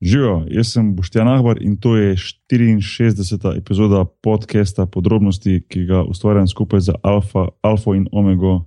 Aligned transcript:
Živijo, 0.00 0.44
jaz 0.46 0.72
sem 0.72 0.94
Boštjan 0.94 1.28
Ahbar 1.28 1.58
in 1.60 1.76
to 1.76 1.96
je 1.96 2.16
64. 2.16 3.58
epizoda 3.58 4.04
podcasta 4.04 4.86
Podrobnosti, 4.86 5.64
ki 5.68 5.84
ga 5.90 6.04
ustvarjam 6.06 6.46
skupaj 6.46 6.80
z 6.80 6.94
Alfa, 7.02 7.48
Alfa 7.62 7.96
in 7.98 8.06
Omega. 8.12 8.62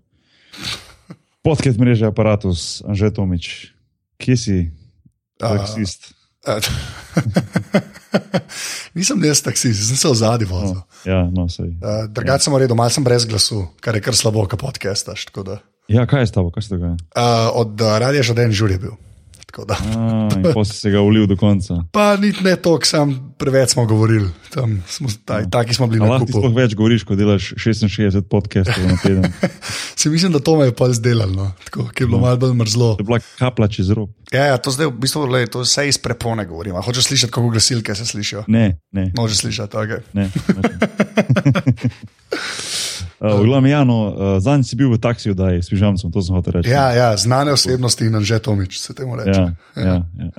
Podcast 1.39 1.79
mreže 1.79 2.05
Apparatus, 2.05 2.83
Anže 2.83 3.13
Tomič. 3.15 3.71
Kje 4.19 4.35
si, 4.37 4.57
taksist? 5.39 6.11
Uh, 6.43 6.59
Nisem 8.97 9.23
jaz 9.23 9.39
taksist, 9.39 9.87
sem 9.87 9.95
se 9.95 10.11
v 10.11 10.17
zadnji 10.19 10.49
vozil. 10.51 10.75
No, 10.75 10.83
ja, 11.07 11.21
no, 11.31 11.47
sej. 11.47 11.71
Uh, 11.79 12.11
Drugače 12.11 12.43
sem 12.43 12.57
rekel, 12.59 12.75
malo 12.75 12.91
sem 12.91 13.07
brez 13.07 13.23
glasu, 13.23 13.69
kar 13.79 13.95
je 13.95 14.03
kar 14.03 14.19
slabo, 14.19 14.43
kot 14.51 14.59
podcastaš. 14.59 15.31
Ja, 15.87 16.03
kaj 16.03 16.27
je 16.27 16.27
s 16.27 16.35
tabo, 16.35 16.51
kaj 16.51 16.67
se 16.67 16.75
dogaja? 16.75 16.99
Uh, 17.15 17.55
od 17.55 17.79
uh, 17.79 17.95
radia 18.03 18.19
že 18.19 18.35
den 18.35 18.51
žur 18.51 18.75
je 18.75 18.81
bil. 18.83 18.99
Tako 19.51 19.65
da. 19.65 19.77
A, 19.97 20.29
pa 20.53 20.65
si 20.65 20.73
se 20.79 20.89
ga 20.89 21.01
ulil 21.01 21.27
do 21.27 21.35
konca. 21.35 21.83
Pa 21.91 22.17
niti 22.17 22.43
ne 22.43 22.55
toliko, 22.55 22.85
sam 22.87 23.33
preveč 23.37 23.69
smo 23.75 23.85
govorili. 23.85 24.29
Tam 24.53 24.83
Smo, 24.87 25.07
taj, 25.25 25.49
taki 25.51 25.73
smo 25.73 25.87
bili 25.87 26.07
lahko 26.07 26.25
ti 26.25 26.31
sploh 26.31 26.55
več 26.55 26.75
govoriš, 26.75 27.03
ko 27.07 27.15
delaš 27.19 27.53
66 27.59 28.21
podcastov 28.31 28.83
na 28.87 28.95
teden. 29.03 29.27
Se 29.99 30.09
mislim, 30.09 30.31
da 30.31 30.39
to 30.39 30.55
me 30.59 30.65
je 30.69 30.75
pa 30.75 30.87
zdelalo, 30.93 31.33
no. 31.35 31.51
tako 31.65 31.89
ki 31.91 32.03
je 32.03 32.07
bilo 32.07 32.19
malo 32.19 32.37
bolj 32.37 32.53
mrzlo. 32.63 32.95
To 32.95 33.01
je 33.03 33.07
bila 33.11 33.19
kapla 33.39 33.67
čez 33.67 33.89
rob. 33.91 34.09
Ja, 34.31 34.45
ja, 34.53 34.57
to 34.57 34.71
zdaj 34.71 34.87
v 34.87 34.91
bistvu 35.03 35.25
le, 35.27 35.47
to 35.51 35.59
vse 35.65 35.87
iz 35.87 35.97
prepone 35.99 36.45
govorim. 36.47 36.75
A 36.79 36.81
Hočeš 36.81 37.03
slišati, 37.11 37.33
kako 37.33 37.49
glasilke 37.51 37.95
se 37.95 38.05
slišijo? 38.05 38.43
Ne, 38.47 38.79
ne. 38.91 39.11
Možeš 39.17 39.37
slišati, 39.43 39.77
ok. 39.77 39.89
ne. 40.15 40.31
Uh, 43.21 43.37
v 43.37 43.45
glavnem, 43.45 43.69
Jano, 43.69 43.97
uh, 44.09 44.13
zadnji 44.41 44.65
si 44.65 44.75
bil 44.75 44.89
v 44.89 44.97
taksiju, 44.97 45.37
da 45.37 45.53
je 45.53 45.61
s 45.61 45.69
pižamcem, 45.69 46.09
to 46.09 46.21
sem 46.25 46.33
hotel 46.33 46.57
reči. 46.57 46.73
Ja, 46.73 46.89
ja, 46.89 47.09
znane 47.13 47.53
osebnosti 47.53 48.09
in 48.09 48.17
že 48.25 48.39
Tomič, 48.41 48.81
se 48.81 48.97
temu 48.97 49.13
reče. 49.13 49.29
ja, 49.29 49.53
ja, 49.77 50.01
ja. 50.01 50.29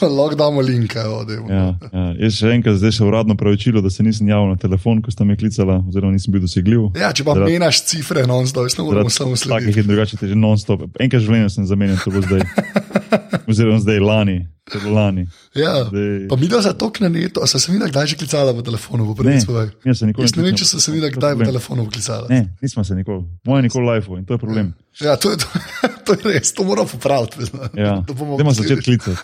Lahko 0.16 0.32
damo 0.34 0.64
link, 0.64 0.96
evo, 0.96 1.24
dajmo. 1.28 1.52
ja, 1.52 1.76
ja. 1.92 2.04
Jaz 2.24 2.40
še 2.40 2.56
enkrat 2.56 2.80
zdaj 2.80 2.96
še 2.96 3.04
uradno 3.04 3.36
pravičilo, 3.36 3.84
da 3.84 3.92
se 3.92 4.00
nisem 4.00 4.32
javil 4.32 4.48
na 4.48 4.56
telefon, 4.56 5.04
ko 5.04 5.12
sta 5.12 5.28
me 5.28 5.36
klicala, 5.36 5.84
oziroma 5.84 6.16
nisem 6.16 6.32
bil 6.32 6.40
dosegljiv. 6.40 6.88
Ja, 6.96 7.12
če 7.12 7.20
pa 7.28 7.36
Zaradi- 7.36 7.52
menaš 7.52 7.84
cifre, 7.84 8.24
non-stop, 8.24 8.72
ne 8.72 8.84
moramo 8.88 9.12
samo 9.12 9.36
Takih 9.36 9.44
slediti. 9.44 9.84
drugačnih 9.84 10.22
je 10.22 10.28
že 10.32 10.38
non-stop. 10.40 10.88
Enkrat 10.96 11.20
v 11.20 11.26
življenju 11.28 11.52
sem 11.52 11.68
zamenjal, 11.68 12.00
to 12.00 12.16
bo 12.16 12.24
zdaj. 12.24 12.48
Oziroma 13.52 13.76
zdaj 13.76 14.00
lani. 14.00 14.38
Lani. 14.84 15.26
Ja. 15.54 15.84
Zdaj- 15.84 16.28
Pa 16.28 16.36
mi 16.36 16.48
da 16.48 16.60
za 16.60 16.72
to 16.72 16.90
kneto, 16.90 17.42
a 17.42 17.46
sem 17.46 17.60
se 17.60 17.72
videla, 17.72 17.90
kdaj 17.90 18.06
že 18.06 18.16
klicala 18.16 18.52
v 18.52 18.62
telefonu, 18.62 19.04
v 19.04 19.16
prvi 19.16 19.30
Ne, 19.30 19.40
svoj. 19.40 19.70
jaz 19.84 19.98
se 19.98 20.06
nikoli 20.06 20.24
Jaz 20.24 20.36
ne 20.36 20.42
vem, 20.42 20.54
če 20.54 20.64
sem 20.64 20.80
se 20.80 20.92
je 20.92 21.10
kdaj 21.10 21.34
v 21.34 21.44
telefonu 21.44 21.90
klicala. 21.90 22.26
Ne, 22.30 22.54
nismo 22.62 22.84
se 22.84 22.94
nikoli. 22.94 23.24
Moje 23.44 23.62
nikoli 23.62 23.84
live 23.88 24.06
in 24.18 24.24
to 24.24 24.34
je 24.34 24.38
problem. 24.38 24.74
Ja, 25.00 25.16
to 25.16 25.30
je, 25.30 25.36
to, 25.36 25.46
to 26.06 26.12
je 26.14 26.38
res, 26.38 26.52
to 26.52 26.64
moramo 26.64 26.88
popraviti. 26.88 27.50
Ja. 27.74 28.00
Da 28.00 28.12
bomo 28.14 28.52
začeti 28.52 28.82
klicati. 28.82 29.18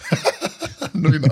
Nujno. 0.94 1.28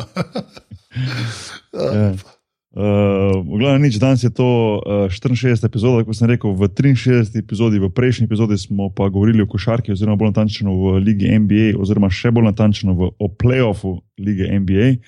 Ja. 1.74 2.14
Uh, 2.76 3.40
v 3.40 3.56
glavnem, 3.56 3.88
nič, 3.88 3.96
danes 3.96 4.20
je 4.20 4.28
to 4.28 4.84
uh, 4.84 5.08
64. 5.08 5.64
epizoda, 5.64 6.04
kot 6.04 6.12
sem 6.12 6.28
rekel, 6.28 6.52
v 6.52 6.68
63. 6.68 7.32
epizodi, 7.40 7.80
v 7.80 7.88
prejšnji 7.88 8.28
epizodi 8.28 8.60
smo 8.60 8.92
pa 8.92 9.08
govorili 9.08 9.40
o 9.40 9.48
košarki, 9.48 9.96
oziroma 9.96 10.20
bolj 10.20 10.36
natančno 10.36 10.76
v 10.76 11.00
lige 11.00 11.24
NBA, 11.24 11.72
oziroma 11.80 12.12
še 12.12 12.28
bolj 12.28 12.52
natančno 12.52 12.92
v, 12.92 13.08
o 13.16 13.32
playoffu 13.32 14.04
lige 14.20 14.44
NBA. 14.44 15.00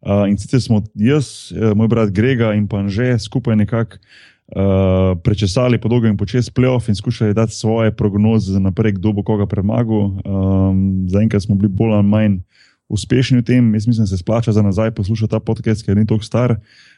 Uh, 0.00 0.32
in 0.32 0.40
sicer 0.40 0.64
smo 0.64 0.80
jaz, 0.96 1.52
uh, 1.52 1.76
moj 1.76 1.92
brat 1.92 2.08
Grega 2.08 2.56
in 2.56 2.64
pa 2.64 2.80
že 2.88 3.12
skupaj 3.20 3.52
nekako 3.52 4.00
uh, 4.00 5.12
prečesali 5.20 5.76
po 5.76 5.92
dolgem 5.92 6.16
in 6.16 6.16
počes 6.16 6.48
playoff 6.48 6.88
in 6.88 6.96
skušali 6.96 7.36
dati 7.36 7.52
svoje 7.52 7.92
prognoze 7.92 8.56
za 8.56 8.64
naprej, 8.64 8.96
kdo 8.96 9.12
bo 9.12 9.20
koga 9.20 9.44
premagal. 9.44 10.16
Um, 10.24 11.04
Zaenkrat 11.04 11.44
smo 11.44 11.52
bili 11.52 11.68
bolj 11.68 12.00
ali 12.00 12.08
manj 12.08 12.40
uspešni 12.88 13.44
v 13.44 13.44
tem. 13.44 13.74
Jaz 13.76 13.84
mislim, 13.84 14.08
da 14.08 14.16
se 14.16 14.16
splača 14.16 14.56
za 14.56 14.64
nazaj 14.64 14.96
poslušati 14.96 15.36
ta 15.36 15.40
podcast, 15.44 15.84
ker 15.84 16.00
ni 16.00 16.08
tako 16.08 16.24
star. 16.24 16.56
Uh, 16.56 16.88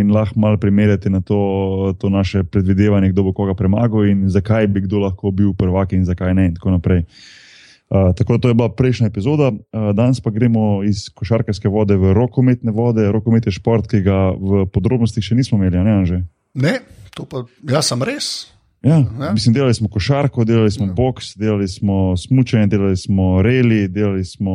in 0.00 0.12
lahko 0.14 0.38
malo 0.40 0.56
primerjate 0.56 1.10
na 1.10 1.20
to, 1.20 1.38
to 1.98 2.08
naše 2.08 2.44
predvidevanje, 2.44 3.10
kdo 3.10 3.22
bo 3.22 3.32
koga 3.32 3.54
premagal 3.54 4.06
in 4.06 4.28
zakaj 4.30 4.66
bi 4.66 4.80
kdo 4.80 4.98
lahko 4.98 5.30
bil 5.30 5.54
prvak 5.54 5.92
in 5.92 6.04
zakaj 6.04 6.34
ne. 6.34 6.46
In 6.46 6.54
tako 6.54 6.70
naprej. 6.70 7.02
Uh, 7.90 8.14
tako 8.14 8.32
da 8.32 8.38
to 8.38 8.48
je 8.48 8.54
bila 8.54 8.68
prejšnja 8.70 9.06
epizoda, 9.10 9.48
uh, 9.50 9.90
danes 9.94 10.20
pa 10.20 10.30
gremo 10.30 10.84
iz 10.86 11.08
košarkarske 11.10 11.68
vode 11.68 11.96
v 11.96 12.12
rokometne 12.14 12.70
vode. 12.70 13.02
Rokomet 13.10 13.46
je 13.46 13.52
šport, 13.52 13.88
ki 13.90 14.04
ga 14.06 14.30
v 14.30 14.66
podrobnostih 14.70 15.24
še 15.24 15.34
nismo 15.34 15.58
imeli, 15.58 15.82
ne 15.82 16.06
že. 16.06 16.20
Ne, 16.54 16.76
to 17.14 17.26
pa 17.26 17.42
jaz 17.66 17.90
sem 17.90 18.02
res. 18.02 18.46
Ja, 18.82 19.02
Ja. 19.18 19.32
mislim, 19.34 19.52
delali 19.54 19.74
smo 19.74 19.88
košarko, 19.88 20.44
delali 20.44 20.70
smo 20.70 20.86
Ja. 20.86 20.92
boks, 20.92 21.34
delali 21.36 21.68
smo 21.68 22.16
smučanje, 22.16 22.66
delali 22.66 22.96
smo 22.96 23.42
reli, 23.42 23.88
delali 23.88 24.24
smo 24.24 24.54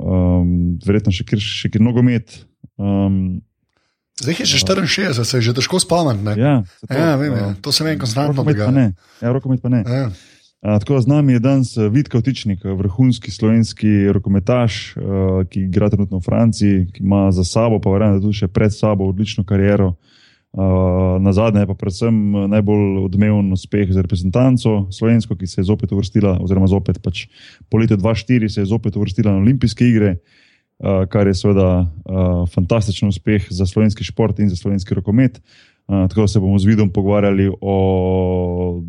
um, 0.00 0.78
verjetno 0.80 1.12
še 1.12 1.24
kjer, 1.24 1.38
še 1.40 1.68
kjer 1.70 1.84
nogomet. 1.84 2.46
Um, 2.80 3.42
Zdaj 4.20 4.34
je 4.38 4.46
že 4.46 4.58
64, 4.58 5.24
se 5.24 5.36
je 5.36 5.42
že 5.42 5.54
težko 5.54 5.80
spomniti. 5.80 6.40
ja, 6.40 6.62
zato, 6.80 6.94
Ja, 6.94 7.16
vem, 7.16 7.32
ja. 7.32 7.46
uh, 7.46 7.54
to 7.60 7.72
se 7.72 7.84
vem 7.84 7.98
konstantno 7.98 8.44
dogaja. 8.44 8.92
Ja, 9.22 9.32
rokomet 9.32 9.62
pa 9.62 9.68
ne. 9.68 9.84
Ja. 9.86 10.10
A, 10.60 10.76
tako 10.76 11.00
z 11.00 11.08
nami 11.08 11.32
je 11.32 11.40
danes 11.40 11.72
eh, 11.76 11.88
Vid 11.88 12.12
Kavtičnik, 12.12 12.60
eh, 12.64 12.72
vrhunski 12.76 13.32
slovenski 13.32 14.12
rokometaš, 14.12 14.96
uh, 14.96 15.40
ki 15.48 15.60
igra 15.60 15.88
trenutno 15.88 16.20
v 16.20 16.24
Franciji, 16.24 16.86
ki 16.92 17.00
ima 17.00 17.32
za 17.32 17.44
sabo, 17.48 17.80
pa 17.80 17.88
verjamem, 17.88 18.20
da 18.20 18.24
tudi 18.28 18.44
še 18.44 18.48
pred 18.52 18.68
sabo 18.68 19.08
odlično 19.08 19.44
kariero. 19.44 19.94
Uh, 20.50 21.22
na 21.22 21.30
zadnje 21.30 21.62
pa 21.62 21.78
predvsem 21.78 22.10
eh, 22.10 22.46
najbolj 22.50 23.04
odmeven 23.06 23.52
uspeh 23.54 23.86
za 23.94 24.02
reprezentanco 24.02 24.90
slovensko, 24.90 25.36
ki 25.38 25.46
se 25.46 25.60
je 25.60 25.68
zopet 25.70 25.92
uvrstila, 25.94 26.40
oziroma 26.42 26.66
zopet 26.66 26.98
pač 26.98 27.28
po 27.70 27.78
letu 27.78 27.94
2004 27.94 28.48
se 28.50 28.60
je 28.60 28.66
zopet 28.66 28.96
uvrstila 28.98 29.30
na 29.30 29.38
olimpijske 29.38 29.86
igre, 29.86 30.16
uh, 30.80 31.04
kar 31.08 31.28
je 31.28 31.34
seveda 31.34 31.84
uh, 31.84 32.48
fantastičen 32.48 33.08
uspeh 33.08 33.46
za 33.50 33.66
slovenski 33.66 34.04
šport 34.04 34.38
in 34.38 34.48
za 34.48 34.56
slovenski 34.56 34.94
rokomet. 34.94 35.40
Uh, 35.88 36.08
tako 36.08 36.20
da 36.20 36.28
se 36.28 36.40
bomo 36.40 36.58
z 36.58 36.66
vidom 36.66 36.90
pogovarjali 36.90 37.50
o 37.60 37.76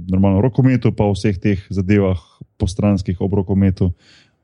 normalnem 0.08 0.42
rokometu, 0.42 0.92
pa 0.92 1.06
o 1.06 1.14
vseh 1.14 1.38
teh 1.38 1.60
zadevah 1.70 2.20
postranskih 2.58 3.22
ob 3.22 3.34
rokometu. 3.34 3.92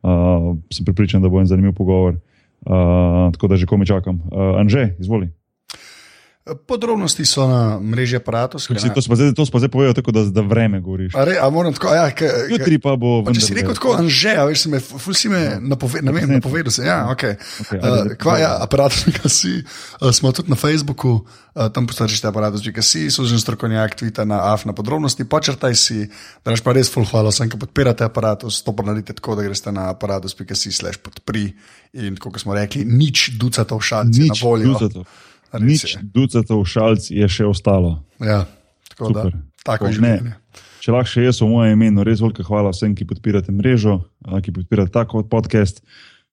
Uh, 0.03 0.57
sem 0.73 0.85
pripričan, 0.85 1.21
da 1.21 1.29
bo 1.29 1.41
en 1.41 1.47
zanimiv 1.47 1.73
pogovor. 1.73 2.19
Uh, 2.65 3.31
tako 3.33 3.47
da 3.47 3.55
že 3.55 3.65
komi 3.65 3.85
čakam. 3.85 4.21
Uh, 4.31 4.59
Anže, 4.59 4.95
izvoli. 4.99 5.29
Podrobnosti 6.67 7.25
so 7.25 7.47
na 7.47 7.79
mreži 7.79 8.15
aparatus. 8.15 8.67
Si, 8.67 8.89
to 8.89 9.01
pa 9.09 9.15
zdaj, 9.15 9.33
zdaj 9.35 9.69
povedal, 9.69 9.93
tako 9.93 10.11
da, 10.11 10.23
da 10.31 10.41
vreme 10.41 10.79
govoriš. 10.79 11.15
A, 11.15 11.23
re, 11.27 11.35
a 11.41 11.47
tako, 11.73 11.93
ja, 11.93 12.05
ke, 12.11 12.27
ke, 12.27 12.53
Jutri 12.55 12.79
pa 12.79 12.95
bo. 12.95 13.23
pa 13.25 13.33
če 13.35 13.41
si 13.43 13.57
rekel 13.57 13.75
tako, 13.75 13.95
Anže, 13.99 14.35
a 14.37 14.45
veš, 14.47 14.65
me, 14.71 14.79
ful 14.79 15.15
si 15.17 15.31
me 15.31 15.59
napove, 15.59 16.01
ne 16.01 16.13
vem, 16.15 16.29
napovedal 16.37 16.71
se. 16.71 16.85
Ja, 16.87 17.07
okay. 17.11 17.35
Okej, 17.61 17.79
Uh, 17.79 18.15
kva, 18.19 18.37
ja, 18.39 18.51
aparatus.ca 18.63 19.29
si, 19.39 19.59
uh, 19.61 20.11
smo 20.15 20.31
tudi 20.31 20.51
na 20.51 20.57
Facebooku, 20.59 21.23
uh, 21.23 21.67
tam 21.73 21.87
postačite 21.87 22.29
aparatus.ca 22.29 22.83
si, 22.85 23.07
služen 23.11 23.39
strokovnjak, 23.39 23.95
tvita 23.99 24.25
na 24.25 24.53
AF 24.53 24.65
na 24.65 24.73
podrobnosti, 24.77 25.27
počrtaj 25.27 25.75
si, 25.75 26.07
da 26.45 26.55
naš 26.55 26.63
pa 26.65 26.73
res 26.77 26.91
full 26.91 27.07
hvala 27.07 27.33
vsem, 27.33 27.51
ki 27.51 27.59
podpirate 27.59 28.07
aparatus, 28.07 28.61
to 28.63 28.73
pa 28.75 28.87
naredite 28.87 29.17
tako, 29.19 29.37
da 29.37 29.45
greste 29.47 29.71
na 29.71 29.89
aparatus.ca 29.93 30.55
slash 30.55 31.01
podpri 31.03 31.51
in 31.97 32.17
kot 32.19 32.39
smo 32.41 32.55
rekli, 32.57 32.85
nič 32.85 33.37
ducatov 33.39 33.81
na 33.91 34.03
Nič 34.05 34.43
voljo. 34.43 34.73
ducatov. 34.75 35.07
Nič 35.55 35.95
je. 35.95 36.01
ducatov 36.03 36.65
šalc 36.67 37.07
je 37.11 37.27
še 37.29 37.47
ostalo. 37.47 38.03
Ja, 38.19 38.43
tako 38.91 39.13
Super. 39.13 39.31
da, 39.31 39.39
tako 39.63 39.87
je 39.87 39.99
življenje. 39.99 40.35
Če 40.83 40.93
lahko 40.95 41.11
še 41.11 41.25
jaz 41.25 41.41
v 41.43 41.49
mojem 41.51 41.73
imenu, 41.75 42.03
res 42.07 42.21
velika 42.23 42.45
hvala 42.47 42.71
vsem, 42.71 42.93
ki 42.95 43.07
podpirate 43.09 43.51
mrežo, 43.51 43.97
ki 44.23 44.53
podpirate 44.55 44.93
tako 44.93 45.25
podcast. 45.27 45.81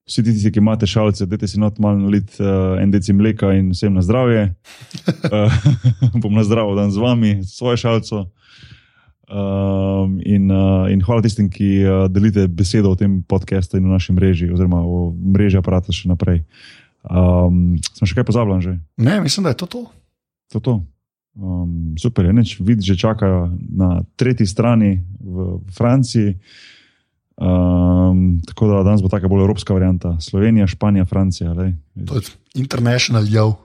Vsi 0.04 0.20
tisti, 0.20 0.50
ki 0.52 0.60
imate 0.60 0.86
šalce, 0.86 1.24
dajte 1.26 1.48
si 1.48 1.58
not 1.58 1.78
malo 1.80 1.96
nalit 1.96 2.34
uh, 2.36 2.76
en 2.76 2.90
deci 2.92 3.14
mleka 3.16 3.54
in 3.56 3.70
vsem 3.72 3.94
na 3.96 4.04
zdravje. 4.04 4.50
Uh, 5.26 5.56
bom 6.22 6.34
na 6.36 6.44
zdravo 6.44 6.76
dan 6.76 6.92
z 6.92 7.00
vami, 7.00 7.32
s 7.40 7.56
svojo 7.56 7.80
šalco. 7.80 8.20
Um, 9.24 10.20
in, 10.20 10.52
uh, 10.52 10.84
in 10.92 11.00
hvala 11.00 11.24
tistim, 11.24 11.48
ki 11.48 11.70
uh, 11.82 12.04
delite 12.12 12.44
besedo 12.52 12.92
o 12.92 12.98
tem 13.00 13.22
podkastu 13.24 13.80
in 13.80 13.88
v 13.88 13.96
naši 13.96 14.12
mreži, 14.12 14.50
oziroma 14.52 14.84
o 14.84 15.08
mreži 15.10 15.56
aparata 15.58 15.90
še 15.96 16.12
naprej. 16.12 16.44
Um, 17.04 17.76
sem 17.92 18.08
še 18.08 18.16
kaj 18.16 18.24
pozabil, 18.24 18.60
že? 18.64 18.72
Ne, 18.96 19.20
mislim, 19.20 19.44
da 19.44 19.52
je 19.52 19.60
to 19.60 19.66
to. 19.66 19.82
To, 20.52 20.58
to. 20.60 20.74
Um, 21.34 21.98
super, 21.98 22.24
je 22.24 22.32
neč, 22.32 22.56
vid 22.62 22.80
že 22.80 22.94
čaka 22.96 23.50
na 23.58 24.06
tretji 24.16 24.46
strani 24.46 25.02
v 25.20 25.60
Franciji. 25.74 26.38
Um, 27.34 28.38
tako 28.46 28.68
da 28.70 28.82
danes 28.86 29.02
bo 29.02 29.10
taka 29.10 29.28
bolj 29.28 29.42
evropska 29.42 29.74
varianta. 29.74 30.16
Slovenija, 30.20 30.66
Španija, 30.66 31.04
Francija. 31.04 31.52
lej. 31.52 31.74
To 32.06 32.14
je 32.16 32.22
international 32.54 33.26
yo. 33.26 33.58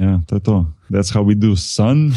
Ja, 0.00 0.20
to 0.26 0.36
je 0.36 0.40
to. 0.40 0.56
That's 0.88 1.12
how 1.12 1.20
we 1.20 1.36
do, 1.36 1.52
son. 1.56 2.10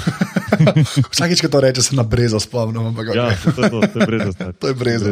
Vsakič, 1.13 1.43
ko 1.43 1.51
to 1.51 1.59
reče, 1.59 1.83
se 1.83 1.95
na 1.95 2.03
brezo 2.07 2.39
spomnim. 2.39 2.85
Ampak, 2.95 3.11
Ja, 3.11 3.35
okay. 3.35 3.51
to 3.55 3.61
je 3.61 3.69
to, 3.69 3.79
to 3.91 3.99
je 3.99 4.31
stari. 4.31 4.53
To 4.61 4.65
je 4.67 4.73
breza. 4.73 5.09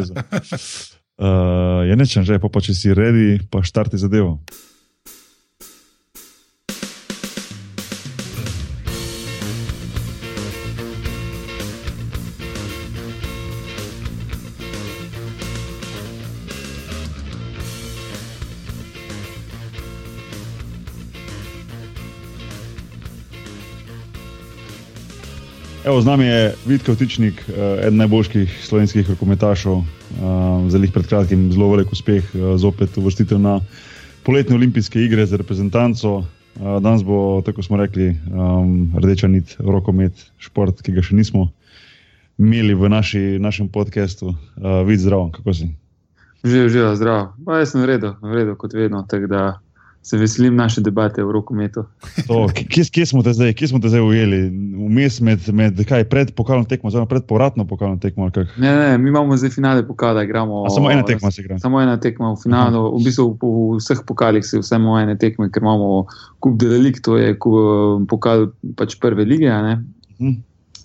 Uh, 1.22 1.84
je 1.86 1.94
nečem 2.00 2.24
že, 2.24 2.40
pa, 2.40 2.48
pa 2.48 2.60
če 2.64 2.74
si 2.74 2.96
redi, 2.96 3.44
pa 3.52 3.60
štarti 3.60 4.00
zadevo. 4.00 4.40
Evo, 25.82 26.02
z 26.02 26.06
nami 26.06 26.26
je 26.26 26.54
Vidko 26.66 26.94
Vtičnik, 26.94 27.42
eh, 27.50 27.88
eden 27.88 27.98
najboljših 27.98 28.60
slovenskih 28.62 29.10
rokometašov, 29.10 29.82
eh, 29.82 30.78
njih 30.78 30.92
pred 30.94 31.08
kratkim 31.08 31.52
zelo 31.52 31.72
velik 31.72 31.92
uspeh, 31.92 32.24
eh, 32.36 32.58
zopet 32.58 32.98
uvrstitev 32.98 33.40
na 33.40 33.60
poletne 34.24 34.56
olimpijske 34.56 35.02
igre 35.02 35.26
za 35.26 35.38
reprezentanco. 35.38 36.24
Danes 36.82 37.04
bo, 37.04 37.42
tako 37.46 37.64
smo 37.64 37.78
rekli, 37.78 38.18
rdeča 39.04 39.28
nit, 39.28 39.56
rokomet, 39.60 40.12
šport, 40.38 40.82
ki 40.82 40.92
ga 40.92 41.02
še 41.02 41.16
nismo 41.16 41.48
imeli 42.38 42.74
v 42.74 42.90
naši, 42.90 43.40
našem 43.40 43.70
podkastu. 43.70 44.36
Vid 44.86 45.00
zdrav, 45.00 45.32
kako 45.32 45.54
si? 45.54 45.70
Živijo, 46.44 46.70
živijo, 46.70 46.96
zdrav. 46.96 47.28
Pa 47.46 47.64
jaz 47.64 47.72
sem 47.72 47.82
v 47.82 47.86
redu, 47.86 48.14
v 48.22 48.36
redu 48.36 48.56
kot 48.56 48.74
vedno 48.74 49.06
se 50.04 50.18
veselim 50.18 50.56
naše 50.56 50.82
debate 50.82 51.24
v 51.24 51.32
rokometu. 51.32 51.84
Kje, 52.70 52.84
kje 52.92 53.06
smo 53.06 53.24
te 53.24 53.34
zdaj, 53.34 53.54
kje 53.54 53.68
smo 53.68 53.80
te 53.80 53.90
zdaj 53.90 54.02
ujeli? 54.02 54.40
Vmes 54.88 55.20
med, 55.22 55.46
med 55.54 55.78
kaj, 55.86 56.08
pred 56.10 56.32
pokalno 56.36 56.66
tekmo, 56.66 56.90
oziroma 56.90 57.06
pred 57.10 57.26
povratno 57.30 57.68
pokalno 57.70 58.00
tekmo? 58.02 58.30
Ne, 58.58 58.72
ne, 58.76 58.98
mi 58.98 59.10
imamo 59.10 59.38
zdaj 59.38 59.54
finale 59.54 59.86
pokala, 59.88 60.24
igramo. 60.24 60.66
A 60.66 60.74
samo 60.74 60.92
ena 60.92 61.06
tekma 61.06 61.32
se 61.32 61.42
igra. 61.42 61.60
Samo 61.60 61.82
ena 61.82 62.00
tekma 62.02 62.34
v 62.34 62.42
finalu, 62.44 62.82
Aha. 62.88 62.96
v 62.98 63.06
bistvu 63.06 63.28
v 63.38 63.78
vseh 63.78 64.02
pokalih 64.08 64.46
se 64.46 64.60
vsemo 64.60 64.98
ene 65.00 65.18
tekme, 65.22 65.52
ker 65.54 65.62
imamo 65.62 66.06
kup 66.42 66.58
delik, 66.58 67.02
to 67.06 67.18
je 67.22 67.38
pokal 68.10 68.50
pač 68.76 68.98
prve 68.98 69.26
lige, 69.26 69.54
uh 69.54 69.78
-huh. 70.20 70.36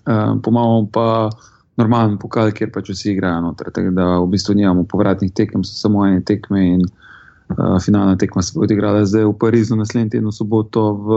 uh, 0.07 0.41
pomamo 0.43 0.89
pa. 0.93 1.31
Normalen 1.77 2.17
pokal, 2.17 2.53
kjer 2.57 2.71
pač 2.73 2.89
vsi 2.89 3.11
igrajo 3.13 3.41
noter. 3.41 3.69
Tako 3.69 3.91
da 3.91 4.05
v 4.19 4.31
bistvu 4.33 4.55
nimamo 4.55 4.85
povratnih 4.89 5.33
tekem, 5.33 5.65
samo 5.65 6.07
ene 6.07 6.23
tekme. 6.25 6.69
In, 6.69 6.81
uh, 6.81 7.06
Uh, 7.47 7.79
finalna 7.79 8.17
tekma 8.19 8.43
se 8.43 8.53
bo 8.55 8.65
odigrala 8.67 9.05
zdaj 9.07 9.25
v 9.25 9.35
Parizu, 9.39 9.77
naslednji 9.77 10.11
teden, 10.11 10.33
soboto 10.33 10.93
v, 10.93 11.09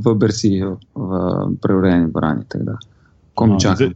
v 0.00 0.14
Bersiju, 0.16 0.78
v 0.94 1.10
preurejeni 1.60 2.08
dvorani. 2.08 2.48
Konča. 3.34 3.76
No, 3.80 3.90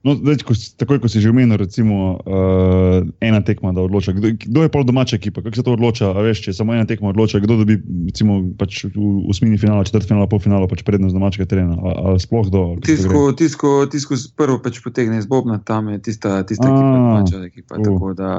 No, 0.00 0.14
zdaj, 0.16 0.40
ko, 0.48 0.56
takoj, 0.80 0.96
ko 1.04 1.08
si 1.12 1.20
že 1.20 1.28
omenil, 1.28 1.60
recimo, 1.60 2.16
uh, 2.24 3.04
ena 3.20 3.44
tekma, 3.44 3.76
da 3.76 3.84
odloča. 3.84 4.16
Kdo, 4.16 4.32
kdo 4.32 4.64
je 4.64 4.72
pol 4.72 4.84
domača 4.88 5.20
ekipa? 5.20 5.44
Kako 5.44 5.56
se 5.56 5.64
to 5.66 5.76
odloča? 5.76 6.08
A 6.16 6.24
veš, 6.24 6.40
če 6.46 6.54
samo 6.56 6.72
ena 6.72 6.88
tekma 6.88 7.12
odloča, 7.12 7.36
kdo 7.44 7.60
dobi 7.60 7.76
recimo, 8.08 8.40
pač 8.56 8.88
v 8.88 9.28
osmini 9.28 9.60
finala, 9.60 9.84
četrt 9.84 10.08
finala, 10.08 10.24
pol 10.24 10.40
finala, 10.40 10.64
pač 10.72 10.80
prednost 10.88 11.12
domačega 11.12 11.44
terena? 11.52 11.76
Ali 11.76 12.16
sploh 12.16 12.48
do? 12.48 12.62
Tisko, 12.80 13.36
tisko, 13.36 13.84
tisko 13.92 14.16
prvo 14.40 14.56
pač 14.64 14.80
potegne 14.80 15.20
iz 15.20 15.28
Bobna, 15.28 15.60
tam 15.60 15.92
je 15.92 16.00
tista, 16.08 16.40
tista 16.48 16.64
A, 16.64 16.72
ekipa, 16.72 16.96
domača 16.96 17.42
ekipa. 17.44 17.76
Uh, 17.76 17.84
tako 17.84 18.14
da 18.16 18.30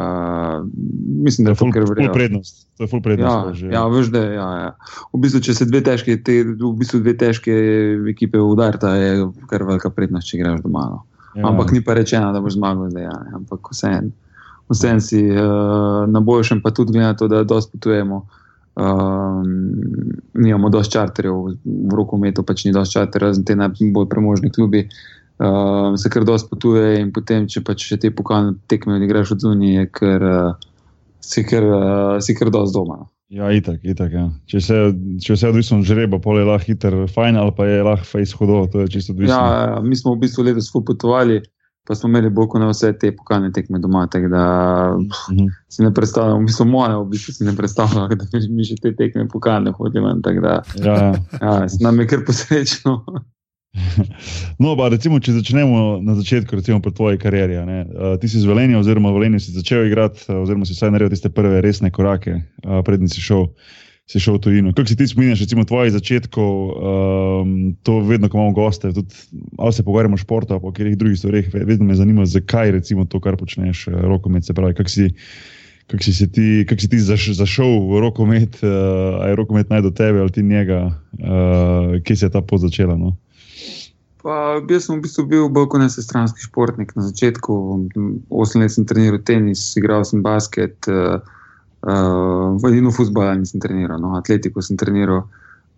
mislim, 1.21 1.45
da 1.45 1.53
je 1.53 1.61
to 1.61 1.69
kar 1.77 1.85
vredno. 1.85 2.09
Full 2.09 2.17
prednost. 2.17 2.65
To 2.81 2.83
je 2.83 2.89
full 2.89 3.05
prednost. 3.05 3.61
Ja, 3.61 3.69
ja, 3.77 3.85
veš, 3.85 4.09
da 4.09 4.25
ja, 4.25 4.49
ja. 4.65 4.73
V 5.13 5.21
bistvu, 5.21 5.45
če 5.45 5.53
se 5.61 5.69
dve 5.69 5.85
težke, 5.85 6.17
te, 6.25 6.41
v 6.41 6.73
bistvu 6.81 7.05
dve 7.05 7.13
težke 7.21 7.53
ekipe 8.09 8.41
udarta, 8.41 8.97
je 8.97 9.29
kar 9.45 9.69
velika 9.69 9.93
prednost, 9.93 10.33
če 10.33 10.41
greš 10.41 10.65
doma. 10.65 10.89
No. 10.89 11.05
Ja. 11.35 11.47
Ampak 11.47 11.71
ni 11.71 11.83
pa 11.83 11.93
rečeno, 11.93 12.33
da 12.33 12.41
boš 12.41 12.59
zmagal 12.59 12.89
zdaj. 12.89 13.03
Ja. 13.03 13.17
Ampak 13.39 13.71
vseeno 13.71 14.11
vse 14.71 14.99
si 14.99 15.21
uh, 15.31 16.07
na 16.07 16.19
boljšem, 16.19 16.61
pa 16.61 16.71
tudi 16.71 16.91
glede 16.91 17.07
na 17.07 17.13
to, 17.13 17.27
da 17.27 17.43
dosti 17.43 17.71
potujemo. 17.71 18.25
Uh, 18.75 19.43
nimamo 20.33 20.69
dosti 20.69 20.93
čarterjev, 20.95 21.35
v 21.65 21.95
rokometu 21.95 22.43
pač 22.47 22.65
ni 22.65 22.71
dosti 22.71 22.99
čarterjev, 22.99 23.27
razen 23.27 23.45
te 23.45 23.55
najbolj 23.55 24.07
premožni 24.09 24.51
klubi. 24.51 24.87
Uh, 25.41 25.97
se 25.97 26.09
kar 26.09 26.23
dosti 26.23 26.49
potuje 26.49 26.99
in 27.01 27.11
potem, 27.11 27.47
če 27.49 27.63
pač 27.65 27.89
te 27.99 28.11
pokalne 28.15 28.55
tekme 28.69 28.95
odigraš 28.99 29.35
od 29.35 29.47
zunije, 29.47 29.87
ker 29.91 30.23
uh, 30.23 30.69
si 31.19 31.43
kar, 31.43 31.65
uh, 31.65 32.19
si 32.23 32.37
kar 32.37 32.53
dosti 32.53 32.77
doma. 32.77 33.01
No. 33.01 33.10
Ja, 33.31 33.47
itak, 33.55 33.79
itak, 33.87 34.11
ja. 34.11 34.25
Če 34.51 34.59
se 34.59 34.77
če 35.23 35.37
vse 35.37 35.49
odvisno 35.53 35.77
od 35.79 35.87
žreba, 35.87 36.19
pol 36.19 36.41
je 36.41 36.49
lahko 36.49 36.67
hiter, 36.67 36.97
fajn 37.07 37.39
ali 37.39 37.53
pa 37.55 37.67
je 37.69 37.85
lahko 37.87 38.07
face 38.09 38.35
hudo, 38.35 38.65
to 38.67 38.83
je 38.83 38.91
čisto 38.91 39.15
odvisno. 39.15 39.37
Ja, 39.37 39.61
ja, 39.69 39.77
mi 39.79 39.95
smo 39.95 40.17
v 40.17 40.25
bistvu 40.25 40.43
letos 40.43 40.67
potovali, 40.73 41.39
pa 41.87 41.95
smo 41.95 42.11
imeli 42.11 42.27
bolj 42.35 42.49
kot 42.51 42.65
vse 42.67 42.91
te 42.99 43.13
pokalne 43.15 43.53
tekme 43.55 43.79
doma, 43.79 44.03
tako 44.11 44.33
da 44.35 44.43
uh 44.97 45.15
mhm. 45.31 45.47
si 45.71 45.87
ne 45.87 45.93
predstavljam, 45.95 46.43
mi 46.43 46.51
smo 46.51 46.67
moje, 46.73 46.97
v 46.97 47.07
bistvu 47.13 47.37
si 47.37 47.47
ne 47.47 47.55
predstavljam, 47.55 48.11
da 48.19 48.43
mi 48.51 48.67
še 48.67 48.75
te 48.83 48.91
tekme 48.99 49.29
pokalne 49.31 49.71
hodili. 49.79 50.11
Ja, 50.43 50.59
ja. 50.83 51.13
ja, 51.39 51.55
nam 51.79 52.03
je 52.03 52.07
kar 52.11 52.27
posrečno. 52.27 52.99
No, 54.61 54.73
pa 54.77 54.89
recimo, 54.91 55.19
če 55.23 55.35
začnemo 55.39 56.01
na 56.03 56.15
začetku, 56.17 56.59
recimo 56.59 56.81
pri 56.83 56.93
tvoji 56.95 57.21
karieri. 57.21 57.57
Uh, 57.57 58.15
ti 58.21 58.27
si 58.31 58.41
z 58.41 58.47
Velenjem, 58.47 58.79
oziroma 58.81 59.13
Velenjem 59.15 59.41
si 59.41 59.55
začel 59.55 59.87
igrati, 59.87 60.27
oziroma 60.31 60.67
si 60.67 60.75
vsaj 60.75 60.91
naredil 60.93 61.15
tiste 61.15 61.31
prve 61.33 61.63
resne 61.63 61.91
korake, 61.93 62.41
uh, 62.65 62.81
predtem 62.85 63.11
si 63.11 63.23
šel. 63.23 63.49
Si 64.09 64.19
šel 64.19 64.35
v 64.35 64.43
tujino. 64.43 64.71
Kako 64.75 64.89
si 64.89 64.95
ti 64.97 65.05
spominjaš, 65.07 65.45
recimo, 65.45 65.63
tvojih 65.63 65.93
začetkov, 65.93 66.51
um, 66.51 67.51
to 67.85 68.01
vedno, 68.03 68.27
ko 68.27 68.41
imamo 68.41 68.51
goste, 68.57 68.89
tudi 68.91 69.13
ali 69.55 69.71
se 69.71 69.85
pogovarjamo 69.87 70.17
o 70.17 70.19
športu, 70.19 70.57
ali 70.57 70.59
o 70.59 70.71
katerih 70.73 70.97
drugih 70.99 71.19
stvareh, 71.21 71.47
vedno 71.53 71.85
me 71.87 71.95
zanima, 71.95 72.25
zakaj 72.27 72.73
recimo 72.75 73.05
to, 73.05 73.21
kar 73.23 73.37
počneš, 73.39 73.85
rokomet, 73.87 74.43
se 74.43 74.57
pravi, 74.57 74.75
kako 74.75 74.91
si, 74.91 75.07
kak 75.87 76.03
si, 76.03 76.27
ti, 76.27 76.47
kak 76.67 76.81
si 76.81 76.89
ti 76.91 76.99
zaš, 76.99 77.29
zašel 77.39 77.77
v 77.87 78.01
rokomet, 78.03 78.59
uh, 78.65 79.21
ali 79.21 79.31
je 79.31 79.39
rokomet 79.39 79.71
naj 79.71 79.85
do 79.85 79.93
tebe 79.95 80.19
ali 80.25 80.33
ti 80.33 80.43
njega, 80.43 80.81
uh, 81.21 81.95
kje 82.03 82.15
se 82.17 82.27
je 82.27 82.35
ta 82.35 82.41
pot 82.41 82.65
začela. 82.65 82.97
No? 82.99 83.15
Pa, 84.21 84.61
jaz 84.69 84.85
sem 84.85 84.99
v 84.99 85.03
bistvu 85.07 85.25
bil 85.25 85.47
bolj 85.49 85.71
kot 85.73 85.81
nesestranski 85.81 86.45
športnik 86.45 86.93
na 86.93 87.07
začetku. 87.07 87.53
Osem 88.29 88.61
let 88.61 88.73
sem 88.73 88.85
treniral 88.85 89.21
tenis, 89.25 89.63
igral 89.79 90.05
sem 90.05 90.21
basket, 90.21 90.77
uh, 90.85 91.17
uh, 91.81 92.53
vodino 92.61 92.93
futbola 92.93 93.33
nisem 93.39 93.61
treniral, 93.63 93.97
no, 94.01 94.13
atletiko 94.19 94.61
sem 94.61 94.77
treniral. 94.77 95.25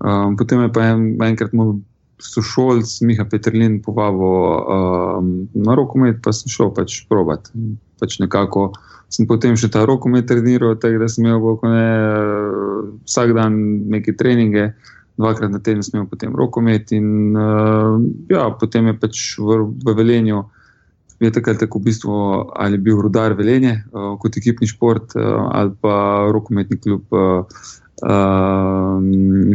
Um, 0.04 0.36
potem 0.36 0.60
je 0.66 0.74
pa 0.76 0.92
en, 0.92 1.14
enkrat 1.24 1.56
moj 1.56 1.78
sošolc, 2.24 2.90
Miha 3.08 3.24
Petrlin, 3.32 3.80
povabil 3.84 4.36
um, 4.76 5.30
na 5.56 5.76
rokomet, 5.80 6.20
pa 6.24 6.36
sem 6.36 6.52
šel 6.52 6.74
pač 6.76 7.04
probat. 7.08 7.48
Pač 8.04 8.20
nekako 8.20 8.74
sem 9.14 9.28
potem 9.30 9.56
še 9.60 9.70
ta 9.72 9.86
rokomet 9.88 10.28
treniral, 10.28 10.76
tako 10.76 11.00
da 11.00 11.08
sem 11.12 11.28
imel 11.28 11.64
ne, 11.64 11.88
vsak 13.08 13.36
dan 13.38 13.56
neke 13.94 14.16
treninge 14.20 14.74
dvakrat 15.18 15.52
na 15.52 15.60
teden 15.60 15.84
smel 15.84 16.06
potem 16.10 16.36
rokomet. 16.36 16.92
In 16.92 17.38
uh, 17.38 18.02
ja, 18.30 18.50
potem 18.60 18.90
je 18.92 18.98
pač 18.98 19.22
v, 19.38 19.62
v 19.86 19.96
Velenju, 19.98 20.44
je 21.24 21.32
takrat 21.32 21.62
tako 21.62 21.80
v 21.80 21.88
bistvu 21.88 22.14
ali 22.58 22.78
bil 22.82 23.00
rudar 23.02 23.38
Velenje 23.38 23.78
uh, 23.94 24.16
kot 24.20 24.38
ekipni 24.38 24.68
šport 24.68 25.16
uh, 25.16 25.48
ali 25.54 25.72
pa 25.82 26.28
rokometni 26.34 26.82
klub. 26.82 27.08
Uh, 27.12 27.48
Uh, 28.04 29.00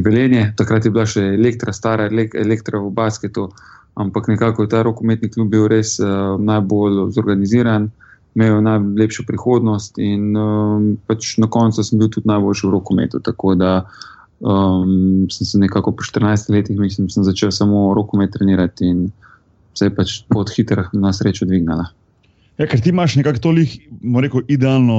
Velenje, 0.00 0.55
takrat 0.56 0.86
je 0.86 0.91
bila 0.94 1.03
še 1.05 1.20
elektra, 1.34 1.72
stara 1.74 2.06
elektra 2.08 2.79
v 2.81 2.88
basketu, 2.96 3.50
ampak 3.98 4.31
nekako 4.31 4.65
je 4.65 4.70
ta 4.72 4.81
rokometni 4.86 5.29
klub 5.29 5.50
bil 5.53 5.67
res 5.69 5.98
uh, 6.00 6.38
najbolj 6.41 7.10
zorganiziran, 7.12 7.91
imel 8.38 8.62
najlepšo 8.65 9.27
prihodnost 9.29 10.00
in 10.00 10.32
uh, 10.32 10.81
pač 11.10 11.34
na 11.43 11.50
koncu 11.50 11.84
sem 11.84 12.00
bil 12.00 12.08
tudi 12.08 12.31
najboljši 12.31 12.65
v 12.65 12.72
rokometu. 12.72 13.20
Tako 13.20 13.53
da 13.58 13.74
uh, 13.82 14.18
Um, 14.41 15.27
sem 15.31 15.47
se 15.47 15.59
nekako 15.59 15.93
po 15.93 16.03
14 16.03 16.51
letih, 16.51 16.79
mislim, 16.79 17.09
sem 17.11 17.25
začel 17.25 17.51
samo 17.51 17.95
rokomet 17.95 18.31
trenirati 18.33 18.87
in 18.87 19.09
se 19.75 19.89
je 19.89 19.95
pač 19.95 20.21
pod 20.31 20.51
hitro 20.55 20.85
na 20.93 21.13
srečo 21.13 21.47
dvignila. 21.47 21.89
Ja, 22.59 22.67
ker 22.67 22.81
ti 22.83 22.91
imaš 22.91 23.15
nekako 23.15 23.39
toliko 23.39 24.41
idealno 24.51 24.97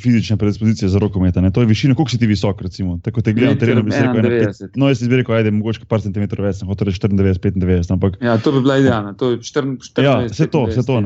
fizične 0.00 0.36
predispozicije 0.40 0.88
za 0.88 0.98
rokomet. 0.98 1.36
To 1.54 1.60
je 1.60 1.66
višina, 1.68 1.94
koliko 1.94 2.10
si 2.10 2.18
ti 2.18 2.26
visok, 2.26 2.62
recimo. 2.62 2.98
Tako 3.04 3.20
te 3.20 3.34
gledam, 3.36 3.58
terenu 3.60 3.82
bi 3.82 3.92
se 3.92 4.00
rekel. 4.00 4.70
No, 4.80 4.88
jaz 4.88 5.02
bi 5.08 5.16
rekel, 5.20 5.34
ajde, 5.36 5.50
mogoče 5.50 5.84
par 5.88 6.00
centimetrov 6.00 6.48
več, 6.48 6.62
hoče 6.64 6.88
reči 6.88 7.02
94, 7.04 7.60
95. 7.60 7.92
Ampak, 7.92 8.16
ja, 8.24 8.38
to 8.40 8.52
bi 8.56 8.64
bila 8.64 8.78
idealna. 8.80 9.12
To 9.20 9.34
je 9.34 9.42
14, 9.44 10.00
ja, 10.04 10.16
vse 10.24 10.48
to, 10.48 10.64
vse 10.72 10.86
to. 10.88 11.02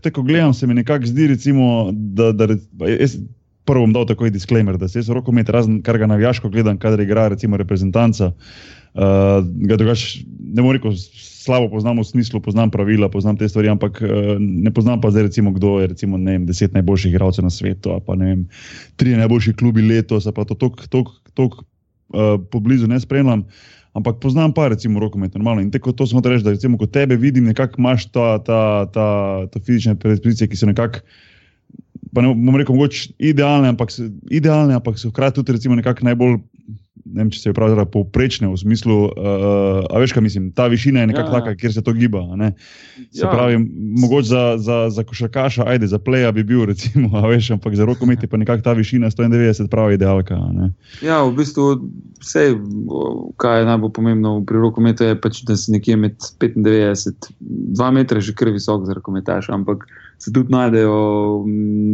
Tako 0.00 0.24
gledam, 0.24 0.56
se 0.56 0.66
mi 0.66 0.78
nekako 0.80 1.12
zdi, 1.12 1.28
recimo, 1.34 1.90
da, 1.92 2.32
da 2.32 2.48
jaz, 2.88 3.18
prvo 3.70 3.86
bom 3.86 3.94
dal 3.94 4.06
takoj 4.08 4.32
disclaimer, 4.34 4.76
da 4.78 4.88
se 4.88 4.98
jaz 4.98 5.08
rokomet, 5.14 5.48
razen 5.48 5.78
kar 5.86 5.98
ga 5.98 6.08
navijaško 6.10 6.50
gledam, 6.50 6.78
kadar 6.78 7.00
igra 7.00 7.28
recimo 7.30 7.56
reprezentanca. 7.60 8.32
Uh, 8.90 9.38
drugač, 9.46 10.24
ne 10.26 10.64
morem 10.66 10.82
reči, 10.82 11.04
slabo 11.44 11.68
poznam 11.70 12.00
v 12.02 12.04
smislu, 12.08 12.40
poznam 12.42 12.72
pravila, 12.74 13.08
poznam 13.08 13.38
te 13.38 13.46
stvari, 13.48 13.70
ampak 13.70 14.02
uh, 14.02 14.34
ne 14.40 14.72
poznam 14.74 15.00
pa 15.00 15.12
zdaj, 15.14 15.28
recimo, 15.30 15.54
kdo 15.54 15.78
je 15.80 15.92
recimo, 15.94 16.18
vem, 16.18 16.46
deset 16.48 16.74
najboljših 16.74 17.14
igralcev 17.14 17.46
na 17.46 17.52
svetu, 17.54 17.94
pa 18.06 18.18
ne 18.18 18.32
vem, 18.32 18.42
tri 18.98 19.14
najboljši 19.14 19.54
klubi 19.62 19.86
letos, 19.86 20.26
pa 20.34 20.44
to 20.44 20.58
tako 20.58 21.46
uh, 21.46 22.40
poblizu 22.50 22.90
ne 22.90 22.98
spremljam. 23.00 23.46
Ampak 23.94 24.20
poznam 24.22 24.52
pa, 24.54 24.68
recimo, 24.70 25.00
rokomet, 25.02 25.34
normalno. 25.34 25.62
In 25.62 25.70
tako 25.70 25.92
to 25.92 26.06
smo 26.06 26.22
reči, 26.22 26.44
da 26.46 26.54
recimo, 26.54 26.78
ko 26.78 26.86
tebe 26.86 27.16
vidim, 27.18 27.46
nekako 27.50 27.78
imaš 27.82 28.06
ta, 28.10 28.38
ta, 28.38 28.86
ta, 28.90 29.08
ta 29.50 29.62
fizične 29.66 29.96
predispozicije, 29.98 30.50
ki 30.50 30.58
so 30.58 30.66
nekako 30.70 31.02
pa 32.14 32.22
ne 32.22 32.34
bom 32.34 32.56
rekel, 32.56 32.74
mogoče 32.74 33.12
idealne, 33.18 33.68
ampak, 33.68 33.92
idealne, 34.30 34.74
ampak 34.74 34.98
so 34.98 35.10
hkrati 35.10 35.44
tudi 35.44 35.68
nekako 35.68 36.08
najbolj. 36.10 36.40
Ne 37.10 37.24
vem, 37.24 37.30
če 37.32 37.40
se 37.40 37.48
je 37.48 37.54
pravilno 37.56 37.82
povprečne 37.90 38.46
v 38.46 38.58
smislu, 38.60 38.96
uh, 39.08 39.86
a 39.88 39.98
veš, 39.98 40.12
kaj 40.14 40.22
mislim, 40.22 40.50
ta 40.54 40.68
višina 40.70 41.00
je 41.00 41.08
nekako 41.10 41.32
ja, 41.32 41.38
taka, 41.40 41.54
kjer 41.58 41.72
se 41.74 41.82
to 41.82 41.94
giba. 41.96 42.20
Se 43.08 43.24
ja. 43.24 43.30
pravi, 43.32 43.56
mogoče 44.04 44.28
za, 44.28 44.42
za, 44.62 44.76
za 44.94 45.04
košarkaša, 45.08 45.64
ajde, 45.72 45.88
za 45.90 45.98
pleja 45.98 46.30
bi 46.36 46.44
bil, 46.46 46.66
recimo, 46.68 47.08
a 47.18 47.24
veš, 47.26 47.50
ampak 47.56 47.74
za 47.74 47.88
rokomet 47.88 48.22
je 48.22 48.30
pa 48.30 48.38
nekako 48.38 48.62
ta 48.62 48.76
višina 48.78 49.10
190, 49.10 49.72
pravi 49.72 49.96
idealka. 49.98 50.38
Ja, 51.02 51.22
v 51.24 51.32
bistvu 51.40 51.66
vse, 52.20 52.44
kaj 53.42 53.64
je 53.64 53.70
najbolj 53.72 53.94
pomembno 53.96 54.36
pri 54.46 54.62
rokometu, 54.62 55.08
je 55.08 55.18
pač, 55.18 55.42
da 55.48 55.56
si 55.58 55.74
nekje 55.74 55.96
med 56.04 56.20
95, 56.38 57.32
2 57.80 57.90
metra 57.96 58.22
že 58.22 58.36
kar 58.36 58.52
visok 58.54 58.86
za 58.86 58.94
rokometaš, 59.00 59.50
ampak 59.50 59.88
se 60.20 60.32
tudi 60.32 60.52
najdejo 60.52 60.96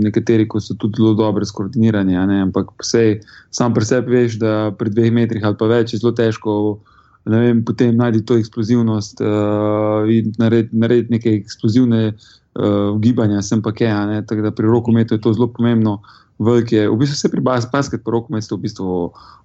nekateri, 0.02 0.48
ko 0.50 0.60
so 0.60 0.74
tudi 0.74 0.98
zelo 0.98 1.14
dobro 1.14 1.46
skoordinirani. 1.46 2.16
Ampak 2.42 2.74
vse, 2.82 3.20
sam 3.54 3.74
pri 3.74 3.86
sebi 3.86 4.16
veš, 4.16 4.40
da 4.42 4.72
pri 4.78 4.90
dveh 4.90 5.12
metrih 5.14 5.46
ali 5.46 5.58
pa 5.58 5.70
več 5.70 5.94
je 5.94 6.02
zelo 6.02 6.12
težko. 6.16 6.78
Vem, 7.26 7.64
potem 7.66 7.96
najdi 7.98 8.22
to 8.22 8.36
eksplozivnost 8.38 9.18
uh, 9.18 10.06
in 10.06 10.30
narediti 10.38 10.78
nared 10.78 11.08
neke 11.10 11.32
eksplozivne 11.40 12.02
uh, 12.12 12.92
gibanja, 13.02 13.42
sem 13.42 13.62
pa 13.62 13.72
kaj. 13.74 14.22
Tako 14.30 14.44
da 14.46 14.54
pri 14.54 14.70
rokometu 14.70 15.18
je 15.18 15.22
to 15.24 15.34
zelo 15.34 15.50
pomembno. 15.50 15.98
Velike, 16.38 16.84
v 16.86 16.98
bistvu 17.00 17.16
vse 17.16 17.30
pri 17.32 17.40
basketu, 17.40 18.02
pa 18.04 18.12
rokometu, 18.12 18.58
v 18.58 18.66
bistvu 18.66 18.98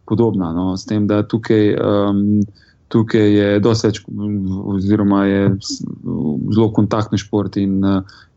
podobno. 0.06 0.52
No, 0.54 0.66
s 0.78 0.86
tem, 0.86 1.08
da 1.08 1.24
tukaj, 1.24 1.72
um, 1.80 2.42
tukaj 2.92 3.30
je 3.32 3.48
doseč, 3.64 4.02
oziroma 4.76 5.24
je 5.26 5.42
zelo 6.52 6.70
kontaktni 6.76 7.18
šport 7.18 7.58
in 7.58 7.80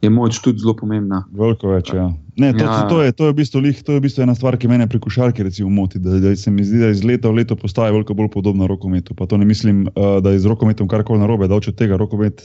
je 0.04 0.12
moč 0.12 0.38
tudi 0.44 0.62
zelo 0.62 0.76
pomembna. 0.78 1.24
Veliko 1.32 1.72
več, 1.74 1.92
ja. 1.96 2.12
Ne, 2.34 2.50
to, 2.50 2.64
ja. 2.64 2.88
to, 2.90 3.02
je, 3.02 3.12
to, 3.14 3.26
je 3.26 3.32
v 3.32 3.36
bistvu, 3.38 3.60
to 3.86 3.94
je 3.94 3.98
v 4.00 4.02
bistvu 4.02 4.24
ena 4.26 4.34
stvar, 4.34 4.56
ki 4.58 4.66
me 4.66 4.82
pri 4.90 4.98
košarki 4.98 5.46
moti. 5.70 6.00
Da, 6.02 6.18
da 6.18 6.34
se 6.34 6.50
mi 6.50 6.64
zdi, 6.66 6.80
da 6.82 6.90
iz 6.90 7.04
leta 7.06 7.30
v 7.30 7.38
leto 7.38 7.54
postaje 7.54 7.92
veliko 7.94 8.14
bolj 8.14 8.28
podobno 8.34 8.66
rokometu. 8.66 9.14
Pa 9.14 9.26
to 9.26 9.38
ne 9.38 9.46
mislim, 9.46 9.86
uh, 9.94 10.18
da 10.18 10.34
je 10.34 10.42
z 10.42 10.50
rokometom 10.50 10.88
karkoli 10.88 11.20
narobe, 11.22 11.46
da 11.46 11.54
od 11.54 11.70
tega 11.78 11.96
rokomet 11.96 12.42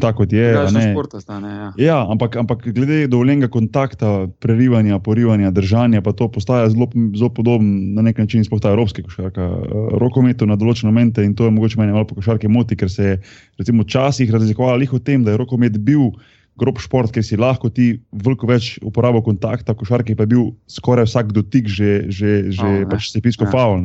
tako 0.00 0.24
kot 0.24 0.32
je. 0.32 0.48
Ja, 0.52 0.64
ne. 0.72 0.96
Stane, 1.20 1.48
ja. 1.48 1.72
Ja, 1.76 1.98
ampak, 2.08 2.36
ampak 2.40 2.64
glede 2.72 3.06
dovoljenega 3.06 3.52
kontakta, 3.52 4.28
prerivanja, 4.40 4.98
porivanja, 4.98 5.50
držanja, 5.50 6.00
pa 6.00 6.16
to 6.16 6.30
postaja 6.32 6.70
zelo, 6.72 6.88
zelo 7.12 7.28
podobno 7.28 7.68
na 8.00 8.02
nek 8.08 8.18
način, 8.18 8.44
sploh 8.44 8.64
ta 8.64 8.72
evropski 8.72 9.04
košarka. 9.04 9.44
Uh, 9.44 9.92
rokometu 10.00 10.48
na 10.48 10.56
določene 10.56 10.88
momente 10.88 11.20
in 11.20 11.36
to 11.36 11.44
je 11.44 11.52
mogoče 11.52 11.76
meni 11.76 11.92
malo 11.92 12.08
po 12.08 12.16
košarki 12.16 12.48
moti, 12.48 12.80
ker 12.80 12.88
se 12.88 13.12
je 13.12 13.20
recimo 13.60 13.84
včasih 13.84 14.32
razlikovalo 14.32 14.88
o 14.88 14.98
tem, 15.04 15.20
da 15.24 15.36
je 15.36 15.44
rokomet 15.44 15.76
bil 15.84 16.14
grob 16.58 16.80
šport, 16.82 17.12
ker 17.14 17.24
si 17.24 17.38
lahko 17.38 17.70
ti 17.70 17.92
veliko 18.12 18.48
več 18.50 18.76
uporabljal 18.84 19.24
kontakta, 19.26 19.76
košarke 19.78 20.16
pa 20.18 20.26
je 20.26 20.32
bil 20.34 20.50
skoraj 20.70 21.08
vsak 21.08 21.30
dotik 21.36 21.70
že, 21.70 22.08
že, 22.10 22.50
že 22.54 22.66
oh, 22.66 22.90
pač 22.90 23.12
se 23.12 23.22
pisko 23.24 23.48
ja. 23.48 23.54
faul. 23.54 23.84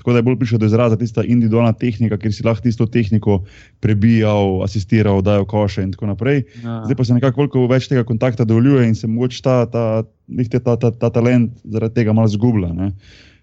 Tako 0.00 0.14
da 0.16 0.18
je 0.18 0.24
bolj 0.24 0.38
prišel 0.40 0.58
do 0.62 0.68
izraza 0.70 0.96
tista 0.96 1.20
individualna 1.20 1.74
tehnika, 1.76 2.16
ker 2.16 2.32
si 2.32 2.44
lahko 2.46 2.64
tisto 2.64 2.86
tehniko 2.88 3.42
prebijal, 3.84 4.62
asistiral, 4.64 5.20
dajal 5.20 5.44
koše 5.44 5.84
in 5.84 5.92
tako 5.92 6.08
naprej. 6.08 6.46
Ja. 6.64 6.80
Zdaj 6.88 6.96
pa 6.96 7.04
se 7.04 7.16
nekako 7.18 7.66
več 7.68 7.90
tega 7.90 8.06
kontakta 8.08 8.48
dovoljuje 8.48 8.86
in 8.88 8.96
se 8.96 9.10
mogoče 9.10 9.42
ta, 9.44 9.56
ta, 9.68 9.84
ta, 10.08 10.60
ta, 10.64 10.76
ta, 10.80 10.90
ta 11.04 11.10
talent 11.12 11.52
zaradi 11.68 12.00
tega 12.00 12.16
malo 12.16 12.32
zgublja. 12.32 12.72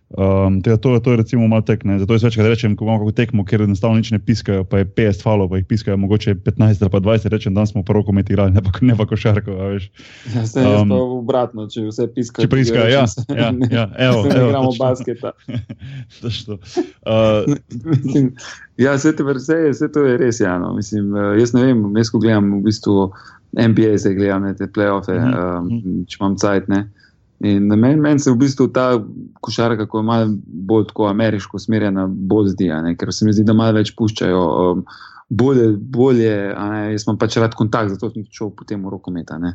Um, 0.08 0.62
tega, 0.64 0.78
to, 0.78 1.00
to 1.00 1.12
je 1.12 1.18
recimo 1.18 1.48
malo 1.48 1.62
tekne. 1.62 2.00
Zato 2.00 2.14
je 2.14 2.24
večkrat 2.24 2.48
rečem, 2.48 2.76
ko 2.80 2.86
imamo 2.86 3.12
tekmo, 3.12 3.44
ker 3.44 3.62
enostavno 3.62 4.00
nič 4.00 4.12
ne 4.16 4.20
piskajo, 4.24 4.64
pa 4.64 4.80
je 4.80 4.86
50 4.88 5.20
falov, 5.24 5.50
pa 5.52 5.60
jih 5.60 5.66
piskajo 5.68 5.98
mogoče 6.00 6.36
15 6.48 6.80
ali 6.82 6.92
pa 6.92 7.00
20, 7.00 7.28
rečem, 7.28 7.54
da 7.54 7.66
smo 7.66 7.84
prvo 7.84 8.04
kometi 8.08 8.34
igrali, 8.34 8.52
ne 8.56 8.64
pa, 8.64 8.72
ne 8.82 8.96
pa 8.96 9.06
košarko. 9.06 9.52
Ja, 9.52 10.48
se 10.48 10.62
je 10.64 10.78
um, 10.80 10.92
obratno, 10.92 11.68
če 11.68 11.90
vse 11.90 12.08
piskajo. 12.16 12.48
Če 12.48 12.56
piskajo, 12.56 12.88
ja, 12.88 13.04
ja, 13.36 13.52
ja, 13.78 13.84
evo, 13.98 14.24
ne 14.24 14.36
evo, 14.36 14.48
igramo 14.48 14.72
basketa. 14.80 15.32
uh, 15.52 17.44
ja, 18.78 18.96
vse, 18.96 19.12
te, 19.12 19.28
vse, 19.28 19.58
vse 19.74 19.92
to 19.92 20.08
je 20.08 20.18
res, 20.24 20.40
ja, 20.40 20.56
no. 20.56 20.72
Mislim, 20.78 21.12
uh, 21.12 21.36
jaz 21.36 21.52
ne 21.52 21.68
vem, 21.68 21.84
jaz 22.00 22.14
ko 22.16 22.24
gledam 22.24 22.62
v 22.62 22.64
bistvu 22.70 23.10
NBA, 23.60 23.98
zdaj 24.00 24.16
gledam 24.16 24.48
te 24.56 24.72
playoffs, 24.72 25.12
mm 25.12 25.20
-hmm. 25.20 25.60
um, 25.60 26.06
če 26.08 26.18
imam 26.22 26.40
cajt, 26.40 26.72
ne. 26.72 26.86
In 27.46 27.68
meni 27.70 28.02
men 28.02 28.20
se 28.20 28.32
v 28.32 28.40
bistvu 28.42 28.68
ta 28.74 28.88
košarka, 29.46 29.86
ko 29.86 30.00
je 30.02 30.04
malo 30.04 30.32
bolj 30.46 30.88
tako 30.90 31.06
ameriško 31.12 31.60
usmerjena, 31.62 32.08
bolj 32.10 32.56
zdi, 32.56 32.72
ker 32.98 33.14
se 33.14 33.26
mi 33.26 33.34
zdi, 33.34 33.46
da 33.46 33.54
malo 33.54 33.78
več 33.78 33.94
puščajo. 33.98 34.46
Um, 34.72 34.86
bolje, 35.30 35.68
bolje 35.78 36.32
jaz 36.32 37.06
imam 37.06 37.20
pač 37.22 37.38
rad 37.38 37.54
kontakt, 37.54 37.94
zato 37.94 38.10
sem 38.10 38.26
šel 38.34 38.56
potem 38.58 38.82
v 38.86 38.96
rokometa. 38.96 39.38
Ne. 39.38 39.54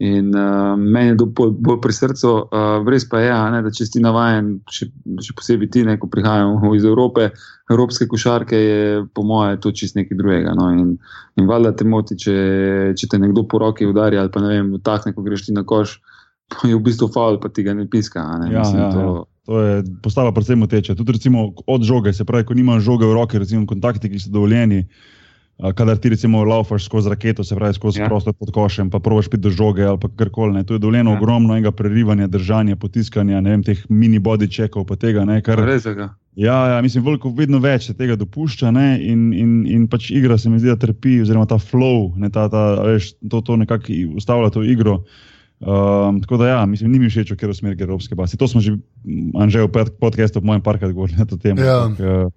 In 0.00 0.32
uh, 0.32 0.80
meni 0.80 1.12
je 1.12 1.20
to 1.20 1.26
bolj, 1.36 1.50
bolj 1.60 1.78
pri 1.84 1.92
srcu, 1.92 2.28
uh, 2.48 2.88
res 2.88 3.04
pa 3.06 3.20
je, 3.20 3.32
ne, 3.52 3.58
da 3.62 3.70
če 3.76 3.84
si 3.86 4.00
navaden, 4.00 4.54
še, 4.72 4.88
še 5.20 5.34
posebej 5.36 5.68
ti, 5.70 5.84
ne, 5.84 5.98
ko 6.00 6.08
prihajamo 6.10 6.72
iz 6.78 6.86
Evrope, 6.88 7.28
evropske 7.70 8.08
košarke, 8.10 8.58
je 8.58 9.02
po 9.14 9.22
mojem 9.28 9.60
to 9.60 9.70
čist 9.76 10.00
nekaj 10.00 10.18
drugega. 10.18 10.56
No. 10.58 10.70
In, 10.72 10.96
in 11.38 11.46
valjda 11.46 11.76
te 11.76 11.86
moti, 11.86 12.16
če, 12.18 12.38
če 12.96 13.10
te 13.12 13.20
nekdo 13.20 13.44
po 13.46 13.60
roki 13.62 13.86
udarja 13.86 14.24
ali 14.24 14.32
pa 14.32 14.42
ne 14.42 14.56
vem, 14.56 14.72
vtakne, 14.80 15.12
ko 15.14 15.22
greš 15.22 15.46
ti 15.46 15.54
na 15.54 15.62
koš 15.68 16.00
je 16.68 16.74
v 16.76 16.82
bistvu 16.82 17.10
faul, 17.12 17.40
pa 17.40 17.48
ti 17.48 17.64
ga 17.66 17.74
ne 17.74 17.86
piska. 17.90 18.22
Ne? 18.42 18.52
Ja, 18.52 18.64
Mislim, 18.64 18.82
ja, 18.82 18.90
to... 18.92 19.00
Ja. 19.00 19.24
to 19.46 19.62
je 19.62 19.84
postalo 20.02 20.32
predvsem 20.32 20.58
moteče. 20.58 20.94
Tudi 20.94 21.16
recimo, 21.18 21.52
od 21.66 21.86
žoge, 21.86 22.12
se 22.12 22.24
pravi, 22.24 22.46
ko 22.46 22.54
nimaš 22.54 22.84
žoge 22.86 23.06
v 23.06 23.16
roki, 23.16 23.38
recimo 23.38 23.66
kontakti, 23.66 24.10
ki 24.10 24.20
so 24.20 24.34
dovoljeni. 24.34 24.84
Kadar 25.60 25.98
ti 26.00 26.08
recimo 26.08 26.44
laufaš 26.44 26.84
skozi 26.84 27.08
raketo, 27.08 27.44
se 27.44 27.54
pravi 27.54 27.74
skozi 27.74 28.00
ja. 28.00 28.06
prostor 28.08 28.32
pod 28.32 28.50
košem, 28.50 28.90
pa 28.90 28.98
probiš 28.98 29.28
piti 29.28 29.42
do 29.42 29.50
žoge 29.50 29.84
ali 29.84 29.98
karkoli. 30.16 30.64
To 30.64 30.74
je 30.74 30.78
dovoljeno 30.78 31.10
ja. 31.10 31.18
ogromno 31.18 31.52
enega 31.52 31.70
prerivanja, 31.70 32.26
držanja, 32.26 32.76
potiskanja, 32.76 33.40
ne 33.40 33.50
vem, 33.50 33.62
teh 33.62 33.82
mini 33.88 34.18
body 34.18 34.48
checkov. 34.48 34.88
Tega, 34.96 35.24
ne, 35.24 35.42
kar, 35.44 35.60
ja, 36.36 36.56
ja, 36.68 36.80
mislim, 36.82 37.04
veliko, 37.04 37.32
vedno 37.36 37.58
več 37.60 37.90
se 37.90 37.94
tega 37.94 38.16
dopušča 38.16 38.70
ne, 38.70 38.88
in, 39.04 39.32
in, 39.36 39.50
in 39.66 39.88
pač 39.88 40.10
igra 40.10 40.38
se 40.38 40.50
mi 40.50 40.58
zdi, 40.58 40.72
da 40.72 40.80
trpi, 40.80 41.20
oziroma 41.20 41.46
ta 41.46 41.58
flow, 41.60 42.14
ne, 42.16 42.30
ta, 42.32 42.48
ta, 42.48 42.64
veš, 42.86 43.12
to, 43.28 43.42
to 43.44 43.56
nekako 43.60 44.00
ustavlja 44.16 44.50
to 44.56 44.64
igro. 44.64 45.02
Um, 45.60 46.20
tako 46.20 46.36
da, 46.36 46.48
ja, 46.48 46.66
mislim, 46.66 46.92
ni 46.92 46.98
mi 46.98 47.10
všeč, 47.12 47.34
ker 47.36 47.50
je 47.50 47.52
v 47.52 47.58
smeri 47.58 47.82
evropske 47.84 48.16
base. 48.16 48.38
To 48.40 48.48
smo 48.48 48.62
že, 48.64 48.78
Anžel, 49.36 49.68
v 49.68 49.92
podkastu, 50.00 50.40
v 50.40 50.48
mojem 50.48 50.62
parkrat 50.64 50.92
govorili 50.96 51.20
na 51.20 51.28
to 51.28 51.36
temo. 51.36 51.60
Ja. 51.60 51.84
Ampak, 51.84 52.00
uh, 52.00 52.32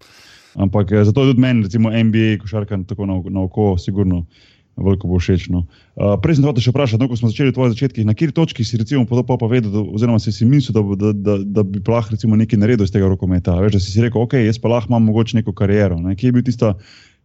ampak 0.60 0.92
eh, 0.92 1.06
zato 1.08 1.24
tudi 1.24 1.40
meni, 1.40 1.64
recimo 1.64 1.88
NBA, 1.88 2.44
košarka 2.44 2.84
tako 2.84 3.08
na, 3.08 3.22
na 3.32 3.48
oko, 3.48 3.78
sigurno. 3.80 4.26
Veliko 4.74 5.06
bo 5.06 5.22
všeč. 5.22 5.54
No. 5.54 5.70
Uh, 5.94 6.18
prej 6.18 6.42
sem 6.42 6.46
te 6.50 6.62
še 6.66 6.74
vprašal, 6.74 6.98
no, 6.98 7.06
ko 7.06 7.14
smo 7.14 7.30
začeli 7.30 7.54
tvoje 7.54 7.78
začetke, 7.78 8.02
na 8.02 8.16
kateri 8.18 8.34
točki 8.34 8.66
si 8.66 8.74
recimo 8.82 9.06
podobno 9.06 9.38
povedal, 9.38 9.70
oziroma 9.70 10.18
si 10.18 10.34
si 10.34 10.50
mislil, 10.50 10.74
da, 10.74 10.82
da, 10.98 11.12
da, 11.14 11.36
da 11.46 11.62
bi 11.62 11.78
lahko 11.86 12.18
nekaj 12.18 12.58
naredil 12.58 12.82
iz 12.82 12.90
tega 12.90 13.06
rokometa. 13.06 13.54
Veš, 13.62 13.78
da 13.78 13.80
si 13.80 13.94
si 13.94 14.02
rekel, 14.02 14.26
ok, 14.26 14.34
jaz 14.42 14.58
pa 14.58 14.74
lahko 14.74 14.90
imam 14.90 15.06
mogoče 15.14 15.38
neko 15.38 15.54
kariero. 15.54 16.02
Ne. 16.02 16.18
Kje 16.18 16.34
je 16.34 16.34
bil 16.34 16.44
tista 16.50 16.74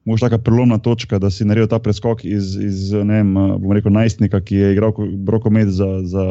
mogoče 0.04 0.26
taka 0.26 0.38
prelomna 0.38 0.78
točka, 0.78 1.18
da 1.18 1.30
si 1.30 1.44
naredil 1.44 1.68
ta 1.68 1.78
preskok 1.82 2.24
iz, 2.24 2.56
iz 2.56 2.92
ne 2.92 3.20
vem, 3.20 3.34
bom 3.34 3.72
rekel, 3.76 3.92
najstnika, 3.92 4.40
ki 4.40 4.56
je 4.56 4.72
igral 4.72 4.94
brokomet 5.26 5.68
za, 5.68 5.88
za 6.04 6.24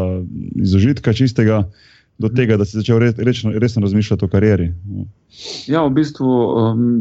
izužitka 0.55 1.13
čistega, 1.13 1.63
do 2.17 2.29
tega, 2.33 2.57
da 2.57 2.65
si 2.65 2.79
začel 2.79 2.99
re, 2.99 3.11
resno, 3.17 3.51
resno 3.53 3.81
razmišljati 3.85 4.25
o 4.25 4.27
karieri. 4.27 4.71
Ja, 5.67 5.85
v 5.85 5.95
bistvu. 5.99 6.35
Um... 6.57 6.91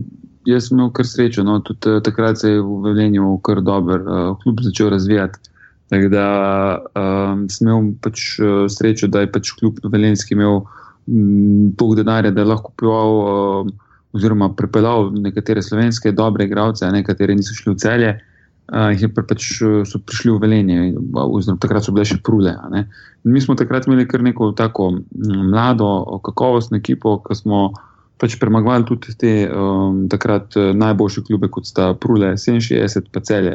Jaz 0.46 0.68
sem 0.68 0.76
imel 0.78 0.92
kar 0.94 1.06
srečo, 1.10 1.42
no, 1.42 1.58
tudi 1.66 1.90
uh, 1.90 1.98
takrat 2.06 2.38
se 2.38 2.52
je 2.52 2.60
v 2.62 2.76
Velenju 2.84 3.32
kar 3.42 3.58
dober 3.66 4.04
uh, 4.06 4.28
klub 4.42 4.60
začel 4.62 4.92
razvijati. 4.94 5.40
Tako 5.90 6.10
da 6.12 6.26
um, 6.94 7.48
sem 7.50 7.66
imel 7.66 7.88
pač, 8.02 8.22
uh, 8.38 8.66
srečo, 8.70 9.08
da 9.10 9.24
je 9.24 9.30
pač 9.34 9.50
klub 9.58 9.80
Velenjski 9.82 10.36
imel 10.38 10.60
um, 10.60 11.72
toliko 11.74 11.98
denarja, 11.98 12.30
da 12.30 12.44
je 12.44 12.50
lahko 12.52 12.70
pival 12.78 13.18
uh, 13.18 13.72
oziroma 14.16 14.50
pripeljal 14.56 15.10
nekatere 15.12 15.62
slovenske 15.62 16.12
dobre 16.12 16.48
igralce, 16.48 16.88
nekateri 16.92 17.36
niso 17.36 17.54
šli 17.54 17.74
v 17.74 17.80
celje, 17.82 18.12
uh, 18.16 18.88
jih 18.94 19.06
je 19.06 19.10
pač 19.14 19.48
so 19.86 20.00
prišli 20.02 20.32
v 20.34 20.40
velenje, 20.42 20.78
oziroma 21.22 21.60
takrat 21.62 21.86
so 21.86 21.94
bile 21.94 22.06
še 22.08 22.18
prule. 22.24 22.54
Mi 23.24 23.42
smo 23.42 23.54
takrat 23.58 23.86
imeli 23.86 24.08
kar 24.08 24.24
neko 24.24 24.52
tako 24.56 24.92
mlado, 25.12 26.20
kakovostno 26.24 26.80
ekipo, 26.80 27.18
ki 27.26 27.38
smo 27.38 27.68
pač 28.16 28.38
premagovali 28.40 28.86
tudi 28.88 29.12
te 29.20 29.32
um, 29.52 30.06
takrat 30.08 30.56
najboljše 30.56 31.26
klube, 31.28 31.50
kot 31.52 31.68
sta 31.68 31.92
prule, 32.00 32.32
67 32.40 33.12
pa 33.12 33.20
celje. 33.20 33.52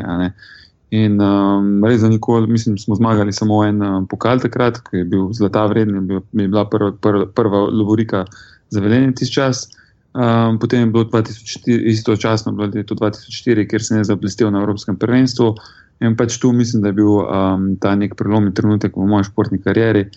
In 0.92 1.16
um, 1.24 1.86
res 1.88 2.02
za 2.04 2.10
nikoli, 2.12 2.50
mislim, 2.52 2.78
smo 2.78 2.96
zmagali 3.00 3.34
samo 3.34 3.62
en 3.64 3.82
um, 3.82 4.08
pokal 4.12 4.42
takrat, 4.44 4.82
ki 4.90 5.02
je 5.02 5.06
bil 5.08 5.30
zlata 5.34 5.64
vreden, 5.72 5.96
je, 5.96 6.02
bil, 6.10 6.20
je 6.36 6.48
bila 6.52 6.66
prva, 6.70 6.92
prva, 6.92 7.26
prva 7.32 7.62
lovorika 7.72 8.26
za 8.70 8.84
velenje 8.84 9.16
tisti 9.16 9.40
čas. 9.40 9.70
Um, 10.12 10.60
potem 10.60 10.80
je 10.80 10.86
bilo 10.92 11.04
2004, 11.04 11.88
istočasno 11.88 12.52
bilo 12.52 12.68
leto 12.76 12.96
2004, 12.96 13.68
kjer 13.68 13.84
sem 13.84 14.04
zablestel 14.04 14.52
na 14.52 14.60
Evropskem 14.60 14.98
prvenstvu. 15.00 15.56
In 16.04 16.18
pač 16.20 16.36
tu 16.42 16.52
mislim, 16.52 16.82
da 16.82 16.92
je 16.92 16.98
bil 17.00 17.12
um, 17.22 17.76
ta 17.80 17.96
nek 17.96 18.18
prelomni 18.20 18.52
trenutek 18.54 18.98
v 18.98 19.08
moji 19.08 19.30
športni 19.30 19.62
karieri, 19.64 20.10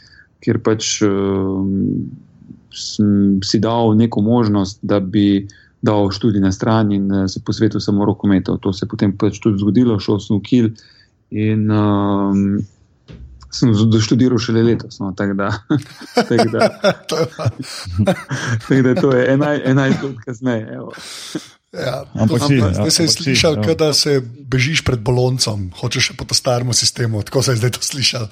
kjer 0.43 0.59
pač 0.65 0.97
um, 1.07 2.09
sem 2.75 3.39
si 3.45 3.61
dal 3.63 3.95
neko 3.95 4.25
možnost, 4.25 4.81
da 4.83 4.99
bi 4.99 5.47
dal 5.85 6.11
študij 6.11 6.43
na 6.43 6.51
stran 6.53 6.91
in 6.93 7.07
uh, 7.13 7.29
se 7.31 7.45
posvetil 7.45 7.81
samo 7.81 8.05
rokometu. 8.09 8.57
To 8.59 8.73
se 8.73 8.87
je 8.87 8.91
potem 8.91 9.15
pač 9.15 9.39
tudi 9.39 9.63
zgodilo, 9.63 10.01
šel 10.01 10.19
sem 10.19 10.41
v 10.41 10.43
Kil. 10.49 10.71
In 11.31 11.71
um, 11.71 12.59
sem 13.55 13.73
doštudiral 13.91 14.39
šele 14.43 14.63
letos. 14.63 14.99
No, 15.01 15.13
tako 15.17 15.35
da, 15.35 15.51
tak 16.29 16.51
da, 16.53 16.69
tak 18.69 18.83
da 18.87 18.95
to 19.01 19.13
je 19.17 19.27
enajst 19.33 20.03
let 20.03 20.23
kasneje. 20.27 20.81
Ja, 21.75 22.05
ampak 22.15 22.39
si, 22.47 22.61
zdaj 22.63 22.91
si 22.91 23.09
slišal, 23.11 23.57
ja. 23.59 23.75
da 23.75 23.91
se 23.91 24.21
bežiš 24.23 24.85
pred 24.87 25.03
boloncem, 25.03 25.73
hočeš 25.75 26.13
po 26.15 26.23
tem 26.23 26.39
starem 26.39 26.71
sistemu. 26.71 27.23
Tako 27.27 27.43
se 27.43 27.57
je 27.57 27.63
zdaj 27.63 27.73
to 27.75 27.83
slišal. 27.83 28.29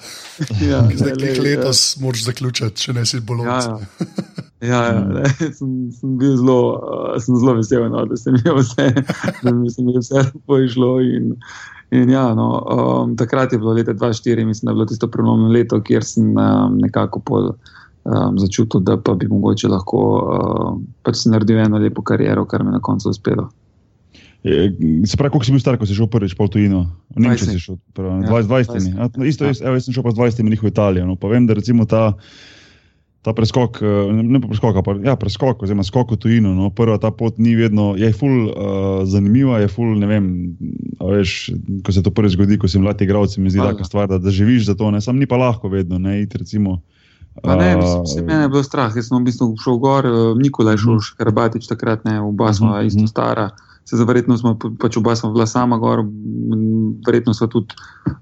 Ja, 0.63 0.87
zdaj, 0.95 1.17
ki 1.19 1.27
jih 1.27 1.43
letos 1.43 1.97
ja. 1.97 2.05
moraš 2.07 2.23
zaključiti, 2.31 2.87
če 2.87 2.95
ne 2.95 3.07
si 3.07 3.19
bolonc. 3.19 3.67
Ja, 3.67 3.79
ja. 3.83 4.43
Ja, 4.63 4.81
ja 4.95 5.01
ne, 5.03 5.27
sem, 5.59 5.91
sem 5.91 6.15
bil 6.21 6.37
zelo, 6.39 6.59
uh, 6.79 7.17
sem 7.19 7.35
zelo 7.35 7.57
vesel, 7.59 7.89
no, 7.91 8.05
da 8.07 8.15
se 8.17 8.31
mi 8.31 8.39
je 8.45 8.53
vse, 8.55 8.85
da 9.43 9.51
mi 9.51 9.67
je 9.67 10.03
vse 10.05 10.23
pošlo. 10.47 10.93
In, 11.03 11.33
in 11.93 12.11
ja, 12.11 12.25
no, 12.35 12.49
um, 12.59 13.15
takrat 13.17 13.53
je 13.53 13.61
bilo 13.61 13.75
leta 13.77 13.95
2004, 13.95 14.47
mislim, 14.49 14.67
da 14.67 14.73
je 14.73 14.75
bilo 14.81 14.87
tisto 14.89 15.09
prelomno 15.13 15.49
leto, 15.53 15.81
kjer 15.85 16.05
sem 16.05 16.33
um, 16.33 16.79
nekako 16.81 17.21
pol, 17.21 17.51
um, 18.05 18.39
začutil, 18.41 18.81
da 18.81 18.97
pa 18.97 19.15
bi 19.15 19.29
mogoče 19.29 19.69
lahko 19.69 20.05
um, 20.21 20.87
pač 21.05 21.27
naredil 21.29 21.61
eno 21.63 21.81
lepo 21.83 22.03
kariero, 22.03 22.47
kar 22.49 22.65
mi 22.65 22.73
je 22.73 22.79
na 22.79 22.83
koncu 22.83 23.13
uspelo. 23.13 23.51
Se 24.43 25.17
pravi, 25.17 25.31
koliko 25.31 25.45
si 25.45 25.53
bil 25.55 25.61
star, 25.63 25.77
ko 25.79 25.87
si 25.87 25.95
šel 25.95 26.09
prvič 26.11 26.33
po 26.35 26.49
tujino? 26.51 26.89
V 27.15 27.23
Nemčijo 27.23 27.53
si 27.53 27.61
šel, 27.63 27.77
pravi, 27.95 28.25
ja, 28.27 28.41
20. 28.43 28.49
20. 28.51 28.89
Ja, 28.99 29.27
isto, 29.29 29.47
ja. 29.47 29.55
Evo, 29.69 29.77
jaz 29.79 29.87
sem 29.87 29.95
šel 29.95 30.03
pa 30.03 30.11
z 30.11 30.19
20. 30.19 30.51
njihov 30.51 30.73
Italijo. 30.73 31.07
No, 31.07 31.15
pa 31.15 31.31
vem, 31.31 31.47
da 31.47 31.55
recimo 31.55 31.87
ta, 31.87 32.17
ta 33.23 33.33
preskok, 33.33 33.79
eh, 33.83 34.11
ne 34.11 34.41
pa 34.43 34.51
preskok, 34.51 34.79
pa 34.83 34.95
ja, 34.99 35.15
preskok, 35.17 35.63
oziroma 35.63 35.87
skok 35.87 36.15
v 36.15 36.19
tujino. 36.19 36.55
No, 36.59 36.71
prva 36.75 36.99
ta 36.99 37.13
pot 37.15 37.39
ni 37.39 37.55
vedno, 37.55 37.95
je 37.99 38.11
ful 38.11 38.51
uh, 38.51 39.03
zanimiva, 39.07 39.61
je 39.63 39.71
ful, 39.71 39.95
ne 39.99 40.09
vem, 40.11 40.25
veš, 40.99 41.55
ko 41.87 41.95
se 41.95 42.03
to 42.03 42.11
prvič 42.11 42.35
zgodi, 42.35 42.59
ko 42.59 42.67
si 42.67 42.83
mladi 42.83 43.07
igralci, 43.07 43.39
mi 43.39 43.53
zdi 43.55 43.63
taka 43.63 43.87
stvar, 43.87 44.11
da, 44.11 44.19
da 44.19 44.35
živiš 44.35 44.67
za 44.73 44.75
to, 44.75 44.91
ne, 44.91 45.01
sam 45.01 45.23
ni 45.23 45.31
pa 45.31 45.39
lahko 45.39 45.71
vedno, 45.71 46.03
ne, 46.03 46.19
iti 46.27 46.43
recimo. 46.43 46.81
Pa 47.43 47.57
ne, 47.57 47.77
mislim, 47.79 48.07
se 48.07 48.23
mene 48.27 48.45
je 48.45 48.49
bilo 48.53 48.63
strah, 48.67 48.93
jaz 48.93 49.07
sem 49.09 49.17
v 49.17 49.25
bistvu 49.31 49.55
šel 49.57 49.79
gor, 49.81 50.05
Nikolaj 50.37 50.83
šel, 50.83 50.99
mm. 50.99 51.15
Karbatič 51.23 51.71
takrat 51.71 52.05
ne, 52.05 52.19
oba 52.21 52.51
smo 52.53 52.75
mm 52.75 52.75
-hmm. 52.75 52.87
isto 52.91 53.07
stara 53.07 53.51
se 53.85 53.97
zaverjetno 53.97 54.37
smo 54.39 54.57
pač 54.81 54.97
oba 54.97 55.17
smo 55.17 55.33
bila 55.33 55.47
sama 55.47 55.79
gor, 55.79 56.05
verjetno 57.07 57.35
so 57.35 57.47
tudi 57.47 57.75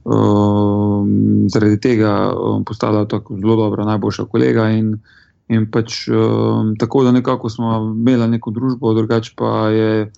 uh, 0.05 1.07
zaradi 1.53 1.81
tega 1.81 2.33
um, 2.33 2.65
postala 2.65 3.05
tako 3.09 3.37
zelo 3.41 3.57
dobra, 3.57 3.85
najboljša 3.85 4.25
kolega. 4.25 4.71
In, 4.71 4.97
in 5.49 5.67
pač 5.71 6.09
uh, 6.09 6.73
tako, 6.79 7.05
da 7.05 7.13
nekako 7.13 7.51
smo 7.51 7.77
imeli 7.97 8.29
neko 8.29 8.51
družbo, 8.51 8.95
drugače 8.95 9.37
pa 9.37 9.69
je. 9.75 10.11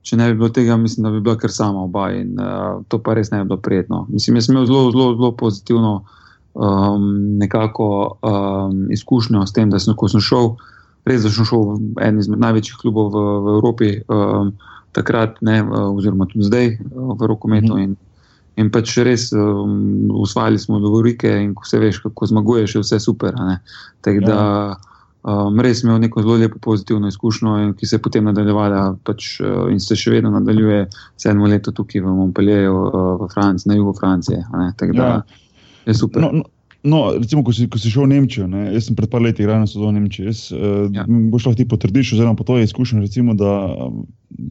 Če 0.00 0.16
ne 0.16 0.30
bi 0.30 0.38
bilo 0.38 0.48
tega, 0.48 0.78
mislim, 0.80 1.04
da 1.04 1.10
bi 1.12 1.18
bila 1.20 1.36
kar 1.36 1.52
sama 1.52 1.82
oba 1.84 2.06
in 2.16 2.38
uh, 2.40 2.78
to 2.88 3.02
pa 3.04 3.12
res 3.14 3.28
ne 3.30 3.42
bi 3.42 3.50
bilo 3.50 3.58
prijetno. 3.60 4.06
Mislim, 4.08 4.38
jaz 4.38 4.46
sem 4.48 4.54
imel 4.54 4.64
zelo, 4.66 4.86
zelo, 4.94 5.10
zelo 5.18 5.28
pozitivno 5.36 5.90
um, 6.54 7.36
nekako 7.38 8.16
um, 8.22 8.86
izkušnjo 8.92 9.44
s 9.46 9.52
tem, 9.52 9.68
da 9.70 9.78
sem, 9.78 9.94
sem 10.08 10.24
šel, 10.24 10.54
res 11.04 11.26
da 11.26 11.30
sem 11.30 11.44
šel 11.44 11.66
v 11.68 12.00
en 12.00 12.18
izmed 12.18 12.40
največjih 12.40 12.80
klubov 12.80 13.12
v, 13.12 13.26
v 13.44 13.54
Evropi. 13.58 13.90
Um, 14.08 14.54
takrat, 14.92 15.40
ne, 15.40 15.62
oziroma 15.70 16.26
tudi 16.26 16.44
zdaj 16.48 16.70
v 16.90 17.26
rokometu. 17.26 17.74
Mhm. 17.74 17.82
In, 17.82 17.96
in 18.60 18.70
pač 18.70 18.96
res 19.06 19.30
um, 19.32 20.10
usvajali 20.20 20.58
smo 20.58 20.80
dogovorike, 20.82 21.30
in 21.44 21.54
ko 21.54 21.66
se 21.66 21.78
veš, 21.80 22.02
kako 22.04 22.26
zmaguješ, 22.26 22.74
je 22.74 22.84
vse 22.84 23.00
super. 23.00 23.36
Tako 24.04 24.24
da 24.26 24.36
ja. 24.36 24.76
um, 25.22 25.60
res 25.60 25.84
imel 25.84 26.00
neko 26.02 26.22
zelo 26.26 26.36
lepo 26.42 26.58
pozitivno 26.58 27.08
izkušnjo, 27.08 27.56
in, 27.64 27.74
ki 27.78 27.86
se 27.86 27.96
je 27.96 28.04
potem 28.04 28.26
nadaljevala 28.28 28.96
pač, 29.06 29.36
uh, 29.40 29.70
in 29.72 29.80
se 29.80 29.96
še 29.96 30.16
vedno 30.18 30.34
nadaljuje 30.34 30.86
sedmo 31.16 31.48
leto 31.48 31.72
tukaj 31.72 32.04
v 32.04 32.16
Montpellieru, 32.20 32.86
uh, 32.90 33.12
v 33.24 33.30
Franciji, 33.32 33.70
na 33.70 33.80
jugu 33.80 33.96
Francije. 34.00 34.44
Tako 34.76 34.98
da 34.98 35.12
ja. 35.14 35.20
je 35.86 35.94
super. 35.94 36.26
No, 36.26 36.42
no. 36.42 36.59
No, 36.82 37.12
recimo, 37.12 37.44
ko 37.44 37.52
si, 37.52 37.66
ko 37.68 37.76
si 37.76 37.92
šel 37.92 38.06
v 38.06 38.14
Nemčijo, 38.14 38.46
ne, 38.48 38.70
jaz 38.72 38.88
sem 38.88 38.96
pred 38.96 39.10
par 39.12 39.20
leti 39.20 39.44
igral 39.44 39.60
na 39.60 39.68
sezono 39.68 39.92
v 39.92 39.98
Nemčiji. 39.98 40.30
Jaz, 40.30 40.38
uh, 40.54 40.88
ja. 40.94 41.04
Boš 41.04 41.50
lahko 41.50 41.58
ti 41.58 41.68
potrdiš, 41.68 42.14
oziroma 42.16 42.38
po 42.38 42.46
to 42.48 42.56
je 42.56 42.64
izkušnja, 42.68 43.02
recimo, 43.04 43.36
da 43.36 43.52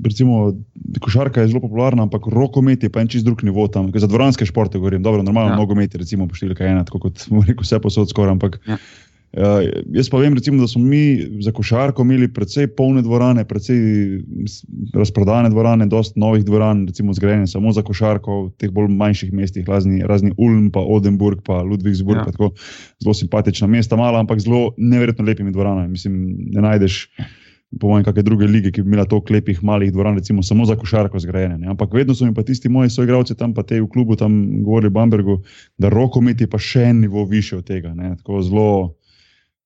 recimo, 0.05 0.53
košarka 1.01 1.41
je 1.41 1.47
zelo 1.47 1.61
popularna, 1.65 2.05
ampak 2.05 2.27
rokomet 2.29 2.83
je 2.83 2.89
pa 2.93 3.01
en 3.01 3.09
čist 3.09 3.25
drug 3.25 3.41
nivo 3.43 3.67
tam. 3.67 3.89
Za 3.95 4.07
dvoranske 4.07 4.45
športe 4.45 4.77
govorim, 4.77 5.03
dobro, 5.03 5.23
normalno, 5.23 5.55
ja. 5.55 5.57
nogomet 5.57 5.93
je 5.93 6.03
recimo 6.03 6.27
poštevilka 6.27 6.67
ena, 6.67 6.85
tako 6.85 6.99
kot 7.07 7.25
rekel, 7.47 7.63
vse 7.63 7.79
posod 7.81 8.09
skoraj. 8.13 8.37
Ampak, 8.37 8.59
ja. 8.67 8.77
Uh, 9.29 9.61
jaz 9.93 10.07
pa 10.09 10.17
vem, 10.17 10.33
recimo, 10.33 10.57
da 10.61 10.67
smo 10.67 10.81
mi 10.81 11.27
za 11.45 11.51
košarko 11.51 12.01
imeli 12.01 12.31
precej 12.33 12.67
polne 12.73 13.03
dvorane, 13.05 13.43
precej 13.45 13.77
razprodane 14.93 15.51
dvorane, 15.53 15.85
dosta 15.85 16.19
novih 16.19 16.45
dvoran, 16.45 16.87
recimo 16.87 17.13
zgrajene 17.13 17.47
samo 17.47 17.71
za 17.71 17.83
košarko 17.85 18.39
v 18.43 18.49
teh 18.57 18.71
bolj 18.73 18.89
manjših 18.89 19.33
mestih, 19.33 19.67
razni, 19.69 20.01
razni 20.01 20.33
Ulm, 20.37 20.71
pa 20.73 20.81
Odenburg, 20.81 21.43
pa 21.45 21.61
Ludvigsburg, 21.61 22.23
ja. 22.23 22.31
tako 22.31 22.55
zelo 23.03 23.13
simpatična 23.13 23.69
mesta, 23.69 23.95
mala, 23.95 24.19
ampak 24.19 24.41
zelo 24.41 24.73
neverjetno 24.77 25.25
lepimi 25.25 25.53
dvoranami. 25.53 25.93
Mislim, 25.93 26.17
ne 26.49 26.65
najdeš, 26.65 27.05
po 27.77 27.87
mojem, 27.87 28.03
kakšne 28.07 28.23
druge 28.25 28.47
lige, 28.49 28.71
ki 28.73 28.81
bi 28.81 28.89
imela 28.89 29.05
toliko 29.05 29.33
lepih 29.33 29.63
malih 29.63 29.91
dvoran, 29.93 30.17
recimo 30.17 30.43
samo 30.43 30.65
za 30.65 30.75
košarko 30.75 31.19
zgrajene. 31.19 31.57
Ne? 31.57 31.67
Ampak 31.69 31.93
vedno 31.93 32.15
so 32.17 32.25
mi 32.25 32.33
pa 32.33 32.43
tisti 32.43 32.69
moji 32.69 32.89
soigravci 32.89 33.37
tam, 33.37 33.53
pa 33.53 33.63
te 33.63 33.77
v 33.81 33.87
klubu, 33.87 34.17
tam 34.17 34.63
govorili 34.63 34.89
v 34.89 34.97
Bambergu, 34.97 35.41
da 35.77 35.93
rokomet 35.93 36.41
je 36.41 36.49
pa 36.49 36.57
še 36.57 36.89
en 36.89 37.05
nivo 37.05 37.25
više 37.29 37.61
od 37.61 37.67
tega. 37.67 37.93
Ne? 37.93 38.15
Tako 38.17 38.41
zelo. 38.41 38.71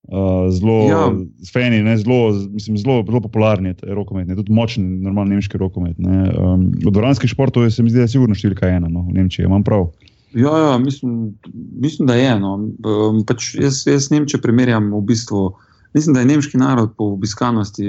Uh, 0.03 0.51
zelo 0.51 0.89
ja. 0.89 1.11
fani, 1.53 1.97
zelo, 1.97 2.33
mislim, 2.51 2.77
zelo, 2.77 3.03
zelo 3.07 3.21
popularni 3.21 3.73
rokomet, 3.83 4.27
ne? 4.27 4.35
tudi 4.35 4.51
močni, 4.51 4.83
normalni 4.83 5.37
nemški 5.37 5.57
rokomet. 5.57 5.95
Um, 5.99 6.65
od 6.85 6.93
dvoranskih 6.93 7.29
športov 7.29 7.69
se 7.71 7.83
mi 7.83 7.89
zdi, 7.89 8.01
da 8.01 8.03
je 8.03 8.11
sigurno 8.17 8.35
številka 8.35 8.67
ena 8.67 8.89
no, 8.91 9.05
v 9.07 9.15
Nemčiji, 9.15 9.47
imam 9.47 9.63
prav. 9.63 9.87
Ja, 10.35 10.51
ja 10.59 10.73
mislim, 10.77 11.37
mislim, 11.79 12.09
da 12.09 12.17
je 12.19 12.25
eno. 12.33 12.51
Um, 12.83 13.21
pač 13.23 13.53
jaz, 13.55 13.85
jaz 13.87 14.09
Nemčijo 14.11 14.41
primerjam 14.43 14.89
v 14.91 14.99
bistvu. 15.07 15.53
Mislim, 15.95 16.17
da 16.17 16.23
je 16.23 16.29
nemški 16.33 16.59
narod 16.59 16.91
po 16.97 17.13
obiskanosti 17.13 17.87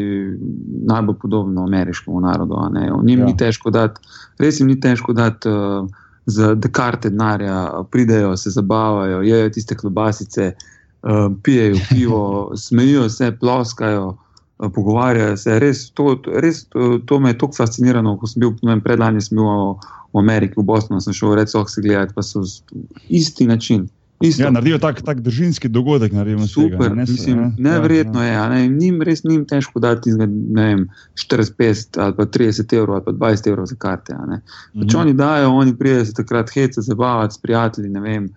najbolj 0.86 1.16
podoben 1.18 1.58
ameriškemu 1.58 2.20
narodu. 2.20 2.60
Njim 3.02 3.24
ja. 3.24 3.26
ni 3.26 3.34
težko 3.36 3.72
dati, 3.74 4.04
res 4.38 4.60
jim 4.60 4.68
ni 4.70 4.78
težko 4.78 5.16
dati 5.16 5.50
uh, 5.50 5.88
za 6.30 6.52
dekarte 6.54 7.10
denarja, 7.10 7.82
pridejo, 7.90 8.36
se 8.36 8.54
zabavajo, 8.54 9.24
jedo 9.26 9.50
tiste 9.56 9.74
klobasice. 9.74 10.52
Eh, 10.52 10.70
pijejo 11.42 11.76
pivo, 11.88 12.52
smejijo 12.56 13.08
se, 13.08 13.32
ploskajo, 13.40 14.06
uh, 14.08 14.72
pogovarjajo 14.74 15.36
se. 15.36 15.58
Res, 15.58 15.90
to, 15.90 16.16
res 16.26 16.64
to, 16.64 16.98
to 17.06 17.20
me 17.20 17.34
je 17.34 17.38
tako 17.38 17.56
fasciniralo, 17.56 18.16
ko 18.18 18.30
sem 18.30 18.44
bil 18.44 18.54
predlani 18.84 19.24
v, 19.30 19.50
v 20.14 20.22
Ameriki, 20.22 20.60
v 20.60 20.64
Bosni, 20.64 21.00
sem 21.00 21.16
šel 21.16 21.36
reči, 21.40 21.58
oh, 21.58 21.68
se 21.68 21.82
gledati, 21.82 22.14
pa 22.16 22.22
so 22.22 22.44
isti 23.08 23.46
način. 23.46 23.88
Ja, 24.38 24.50
naredijo 24.50 24.78
tak, 24.78 25.02
tak 25.02 25.20
držinski 25.20 25.68
dogodek. 25.68 26.12
Super, 26.48 26.78
tega, 26.78 26.94
ne, 26.94 27.04
mislim, 27.08 27.38
ne, 27.38 27.52
neverjetno 27.58 28.22
ja, 28.22 28.32
ja. 28.32 28.44
je. 28.44 28.50
Ne, 28.50 28.68
njim 28.68 29.02
res 29.02 29.24
ni 29.24 29.40
težko 29.46 29.80
dati 29.80 30.12
ne 30.14 30.28
vem, 30.54 30.86
45 31.18 31.98
ali 32.00 32.14
30 32.14 32.76
evrov 32.78 33.02
ali 33.02 33.16
20 33.18 33.48
evrov 33.50 33.66
za 33.66 33.76
karte. 33.76 34.14
Če 34.14 34.38
mhm. 34.78 34.96
oni 35.00 35.14
dajo, 35.18 35.50
oni 35.50 35.76
pridejo 35.76 36.04
se 36.04 36.14
takrat 36.14 36.50
hece, 36.54 36.80
zabavati 36.80 37.34
s 37.34 37.42
prijatelji. 37.42 37.90
Vem, 38.00 38.30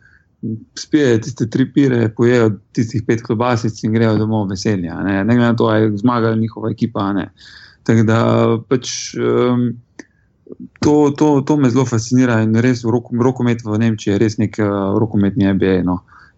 spijo 0.80 1.17
tiste 1.17 1.50
tri 1.50 1.65
pire, 1.73 2.10
pojejo 2.17 2.52
tistih 2.71 3.04
pet 3.08 3.23
klobasic 3.26 3.84
in 3.84 3.93
grejo 3.93 4.17
domov 4.17 4.47
veselja. 4.50 5.02
Ne, 5.04 5.23
ne 5.23 5.36
glede 5.36 5.52
na 5.52 5.56
to, 5.56 5.65
ali 5.65 5.84
je 5.84 5.97
zmagala 5.97 6.36
njihova 6.36 6.71
ekipa. 6.71 7.13
Tako 7.84 8.04
da 8.04 8.23
pač. 8.69 8.89
Um, 9.15 9.76
To, 10.80 11.12
to, 11.12 11.41
to 11.41 11.58
me 11.58 11.67
zelo 11.69 11.84
fascinira 11.86 12.38
in 12.39 12.56
res 12.56 12.86
rokomet 12.88 13.65
v 13.65 13.78
Nemčiji 13.82 14.13
je 14.13 14.19
res 14.21 14.38
nek 14.39 14.56
uh, 14.63 14.95
rokometni 14.95 15.43
MBA. 15.54 15.82
No. 15.84 15.97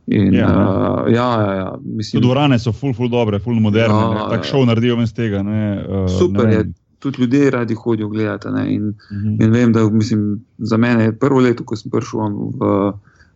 In, 0.10 0.34
ja, 0.34 0.48
uh, 0.50 1.12
ja, 1.14 1.28
ja, 1.42 1.52
ja, 1.54 1.68
mislim, 1.86 2.24
dvorane 2.24 2.58
so 2.60 2.74
ful, 2.74 2.96
ful 2.98 3.12
dobre, 3.14 3.38
ful 3.40 3.60
moderne. 3.62 3.94
Ja, 3.94 4.24
Tako 4.32 4.50
šov 4.50 4.66
naredijo 4.66 4.98
iz 5.04 5.14
tega. 5.14 5.44
Ne, 5.46 5.62
uh, 5.78 6.08
super 6.10 6.50
je, 6.50 6.64
tudi 7.00 7.22
ljudje 7.22 7.52
radi 7.54 7.78
hodijo 7.78 8.10
gledati. 8.10 8.48
In, 8.48 8.88
uh 8.90 9.18
mhm. 9.18 9.30
-huh. 9.30 9.46
in 9.46 9.52
vem, 9.52 9.74
da 9.74 9.90
mislim, 9.90 10.46
za 10.58 10.78
mene 10.78 11.04
je 11.04 11.18
prvo 11.18 11.40
leto, 11.40 11.64
ko 11.64 11.76
sem 11.76 11.92
prišel 11.92 12.34
v 12.58 12.92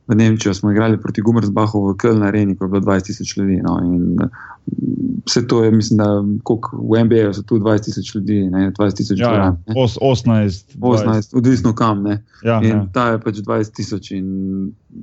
v 0.07 0.15
Nemčijo 0.15 0.53
smo 0.53 0.71
igrali 0.71 1.01
proti 1.01 1.21
Gumersbahu 1.21 1.87
v 1.89 1.95
Köln 1.95 2.23
areni, 2.27 2.55
ko 2.55 2.65
je 2.65 2.69
bilo 2.69 2.81
20 2.81 3.05
tisoč 3.05 3.37
ljudi. 3.37 3.61
No, 3.63 3.79
in 3.83 3.93
mm, 3.95 4.29
vse 5.25 5.47
to 5.47 5.63
je, 5.63 5.71
mislim, 5.71 5.97
da 5.97 6.07
v 6.89 7.03
NBA 7.03 7.33
so 7.33 7.41
tu 7.41 7.59
20 7.59 7.83
tisoč 7.83 8.15
ljudi, 8.15 8.49
ne 8.49 8.71
20 8.71 8.97
tisoč 8.97 9.19
ljudi. 9.19 9.33
Ja, 9.33 9.55
18, 9.75 10.75
18, 10.79 11.37
odvisno 11.37 11.75
kam. 11.75 12.05
Ja, 12.43 12.59
in 12.63 12.69
ja. 12.69 12.87
ta 12.93 13.07
je 13.11 13.19
pač 13.19 13.35
20 13.35 13.75
tisoč 13.75 14.11
in 14.11 14.27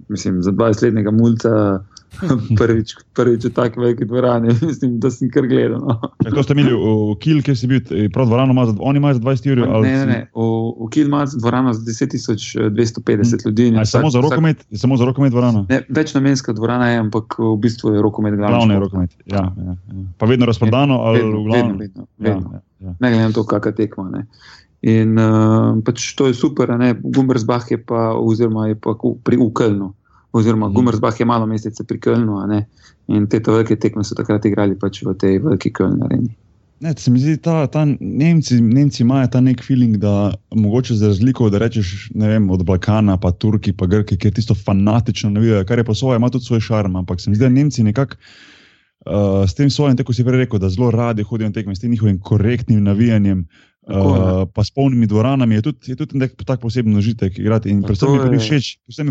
mislim, 0.08 0.42
za 0.42 0.52
20-letnega 0.52 1.10
mulca. 1.10 1.80
prvič, 2.58 2.94
prvič 3.14 3.44
v 3.44 3.50
tako 3.54 3.80
veliki 3.80 4.04
dvorani, 4.04 4.48
mislim, 4.68 4.98
da 5.00 5.10
sem 5.10 5.30
kar 5.30 5.46
gledal. 5.46 5.80
No. 5.80 6.10
To 6.34 6.42
ste 6.42 6.54
imeli 6.56 6.74
v 6.74 7.14
Kil, 7.22 7.42
kjer 7.42 7.56
si 7.56 7.70
bil, 7.70 7.80
eh, 7.90 8.08
prav 8.12 8.26
dvorano 8.26 8.52
ima 8.52 8.66
za, 8.66 8.74
ima 8.96 9.14
za 9.14 9.20
20 9.20 9.52
ur? 9.52 9.62
Ne, 9.82 9.92
ne, 9.96 10.06
ne, 10.06 10.20
v, 10.34 10.46
v 10.84 10.88
Kil 10.90 11.06
ima 11.06 11.24
dvorano 11.26 11.72
za 11.72 11.82
10.250 11.86 12.64
hmm. 12.98 13.40
ljudi. 13.46 13.68
Je 13.78 13.86
samo 13.86 14.10
za 14.10 14.20
rokomet, 14.20 14.64
vsak, 14.66 14.80
samo 14.80 14.96
za 14.96 15.04
rokomet 15.04 15.32
dvorana? 15.32 15.64
Ne, 15.68 15.82
več 15.88 16.14
namenska 16.14 16.52
dvorana 16.52 16.90
je, 16.90 17.02
ampak 17.06 17.38
v 17.38 17.56
bistvu 17.62 17.94
je 17.94 18.02
rokomet 18.02 18.34
glavni. 18.36 18.56
Glavni 18.56 18.74
je 18.74 18.80
rokomet, 18.80 19.10
ja, 19.26 19.44
ja, 19.56 19.76
ja. 19.76 20.06
Pa 20.18 20.26
vedno 20.26 20.46
razprodano? 20.46 21.02
Vedno, 21.12 21.44
vedno, 21.52 21.76
vedno, 21.78 22.06
vedno. 22.18 22.50
Ja, 22.54 22.60
ja, 22.80 22.88
ja. 22.90 22.96
Ne 23.00 23.12
glede 23.14 23.28
na 23.28 23.32
to, 23.32 23.46
kakšna 23.46 23.72
tekma. 23.72 24.10
Ne. 24.10 24.26
In 24.80 25.18
uh, 25.20 25.76
pač 25.84 26.14
to 26.16 26.30
je 26.30 26.34
super, 26.34 26.72
Gumbersbach 27.04 27.68
je 27.70 27.76
pa, 27.76 28.16
oziroma 28.16 28.70
je 28.72 28.78
pa 28.80 28.96
pri 28.96 29.36
Ukelnu 29.36 29.92
oziroma 30.32 30.68
mm. 30.68 30.74
Gumersbach 30.74 31.20
je 31.20 31.26
malo 31.26 31.46
mesece 31.46 31.84
pri 31.84 31.98
Kölnu, 31.98 32.38
in 33.08 33.26
te 33.26 33.40
velike 33.46 33.76
tekme 33.76 34.04
so 34.04 34.14
takrat 34.14 34.44
igrali 34.46 34.78
pač 34.78 35.02
v 35.02 35.14
tej 35.18 35.38
veliki 35.38 35.72
Kölni 35.74 36.04
areni. 36.06 36.36
Ne, 36.80 36.94
se 36.96 37.10
mi 37.10 37.20
zdi, 37.20 37.36
da 37.36 37.84
Nemci, 38.00 38.60
Nemci 38.60 39.02
imajo 39.02 39.28
ta 39.28 39.40
nek 39.40 39.60
feeling, 39.64 39.98
da 40.00 40.32
mogoče 40.54 40.94
za 40.94 41.10
razliko, 41.12 41.50
da 41.50 41.58
rečeš 41.58 42.08
vem, 42.14 42.50
od 42.50 42.64
Balkana, 42.64 43.18
pa 43.20 43.32
Turki, 43.32 43.72
pa 43.72 43.86
Grki, 43.86 44.16
ki 44.16 44.28
je 44.28 44.36
tisto 44.38 44.54
fanatično 44.54 45.30
navijajo, 45.30 45.64
kar 45.68 45.78
je 45.78 45.84
pa 45.84 45.94
svoje, 45.94 46.16
ima 46.16 46.30
tudi 46.30 46.44
svoj 46.44 46.60
šarm. 46.60 46.96
Ampak 46.96 47.20
se 47.20 47.30
mi 47.30 47.36
zdi, 47.36 47.44
da 47.44 47.52
Nemci 47.52 47.82
nekako 47.84 48.16
uh, 48.16 49.44
s 49.44 49.54
tem 49.54 49.70
svojim, 49.70 49.96
tako 49.96 50.16
si 50.16 50.24
prej 50.24 50.46
rekel, 50.46 50.58
da 50.58 50.72
zelo 50.72 50.90
radi 50.90 51.22
hodijo 51.22 51.48
na 51.48 51.52
tekme, 51.52 51.76
s 51.76 51.80
tem 51.80 51.90
njihovim 51.90 52.20
korektnim 52.20 52.82
navijanjem. 52.84 53.44
Uh, 53.80 54.44
pa 54.52 54.60
s 54.60 54.70
polnimi 54.70 55.08
dvoranami 55.08 55.54
je 55.54 55.62
tudi, 55.62 55.78
je 55.90 55.96
tudi 55.96 56.18
nek 56.20 56.36
tak 56.44 56.60
poseben 56.60 56.96
užitek 56.96 57.38
igrati. 57.38 57.72
In 57.72 57.80
predvsem 57.82 58.12
mi 58.12 58.20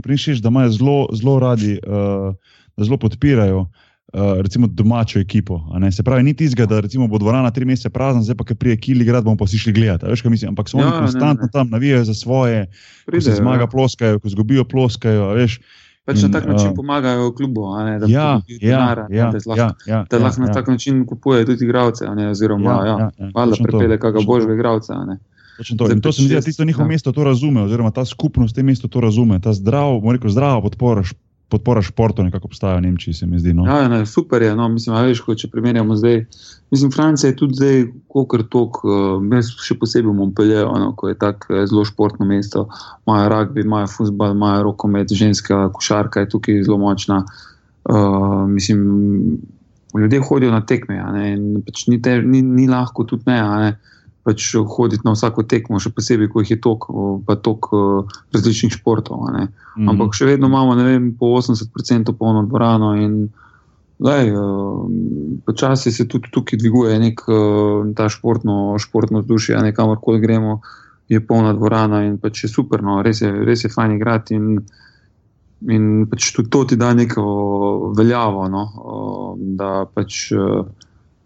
pri 0.01 0.13
njih 0.13 0.21
všeč, 0.21 0.41
da 0.45 0.53
imajo 0.53 0.69
zelo, 0.71 0.97
zelo 1.13 1.39
radi, 1.41 1.79
uh, 1.81 2.35
da 2.77 2.85
zelo 2.85 2.97
podpirajo 3.01 3.65
uh, 3.65 4.37
recimo 4.41 4.67
domačo 4.67 5.19
ekipo. 5.19 5.59
Se 5.91 6.03
pravi, 6.03 6.23
ni 6.23 6.33
tizga, 6.33 6.65
da 6.65 6.79
recimo, 6.79 7.07
bo 7.07 7.17
dvorana 7.17 7.51
tri 7.51 7.65
mesece 7.65 7.89
prazna, 7.89 8.21
zdaj 8.21 8.37
pa 8.37 8.45
ki 8.45 8.55
prije 8.55 8.77
kili 8.77 9.05
grad, 9.05 9.23
bomo 9.23 9.37
pa 9.37 9.47
si 9.47 9.57
šli 9.57 9.73
gledati. 9.73 10.05
Veš, 10.05 10.23
mislim? 10.23 10.49
Ampak 10.53 10.69
so 10.69 10.77
oni 10.77 10.87
ja, 10.87 10.99
konstantno 10.99 11.43
ne, 11.43 11.49
ne. 11.49 11.51
tam, 11.51 11.69
navijajo 11.69 12.05
za 12.05 12.13
svoje, 12.13 12.67
Pride, 13.05 13.17
ko 13.17 13.21
se 13.25 13.35
zmaga, 13.35 13.63
ja. 13.63 13.67
ploskajo, 13.67 14.19
ko 14.19 14.29
zgubijo, 14.29 14.63
ploskajo. 14.63 15.33
Veš, 15.33 15.59
Pač 16.09 16.23
na 16.25 16.29
tak 16.33 16.47
način 16.49 16.71
uh, 16.71 16.75
pomagajo 16.75 17.31
klubu, 17.37 17.67
ne, 17.85 17.99
da 18.01 18.07
ja, 18.09 18.41
ja, 18.47 18.59
denar, 18.61 19.03
ja, 19.13 19.25
ne, 19.29 19.31
da 19.31 19.39
lahko, 19.45 19.61
ja, 19.61 19.73
ja, 19.85 20.05
ja, 20.11 20.19
na 20.19 20.47
ja. 20.47 20.53
tak 20.53 20.67
način 20.67 21.05
kupuje 21.05 21.45
tudi 21.45 21.65
igralce, 21.65 22.07
oziroma 22.29 22.71
ja, 22.71 22.85
ja, 22.85 23.09
ja, 23.17 23.29
ja, 23.29 23.63
pripelje 23.63 23.99
kakega 23.99 24.25
božjega 24.25 24.53
igralca. 24.53 24.97
To. 25.77 25.89
to 26.01 26.11
se 26.11 26.21
mi 26.21 26.27
zdi, 26.27 26.35
da 26.35 26.41
tisto 26.41 26.65
njihovo 26.65 26.85
ja. 26.85 26.87
mesto 26.87 27.11
to 27.11 27.23
razume, 27.23 27.61
oziroma 27.61 27.91
ta 27.91 28.05
skupnost 28.05 28.55
te 28.55 28.63
mesto 28.63 28.87
to 28.87 29.01
razume, 29.01 29.39
ta 29.39 29.53
zdrav, 29.53 30.01
rekel, 30.11 30.31
zdrava 30.31 30.61
podpora 30.61 31.03
podpora 31.49 31.81
športu 31.81 32.23
nekako 32.23 32.47
obstaja 32.47 32.77
v 32.77 32.81
Nemčiji, 32.81 33.13
se 33.13 33.25
mi 33.25 33.39
zdi. 33.39 33.53
No. 33.53 33.65
Ja, 33.65 33.87
ne, 33.87 34.05
super 34.05 34.41
je. 34.41 34.55
No, 34.55 34.67
mislim, 34.69 34.95
veš, 35.09 35.21
ko, 35.25 35.35
če 35.35 35.49
primerjamo 35.49 35.95
zdaj, 35.97 36.21
mislim, 36.71 36.91
Francija 36.93 37.31
je 37.31 37.37
tudi 37.39 37.57
zdaj, 37.57 37.83
kot 38.13 38.35
tok, 38.53 38.81
uh, 38.85 39.37
še 39.65 39.77
posebej 39.81 40.13
Montpellier, 40.13 40.69
no, 40.69 40.91
ko 40.97 41.09
je 41.09 41.17
tako 41.19 41.55
uh, 41.55 41.63
zelo 41.69 41.85
športno 41.89 42.27
mesto, 42.29 42.67
imajo 43.07 43.31
rugby, 43.33 43.65
imajo 43.65 43.89
futbol, 43.95 44.35
imajo 44.37 44.67
rokomet, 44.69 45.13
ženska 45.13 45.67
košarka 45.73 46.25
je 46.25 46.33
tukaj 46.35 46.63
zelo 46.67 46.77
močna. 46.81 47.23
Uh, 47.89 48.45
mislim, 48.49 48.83
ljudje 49.97 50.19
hodijo 50.21 50.51
na 50.53 50.61
tekme, 50.61 51.01
ne, 51.15 51.61
pač 51.65 51.87
ni, 51.89 51.97
te, 52.01 52.19
ni, 52.21 52.43
ni 52.45 52.69
lahko 52.69 53.07
tudi 53.09 53.25
ne. 53.31 53.41
ne 53.41 53.77
pač 54.29 54.53
hoditi 54.77 55.05
na 55.07 55.15
vsako 55.15 55.43
tekmo, 55.49 55.81
še 55.81 55.89
posebej, 55.95 56.29
ko 56.29 56.43
jih 56.43 56.53
je 56.53 56.59
toliko, 56.61 57.05
pa 57.25 57.35
toliko 57.35 58.05
različnih 58.35 58.75
športov. 58.77 59.25
Mm 59.25 59.49
-hmm. 59.49 59.89
Ampak 59.89 60.13
še 60.13 60.29
vedno 60.29 60.47
imamo, 60.47 60.75
ne 60.77 60.83
vem, 60.83 61.15
po 61.17 61.33
80% 61.41 62.13
polno 62.13 62.45
dvorano 62.45 62.93
in 62.95 63.29
lej, 63.99 64.31
počasi 65.45 65.91
se 65.91 66.07
tudi 66.07 66.29
tukaj 66.31 66.59
dviguje 66.59 66.99
nek 66.99 67.21
ta 67.95 68.09
športno, 68.09 68.77
športno 68.79 69.19
vzdušje, 69.19 69.57
ne 69.57 69.73
kamorkoli 69.73 70.19
gremo, 70.19 70.61
je 71.09 71.19
polna 71.25 71.53
dvorana 71.53 72.05
in 72.05 72.17
pač 72.17 72.43
je 72.43 72.49
super, 72.49 72.83
no, 72.83 73.01
res 73.01 73.21
je, 73.21 73.31
res 73.31 73.63
je 73.63 73.69
fajn 73.69 73.91
igrati. 73.97 74.35
In, 74.35 74.61
In 75.67 76.07
pač 76.07 76.31
tudi 76.31 76.47
to 76.49 76.63
ti 76.63 76.75
da 76.79 76.93
neko 76.95 77.23
veljavo, 77.97 78.47
no, 78.47 78.61
da 79.59 79.83
pač 79.91 80.31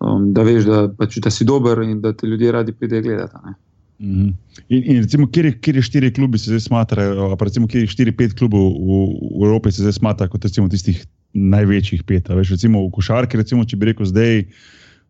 um, 0.04 0.30
da 0.36 0.44
veš, 0.44 0.68
da, 0.68 0.84
pač, 0.98 1.18
da 1.24 1.32
si 1.34 1.48
dober 1.48 1.82
in 1.86 2.02
da 2.04 2.13
te 2.13 2.28
ljudje 2.28 2.52
radi 2.52 2.76
pridejo 2.76 3.02
gledati. 3.02 3.56
Mm 4.00 4.13
-hmm. 4.13 4.34
In, 4.70 4.84
in 4.84 5.02
recimo, 5.02 5.28
kje 5.28 5.82
štiri 5.82 6.13
klubi 6.13 6.38
se 6.38 6.52
zdaj 6.52 6.60
smatrajo, 6.60 7.36
pa 7.38 7.46
recimo, 7.46 7.68
kje 7.68 7.88
štiri, 7.88 8.12
pet 8.12 8.34
klubov 8.34 8.72
v, 8.74 9.02
v 9.39 9.46
Evropi 9.46 9.72
se 9.72 9.82
zdaj 9.82 9.94
smatra 9.94 10.28
kot 10.28 10.44
recimo 10.44 10.70
tistih 10.70 11.06
največjih 11.34 12.04
pet. 12.04 12.30
Veš, 12.30 12.50
recimo 12.50 12.86
v 12.88 12.92
košarki, 12.92 13.38
recimo, 13.38 13.66
če 13.66 13.78
bi 13.78 13.86
rekel 13.86 14.06
zdaj, 14.06 14.46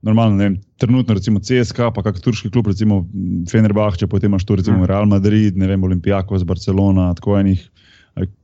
normalno, 0.01 0.37
ne 0.37 0.59
trenutno 0.77 1.13
recimo 1.13 1.39
CSK, 1.39 1.89
pa 1.95 2.03
kak 2.03 2.19
turški 2.19 2.51
klub, 2.51 2.67
recimo 2.67 3.07
Fenerbahče, 3.51 4.07
potem 4.07 4.31
imaš 4.31 4.45
tu 4.45 4.55
recimo 4.55 4.83
ja. 4.83 4.85
Real 4.85 5.05
Madrid, 5.05 5.57
ne 5.57 5.67
vem, 5.67 5.83
Olimpijakos, 5.83 6.43
Barcelona, 6.43 7.13
tako 7.13 7.39
enih 7.39 7.69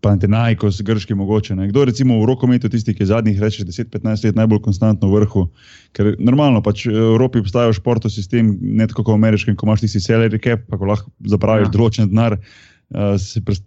pa 0.02 0.16
ne 0.18 0.28
najkos, 0.28 0.82
grški 0.86 1.14
mogoče. 1.16 1.56
Ne. 1.56 1.68
Kdo 1.70 1.86
recimo 1.86 2.18
v 2.22 2.26
rokometu, 2.32 2.70
tisti, 2.70 2.96
ki 2.98 3.04
je 3.06 3.12
zadnjih 3.12 3.38
10-15 3.38 4.26
let 4.26 4.40
najbolj 4.40 4.64
konstantno 4.66 5.12
v 5.12 5.20
vrhu, 5.20 5.46
ker 5.94 6.16
normalno 6.18 6.64
pač 6.66 6.88
v 6.90 6.96
Evropi 6.98 7.44
obstaja 7.44 7.74
športov 7.78 8.14
sistem, 8.14 8.56
ne 8.62 8.90
tako 8.90 9.06
kot 9.06 9.14
v 9.14 9.22
ameriškem, 9.22 9.60
ko 9.60 9.70
imaš 9.70 9.86
tisti 9.86 10.02
salary 10.02 10.42
cap, 10.42 10.66
pa 10.70 10.80
ko 10.82 10.90
lahko 10.90 11.14
zapraviš 11.22 11.70
ja. 11.70 11.74
določen 11.76 12.10
denar. 12.10 12.40
Uh, 12.90 13.14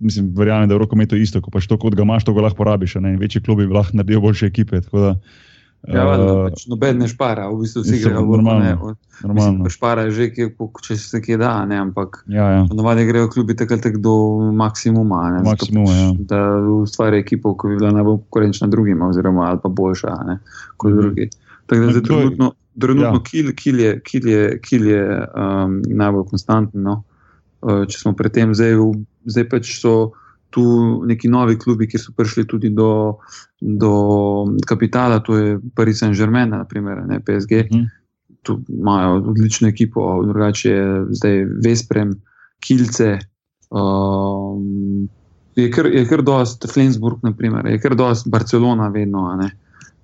mislim, 0.03 0.33
verjamem, 0.35 0.67
da 0.67 0.75
je 0.75 0.81
v 0.81 0.83
rokometu 0.83 1.15
isto, 1.15 1.39
ko 1.39 1.55
pač 1.55 1.71
to, 1.71 1.79
kot 1.79 1.95
ga 1.95 2.03
imaš, 2.03 2.27
to 2.27 2.35
ga 2.35 2.49
lahko 2.49 2.65
porabiš. 2.65 2.99
Večji 3.21 3.45
klubi 3.47 3.69
lahko 3.71 3.95
naredijo 3.95 4.25
boljše 4.25 4.51
ekipe. 4.51 4.83
Tako 4.83 5.05
da, 5.05 5.13
uh, 5.15 5.52
Ja, 5.91 6.05
uh, 6.07 6.45
pač 6.47 6.69
noben 6.71 7.01
ne 7.03 7.09
špara, 7.11 7.49
v 7.51 7.65
bistvu 7.65 7.83
vsi 7.83 7.99
grejo 8.05 8.23
normalno. 8.23 8.93
Normalno. 9.27 9.71
Špara 9.71 10.07
je 10.07 10.13
že, 10.15 10.27
kje, 10.31 10.47
če 10.87 10.97
se 10.99 11.19
kje 11.23 11.41
da, 11.43 11.57
ne, 11.67 11.81
ampak 11.83 12.21
ja, 12.31 12.47
ja. 12.55 12.61
ponovadi 12.71 13.07
grejo 13.09 13.27
klubi 13.33 13.57
takrat 13.59 13.83
tak 13.83 13.99
do 14.03 14.15
maksimuma. 14.55 15.25
Ne, 15.35 15.43
Maksimum, 15.47 15.89
pač, 15.91 15.99
ja. 15.99 16.09
Da 16.31 16.41
ustvari 16.63 17.19
ekipo, 17.19 17.57
ki 17.59 17.73
bi 17.73 17.81
bila 17.83 17.91
najbolj 17.99 18.21
konkurenčna 18.23 18.71
drugima, 18.71 19.11
oziroma 19.11 19.49
ali 19.51 19.63
pa 19.63 19.73
boljša 19.75 20.17
ne, 20.31 20.39
kot 20.77 20.95
mhm. 20.95 21.01
drugi. 21.03 21.29
Tako 21.67 21.81
da 21.83 21.97
zdaj 21.97 22.07
trenutno, 22.07 22.53
trenutno 22.79 23.19
ja. 23.19 23.25
kil, 23.27 23.53
kil 23.59 23.83
je, 23.83 23.93
kil 24.07 24.29
je, 24.31 24.47
kil 24.63 24.87
je 24.87 25.05
um, 25.35 25.79
najbolj 25.83 26.29
konstanten. 26.31 26.87
No. 26.87 27.01
Uh, 27.63 27.83
če 27.91 27.99
smo 28.07 28.15
predtem, 28.19 28.55
zdaj, 28.55 28.79
zdaj 29.27 29.51
pač 29.51 29.77
so 29.83 30.13
tu 30.53 30.63
neki 31.09 31.29
novi 31.33 31.57
klubi, 31.59 31.89
ki 31.89 31.99
so 31.99 32.13
prišli 32.17 32.45
tudi 32.47 32.71
do, 32.77 33.17
do 33.61 33.93
kapitala, 34.69 35.23
to 35.25 35.37
je 35.39 35.57
Paris 35.75 36.03
Saint-Germain, 36.03 36.53
naprimer, 36.53 37.01
ne 37.09 37.21
PSG. 37.25 37.65
Uh 37.65 37.77
-huh. 37.77 37.89
Tu 38.43 38.61
imajo 38.69 39.17
odlično 39.17 39.69
ekipo, 39.69 40.23
drugače 40.27 40.71
je 40.71 41.05
zdaj 41.11 41.45
Vesprem, 41.65 42.15
Kilce. 42.61 43.19
Um, 43.71 45.09
je 45.57 45.71
kar, 45.71 45.87
je 45.87 46.07
kar 46.09 46.23
dost 46.23 46.73
Flensburg, 46.73 47.19
naprimer, 47.23 47.67
je 47.67 47.79
kar 47.79 47.95
dost 47.95 48.29
Barcelona, 48.29 48.89
vedno. 48.89 49.39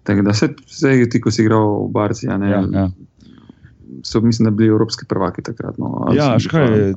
Tako 0.02 0.22
da 0.22 0.30
vse, 0.30 0.48
vse 0.66 1.08
ti, 1.10 1.20
ko 1.20 1.30
si 1.30 1.42
igral 1.42 1.84
v 1.88 1.90
Barci, 1.92 2.26
ja, 2.26 2.38
ja. 2.72 2.90
so, 4.02 4.20
mislim, 4.20 4.44
da 4.44 4.50
bili 4.50 4.68
evropski 4.68 5.06
prvaki 5.08 5.42
takrat. 5.42 5.78
No, 5.78 6.08
ja, 6.14 6.38
škaj. 6.38 6.94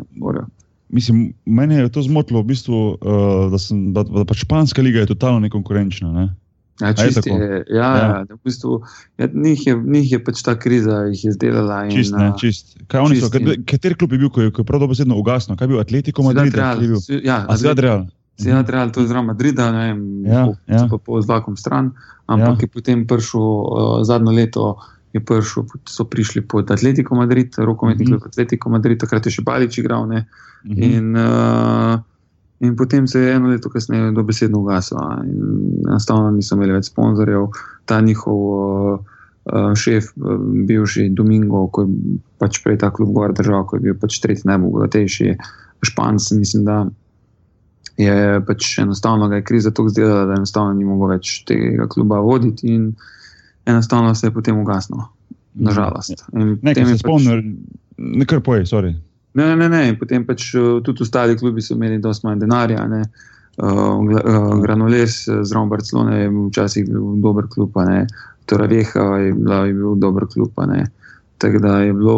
Mislim, 0.92 1.34
meni 1.46 1.76
je 1.76 1.90
to 1.90 2.04
zmotilo, 2.04 2.42
v 2.44 2.52
bistvu, 2.52 2.80
uh, 3.00 3.48
da, 3.52 3.60
sem, 3.60 3.94
da, 3.96 4.04
da 4.04 4.26
pač 4.28 4.44
španska 4.44 4.84
liga 4.84 5.04
je 5.04 5.12
totalno 5.14 5.40
nekonkurenčna. 5.48 6.12
Ne? 6.12 6.26
Ja, 6.82 6.94
čist 6.98 7.26
je, 7.26 7.34
je, 7.34 7.64
ja, 7.70 7.90
ja. 7.98 8.08
ja 8.30 8.36
v 8.36 8.40
bistvu, 8.44 8.82
ja, 9.22 9.28
njih, 9.34 9.68
je, 9.68 9.76
njih 9.78 10.12
je 10.12 10.20
pač 10.24 10.42
ta 10.42 10.56
kriza 10.60 11.04
jih 11.12 11.26
izdelala. 11.30 11.84
In, 11.86 11.94
čist, 11.94 12.16
ne, 12.18 12.32
čist. 12.42 12.74
Kaj 12.90 13.06
čist 13.14 13.28
so, 13.28 13.40
in... 13.40 13.66
Kateri 13.70 13.96
klub 13.96 14.16
je 14.16 14.22
bil, 14.24 14.32
ko 14.34 14.48
je, 14.48 14.54
ko 14.56 14.66
je 14.66 14.68
prav 14.68 14.82
dobesedno 14.82 15.18
ugasnil? 15.22 15.60
Kaj 15.60 15.70
je 15.70 15.74
bil 15.74 15.84
Atletico 15.84 16.26
Madrid? 16.26 16.58
Ja, 17.22 17.44
Zdaj 17.54 17.78
Real. 17.78 18.08
Zdaj 18.42 18.66
Real, 18.74 18.90
to 18.90 19.06
je 19.06 19.12
zraven 19.12 19.30
Madrida, 19.30 19.70
ne 19.76 19.84
vem, 19.92 20.02
ja, 20.26 20.48
po, 20.48 20.56
ja. 20.74 20.88
po, 20.90 20.98
po 20.98 21.22
zvakom 21.22 21.60
stran, 21.60 21.92
ampak 22.26 22.64
ja. 22.64 22.66
je 22.66 22.72
potem 22.74 23.06
prišel 23.06 23.46
uh, 23.46 24.02
zadnjo 24.08 24.34
leto. 24.34 24.74
Je 25.14 25.20
prišel, 25.20 25.66
so 25.90 26.06
prišli 26.08 26.42
pod 26.48 26.72
Atletico 26.72 27.16
Madrid, 27.16 27.56
rokometnik 27.58 28.10
mm 28.10 28.14
-hmm. 28.14 28.28
Atletico 28.28 28.70
Madrid, 28.70 29.00
takrat 29.00 29.26
je 29.26 29.32
še 29.32 29.42
Balič 29.42 29.78
igral. 29.78 30.08
Uh, 30.08 30.14
-huh. 30.14 30.24
Mhm. 30.64 30.84
in, 30.84 31.16
uh, 31.16 32.00
in 32.60 32.76
potem 32.76 33.08
se 33.08 33.20
je 33.20 33.34
eno 33.34 33.50
leto 33.50 33.70
kasneje 33.70 34.12
dobesedno 34.12 34.60
ugaslo. 34.60 35.00
Enostavno 35.88 36.32
niso 36.32 36.56
imeli 36.56 36.78
več 36.78 36.92
sponzorjev, 36.92 37.48
ta 37.86 38.02
njihov 38.02 38.38
uh, 38.38 39.00
uh, 39.46 39.74
šef, 39.76 40.12
uh, 40.16 40.38
bivši 40.68 41.10
Domingo, 41.10 41.66
ki 41.74 41.82
je 41.82 42.18
pač 42.38 42.62
prej 42.64 42.78
ta 42.78 42.92
klub 42.94 43.14
gor 43.16 43.34
držal, 43.34 43.66
ki 43.68 43.80
je 43.80 43.86
bil 43.88 43.98
pač 44.02 44.20
tretji 44.22 44.50
najbogatejši 44.50 45.38
španc, 45.86 46.32
mislim, 46.38 46.66
da. 46.66 46.84
Je 47.98 48.40
pač 48.48 48.78
enostavno, 48.82 49.28
da 49.30 49.36
je 49.36 49.44
kriza 49.46 49.70
tako 49.72 49.90
zdela, 49.92 50.26
da 50.26 50.38
enostavno 50.40 50.74
ni 50.74 50.86
mogel 50.88 51.18
več 51.18 51.42
tega 51.46 51.90
kluba 51.92 52.22
voditi, 52.24 52.70
in 52.74 52.94
enostavno 53.66 54.16
se 54.16 54.28
je 54.28 54.32
potem 54.32 54.60
ugasnilo, 54.60 55.08
nažalost. 55.54 56.24
Nekaj 56.34 56.86
se 56.86 56.92
pač... 56.92 57.00
spomnim, 57.00 57.58
nekaj 57.98 58.40
poje, 58.40 58.66
sorry. 58.66 58.96
Ne, 59.34 59.56
ne, 59.56 59.70
ne. 59.70 59.84
Potem 60.00 60.26
pač 60.28 60.54
eh, 60.56 60.80
tudi 60.84 61.06
ostali 61.06 61.38
klubi 61.40 61.64
so 61.64 61.76
imeli 61.76 62.02
dosti 62.04 62.28
manj 62.28 62.42
denarja. 62.44 62.88
Ne. 62.88 63.04
Uh, 63.62 64.00
Granules, 64.62 65.26
zraven 65.28 65.70
Barcelone, 65.70 66.22
je 66.22 66.30
včasih 66.32 66.86
bil 66.88 67.18
dober 67.22 67.50
klub, 67.52 67.76
torej 68.48 68.70
Veha 68.72 69.04
je, 69.20 69.34
je 69.36 69.74
bil 69.76 69.96
dober 70.00 70.26
klub. 70.32 70.56
Tako 71.38 71.60
da 71.60 71.82
je 71.82 71.94
bilo, 71.94 72.16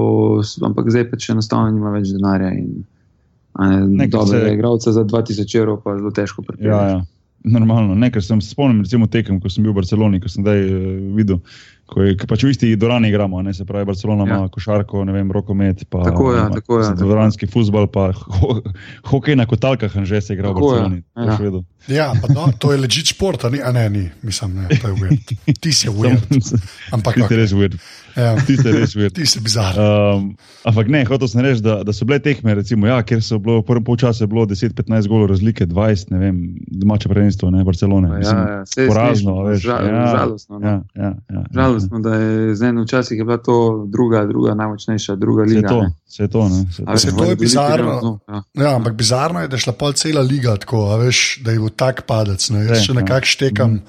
ampak 0.61 0.91
zdaj 0.93 1.09
pač 1.09 1.29
enostavno 1.33 1.71
nima 1.73 1.91
več 1.95 2.13
denarja. 2.13 2.51
In, 2.53 2.83
ne, 3.97 4.07
dobro, 4.07 4.39
se... 4.39 4.53
igralca 4.53 4.93
za 4.93 5.03
2000 5.03 5.57
evrov 5.59 5.81
pa 5.83 5.97
zelo 5.97 6.11
težko 6.11 6.45
pripričati. 6.45 6.69
Ja, 6.69 6.97
ja. 6.97 7.01
Normalno, 7.43 7.95
nekaj 7.99 8.23
sem 8.23 8.41
spomnil, 8.41 8.85
recimo 8.85 9.09
tekem, 9.11 9.39
ko 9.43 9.51
sem 9.51 9.65
bil 9.65 9.73
v 9.73 9.81
Barceloni, 9.81 10.21
ko 10.23 10.31
sem 10.31 10.45
zdaj 10.45 10.61
uh, 10.63 10.83
videl 11.17 11.41
ko 11.85 12.01
je 12.01 12.15
pač 12.27 12.43
v 12.43 12.53
isti 12.53 12.71
dvorani 12.79 13.09
igramo, 13.11 13.41
ne, 13.41 13.53
se 13.53 13.65
pravi, 13.65 13.85
Barcelona 13.85 14.25
ja. 14.27 14.37
ima 14.37 14.49
košarko, 14.49 15.03
ne 15.05 15.13
vem, 15.13 15.31
rokomet, 15.31 15.83
pa 15.89 16.03
tako 16.03 16.33
je, 16.33 16.43
tako 16.53 16.79
je, 16.79 16.91
dvoranski 16.97 17.47
futbol, 17.47 17.87
pa 17.91 18.11
ho, 18.15 18.61
hokej 19.11 19.35
na 19.35 19.45
kotalkah, 19.45 19.91
že 20.03 20.21
se 20.21 20.37
igra 20.37 20.51
v 20.51 20.61
Barceloni. 20.61 21.03
Ja, 21.87 21.95
ja 21.95 22.07
no, 22.31 22.47
to 22.59 22.71
je 22.71 22.79
ležit 22.79 23.11
šport, 23.13 23.43
a, 23.43 23.51
a 23.51 23.71
ne, 23.75 23.89
ni, 23.89 24.05
mislim, 24.23 24.63
ne, 24.63 24.79
to 24.79 24.87
je 24.87 24.93
uved. 24.93 25.35
Ti 25.59 25.73
si 25.73 25.91
uved. 25.91 26.23
Ampak 26.95 27.15
ti 27.19 27.27
si 27.27 27.35
res 27.35 27.51
uved. 27.51 27.75
Ja. 28.15 28.37
Ti 28.39 28.55
si 28.57 28.71
res 28.71 28.95
uved. 28.95 29.13
Ti 29.17 29.25
si 29.27 29.41
bizar. 29.43 29.75
Um, 29.75 30.31
ampak 30.63 30.87
ne, 30.87 31.03
hotel 31.09 31.27
sem 31.27 31.43
reči, 31.43 31.65
da, 31.65 31.81
da 31.83 31.93
so 31.93 32.07
bile 32.07 32.21
tekme, 32.23 32.55
recimo, 32.55 32.87
ja, 32.87 33.01
ker 33.03 33.19
so 33.25 33.41
bilo 33.41 33.59
v 33.59 33.67
prvem 33.67 33.83
polčasu 33.83 34.29
10-15 34.29 35.11
golov 35.11 35.33
razlike, 35.33 35.67
20, 35.67 36.13
ne 36.15 36.21
vem, 36.21 36.39
domače 36.71 37.11
prvenstvo, 37.11 37.51
ne, 37.51 37.65
Barcelone. 37.67 38.21
Ja, 38.23 38.37
ja, 38.63 38.87
porazno, 38.87 39.41
veš. 39.49 39.65
Žal, 39.67 39.89
ja, 39.89 40.05
žalostno. 40.13 40.61
No. 40.61 40.63
Ja, 40.63 40.77
ja, 40.95 41.11
ja, 41.27 41.43
ja 41.43 41.72
žalostno, 41.72 41.72
da 41.79 42.15
je 42.15 42.55
z 42.55 42.61
eno 42.63 42.83
včasih 42.83 43.17
je 43.17 43.23
bila 43.23 43.37
to 43.37 43.85
druga, 43.87 44.25
druga 44.25 44.53
najmočnejša, 44.53 45.15
druga 45.15 45.47
Se 45.47 45.53
liga. 45.55 45.69
to, 45.69 45.81
ne. 45.81 45.91
se 46.07 46.27
to, 46.27 46.49
ne. 46.49 46.65
Se 46.71 46.85
to. 46.85 46.91
veš, 46.91 47.01
Se 47.01 47.15
to 47.15 47.23
je 47.23 47.35
bizarno. 47.35 47.99
trenutno, 47.99 48.19
ja. 48.27 48.43
Ja, 48.63 48.75
ampak 48.75 48.93
bizarno 48.93 49.41
je, 49.41 49.47
da 49.47 49.55
je 49.55 49.59
šla 49.59 49.73
pol 49.73 49.93
cela 49.93 50.21
liga 50.21 50.55
tako, 50.55 50.89
a 50.89 50.97
veš, 50.97 51.39
da 51.43 51.51
je 51.51 51.59
bil 51.59 51.69
tak 51.69 52.05
padec. 52.05 52.49
Ne. 52.49 52.65
Jaz 52.65 52.77
Je, 52.77 52.83
še 52.83 52.91
ja. 52.91 52.99
nekako 53.01 53.25
štekam, 53.25 53.79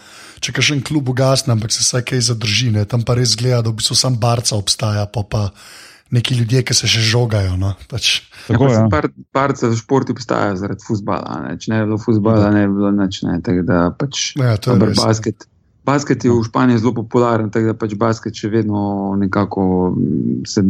če 0.41 0.53
kažem 0.53 0.83
klub 0.83 1.09
ugasne, 1.09 1.53
ampak 1.53 1.73
se 1.73 1.81
vsaj 1.81 2.03
kaj 2.03 2.21
zadrži. 2.21 2.71
Ne. 2.71 2.85
Tam 2.85 3.03
pa 3.03 3.15
res 3.15 3.37
gleda, 3.37 3.63
da 3.63 3.71
v 3.71 3.81
bistvu 3.81 3.97
sam 3.97 4.17
barca 4.17 4.57
obstaja, 4.57 5.07
pa 5.07 5.23
pa 5.23 5.51
neki 6.11 6.35
ljudje, 6.35 6.63
ki 6.63 6.75
se 6.75 6.87
še 6.87 7.01
žogajo. 7.01 7.57
No. 7.57 7.73
Pač, 7.91 8.23
Tako, 8.47 8.69
ja, 8.69 8.73
ja. 8.73 8.83
ja. 8.85 8.89
par, 8.93 9.09
Parce 9.33 9.67
v 9.67 9.75
športu 9.75 10.13
obstajajo 10.15 10.57
zaradi 10.61 10.85
futbola. 10.87 11.41
Ne. 11.49 11.57
Če 11.59 11.73
ne 11.73 11.81
bi 11.81 11.89
bilo 11.91 11.99
futbola, 11.99 12.51
ne 12.55 12.69
bi 12.69 12.75
bilo 12.77 12.91
nič. 12.95 13.23
Ne. 13.27 13.41
Tako 13.43 13.65
da 13.67 13.79
pač 13.91 14.37
ja, 14.39 14.55
to 14.57 14.77
je 14.77 14.93
basket. 14.95 15.49
Basket 15.85 16.25
je 16.25 16.31
v 16.31 16.43
Španiji 16.43 16.79
zelo 16.79 16.95
popularen, 16.95 17.51
tako 17.51 17.67
da 17.67 17.75
pač 17.75 17.93
basket 17.95 18.35
še 18.35 18.49
vedno 18.49 18.81
nekako 19.15 19.65
mm, 19.91 20.47
se 20.47 20.65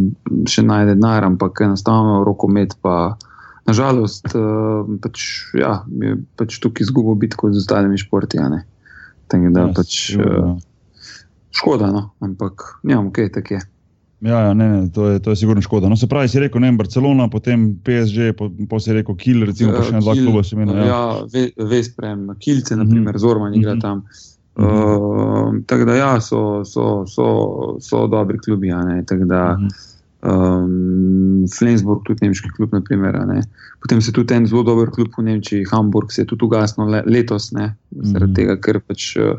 še 0.45 0.63
najde 0.63 0.95
denar, 0.95 1.23
ampak 1.25 1.61
enostavno 1.61 2.25
rokomet 2.25 2.75
pa. 2.81 3.15
Nažalost, 3.65 4.27
uh, 4.35 4.85
pač, 5.01 5.23
ja, 5.55 5.85
je 5.89 6.19
pač 6.37 6.59
tukaj 6.61 6.85
izgubil 6.85 7.15
bitko 7.17 7.49
z 7.49 7.57
ostalimi 7.57 7.97
športi. 7.97 8.37
a 8.37 8.49
ne. 8.49 8.59
Tako 9.27 9.49
da 9.49 9.61
Ja, 9.61 9.73
pač 9.73 9.93
uh, 10.13 10.59
škoda, 11.51 11.89
no, 11.89 12.11
ampak 12.21 12.83
ja, 12.83 13.01
ok, 13.01 13.31
tako 13.33 13.55
je. 13.55 13.61
Ja, 14.21 14.41
ja, 14.41 14.53
ne, 14.53 14.69
ne, 14.69 14.81
to 14.89 15.07
je, 15.07 15.19
to 15.19 15.31
je 15.31 15.37
sigurno 15.37 15.61
škoda. 15.61 15.89
No, 15.89 15.97
se 15.97 16.07
pravi, 16.07 16.29
si 16.29 16.41
rekel, 16.41 16.61
ne 16.61 16.73
Barcelona, 16.73 17.29
potem 17.29 17.77
PSG, 17.79 18.37
po 18.69 18.77
si 18.77 18.93
rekel 18.93 19.17
Kiel, 19.17 19.45
recimo, 19.45 19.73
pa 19.73 19.81
še 19.81 19.93
na 19.93 20.01
dva 20.01 20.13
Kiel, 20.13 20.25
kluba. 20.25 20.45
Ja. 20.75 20.85
Ja, 20.85 21.03
Ve- 21.25 21.53
Vesprem, 21.59 22.29
Kilce, 22.39 22.75
Mhm. 22.75 22.83
naprimer, 22.83 23.17
Zorman 23.17 23.55
igra 23.55 23.75
Mhm. 23.75 23.81
tam. 23.81 24.05
Uh, 24.55 25.55
tako 25.67 25.85
da, 25.85 25.95
ja, 25.99 26.21
so, 26.21 26.63
so, 26.65 27.05
so, 27.11 27.27
so 27.83 28.07
dobri 28.07 28.39
klubi. 28.39 28.71
Da, 29.27 29.59
um, 30.23 31.45
Flensburg, 31.59 32.05
tudi 32.07 32.27
nemški 32.27 32.53
klub, 32.57 32.73
naprimer, 32.73 33.19
ne. 33.27 33.43
potem 33.83 34.01
se 34.01 34.13
tudi 34.13 34.35
en 34.35 34.47
zelo 34.47 34.63
dober 34.65 34.89
klub 34.91 35.13
v 35.19 35.27
Nemčiji, 35.27 35.67
Hamburg, 35.73 36.13
se 36.13 36.23
je 36.23 36.31
tudi 36.31 36.47
ugasnil 36.47 36.89
le, 36.89 37.03
letos, 37.07 37.51
ne, 37.53 37.75
zaradi 38.01 38.31
Mhm. 38.33 38.35
tega, 38.39 38.57
ker 38.57 38.81
pač 38.81 39.17
uh, 39.21 39.37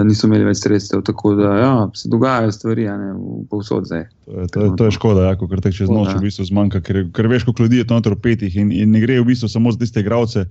niso 0.00 0.26
imeli 0.26 0.46
več 0.48 0.62
sredstev. 0.62 1.02
Tako 1.04 1.34
da 1.36 1.50
ja, 1.58 1.72
se 1.94 2.08
dogajajo 2.08 2.52
stvari, 2.52 2.86
ne, 2.88 3.10
povsod 3.50 3.90
zdaj. 3.90 4.06
To 4.24 4.40
je, 4.40 4.46
to, 4.46 4.60
je, 4.64 4.70
to 4.76 4.84
je 4.88 4.94
škoda, 4.96 5.26
ja, 5.28 5.36
ko 5.36 5.48
kar 5.50 5.60
tek 5.60 5.74
čez 5.76 5.90
noč 5.92 6.14
ja. 6.14 6.16
v 6.16 6.30
bistvu 6.30 6.48
zmanjka, 6.48 6.80
ker, 6.80 7.02
ker 7.12 7.28
veš, 7.28 7.44
koliko 7.44 7.66
ljudi 7.66 7.82
je 7.82 7.88
to 7.90 7.98
noter 7.98 8.16
v 8.16 8.22
petih 8.30 8.56
in, 8.56 8.72
in 8.72 8.94
ne 8.94 9.02
gre 9.04 9.20
v 9.20 9.28
bistvu 9.34 9.50
samo 9.52 9.72
za 9.74 9.82
tiste 9.82 10.00
igralce. 10.00 10.46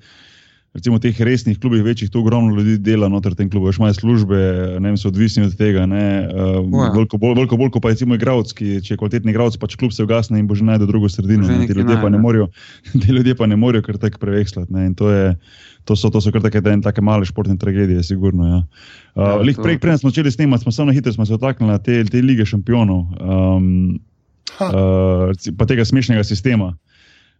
Recimo 0.72 0.96
v 0.96 1.04
teh 1.04 1.18
resnih 1.20 1.60
klubih, 1.60 1.82
večjih, 1.84 2.08
tu 2.08 2.22
ogromno 2.24 2.56
ljudi 2.56 2.78
dela 2.80 3.10
noter 3.12 3.34
v 3.34 3.36
tem 3.36 3.50
klubu, 3.52 3.68
veš, 3.68 3.76
imajo 3.76 3.94
službe, 3.98 4.38
ne 4.80 4.88
vem, 4.88 4.96
so 4.96 5.10
odvisni 5.12 5.44
od 5.44 5.52
tega. 5.60 5.84
Ne, 5.84 6.32
uh, 6.32 6.64
Ja. 6.64 6.94
veliko, 6.96 7.20
bolj, 7.20 7.36
veliko 7.36 7.58
bolj, 7.60 7.72
kot 7.76 7.84
pa 7.84 7.92
recimo 7.92 8.16
igralec, 8.16 8.54
ki 8.56 8.80
če 8.80 8.94
je 8.94 8.98
kvalitetni 8.98 9.34
igralec, 9.36 9.58
pač 9.60 9.76
klub 9.76 9.92
se 9.92 10.00
ugasne 10.04 10.40
in 10.40 10.48
bo 10.48 10.56
že 10.56 10.64
najdel 10.64 10.88
drugo 10.88 11.10
sredino. 11.12 11.44
Ne, 11.44 11.68
ti 11.68 11.76
ljudje 11.76 12.00
pa 12.00 12.08
najde. 12.08 12.16
ne 12.16 12.22
morejo, 12.24 12.48
ti 13.04 13.12
ljudje 13.12 13.36
pa 13.36 13.50
ne 13.52 13.60
morejo 13.60 13.84
kar 13.84 14.00
tako 14.00 14.24
prevekslati. 14.24 14.72
Ne, 14.72 14.94
to, 14.96 15.12
je, 15.12 15.36
to, 15.84 15.96
so, 16.00 16.08
to 16.08 16.22
so 16.24 16.32
kar 16.32 16.40
take, 16.42 16.64
take 16.64 17.02
male 17.04 17.28
športne 17.28 17.58
tragedije, 17.60 18.00
sigurno. 18.04 18.48
Ja. 18.48 18.60
Uh, 19.12 19.44
Ja, 19.44 19.54
to- 19.54 19.64
prej, 19.68 19.76
prej 19.76 19.98
smo 20.00 20.08
začeli 20.10 20.32
snemati, 20.32 20.64
smo 20.64 20.72
samo 20.72 20.88
na 20.88 20.96
hitro 20.96 21.12
dotaknili 21.12 21.84
te, 21.84 22.00
te 22.08 22.22
lige 22.24 22.46
šampionov. 22.48 23.12
Um, 23.20 24.00
Ha. 24.60 24.68
Uh, 24.68 25.32
pa 25.58 25.64
tega 25.66 25.86
smešnega 25.86 26.24
sistema. 26.28 26.76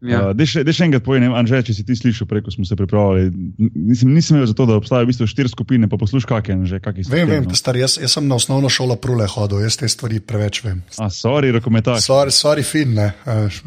Ja. 0.02 0.32
Uh, 0.32 0.34
Dej 0.34 0.50
še, 0.50 0.62
še 0.66 0.88
enkrat 0.88 1.04
povem, 1.06 1.30
Anže, 1.38 1.60
če 1.68 1.76
si 1.78 1.84
ti 1.86 1.94
slišal, 1.94 2.26
preko 2.30 2.50
smo 2.50 2.66
se 2.66 2.74
pripravljali. 2.78 3.30
Nisem, 3.62 4.10
nisem 4.10 4.40
vedel 4.40 4.50
za 4.50 4.56
to, 4.58 4.66
da 4.66 4.80
obstajajo 4.82 5.06
v 5.06 5.12
bistvu 5.12 5.28
štiri 5.30 5.52
skupine, 5.52 5.90
pa 5.92 6.00
poslušaj, 6.02 6.26
kakšen 6.32 6.64
je, 6.66 6.80
kakšen 6.82 7.12
Vem, 7.12 7.30
vem, 7.30 7.46
no. 7.46 7.58
star, 7.58 7.78
jaz, 7.78 8.00
jaz 8.02 8.18
sem 8.18 8.26
na 8.26 8.40
osnovno 8.42 8.72
šolo 8.74 8.98
prule 8.98 9.30
hodil, 9.30 9.62
jaz 9.62 9.78
te 9.78 9.90
stvari 9.92 10.18
preveč 10.26 10.64
vem. 10.66 10.82
A, 10.98 11.12
sorry, 11.14 11.54
rokometaš. 11.54 12.02
Sorry, 12.10 12.34
sorry, 12.34 12.66
fin. 12.66 12.98
Ne. 12.98 13.12
veš. 13.30 13.62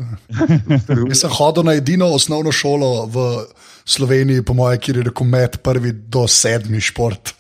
Jaz 1.15 1.23
sem 1.23 1.33
hodil 1.39 1.71
na 1.71 1.79
edino 1.79 2.11
osnovno 2.13 2.51
šolo 2.53 3.07
v 3.07 3.25
Sloveniji, 3.87 4.43
po 4.43 4.59
mojem, 4.59 4.83
kjer 4.83 5.01
je 5.01 5.09
rokomet 5.13 5.63
prvi 5.63 5.95
do 6.11 6.27
sedmi 6.27 6.83
šport. 6.83 7.37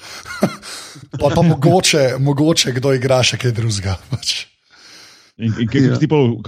pa 1.20 1.35
pa 1.35 1.42
mogoče, 1.42 2.14
mogoče 2.22 2.78
kdo 2.78 2.94
igra 2.94 3.24
še 3.26 3.42
kaj 3.42 3.59
drugega. 3.59 3.98
Pač. 4.12 4.54
In, 5.35 5.51
in 5.59 5.66
kako 5.66 5.79
Ja. 5.79 5.94
si 5.99 6.07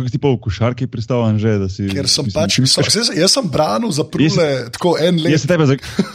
si 0.08 0.18
pa 0.18 0.28
v 0.30 0.38
košarki 0.38 0.86
pristal, 0.86 1.26
da 1.34 1.66
si- 1.66 1.88
Ker 1.90 2.06
sem 2.06 2.24
mislim, 2.24 2.38
pač, 2.38 2.54
ti- 2.54 2.66
so, 2.66 2.80
jaz, 2.86 3.10
jaz 3.10 3.32
sem 3.32 3.48
branil 3.50 3.90
za 3.90 4.04
prule 4.04 4.70
tako 4.70 4.94
en 4.98 5.18
Jaz 5.18 5.24
let. 5.26 5.40
se 5.40 5.48
tebe 5.48 5.66
za, 5.66 5.74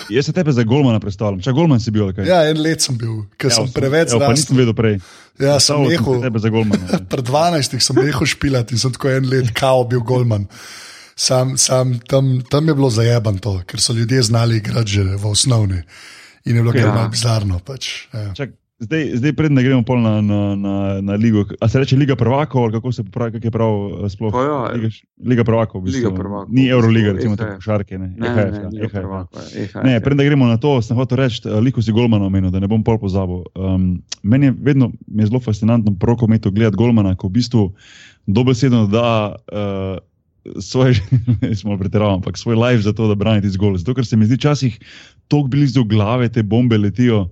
jaz 0.10 0.26
se 0.26 0.32
tebe 0.32 0.52
za 0.52 0.64
Golmana 0.64 1.00
predstavljam. 1.00 1.42
Če 1.42 1.52
Golman 1.52 1.80
si 1.80 1.92
bil, 1.92 2.14
kaj? 2.14 2.24
Ja, 2.26 2.48
en 2.48 2.62
let 2.64 2.80
sem 2.82 2.96
bil, 2.96 3.26
ker 3.36 3.52
sem 3.52 3.68
preveč 3.68 4.16
pa 4.16 4.32
nisem 4.32 4.56
vedel 4.56 4.72
prej. 4.74 5.02
Ja, 5.36 5.60
sem 5.60 5.84
nehal. 5.84 6.22
tebe 6.22 6.40
za 6.40 6.48
Golmana. 6.50 6.88
ja. 6.88 7.00
Pred 7.12 7.26
12 7.26 7.76
sem 7.78 7.96
nehal 7.98 8.26
špilati 8.26 8.72
in 8.72 8.80
sem 8.80 8.92
tako 8.92 9.10
en 9.10 9.28
let 9.28 9.52
kao 9.52 9.84
bil 9.84 10.00
golman. 10.00 10.48
Sam, 11.14 11.58
sam, 11.58 12.00
tam, 12.00 12.40
tam 12.42 12.68
je 12.68 12.74
bilo 12.74 12.88
zajeban 12.90 13.36
to, 13.38 13.60
ker 13.68 13.80
so 13.80 13.92
ljudje 13.94 14.24
znali 14.24 14.58
igrati 14.58 14.90
že 14.90 15.04
v 15.04 15.26
osnovni. 15.28 15.84
In 16.46 16.56
je 16.56 16.62
bilo 16.64 16.72
Ja. 16.74 16.82
kar 16.82 16.96
malo 16.96 17.10
bizarno. 17.10 17.60
Pač, 17.60 18.08
ja. 18.14 18.32
Čak, 18.34 18.50
zdaj, 18.82 19.12
zdaj 19.22 19.34
predem 19.38 19.56
ne 19.56 19.63
gremo 19.63 19.96
na, 19.98 20.22
na, 20.22 20.56
na, 20.56 21.02
na 21.02 21.13
ligo. 21.13 21.46
A 21.62 21.67
se 21.67 21.80
reče 21.80 21.96
Liga 21.96 22.15
prvakov, 22.15 22.63
ali 22.63 22.74
kako 22.74 22.91
se 22.91 23.04
pravi, 23.04 23.32
kako 23.32 23.48
je 23.48 23.52
prav 23.52 23.74
eh, 24.06 24.10
sploh? 24.10 24.34
Pa 24.34 24.44
ja, 24.44 24.72
Liga, 24.74 24.89
Liga 25.26 25.44
prvakov. 25.44 25.82
V 25.82 25.84
bistvu. 25.84 26.10
Liga 26.10 26.15
prvakov, 26.15 26.54
Ni 26.54 26.67
Euroliga, 26.67 27.13
recimo, 27.13 27.36
tako 27.36 27.56
košarke. 27.56 27.98
Ne, 27.98 28.13
Ne, 28.17 28.28
EHF, 28.28 28.36
ne, 28.36 28.41
ja, 28.41 28.70
ne, 28.70 28.80
EHF, 28.82 28.94
ja. 28.94 29.02
prvakov, 29.02 29.41
EHF, 29.56 29.76
Ne, 29.84 29.94
ja. 29.94 30.02
preden 30.02 30.26
gremo 30.26 30.48
na 30.48 30.58
to, 30.58 30.82
sem 30.82 30.98
hotel 30.98 31.17
reči, 31.17 31.41
eh, 31.46 31.60
liko 31.62 31.82
si 31.82 31.91
Golmana 31.91 32.26
omenil, 32.26 32.52
da 32.52 32.60
ne 32.60 32.67
bom 32.67 32.84
pol 32.84 32.98
pozabil. 33.00 33.44
Um, 33.56 34.02
meni 34.24 34.50
je 34.50 34.56
vedno 34.62 34.91
je 35.08 35.26
zelo 35.26 35.39
fascinantno 35.39 35.94
pro 36.00 36.17
kometu 36.17 36.52
gledati 36.52 36.78
Golmana, 36.78 37.15
ko 37.15 37.28
v 37.28 37.38
bistvu 37.38 37.70
dobesedno 38.26 38.88
da 38.88 39.36
uh, 39.36 39.98
svoj, 40.60 40.98
smo 41.60 41.78
pretirali, 41.78 42.13
ampak 42.13 42.38
svoj 42.38 42.56
life 42.56 42.82
za 42.82 42.94
to, 42.94 43.08
da 43.08 43.15
brani 43.15 43.41
ti 43.41 43.50
zgolj. 43.50 43.78
Zato, 43.78 43.94
ker 43.94 44.06
se 44.06 44.17
mi 44.17 44.26
zdi 44.26 44.36
včasih 44.36 44.80
tako 45.28 45.48
blizu 45.48 45.84
glave, 45.84 46.30
te 46.30 46.44
bombe 46.44 46.78
letijo. 46.78 47.30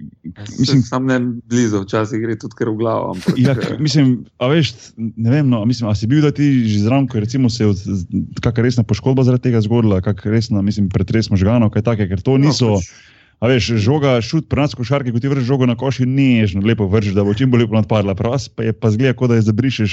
Mislim, 0.00 0.56
Mislim, 0.58 0.82
sam 0.82 1.06
ne 1.06 1.16
blizu, 1.44 1.82
včasih 1.82 2.20
gre 2.20 2.36
tudi 2.36 2.54
kar 2.54 2.68
v 2.68 2.76
glavo. 2.76 3.10
Ampak, 3.10 3.34
Ja, 3.36 3.52
eh, 3.52 3.76
mislim, 3.78 4.24
a 4.36 4.46
veš, 4.46 4.72
ne 4.96 5.30
vem, 5.30 5.48
no, 5.48 5.64
mislim, 5.64 5.88
a 5.88 5.94
si 5.94 6.06
bil 6.06 6.20
da 6.20 6.30
ti 6.30 6.64
že 6.64 6.80
zraven, 6.80 7.06
ko 7.06 7.16
je 7.16 7.20
recimo 7.20 7.50
se 7.50 7.64
z- 7.66 8.06
kakšna 8.36 8.62
resna 8.62 8.82
poškodba 8.82 9.22
zaradi 9.22 9.42
tega 9.42 9.60
zgodila, 9.60 10.00
kakšna 10.00 10.30
resna, 10.30 10.58
mislim, 10.60 10.88
pretres 10.88 11.28
možganov, 11.28 11.70
kaj 11.70 11.82
take, 11.84 12.08
ker 12.08 12.20
to 12.20 12.36
niso. 12.36 12.76
pač, 12.76 12.90
A 13.40 13.48
veš, 13.48 13.80
žoga, 13.80 14.20
šut, 14.20 14.48
pri 14.48 14.60
nas 14.60 14.74
košarke, 14.74 15.08
ko 15.08 15.18
ti 15.18 15.24
vrš 15.24 15.48
žogo 15.48 15.64
na 15.64 15.72
koš, 15.72 16.00
je 16.00 16.06
nežno, 16.06 16.60
lepo 16.60 16.84
vrš, 16.84 17.14
da 17.16 17.24
bo 17.24 17.32
čim 17.32 17.48
bolj 17.48 17.62
lepo 17.62 17.72
nadpadla. 17.72 18.12
Prav 18.12 18.36
pa 18.52 18.62
je 18.62 18.72
pa 18.74 18.90
zgleda, 18.90 19.16
kot 19.16 19.28
da 19.28 19.34
je 19.34 19.42
zabrišeš 19.42 19.92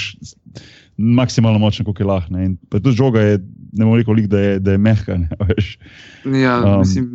maksimalno 0.98 1.58
močno, 1.58 1.84
koliko 1.84 2.02
je 2.02 2.06
lahko. 2.06 2.32
ne. 2.32 2.44
In 2.44 2.56
tudi 2.68 2.92
žoga 2.92 3.20
je, 3.20 3.38
ne 3.72 3.84
morem 3.84 4.04
reči, 4.04 4.28
da, 4.28 4.38
je- 4.38 4.58
da 4.60 4.70
je 4.72 4.78
mehka. 4.78 5.16
Ne, 5.16 5.28
veš. 5.48 5.78
Ja, 6.26 6.60
um, 6.60 6.78
mislim, 6.78 7.06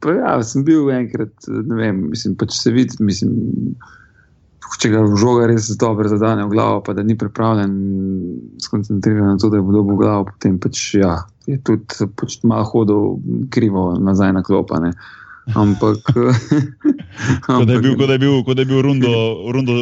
pa 0.00 0.14
ja, 0.14 0.34
sem 0.46 0.64
bil 0.66 0.90
enkrat, 0.94 1.32
ne 1.48 1.78
vem, 1.78 2.04
mislim, 2.12 2.36
pač 2.38 2.56
se 2.58 2.72
vidi, 2.74 2.98
mislim, 3.02 3.74
če 4.78 4.90
ga 4.92 5.02
žoga 5.18 5.48
res 5.50 5.70
dobro 5.80 6.10
zadane 6.10 6.44
v 6.46 6.52
glavo, 6.52 6.82
pa 6.86 6.94
da 6.94 7.02
ni 7.02 7.16
pripravljen 7.18 7.72
skoncentriran 8.62 9.34
na 9.34 9.40
to, 9.40 9.50
da 9.50 9.62
bo 9.64 9.74
dobil 9.74 9.96
v 9.96 10.02
glavo, 10.04 10.28
potem 10.30 10.58
pač 10.62 10.82
ja, 11.00 11.16
je 11.48 11.58
tudi 11.64 12.08
pač 12.18 12.38
malo 12.46 12.68
hodil 12.68 13.48
krivo 13.54 13.90
nazaj 13.98 14.36
na 14.36 14.44
klopane. 14.46 14.92
Ampak, 15.54 16.04
Kot 17.46 17.66
da 17.66 17.72
je 17.72 17.80
bil, 17.80 17.96
kot 17.96 18.06
da 18.06 18.12
je 18.12 18.18
bil, 18.18 18.44
kot 18.44 18.56
da 18.56 18.62
je 18.62 18.66
bil 18.66 18.82
rundo, 18.82 19.10
rundo, 19.52 19.72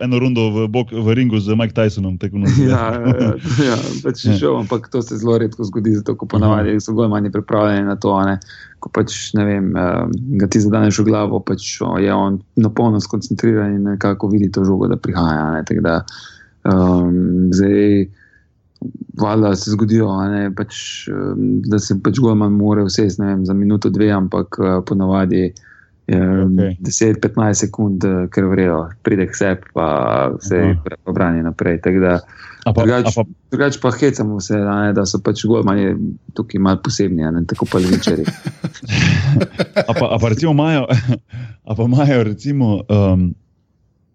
eno 0.00 0.18
rundo 0.18 0.50
v, 0.50 0.66
bok, 0.68 0.92
v 0.92 1.14
ringu 1.14 1.40
z 1.40 1.56
Mike 1.56 1.74
Tysonom. 1.74 2.18
Ja, 2.60 2.92
ja, 2.92 3.32
ja, 3.64 3.78
pač 4.04 4.24
je 4.24 4.36
šel, 4.38 4.56
ampak 4.62 4.88
to 4.92 5.02
se 5.02 5.18
zelo 5.18 5.38
redko 5.38 5.64
zgodi, 5.64 5.96
zato 5.98 6.14
ko 6.16 6.28
ponavadi 6.30 6.76
so 6.80 6.94
bolj 6.94 7.08
manj 7.10 7.32
pripravljeni 7.34 7.88
na 7.88 7.96
to. 7.96 8.14
Ne? 8.22 8.38
Ko 8.78 8.92
pač 8.94 9.32
ne 9.34 9.44
vem, 9.48 9.72
eh, 9.76 10.04
ga 10.40 10.46
ti 10.46 10.62
zadaneš 10.62 11.02
v 11.02 11.08
glavo, 11.10 11.40
pač 11.40 11.80
o, 11.82 11.96
je 11.98 12.14
on 12.14 12.38
na 12.60 12.70
polno 12.70 13.00
skoncentriran 13.00 13.74
in 13.74 13.88
nekako 13.94 14.30
vidi 14.30 14.52
to 14.52 14.64
žogo, 14.64 14.88
da 14.88 15.00
prihaja. 15.00 15.50
ne. 15.56 15.64
Tako 15.64 15.80
Da, 15.84 15.98
um, 16.64 17.50
zdaj, 17.52 18.06
valjda 19.20 19.54
se 19.56 19.70
zgodijo, 19.74 20.08
ne, 20.30 20.48
pač, 20.56 20.76
da 21.70 21.78
se 21.78 21.96
pač 22.02 22.18
golman 22.22 22.52
more 22.52 22.84
vsesti 22.88 23.22
ne 23.22 23.32
vem, 23.32 23.44
za 23.46 23.54
minuto, 23.54 23.90
dve, 23.90 24.10
ampak 24.12 24.58
uh, 24.58 24.80
ponavadi. 24.86 25.52
Okej. 26.04 26.76
10-15 26.84 27.54
sekund, 27.64 28.04
eh, 28.04 28.26
ker 28.28 28.44
vrejo, 28.44 28.90
pride 29.02 29.24
k 29.24 29.36
sebi, 29.38 29.70
pa 29.72 29.86
vse 30.36 30.58
Aha. 30.60 30.96
pobrani 31.00 31.40
naprej. 31.40 31.80
Da, 31.80 32.18
pa, 32.64 32.74
Drugač, 32.76 33.08
pa, 33.16 33.24
drugač 33.48 33.78
pa 33.80 33.92
hecamo 33.92 34.40
se, 34.40 34.52
a 34.52 34.74
ne, 34.84 34.92
da 34.92 35.06
so 35.08 35.22
pač 35.24 35.46
golmani 35.48 35.96
tukaj 36.36 36.60
malo 36.60 36.82
posebni, 36.84 37.24
ne 37.24 37.44
tako 37.48 37.64
pa 37.64 37.80
levičari. 37.80 38.24
a 39.88 39.92
pa, 39.96 40.04
a 40.12 40.20
pa 40.20 40.28
recimo 40.28 40.52
imajo, 40.52 40.84
a 41.68 41.72
pa 41.72 41.88
imajo 41.88 42.20
recimo 42.28 42.68
um, 42.84 43.32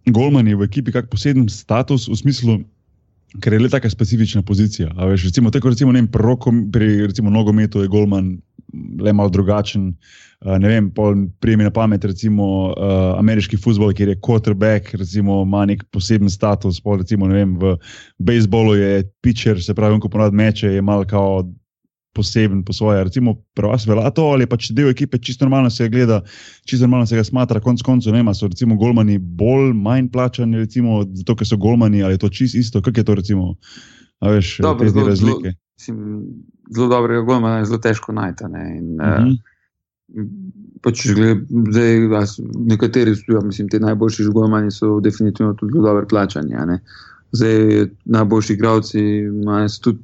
golmani 0.06 0.54
v 0.54 0.70
ekipi 0.70 0.94
kak 0.94 1.10
poseben 1.10 1.50
status 1.50 2.06
v 2.06 2.22
smislu, 2.22 2.62
ker 3.42 3.54
je 3.54 3.60
le 3.60 3.70
tako 3.70 3.90
specifična 3.90 4.42
pozicija. 4.42 4.90
Veš, 5.10 5.24
recimo, 5.30 5.52
tako, 5.52 5.70
recimo, 5.70 5.92
vem, 5.92 6.08
pri, 6.08 6.36
pri 6.74 6.90
recimo, 7.08 7.30
nogometu 7.30 7.82
je 7.82 7.88
Golman 7.88 8.38
le 9.02 9.14
malo 9.14 9.30
drugačen. 9.30 9.94
Ne 10.46 10.68
vem, 10.68 10.92
prijemi 11.40 11.64
na 11.64 11.72
pamet, 11.72 12.06
recimo 12.06 12.44
uh, 12.70 12.74
ameriški 13.20 13.58
futbol, 13.58 13.92
kjer 13.94 14.14
je 14.14 14.20
quarterback, 14.24 14.94
recimo 14.96 15.42
ima 15.44 15.66
nek 15.66 15.84
poseben 15.92 16.30
status. 16.30 16.80
Pol, 16.82 17.02
recimo, 17.02 17.28
vem, 17.28 17.58
v 17.60 17.76
bejzbolu 18.24 18.76
je 18.80 19.04
pitcher, 19.22 19.60
se 19.64 19.76
pravi, 19.76 20.00
ko 20.00 20.10
ponad 20.10 20.34
meče, 20.34 20.72
je 20.78 20.82
malo 20.82 21.04
kao 21.10 21.44
poseben 22.14 22.64
po 22.64 22.74
svoje. 22.74 23.04
Recimo, 23.04 23.36
pri 23.54 23.68
vas 23.68 23.88
velja 23.88 24.10
to, 24.10 24.24
ali 24.24 24.46
pač 24.46 24.72
del 24.72 24.90
ekipe 24.90 25.18
čisto 25.18 25.46
normalno 25.46 25.70
se 25.70 25.90
gleda, 25.90 26.22
čisto 26.66 26.84
normalno 26.84 27.06
se 27.06 27.16
ga 27.16 27.24
smatra, 27.24 27.60
konc 27.60 27.82
koncev, 27.82 28.14
ne, 28.14 28.24
so 28.34 28.48
recimo 28.48 28.76
golmani 28.76 29.18
bolj, 29.18 29.74
manj 29.74 30.10
plačani, 30.10 30.58
recimo, 30.58 31.04
zato 31.14 31.36
ker 31.36 31.48
so 31.48 31.58
golmani, 31.58 32.04
ali 32.04 32.14
je 32.14 32.18
to 32.18 32.30
čisto 32.30 32.58
isto, 32.58 32.82
kako 32.82 33.00
je 33.00 33.04
to, 33.04 33.16
recimo, 33.16 33.56
a 34.20 34.30
veš, 34.30 34.58
Dobro, 34.60 34.86
te 34.86 34.92
zelo- 34.92 35.08
razlike. 35.08 35.54
Mislim, 35.78 36.26
zelo 36.70 36.88
dobrega 36.88 37.22
golmana 37.22 37.58
je 37.58 37.66
zelo 37.66 37.78
težko 37.78 38.12
najti. 38.12 38.44
ne, 38.46 38.78
In, 38.78 38.96
Mhm. 38.96 39.30
uh, 39.30 40.26
pač, 40.82 41.08
gled, 41.08 41.46
zdaj, 41.70 42.00
nekateri, 42.66 43.12
ja, 43.28 43.40
mislim, 43.42 43.70
ti 43.70 43.80
najboljši 43.80 44.24
golmani 44.26 44.72
so 44.72 45.00
definitivno 45.00 45.54
tudi 45.54 45.72
zelo 45.74 45.86
dobro 45.86 46.08
plačani. 46.08 46.56
Zdaj, 47.32 47.86
najboljši 48.06 48.54
igravci 48.54 49.00
imajo 49.20 49.68
tudi 49.82 50.04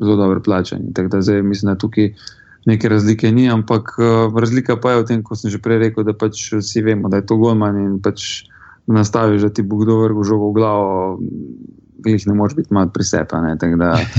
zelo 0.00 0.16
dobro 0.16 0.42
plačani. 0.42 0.92
Tako 0.94 1.08
da 1.08 1.22
zdaj 1.22 1.42
mislim, 1.42 1.72
da 1.72 1.78
tukaj 1.78 2.12
neke 2.66 2.88
razlike 2.88 3.32
ni, 3.32 3.50
ampak 3.50 3.94
uh, 3.98 4.38
razlika 4.40 4.76
pa 4.76 4.92
je 4.92 5.02
v 5.02 5.06
tem, 5.06 5.22
kot 5.22 5.38
sem 5.38 5.50
že 5.50 5.62
prej 5.62 5.78
rekel, 5.78 6.04
da 6.04 6.12
pač 6.12 6.50
vsi 6.52 6.82
vemo, 6.82 7.08
da 7.08 7.22
je 7.22 7.26
to 7.26 7.38
golman 7.38 7.78
in 7.78 7.92
pač 8.02 8.46
nastaviš, 8.86 9.46
da 9.46 9.50
ti 9.50 9.62
bo 9.62 9.78
kdo 9.82 10.00
vrgel 10.02 10.26
žogo 10.26 10.50
v 10.50 10.54
glavo. 10.58 10.88
Glih 12.06 12.26
ne 12.26 12.34
moreš 12.34 12.54
biti 12.54 12.74
malo 12.74 12.90
prisepane. 12.94 13.56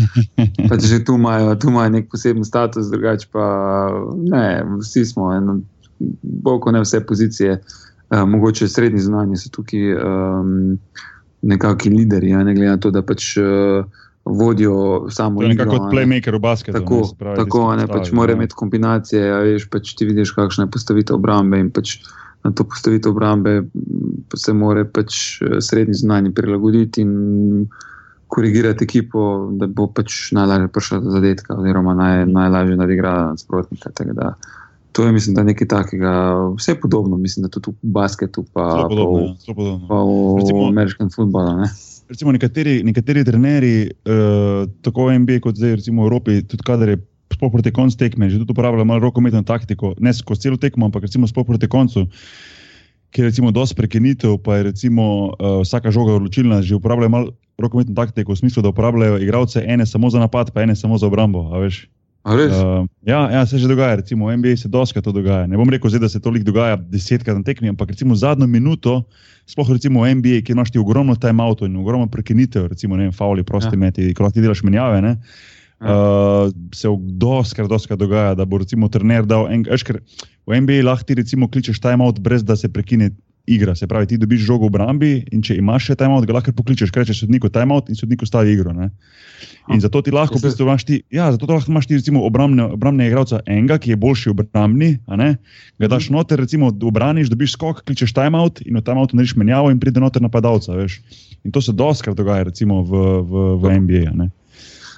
Pač 0.70 0.82
že 0.90 1.04
tu 1.06 1.16
imajo, 1.16 1.56
tu 1.56 1.70
imajo 1.70 1.94
nek 1.94 2.10
poseben 2.12 2.44
status, 2.44 2.90
drugače 2.92 3.30
pa 3.32 3.46
ne, 4.18 4.66
vsi 4.82 5.06
smo 5.06 5.30
eno, 5.32 5.62
bolj 6.24 6.60
kot 6.66 6.76
ne 6.76 6.82
vse 6.84 7.00
pozicije, 7.06 7.60
uh, 7.62 8.26
mogoče 8.28 8.68
srednji 8.68 9.06
zunanji 9.06 9.40
so 9.40 9.54
tukaj 9.54 9.94
um, 9.94 10.52
nekakšni 11.48 11.94
lideri, 12.02 12.34
ja, 12.34 12.44
ne 12.44 12.58
glede 12.58 12.76
na 12.76 12.82
to, 12.82 12.92
da 12.92 13.06
pač 13.06 13.38
uh, 13.40 13.86
vodijo 14.30 15.08
samo 15.10 15.42
je 15.44 15.50
nekako 15.50 15.76
igro, 15.76 15.86
kot 15.86 15.94
playmaker 15.94 16.36
v 16.36 16.40
basketu. 16.40 16.80
Tako, 16.80 16.96
ne, 16.96 17.18
pravi, 17.20 17.38
tako 17.38 17.66
ne, 17.76 17.88
pač 17.88 18.12
mora 18.12 18.32
ja. 18.32 18.38
imeti 18.38 18.56
kombinacije, 18.58 19.26
a 19.34 19.42
veš, 19.46 19.70
pač 19.70 19.96
ti 19.98 20.06
vidiš, 20.06 20.32
kakšna 20.38 20.68
je 20.68 20.72
postavitev 20.72 21.20
obrambe 21.20 21.60
in 21.60 21.72
pač 21.72 22.00
na 22.44 22.52
to 22.52 22.64
postavitev 22.64 23.12
obrambe 23.12 23.64
se 24.36 24.54
mora 24.54 24.86
pač 24.86 25.42
eh, 25.42 25.62
srednji 25.62 25.94
znani 25.94 26.34
prilagoditi 26.34 27.02
in 27.02 27.68
korigirati 28.28 28.84
ekipo, 28.84 29.50
da 29.56 29.68
bo 29.68 29.88
pač 29.88 30.32
najlažje 30.36 30.68
prišla 30.68 31.00
do 31.00 31.12
zadetka 31.16 31.56
oziroma 31.56 31.94
naj, 31.96 32.26
najlažje 32.28 32.76
nadigrala 32.76 33.30
nasprotnika. 33.32 33.92
To 34.92 35.06
je, 35.06 35.12
mislim, 35.12 35.36
da 35.36 35.44
nekaj 35.48 35.68
takega, 35.68 36.12
vse 36.58 36.76
podobno, 36.82 37.18
mislim, 37.18 37.46
da 37.46 37.50
tudi 37.50 37.72
v 37.72 37.92
basketu, 37.96 38.44
pa, 38.54 38.66
Zelo 38.72 38.84
pa, 38.84 38.90
podobno. 38.90 39.20
v, 39.20 39.48
ja, 39.48 39.54
podobno. 39.56 39.88
pa 39.88 40.02
v 40.04 40.38
Recimo- 40.42 40.68
ameriškem 40.68 41.10
futbalu. 41.16 41.70
Recimo 42.10 42.32
nekateri, 42.32 42.82
nekateri 42.84 43.24
trenerji, 43.28 43.92
uh, 44.08 44.66
tako 44.82 45.08
v 45.08 45.20
NBA 45.20 45.40
kot 45.44 45.60
zdaj 45.60 45.78
recimo 45.82 46.04
v 46.04 46.12
Evropi, 46.12 46.42
tudi 46.48 46.64
kadar 46.66 46.90
je 46.94 47.00
sploh 47.34 47.52
proti 47.52 47.72
koncu 47.76 47.98
tekme, 48.00 48.30
že 48.32 48.40
tudi 48.42 48.56
uporabljajo 48.56 48.88
malo 48.88 49.04
rokometno 49.04 49.44
taktiko, 49.44 49.94
ne 50.00 50.14
skozi 50.14 50.48
celo 50.48 50.58
tekmo, 50.58 50.88
ampak 50.88 51.06
recimo 51.06 51.28
sploh 51.28 51.46
proti 51.46 51.68
koncu, 51.68 52.08
kjer 53.12 53.28
je 53.28 53.32
recimo 53.32 53.52
dosti 53.52 53.76
prekinitev, 53.76 54.40
pa 54.44 54.58
je 54.58 54.72
recimo 54.72 55.04
uh, 55.36 55.62
vsaka 55.62 55.92
žoga 55.92 56.16
odločilna, 56.18 56.62
že 56.64 56.80
uporabljajo 56.80 57.12
malo 57.12 57.36
rokometno 57.60 57.96
taktiko 57.96 58.34
v 58.34 58.40
smislu, 58.40 58.64
da 58.64 58.72
uporabljajo 58.72 59.20
igralce 59.20 59.64
ene 59.68 59.86
samo 59.86 60.10
za 60.10 60.20
napad, 60.20 60.52
pa 60.54 60.64
ene 60.64 60.76
samo 60.76 60.98
za 60.98 61.08
obrambo. 61.08 61.50
veš. 61.60 61.88
Uh, 62.28 62.88
ja, 63.08 63.22
ja, 63.32 63.46
se 63.48 63.58
že 63.58 63.68
dogaja, 63.68 63.96
recimo 64.04 64.28
v 64.28 64.38
NBA 64.38 64.58
se 64.60 64.68
doskrat 64.68 65.04
to 65.04 65.12
dogaja. 65.16 65.48
Ne 65.48 65.56
bom 65.56 65.70
rekel, 65.70 65.90
zdaj, 65.90 66.04
da 66.04 66.10
se 66.10 66.20
toliko 66.20 66.50
dogaja 66.50 66.76
desetkrat 66.76 67.38
na 67.40 67.44
tekmi, 67.44 67.72
ampak 67.72 67.96
recimo 67.96 68.16
zadnjo 68.16 68.48
minuto, 68.48 69.04
sploh 69.48 69.70
recimo 69.72 70.04
v 70.04 70.16
NBA, 70.20 70.42
kjer 70.44 70.58
imaš 70.58 70.74
ti 70.76 70.82
ogromno 70.82 71.16
timeoutov 71.16 71.72
in 71.72 71.78
ogromno 71.80 72.10
prekinitev, 72.12 72.68
recimo 72.68 73.00
ne 73.00 73.08
vem, 73.08 73.16
fauli, 73.16 73.48
prosti 73.48 73.76
Ja. 73.76 73.80
meti, 73.80 74.14
ko 74.14 74.28
ti 74.32 74.44
delaš 74.44 74.64
menjave. 74.64 75.02
Ne? 75.02 75.16
Ja. 75.80 75.94
Uh, 75.94 76.52
se 76.76 76.90
doskrat, 77.00 77.70
doskrat 77.70 78.00
dogaja, 78.00 78.36
da 78.36 78.46
bo 78.46 78.58
recimo 78.58 78.90
trener 78.90 79.26
dal 79.26 79.48
en, 79.54 79.64
ker 79.64 80.02
v 80.48 80.62
NBA 80.62 80.84
lahko 80.84 81.06
ti 81.06 81.16
recimo 81.16 81.48
kličeš 81.48 81.80
timeout, 81.80 82.20
brez 82.20 82.44
da 82.44 82.56
se 82.56 82.68
prekine 82.68 83.12
igra. 83.48 83.76
Se 83.76 83.88
pravi, 83.88 84.08
ti 84.08 84.18
dobiš 84.18 84.42
žogo 84.44 84.68
v 84.68 84.74
obrambi 84.74 85.12
in 85.32 85.42
če 85.42 85.56
imaš 85.58 85.90
še 85.90 85.96
timeout, 86.00 86.26
ga 86.28 86.36
lahko 86.38 86.54
pokličeš, 86.56 86.92
kaj 86.92 87.06
rečeš 87.06 87.24
sodniku 87.24 87.50
timeout 87.54 87.90
in 87.90 87.96
sodnik 87.96 88.22
ustavi 88.26 88.54
igro. 88.54 88.74
Ne? 88.76 88.90
In 89.72 89.80
zato 89.84 90.02
ti 90.04 90.12
lahko, 90.12 90.40
se- 90.40 90.52
imaš 90.64 90.84
ti, 90.88 91.00
ja, 91.14 91.30
zato 91.32 91.48
lahko 91.48 91.72
imaš 91.72 91.88
ti 91.88 92.00
recimo 92.00 92.24
obrambne, 92.28 92.68
obrambne 92.76 93.08
igralca 93.08 93.40
enega, 93.46 93.80
ki 93.80 93.96
je 93.96 94.00
boljši 94.04 94.36
ne? 95.18 95.30
ga 95.80 95.88
daš 95.88 96.10
noter, 96.10 96.40
recimo 96.40 96.72
obraniš, 96.72 97.32
dobiš 97.32 97.56
skok, 97.56 97.84
kličeš 97.88 98.14
timeout 98.14 98.62
in 98.66 98.78
v 98.78 98.84
timeoutu 98.84 99.16
narediš 99.16 99.36
menjavo 99.36 99.72
in 99.72 99.80
pride 99.80 100.04
noter 100.04 100.22
napadalca. 100.22 100.76
Veš? 100.76 101.00
In 101.44 101.52
to 101.52 101.62
se 101.62 101.72
doskrat 101.72 102.18
dogaja 102.18 102.44
recimo 102.44 102.84
v, 102.84 103.24
v, 103.24 103.48
v 103.64 103.80
NBA. 103.80 104.12
ne. 104.16 104.30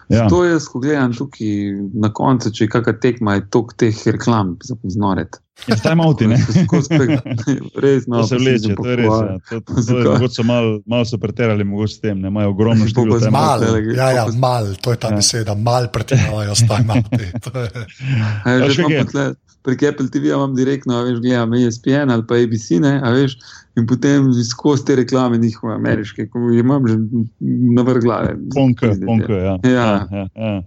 Ja. 0.09 0.25
To 0.25 0.41
jaz, 0.41 0.65
ko 0.65 0.79
gledam 0.79 1.13
tukaj 1.13 1.49
na 1.93 2.09
koncu, 2.09 2.49
če 2.49 2.63
je 2.63 2.69
kakšna 2.69 2.93
tekma, 2.97 3.35
je 3.35 3.43
tok 3.47 3.75
teh 3.75 3.93
reklam 4.07 4.55
za 4.59 4.73
poznoret. 4.75 5.37
Ja, 5.67 5.75
s 5.75 5.81
timeouti, 5.81 6.25
ne? 6.25 6.37
Skozi 6.63 6.89
pek- 6.89 7.19
Res, 7.83 8.07
no, 8.07 8.21
To 8.21 8.27
se 8.27 8.37
vleče, 8.37 8.73
to 8.73 8.85
je 8.85 8.95
res. 8.95 9.05
Ja. 9.05 9.11
pohvalil. 9.11 9.37
To, 9.61 9.83
to 9.83 9.97
je, 9.97 10.05
mogoče 10.09 10.33
so 10.33 10.43
malo 10.43 10.79
mal 10.85 11.05
so 11.05 11.17
preterali, 11.17 11.63
mogoče 11.63 11.93
s 11.93 11.99
tem, 11.99 12.17
ne 12.17 12.27
imajo 12.27 12.49
ogromno 12.49 12.87
število. 12.87 13.19
Mal, 13.29 13.61
ja, 13.91 14.09
ja, 14.11 14.25
to- 14.25 14.33
mal, 14.35 14.73
to 14.75 14.91
je 14.91 14.97
ta 14.97 15.07
Ja. 15.07 15.15
beseda, 15.15 15.53
mal 15.55 15.87
pretiravajo 15.89 16.55
s 16.55 16.63
timeouti. 16.63 17.29
To 17.43 17.59
je- 17.59 17.85
A 18.41 18.51
veš, 18.51 18.63
Veš, 18.63 18.73
že 18.73 18.81
kako 18.81 18.91
je? 18.91 18.97
imam 18.97 19.07
tle- 19.07 19.33
Prek 19.61 19.83
Apple 19.83 20.07
TV 20.07 20.31
imam 20.31 20.55
direktno, 20.55 20.95
a 20.95 21.03
veš, 21.03 21.19
gledam 21.19 21.53
ESPN 21.53 22.09
ali 22.09 22.23
pa 22.25 22.35
ABC, 22.37 22.79
ne, 22.79 22.93
a 22.97 23.09
veš, 23.11 23.35
in 23.79 23.87
potem 23.87 24.29
skozi 24.43 24.85
te 24.85 24.95
reklame 24.99 25.37
njihove 25.37 25.75
ameriške, 25.75 26.27
ko 26.29 26.39
jih 26.49 26.59
imam 26.63 26.87
že 26.87 26.97
na 27.75 27.81
vrh 27.87 28.01
glave. 28.03 28.35
Ponk, 28.55 28.81
Pizdi, 28.81 29.05
ponk, 29.05 29.29
ja. 29.29 29.57
Ja. 29.63 30.07
ja, 30.11 30.27
ja. 30.35 30.61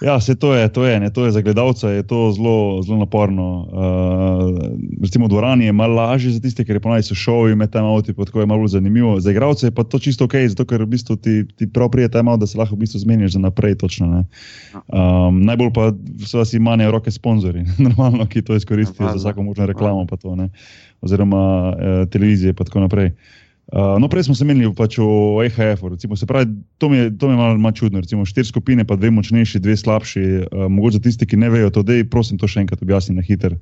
ja 0.00 0.20
se 0.20 0.34
to 0.34 0.54
je, 0.54 0.68
to 0.72 0.84
je, 0.84 1.00
ne, 1.00 1.10
to 1.10 1.26
je 1.26 1.32
za 1.32 1.40
gledalca, 1.40 1.90
je 1.90 2.02
to 2.02 2.32
zelo, 2.32 2.82
zelo 2.82 2.98
naporno. 2.98 3.46
Uh, 3.66 4.76
recimo 5.02 5.26
v 5.26 5.28
dvorani 5.28 5.64
je 5.64 5.72
malo 5.72 5.94
lažje 5.94 6.30
za 6.30 6.40
tiste, 6.40 6.64
ker 6.64 6.76
je 6.76 6.82
ponaj 6.84 7.06
so 7.06 7.14
šovi 7.14 7.56
med 7.56 7.70
tem 7.72 7.84
avti, 7.84 8.14
pa 8.14 8.24
tako 8.24 8.42
je 8.42 8.46
malo 8.46 8.68
zanimivo. 8.68 9.20
Za 9.20 9.30
igralce 9.30 9.66
je 9.66 9.74
pa 9.74 9.84
to 9.84 9.98
čisto 9.98 10.24
ok, 10.24 10.34
zato 10.48 10.64
ker 10.64 10.82
v 10.82 10.90
bistvu 10.96 11.16
ti, 11.16 11.44
ti 11.56 11.68
prav 11.70 11.90
prije 11.94 12.10
tem 12.12 12.28
avt, 12.28 12.40
da 12.40 12.46
se 12.46 12.58
lahko 12.58 12.76
v 12.76 12.84
bistvu 12.84 13.02
zmeniš 13.04 13.36
za 13.38 13.42
naprej. 13.42 13.76
Točno, 13.76 14.06
ne. 14.06 14.24
um, 14.88 15.42
najbolj 15.44 15.72
pa 15.74 15.90
seveda 16.24 16.44
si 16.48 16.58
manjajo 16.58 16.96
roke 16.96 17.10
sponzorji, 17.10 17.64
normalno, 17.86 18.26
ki 18.26 18.42
to 18.42 18.56
izkoristijo 18.56 19.08
za 19.08 19.16
vsako 19.16 19.42
možno 19.42 19.66
reklamo, 19.66 20.06
pa 20.06 20.16
to, 20.16 20.36
ne. 20.36 20.48
Oziroma 21.06 21.42
eh, 21.72 21.98
televizije 22.12 22.54
in 22.54 22.62
tako 22.62 22.84
naprej. 22.84 23.12
Uh, 23.66 23.98
no, 23.98 24.06
prej 24.06 24.28
smo 24.28 24.34
se 24.38 24.44
menili 24.46 24.70
pač 24.78 24.94
o 25.02 25.42
EHF-u. 25.42 25.90
Se 25.98 26.26
pravi, 26.26 26.52
to 26.78 26.86
mi 26.88 27.00
je, 27.00 27.08
to 27.18 27.26
mi 27.26 27.34
je 27.34 27.36
malo, 27.36 27.58
malo 27.58 27.74
čudno. 27.74 27.98
Recimo, 27.98 28.22
štiri 28.22 28.46
skupine, 28.46 28.84
pa 28.86 28.94
dve 28.94 29.10
močnejši, 29.10 29.58
dve 29.58 29.74
slabši. 29.76 30.22
Uh, 30.22 30.68
mogoče 30.70 31.00
za 31.00 31.02
tisti, 31.02 31.26
ki 31.26 31.40
ne 31.42 31.50
vejo 31.50 31.72
to, 31.74 31.82
da 31.82 31.96
prosim 32.10 32.38
to 32.38 32.46
še 32.46 32.62
enkrat 32.62 32.84
objasni 32.86 33.16
na 33.18 33.26
hiter. 33.26 33.58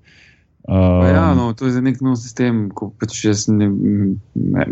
Uh, 0.69 1.09
Ja, 1.09 1.33
no, 1.37 1.55
to 1.57 1.73
je 1.73 1.81
nek 1.81 2.05
nov 2.05 2.21
sistem, 2.21 2.69
ko 2.73 2.91
pač 3.01 3.17
jaz 3.25 3.49
ne, 3.49 3.71
ne, 4.35 4.69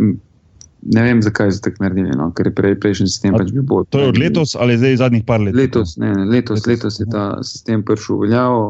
ne 0.83 1.03
vem, 1.05 1.21
zakaj 1.25 1.53
so 1.53 1.65
tako 1.65 1.85
naredili, 1.85 2.15
no, 2.17 2.31
ker 2.37 2.49
je 2.49 2.55
prej, 2.57 2.77
prejšnji 2.81 3.09
sistem 3.13 3.37
pač 3.37 3.53
bil 3.53 3.65
bolj. 3.65 3.89
to 3.93 4.01
je 4.01 4.13
od 4.13 4.21
letos 4.21 4.57
ali 4.57 4.79
zdaj 4.81 4.97
zadnjih 5.05 5.25
par 5.29 5.41
let? 5.45 5.57
Letos, 5.57 5.97
ne, 6.01 6.13
ne, 6.17 6.25
letos, 6.25 6.65
Letos, 6.65 6.69
letos 6.69 7.01
je 7.01 7.07
ta 7.13 7.27
sistem 7.45 7.85
prišel 7.85 8.17
v 8.17 8.27
veljavo 8.27 8.65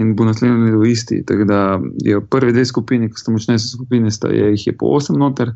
in 0.00 0.14
bo 0.16 0.24
naslednji 0.24 0.70
leto 0.70 0.84
isti. 0.88 1.22
Tako 1.26 1.44
da 1.44 1.80
je 2.04 2.20
prve 2.20 2.52
dve 2.52 2.64
skupini, 2.64 3.08
ki 3.10 3.20
sta 3.20 3.32
močnejše 3.32 3.66
skupine, 3.74 4.10
sta, 4.10 4.28
je, 4.32 4.50
jih 4.54 4.66
je 4.66 4.76
po 4.76 4.94
osem 4.96 5.18
noter. 5.20 5.52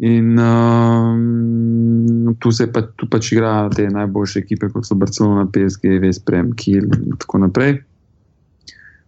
In 0.00 0.38
um, 0.38 2.36
tu 2.38 2.52
se 2.52 2.72
pa, 2.72 2.82
tu 2.96 3.08
pač 3.10 3.32
igrajo 3.34 3.68
te 3.76 3.88
najboljše 3.90 4.38
ekipe, 4.40 4.70
kot 4.72 4.86
so 4.88 4.96
Barcelona, 4.96 5.48
PSG, 5.52 5.98
Vesprem, 6.00 6.52
Kiel 6.56 6.86
in 6.86 7.18
tako 7.20 7.42
naprej. 7.44 7.82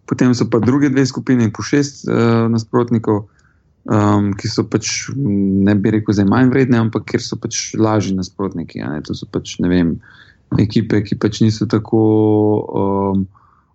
Potem 0.05 0.35
so 0.35 0.49
pa 0.51 0.59
druge 0.61 0.91
dve 0.93 1.05
skupine, 1.09 1.49
po 1.55 1.63
šest 1.65 2.03
uh, 2.05 2.45
nasprotnikov, 2.51 3.23
um, 3.89 4.33
ki 4.37 4.51
so 4.51 4.67
pač, 4.69 5.09
ne 5.15 5.73
bi 5.79 5.95
rekel, 5.95 6.13
zdaj 6.13 6.27
manj 6.29 6.51
vredne, 6.53 6.77
ampak 6.83 7.07
ker 7.13 7.23
so 7.23 7.39
pač 7.39 7.71
lažji 7.79 8.13
nasprotniki. 8.19 8.83
To 9.07 9.15
so 9.17 9.25
pač, 9.31 9.55
ne 9.63 9.71
vem, 9.71 9.95
ekipe, 10.61 11.01
ki 11.07 11.17
pač 11.17 11.41
niso 11.41 11.65
tako 11.71 12.03
um, 12.69 13.25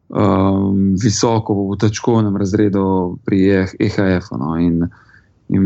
um, 0.09 0.95
visoko 1.03 1.55
v 1.73 1.79
točkovnem 1.81 2.37
razredu 2.37 3.19
pri 3.25 3.69
EHF-u. 3.79 4.39
No? 4.41 4.57
In, 4.57 4.89
in 5.49 5.65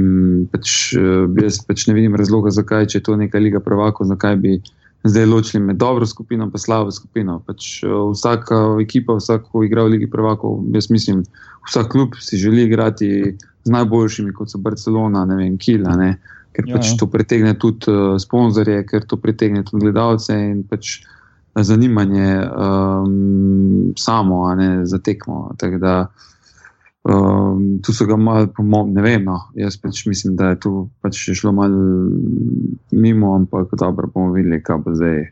pač, 0.51 0.93
eh, 0.99 1.27
jaz 1.43 1.63
pač 1.67 1.87
ne 1.89 1.97
vidim 1.99 2.17
razloga, 2.19 2.55
zakaj, 2.55 2.91
če 2.91 3.01
je 3.01 3.07
to 3.09 3.17
neka 3.19 3.39
liga 3.39 3.63
prvakov, 3.63 4.11
zakaj 4.11 4.37
bi 4.43 4.59
zdaj 5.05 5.27
ločili 5.27 5.63
med 5.63 5.77
dobro 5.77 6.07
skupino 6.07 6.45
in 6.47 6.59
slabo 6.59 6.91
skupino. 6.91 7.41
Pač, 7.47 7.83
uh, 7.83 8.13
vsaka 8.13 8.79
ekipa, 8.83 9.17
vsak, 9.19 9.49
ko 9.51 9.65
igra 9.67 9.83
v 9.87 9.97
Ligi 9.97 10.11
prvakov, 10.11 10.61
jaz 10.75 10.91
mislim, 10.91 11.25
vsak 11.67 11.91
klub 11.91 12.15
si 12.21 12.39
želi 12.39 12.63
igrati 12.69 13.37
z 13.65 13.71
najboljšimi, 13.71 14.33
kot 14.33 14.51
so 14.51 14.59
Barcelona, 14.59 15.25
ne 15.27 15.37
vem, 15.37 15.59
Kila, 15.59 15.97
ne, 15.99 16.13
ker 16.55 16.69
ja, 16.69 16.77
pač 16.77 16.93
ja. 16.93 17.01
to 17.01 17.11
pritegne 17.11 17.55
tudi 17.59 17.91
uh, 17.91 18.15
sponzorje, 18.23 18.85
ker 18.87 19.07
to 19.07 19.19
pritegne 19.19 19.65
tudi 19.67 19.87
gledalce 19.87 20.39
in 20.39 20.63
pač 20.71 21.01
zanimanje 21.55 22.41
um, 22.43 23.93
samo, 23.99 24.45
a 24.45 24.55
ne 24.55 24.87
za 24.87 24.99
tekmo. 24.99 25.51
Da, 25.81 26.07
um, 27.03 27.79
tu 27.83 27.93
so 27.93 28.07
ga 28.07 28.17
malo, 28.17 28.49
ne 28.87 29.03
vem, 29.03 29.25
no. 29.25 29.41
jaz 29.55 29.77
pač 29.77 30.07
mislim, 30.07 30.37
da 30.37 30.53
je 30.53 30.61
tu 30.61 30.73
pač 31.03 31.29
šlo 31.35 31.53
malo 31.53 32.09
mimo, 32.93 33.35
ampak 33.35 33.75
dobro 33.79 34.09
bomo 34.15 34.33
videli, 34.33 34.63
kaj 34.63 34.83
bo 34.85 34.95
zdaj. 34.95 35.25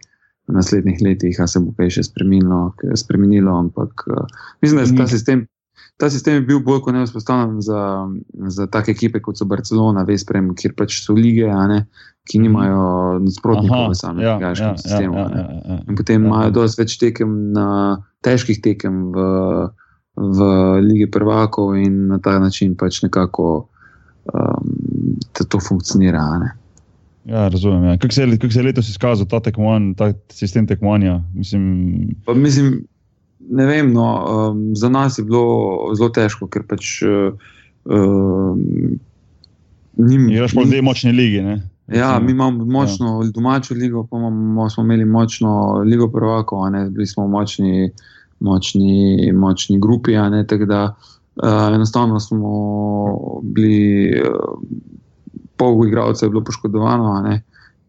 V 0.50 0.52
naslednjih 0.56 0.98
letih 1.04 1.36
se 1.46 1.60
bo 1.62 1.70
kaj 1.78 1.92
še 1.94 2.02
spremenilo, 2.08 2.72
spremenilo 2.98 3.52
ampak 3.54 4.02
uh, 4.10 4.24
mislim, 4.58 4.80
da 4.80 4.86
je 4.88 4.96
ta 4.98 5.06
sistem 5.06 5.44
ta 6.01 6.09
sistem 6.11 6.38
je 6.38 6.46
bil 6.48 6.61
bolj 6.64 6.80
kot 6.84 6.96
ne 6.96 7.05
vzpostavljen 7.05 7.61
za, 7.64 7.80
za 8.48 8.66
take 8.72 8.94
ekipe 8.94 9.20
kot 9.20 9.38
so 9.38 9.44
Barcelona, 9.48 10.05
Vesprem, 10.09 10.55
kjer 10.57 10.72
pač 10.78 11.03
so 11.05 11.12
lige, 11.16 11.44
ne, 11.46 11.82
ki 12.30 12.40
nimajo 12.40 13.18
nasprotnikov 13.24 13.90
v 13.92 13.98
samem 13.98 14.24
ja, 14.24 14.38
ja, 14.40 14.53
ja, 14.57 14.70
sistemu. 14.80 15.18
Ja, 15.18 15.26
ja, 15.28 15.44
ja, 15.44 15.61
ja, 15.74 15.78
in 15.88 15.98
potem 15.98 16.22
ja, 16.22 16.30
imajo 16.30 16.48
ja. 16.48 16.55
dosti 16.57 16.82
več 16.82 16.96
tekem, 17.03 17.34
na, 17.57 17.66
težkih 18.24 18.62
tekem 18.64 19.11
v, 19.12 19.26
v 20.16 20.48
lige 20.86 21.11
prvakov 21.12 21.76
in 21.80 22.07
na 22.14 22.20
ta 22.22 22.38
način 22.40 22.76
pač 22.80 23.03
nekako 23.05 23.51
um, 24.32 24.72
to 25.36 25.61
funkcionira. 25.61 26.24
Ne. 26.40 26.55
Ja, 27.28 27.48
razumem. 27.48 27.84
Ja. 27.84 27.98
Kako 27.98 28.14
se, 28.14 28.38
kak 28.40 28.53
se 28.53 28.61
je 28.61 28.64
letos 28.64 28.88
izkazal 28.88 29.28
ta, 29.28 29.40
tekmovan, 29.40 29.92
ta 29.94 30.12
sistem 30.32 30.66
tekmovanja? 30.66 31.20
Mislim, 31.34 32.09
pa, 32.24 32.34
mislim, 32.34 32.80
ne 33.49 33.66
vem, 33.66 33.93
no, 33.93 34.26
um, 34.51 34.76
za 34.76 34.88
nas 34.88 35.18
je 35.18 35.24
bilo 35.24 35.95
zelo 35.97 36.09
težko, 36.09 36.47
ker 36.47 36.64
pač. 36.68 37.01
Uh, 37.03 37.34
um, 37.84 38.99
Mi 40.01 40.49
smo 40.49 40.64
zdaj 40.64 40.82
močni 40.82 41.12
lige. 41.12 41.43
Ne? 41.43 41.61
Ja, 41.93 42.18
mi 42.22 42.32
imamo 42.32 42.64
močno 42.64 43.22
ja. 43.24 43.30
domačo 43.34 43.74
ligo, 43.74 44.07
pa 44.11 44.16
imamo, 44.16 44.70
smo 44.70 44.84
imeli 44.84 45.05
močno 45.05 45.82
ligo 45.84 46.09
prvako, 46.09 46.70
bili 46.91 47.07
smo 47.07 47.26
v 47.26 47.28
močni, 47.28 47.91
močni, 48.41 49.32
močni 49.34 49.80
grupi. 49.80 50.14
Tako 50.49 50.64
da 50.64 50.95
uh, 51.43 51.74
enostavno 51.74 52.20
smo 52.20 52.53
bili, 53.43 54.22
uh, 54.22 54.61
pol 55.57 55.86
igralcev 55.86 56.26
je 56.26 56.30
bilo 56.30 56.45
poškodovano. 56.45 57.41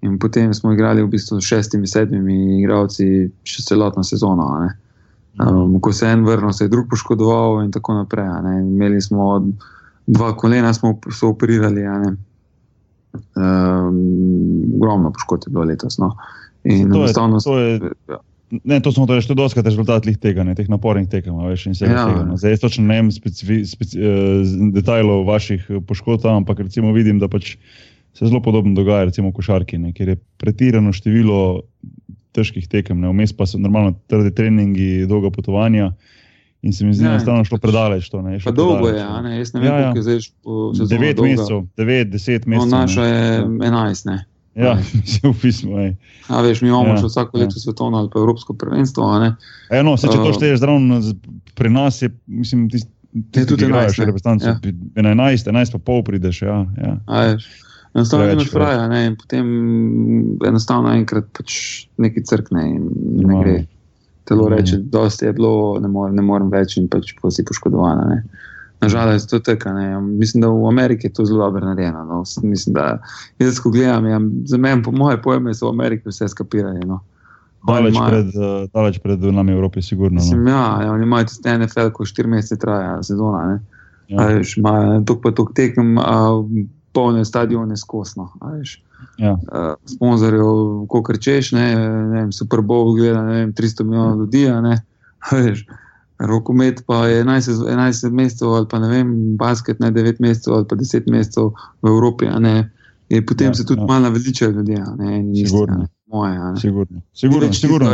In 0.02 0.20
potem 0.20 0.54
smo 0.54 0.74
igrali 0.74 1.04
v 1.04 1.08
bistvu 1.08 1.42
s 1.42 1.46
šestimi, 1.46 1.88
sedmimi 1.88 2.60
igralci 2.60 3.30
še 3.44 3.64
celotno 3.64 4.04
sezono. 4.04 4.50
Uh, 4.66 4.91
Um, 5.40 5.80
ko 5.80 5.94
se 5.94 6.06
je 6.06 6.12
en 6.12 6.26
vrnil, 6.26 6.52
se 6.54 6.66
je 6.66 6.70
drug 6.70 6.90
poškodoval, 6.90 7.62
in 7.64 7.72
tako 7.72 7.94
naprej. 7.94 8.28
Imeli 8.60 9.02
smo 9.02 9.40
dva 10.08 10.34
kolena, 10.36 10.74
smo 10.74 10.98
se 11.12 11.26
operirali. 11.26 11.86
Um, 13.36 13.96
ogromno 14.76 15.12
poškodb 15.12 15.48
je 15.48 15.52
bilo 15.52 15.64
letos. 15.64 15.98
No. 15.98 16.12
To, 16.64 17.06
je, 17.06 17.14
to, 17.44 17.60
je, 17.60 17.80
ja. 18.10 18.18
ne, 18.64 18.80
to 18.84 18.92
smo 18.92 19.08
torej 19.10 19.24
še 19.26 19.36
dosti 19.36 19.64
rezultat 19.66 20.06
tega, 20.22 20.44
ne, 20.46 20.54
teh 20.56 20.70
napornih 20.70 21.08
tekem. 21.10 21.40
Veš, 21.48 21.72
ja. 21.80 22.06
tega, 22.06 22.26
no. 22.28 22.38
Zdaj, 22.38 22.60
točno 22.62 22.86
ne 22.86 23.00
vem 23.00 23.10
specifi, 23.12 23.64
speci, 23.66 23.98
uh, 23.98 24.44
detajlov 24.76 25.26
vaših 25.32 25.66
poškodb, 25.88 26.28
ampak 26.30 26.62
recimo 26.68 26.94
vidim, 26.94 27.20
da 27.24 27.32
pač 27.32 27.56
se 28.14 28.28
zelo 28.28 28.44
podobno 28.44 28.76
dogaja 28.76 29.08
recimo 29.08 29.32
v 29.32 29.40
košarki, 29.40 29.80
ne, 29.80 29.94
ker 29.96 30.14
je 30.14 30.20
pretirano 30.38 30.92
število 30.94 31.64
težkih 32.36 32.68
tekem, 32.72 33.04
vmes 33.04 33.34
pa 33.36 33.48
so 33.50 33.60
normalno 33.60 33.94
trdi 34.12 34.34
treningi, 34.36 35.06
dolga 35.10 35.32
potovanja. 35.34 35.92
In 36.62 36.74
se 36.74 36.86
mi 36.86 36.94
zdi, 36.94 37.04
da 37.04 37.10
je 37.10 37.16
enostavno 37.16 37.46
šlo 37.46 37.58
predaleč. 37.58 38.10
To, 38.14 38.22
ne, 38.22 38.40
šlo 38.40 38.52
dolgo 38.54 38.76
predaleč, 38.84 39.02
je, 39.02 39.22
ne? 39.24 39.38
jaz 39.40 39.54
ne 39.54 39.62
vem, 39.64 39.70
ja, 39.72 39.80
ja. 39.80 40.02
zdaj 40.02 40.20
že 40.20 40.90
9 40.92 41.24
mesecev, 41.24 41.64
9, 41.78 42.12
10 42.14 42.46
mesecev. 42.46 42.52
No, 42.54 42.66
naša 42.66 43.06
je 43.06 43.40
11. 43.42 44.06
Ne? 44.06 44.18
Ja, 44.56 44.76
se 45.12 45.24
v 45.24 45.34
pismu. 45.42 45.80
A 46.28 46.42
veš, 46.42 46.62
mi 46.62 46.68
imamo 46.68 46.94
ja, 46.94 47.02
vsako 47.02 47.38
leto 47.38 47.58
ja. 47.58 47.60
svetovno 47.60 47.98
ali 47.98 48.10
pa 48.14 48.20
evropsko 48.20 48.54
prvenstvo. 48.54 49.10
Eno, 49.70 49.98
se, 49.98 50.08
če 50.12 50.20
to 50.22 50.34
šteješ 50.38 50.60
zraven, 50.60 51.02
pri 51.56 51.70
nas 51.70 52.02
je, 52.02 52.12
mislim, 52.28 52.70
ti, 52.70 52.84
ti 53.32 53.46
tudi 53.48 53.66
igraš, 53.66 53.98
reprezentanci. 53.98 54.46
Ja. 54.46 54.60
11, 55.02 55.50
11 55.50 55.72
pa 55.72 55.80
pol 55.80 56.04
prideš. 56.04 56.42
Ja, 56.42 56.66
ja. 56.78 56.98
Enostavno 57.94 58.26
je 58.26 58.46
fraja, 58.46 58.88
ne, 58.88 59.06
in 59.06 59.16
potem 59.20 59.48
enostavno 60.48 60.94
enkrat 60.96 61.28
pač 61.36 61.56
nekaj 62.00 62.24
crkne 62.30 62.64
in 62.70 62.88
ne 63.28 63.42
gre. 63.42 63.56
Telo 64.30 64.48
reče, 64.50 64.78
da 64.94 65.10
je 65.22 65.34
bilo, 65.34 65.80
ne, 65.82 65.90
more, 65.92 66.14
ne 66.16 66.24
morem 66.24 66.48
več 66.54 66.78
in 66.80 66.88
pač 66.88 67.12
si 67.36 67.44
poškodovana. 67.44 68.22
Nažalost, 68.82 69.30
to 69.30 69.36
je 69.36 69.44
tako. 69.44 69.74
Mislim, 70.02 70.42
da 70.42 70.50
v 70.50 70.70
Ameriki 70.70 71.08
je 71.08 71.14
to 71.14 71.26
zelo 71.26 71.44
dobro 71.46 71.66
narejeno. 71.66 72.06
No. 72.06 72.24
Mislim, 72.44 72.74
da 72.74 73.02
jaz, 73.40 73.60
ko 73.60 73.70
gledam, 73.70 74.08
ja, 74.08 74.22
za 74.46 74.58
mene, 74.58 74.84
po 74.84 74.92
moje 74.92 75.22
pojme, 75.22 75.54
so 75.54 75.68
v 75.68 75.76
Ameriki 75.76 76.10
vse 76.10 76.30
skapirali. 76.32 76.80
No. 76.88 77.02
Daleč 77.68 77.98
pred, 78.08 79.02
pred 79.04 79.34
nami 79.34 79.52
Evropi, 79.52 79.82
sigurno. 79.82 80.16
No. 80.16 80.24
Mislim, 80.24 80.48
ja, 80.48 80.80
ja, 80.86 80.94
oni 80.94 81.04
imajo 81.04 81.28
tudi 81.30 81.58
NFL, 81.58 81.92
ko 81.94 82.06
štiri 82.06 82.32
mesece 82.32 82.58
traja 82.62 83.02
sezona. 83.04 83.60
Ja. 84.08 84.32
Tukaj 85.06 85.22
pa 85.22 85.36
tukaj 85.36 85.54
tekem. 85.60 85.98
Uh, 85.98 86.48
polne 86.94 87.26
stadione 87.26 87.78
skosno. 87.78 88.30
Ja. 89.18 89.32
Uh, 89.34 89.74
sponzorjev, 89.86 90.86
ko 90.88 91.04
rečeš, 91.10 91.52
ne, 91.52 91.76
ne 91.76 92.20
vem, 92.20 92.32
Super 92.32 92.60
Bowl 92.60 92.96
gleda 92.98 93.24
ne 93.26 93.36
vem, 93.36 93.54
300 93.54 93.84
milijonov 93.84 94.20
ljudi. 94.20 94.48
Rokomet 96.32 96.84
pa 96.86 97.08
je 97.08 97.24
11, 97.24 97.50
11 97.66 98.12
mesecev, 98.12 98.54
ali 98.54 98.68
pa 98.70 98.80
ne 98.80 98.90
vem, 98.90 99.38
basket 99.38 99.80
ne 99.80 99.92
9 99.92 100.20
mesecev, 100.20 100.54
ali 100.54 100.68
pa 100.70 100.76
10 100.76 101.10
mesecev 101.12 101.52
v 101.82 101.90
Evropi. 101.90 102.30
Je, 103.10 103.26
potem 103.26 103.48
ja, 103.48 103.54
se 103.54 103.66
tudi 103.66 103.82
ja. 103.82 103.88
malo 103.88 104.00
naveličajo 104.00 104.52
ljudi, 104.52 104.78
ne 104.98 105.16
eni 105.18 105.42
isti. 105.42 105.58
Moje. 106.08 106.40
Sigurno, 106.62 107.02
sigurno. 107.14 107.54
sigurno. 107.54 107.90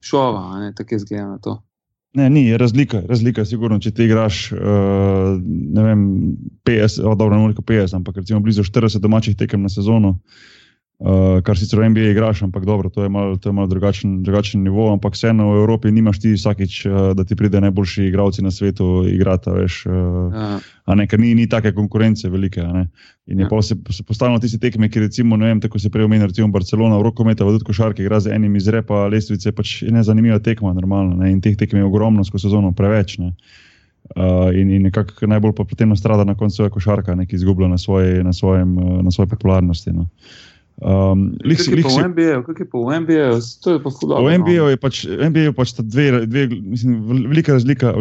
Šova, 0.00 0.72
tako 0.76 0.94
je 0.94 0.98
zgleda 0.98 1.26
na 1.26 1.38
to. 1.38 1.62
Ne, 2.12 2.30
ni 2.30 2.56
razlika, 2.58 3.02
razlika 3.06 3.44
sigurno, 3.46 3.78
če 3.78 3.92
ti 3.94 4.04
igraš, 4.08 4.40
uh, 4.52 4.58
ne 5.46 5.82
vem, 5.84 6.00
50, 6.66 7.04
oh, 7.06 7.14
dobro, 7.18 7.36
ne 7.36 7.44
50, 7.62 7.94
ampak 8.00 8.16
recimo 8.18 8.40
blizu 8.42 8.64
40 8.66 8.98
domačih 8.98 9.36
tekem 9.38 9.62
na 9.62 9.70
sezono, 9.70 10.16
uh, 11.00 11.40
kar 11.44 11.56
sicer 11.58 11.80
v 11.80 11.88
NBA 11.90 12.12
igraš, 12.12 12.42
ampak 12.44 12.64
dobro, 12.68 12.90
to 12.92 13.02
je 13.02 13.08
malo 13.08 13.38
mal 13.52 13.66
drugačen, 13.66 14.22
drugačen 14.22 14.62
nivo, 14.62 14.92
ampak 14.92 15.16
vseeno 15.16 15.52
v 15.52 15.62
Evropi 15.64 15.92
nimaš 15.92 16.20
ti 16.20 16.34
vsakič, 16.36 16.84
uh, 16.86 16.98
da 17.16 17.24
ti 17.24 17.36
pride 17.36 17.60
najboljši 17.60 18.04
igralci 18.10 18.44
na 18.44 18.50
svetu 18.50 19.04
igrati, 19.08 19.50
veš, 19.50 19.86
uh, 19.86 20.34
ja. 20.34 20.94
ne, 20.94 21.06
ker 21.08 21.20
ni, 21.20 21.32
ni 21.34 21.48
take 21.48 21.72
konkurence 21.72 22.28
velike. 22.28 22.60
In 23.30 23.38
je 23.38 23.46
ja. 23.46 23.48
pa 23.48 23.62
se, 23.62 23.76
se 23.90 24.04
postavljeno 24.04 24.40
tiste 24.40 24.58
tekme, 24.58 24.90
ki 24.90 25.06
recimo, 25.06 25.36
ne 25.36 25.46
vem, 25.46 25.60
tako 25.60 25.78
se 25.78 25.90
prej 25.90 26.04
omenja, 26.04 26.28
recimo 26.28 26.48
Barcelona, 26.52 26.98
v 26.98 27.08
rokometa, 27.08 27.44
v 27.48 27.56
Dudko 27.56 27.72
Šarke, 27.72 28.04
igra 28.04 28.20
z 28.20 28.34
enim 28.36 28.56
iz 28.56 28.68
repa 28.68 29.06
lestvice, 29.08 29.52
pač 29.56 29.80
je 29.82 29.94
nezanimiva 29.94 30.38
tekma, 30.38 30.74
normalno, 30.76 31.16
ne? 31.16 31.32
in 31.32 31.40
teh 31.40 31.56
tekem 31.56 31.80
je 31.80 31.88
ogromno 31.88 32.24
skozi 32.24 32.48
sezono, 32.48 32.74
preveč. 32.76 33.18
Ne? 33.22 33.32
Uh, 34.16 34.48
in 34.56 34.70
in 34.74 34.82
nekako 34.88 35.28
najbolj 35.28 35.52
pa 35.54 35.64
pri 35.64 35.76
tem 35.76 35.90
nastrada 35.92 36.24
na 36.24 36.34
koncu 36.34 36.64
je 36.64 36.70
košarka, 36.72 37.14
ki 37.28 37.36
izgublja 37.36 37.68
na, 37.68 37.78
svoj, 37.78 38.24
na, 38.24 38.32
svojem, 38.32 38.74
na 39.04 39.10
svoji 39.14 39.28
popularnosti. 39.30 39.92
No. 39.94 40.08
Uh, 40.08 40.49
Um, 40.80 41.36
lik, 41.44 41.58
kaj 41.60 41.76
je 41.76 41.82
po 41.84 42.08
MBA-ju, 42.08 42.42
kaj 42.46 42.54
je 42.58 42.66
po 42.72 42.80
MBA-ju, 42.88 43.40
to 43.60 43.72
je 43.74 43.80
pa 43.84 43.90
fulano. 43.92 44.24
V 44.24 44.38
MBA-ju 44.40 44.68
je 44.72 44.78
pač, 44.80 45.00
MBA 45.04 45.52
pač 45.52 45.74
dve, 45.76 46.06
dve 46.24 46.46
mislim, 46.48 46.94
velika 47.28 47.52
razlika. 47.52 47.92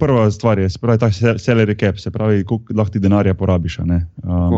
Prva 0.00 0.30
stvar 0.32 0.62
je, 0.62 0.70
se 0.72 0.80
pravi, 0.80 1.02
ta 1.02 1.10
salary 1.12 1.76
cap, 1.80 2.00
se 2.00 2.10
pravi, 2.10 2.44
koliko 2.48 2.78
lahko 2.78 2.96
ti 2.96 3.04
denarja 3.04 3.34
porabiš. 3.36 3.82
Um, 3.84 3.92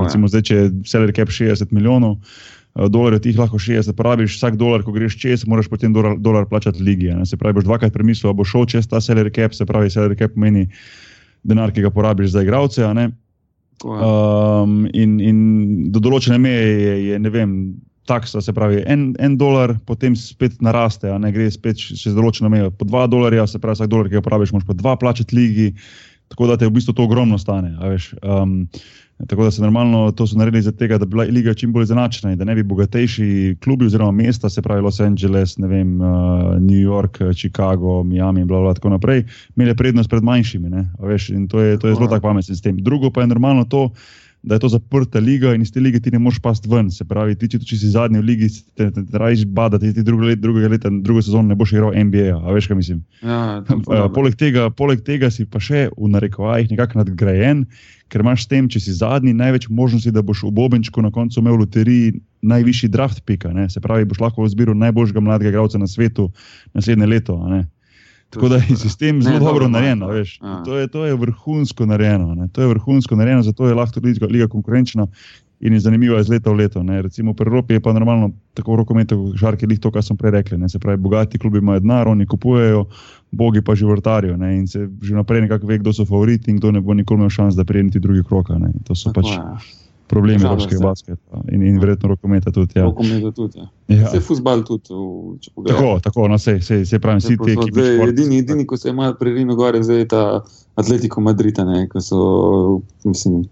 recimo, 0.05 0.31
zdaj, 0.31 0.47
če 0.47 0.61
je 0.61 0.69
salary 0.87 1.17
cap 1.19 1.35
60 1.35 1.75
milijonov 1.75 2.15
uh, 2.15 2.87
dolarjev, 2.87 3.25
ti 3.25 3.35
jih 3.35 3.43
lahko 3.43 3.59
60 3.59 3.99
porabiš, 3.99 4.39
vsak 4.39 4.63
dolar, 4.63 4.87
ko 4.87 4.95
greš 4.95 5.19
čez, 5.19 5.49
moraš 5.51 5.67
potem 5.73 5.93
dolar, 5.93 6.15
dolar 6.23 6.47
plačati 6.47 6.83
ligi. 6.83 7.11
Ne? 7.11 7.27
Se 7.27 7.35
pravi, 7.37 7.59
boš 7.59 7.67
dvakrat 7.67 7.95
premislil, 7.95 8.39
bo 8.39 8.47
šel 8.47 8.71
čez 8.71 8.87
ta 8.87 9.03
salary 9.03 9.35
cap, 9.35 9.55
se 9.57 9.67
pravi, 9.67 9.91
salary 9.91 10.15
cap 10.19 10.39
pomeni 10.39 10.69
denar, 11.43 11.75
ki 11.75 11.83
ga 11.83 11.91
porabiš 11.91 12.37
za 12.39 12.47
igralce. 12.47 12.87
Um, 13.85 14.87
in, 14.97 15.19
in 15.21 15.39
do 15.93 16.01
določene 16.01 16.39
meje 16.41 16.65
je, 16.81 16.95
je 17.11 17.19
ne 17.21 17.33
vem, 17.33 17.53
taksa, 18.07 18.41
se 18.41 18.55
pravi, 18.55 18.81
en, 18.87 19.11
en 19.21 19.37
dolar, 19.37 19.75
potem 19.87 20.15
spet 20.17 20.61
naraste, 20.65 21.11
ne 21.19 21.33
gre 21.35 21.49
spet 21.53 21.81
čez 21.81 22.15
določeno 22.15 22.51
mejo. 22.53 22.71
Po 22.71 22.87
dva 22.89 23.05
dolarja, 23.11 23.49
se 23.51 23.61
pravi, 23.61 23.81
vsak 23.81 23.91
dolar, 23.93 24.09
ki 24.09 24.19
ga 24.19 24.25
porabiš, 24.25 24.55
moraš 24.55 24.69
pa 24.69 24.79
dva 24.79 24.95
plačati 25.01 25.37
ligi, 25.37 25.73
tako 26.29 26.47
da 26.47 26.57
te 26.57 26.67
v 26.67 26.75
bistvu 26.77 26.95
to 26.95 27.05
ogromno 27.05 27.39
stane. 27.39 27.77
Um, 28.23 28.69
Tako 29.27 29.45
da 29.45 29.51
so 29.51 29.63
normalno 29.63 30.11
to 30.13 30.25
naredili 30.37 30.63
zato, 30.63 30.87
da 30.87 30.99
bi 30.99 31.07
bila 31.07 31.25
liga 31.25 31.55
čim 31.55 31.73
bolj 31.73 31.83
izenačena 31.83 32.33
in 32.33 32.39
da 32.39 32.45
ne 32.45 32.55
bi 32.55 32.63
bogatejši 32.63 33.57
klubi 33.65 33.87
oziroma 33.87 34.13
mesta, 34.13 34.51
se 34.51 34.63
pravi 34.63 34.83
Los 34.83 35.01
Angeles, 35.01 35.57
vem, 35.59 36.01
uh, 36.01 36.07
New 36.61 36.81
York, 36.81 37.19
Chicago, 37.35 38.03
Miami 38.03 38.41
in 38.41 38.49
tako 38.49 38.89
naprej, 38.89 39.25
imeli 39.57 39.77
prednost 39.77 40.11
pred 40.11 40.23
manjšimi. 40.23 40.71
Veš, 40.99 41.31
in 41.31 41.49
to 41.49 41.61
je, 41.61 41.79
to 41.79 41.89
je 41.89 41.95
zelo 41.95 42.07
tako 42.07 42.29
pameten 42.29 42.55
sistem. 42.55 42.77
Drugo 42.77 43.11
pa 43.11 43.21
je 43.21 43.27
normalno 43.27 43.65
to, 43.65 43.91
da 44.47 44.55
je 44.55 44.63
to 44.63 44.69
zaprta 44.69 45.19
liga 45.19 45.55
in 45.55 45.63
iz 45.63 45.73
te 45.73 45.81
lige 45.81 46.01
ti 46.01 46.11
ne 46.11 46.19
moreš 46.23 46.39
pasti 46.39 46.69
ven. 46.71 46.91
Se 46.91 47.05
pravi, 47.05 47.35
ti, 47.35 47.49
če, 47.51 47.59
če 47.67 47.79
si 47.81 47.89
zadnji 47.91 48.21
v 48.21 48.27
ligi, 48.29 48.49
te, 48.79 48.87
te, 48.95 49.03
te 49.03 49.19
rajiš 49.19 49.43
badati, 49.51 49.91
ti 49.95 50.05
drugo 50.07 50.29
let, 50.29 50.39
drugega 50.39 50.71
leta, 50.71 50.93
drugo 51.03 51.23
sezono 51.23 51.51
ne 51.51 51.57
boš 51.59 51.73
igral 51.75 51.97
NBA. 51.99 52.37
A 52.39 52.55
veš, 52.55 52.71
kaj 52.71 52.79
mislim? 52.79 53.03
Ja, 53.23 53.43
Uh, 53.67 54.07
poleg, 54.17 54.37
tega, 54.39 54.69
poleg 54.71 55.03
tega 55.07 55.31
si 55.35 55.45
pa 55.51 55.59
še 55.63 55.89
v 55.97 56.11
narekovajih 56.13 56.71
nekako 56.71 57.01
nadgrajen, 57.01 57.65
ker 58.13 58.23
imaš 58.23 58.45
s 58.45 58.51
tem, 58.51 58.69
če 58.71 58.83
si 58.83 58.95
zadnji, 58.95 59.35
največ 59.35 59.67
možnosti, 59.73 60.13
da 60.15 60.23
boš 60.23 60.45
v 60.47 60.53
Bobenčku 60.55 61.03
na 61.03 61.11
koncu 61.15 61.43
imel 61.43 61.57
v 61.57 61.65
loteriji 61.65 62.13
najvišji 62.47 62.91
draft 62.95 63.25
pika. 63.27 63.51
Ne? 63.55 63.67
Se 63.73 63.83
pravi, 63.83 64.07
boš 64.07 64.23
lahko 64.23 64.47
izbiral 64.47 64.79
najboljšega 64.79 65.23
mladega 65.25 65.51
igralca 65.51 65.81
na 65.83 65.91
svetu 65.91 66.31
naslednje 66.77 67.11
leto. 67.11 67.41
ne. 67.51 67.65
Tako 68.31 68.49
da 68.49 68.57
je 68.57 68.77
sistem 68.77 69.17
Ne, 69.17 69.23
zelo 69.23 69.39
dobro 69.39 69.53
dobro 69.53 69.67
imajo 69.67 69.97
narejen. 69.97 70.01
to. 70.01 70.47
Ja. 70.47 70.63
To 70.63 70.77
je, 70.77 70.89
to 70.89 71.05
je 71.05 71.15
vrhunsko 71.15 71.87
narejeno. 71.87 72.35
Ne? 72.35 72.49
To 72.49 72.61
je 72.61 72.69
vrhunsko 72.69 73.17
narejeno, 73.17 73.43
zato 73.43 73.69
je 73.69 73.75
lahko 73.75 73.95
tudi 73.95 74.09
liga, 74.09 74.27
liga 74.27 74.49
konkurenčna 74.49 75.07
in 75.61 75.73
je 75.73 75.81
zanimiva 75.81 76.21
iz 76.21 76.29
leta 76.29 76.51
v 76.51 76.55
leto. 76.55 76.83
Ne? 76.83 77.03
Recimo 77.03 77.35
pri 77.35 77.47
Evropi 77.47 77.75
je 77.75 77.81
pa 77.81 77.93
normalno 77.93 78.31
tako 78.55 78.73
v 78.73 78.77
rokometu, 78.77 79.17
kot 79.17 79.37
žarki, 79.37 79.67
lih 79.67 79.79
to, 79.81 79.91
kar 79.91 80.03
sem 80.05 80.17
prej 80.17 80.31
rekel. 80.31 80.59
Ne? 80.59 80.69
Se 80.69 80.79
pravi, 80.79 80.97
bogati 80.99 81.39
klubi 81.39 81.59
imajo 81.59 81.81
denar, 81.81 82.09
oni 82.09 82.27
kupujejo, 82.27 82.85
bogi 83.31 83.63
pa 83.63 83.75
životarijo. 83.75 84.37
Ne? 84.37 84.57
In 84.57 84.67
se 84.67 84.89
že 85.03 85.15
naprej 85.15 85.41
nekako 85.41 85.67
ve, 85.67 85.79
kdo 85.79 85.93
so 85.93 86.05
favoriti 86.05 86.51
in 86.51 86.59
kdo 86.59 86.73
ne 86.73 86.81
bo 86.81 86.95
nikoli 86.95 87.19
imel 87.19 87.31
šans, 87.31 87.55
da 87.55 87.65
prije 87.65 87.83
niti 87.85 88.01
drugi 88.01 88.23
krok. 88.25 88.51
a 88.51 88.59
ne. 88.59 88.67
In 88.67 88.83
To 88.85 88.95
so 88.95 89.13
Tako 89.13 89.21
pač 89.23 89.33
je. 89.33 89.86
Problemi 90.07 90.39
Žalost, 90.39 90.53
evropskega 90.53 90.81
ja. 90.81 90.89
basketa 90.89 91.41
in, 91.53 91.63
in 91.67 91.79
verjetno 91.81 92.09
rokometa 92.09 92.51
tudi. 92.51 92.79
Ja. 92.79 92.85
Rokomet 92.85 93.35
tudi. 93.35 93.59
Ja. 93.59 93.69
Ja. 93.89 94.09
Vse 94.09 94.21
futbal 94.21 94.63
tudi, 94.65 94.95
v-. 95.57 95.67
Tako, 95.67 96.01
tako, 96.03 96.29
no, 96.29 96.39
sej, 96.39 96.61
sej, 96.63 96.85
sej 96.87 96.99
pravim, 97.03 97.21
vsi 97.21 97.33
Ja, 97.33 97.45
ti 97.45 97.53
ekipi. 97.53 97.81
Zdaj, 97.81 98.09
edini, 98.09 98.39
edini, 98.39 98.67
ko 98.67 98.77
se 98.77 98.91
imajo 98.91 99.15
prerino 99.19 99.57
gore, 99.57 99.83
zdaj 99.83 99.99
je 99.99 100.09
ta 100.09 100.23
Atletico 100.75 101.21
Madrid, 101.21 101.59
ne, 101.67 101.89
ko 101.89 102.01
so, 102.01 102.21
mislim, 103.05 103.45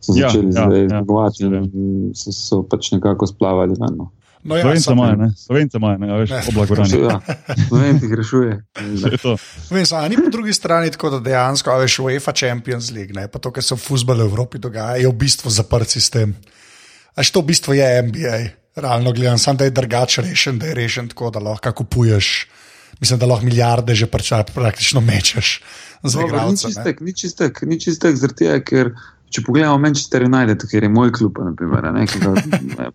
so 0.00 0.14
Ja, 0.16 0.28
začeli 0.28 0.46
ja, 0.54 0.66
zdaj 0.66 0.82
ja, 0.82 0.88
zmagovati 0.88 1.44
ja. 1.44 1.62
in 1.62 2.10
so, 2.14 2.32
so 2.32 2.62
pač 2.62 2.92
nekako 2.92 3.26
splavali. 3.26 3.74
ven, 3.80 3.96
No. 3.96 4.10
No, 4.46 4.56
ja, 4.56 4.62
Slovenca 4.62 4.90
samo- 4.90 5.04
imajo, 5.04 5.16
ne? 5.16 5.28
Slovenca 5.36 5.78
imajo, 5.78 5.98
ne, 5.98 6.10
a 6.12 6.16
veš, 6.16 6.30
Ne. 6.30 6.42
oblagorani. 6.48 6.90
Ja, 7.02 7.20
Slovenci 7.68 8.06
jih 8.06 8.14
rešuje. 8.14 8.52
Vem, 9.74 9.86
samo, 9.86 10.02
a 10.02 10.08
ni 10.08 10.16
po 10.16 10.30
drugi 10.30 10.52
strani 10.54 10.90
tako, 10.90 11.10
da 11.10 11.20
dejansko, 11.20 11.70
a 11.70 11.78
veš, 11.78 11.98
UEFA 11.98 12.32
Champions 12.32 12.90
League, 12.90 13.14
ne, 13.14 13.26
pa 13.28 13.38
to, 13.38 13.50
kar 13.50 13.64
se 13.64 13.74
v 13.74 13.78
futbalu 13.78 14.22
v 14.22 14.30
Evropi 14.30 14.58
dogaja, 14.58 14.96
je 14.96 15.08
v 15.08 15.12
bistvu 15.12 15.50
zaprt 15.50 15.90
sistem. 15.90 16.36
Až 17.14 17.30
to 17.30 17.42
v 17.42 17.50
bistvu 17.50 17.74
je 17.74 18.02
NBA, 18.02 18.38
realno 18.76 19.12
gledam, 19.12 19.38
samo 19.38 19.58
da 19.58 19.64
je 19.64 19.74
drugače 19.74 20.22
rešen, 20.22 20.58
da 20.58 20.66
je 20.66 20.74
rešen 20.74 21.08
tako, 21.08 21.30
da 21.30 21.42
lahko 21.42 21.72
kupuješ. 21.72 22.46
Mislim, 23.00 23.18
da 23.18 23.26
lahko 23.26 23.44
milijarde 23.44 23.94
že 23.94 24.06
priča, 24.06 24.44
praktično 24.54 25.00
mečeš 25.00 25.60
Dobro, 26.02 26.50
Ni 26.50 26.56
čistek, 26.56 27.00
ni 27.00 27.12
čistek, 27.12 27.62
ni 27.62 27.80
čistek 27.80 28.16
zaradi 28.16 28.44
tega, 28.44 28.60
ker 28.60 28.90
če 29.30 29.42
pogledamo 29.46 29.78
Manchester 29.78 30.24
United, 30.24 30.64
ker 30.70 30.86
je 30.86 30.90
moj 30.92 31.12
klub, 31.12 31.38
naprimer, 31.42 31.88
ne, 31.92 32.06
ga, 32.06 32.32
ne, 32.34 32.90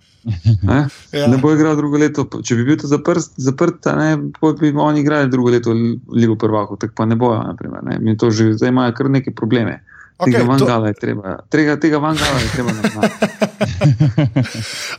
ne, 0.63 0.79
Ja. 1.11 1.27
ne 1.27 1.37
bo 1.37 1.51
igral 1.53 1.75
drugo 1.75 1.97
leto. 1.97 2.25
Če 2.43 2.55
bi 2.55 2.65
bil 2.69 2.79
to 2.81 2.87
zaprt, 2.87 3.33
zaprt 3.37 3.89
ne, 3.97 4.15
bi 4.61 4.73
oni 4.75 5.03
igrali 5.03 5.29
drugo 5.29 5.51
leto 5.51 5.75
Ligo 6.13 6.37
prvakov, 6.39 6.79
tako 6.81 6.93
pa 6.97 7.05
ne 7.05 7.15
bojo. 7.15 7.41
Naprimer, 7.43 7.83
ne. 7.83 7.99
Mi 7.99 8.17
to 8.17 8.31
že 8.31 8.53
zdaj 8.53 8.69
imajo 8.69 8.95
kar 8.97 9.09
neke 9.09 9.33
probleme. 9.35 9.81
Okej, 10.21 10.33
Tega 10.33 10.45
to- 10.45 10.65
vangala 10.65 10.87
je 10.87 10.93
treba, 10.93 11.37
tega, 11.49 11.73
tega 11.81 11.97
vangala 11.97 12.39
je 12.39 12.49
treba 12.53 12.71
narediti. 12.71 13.25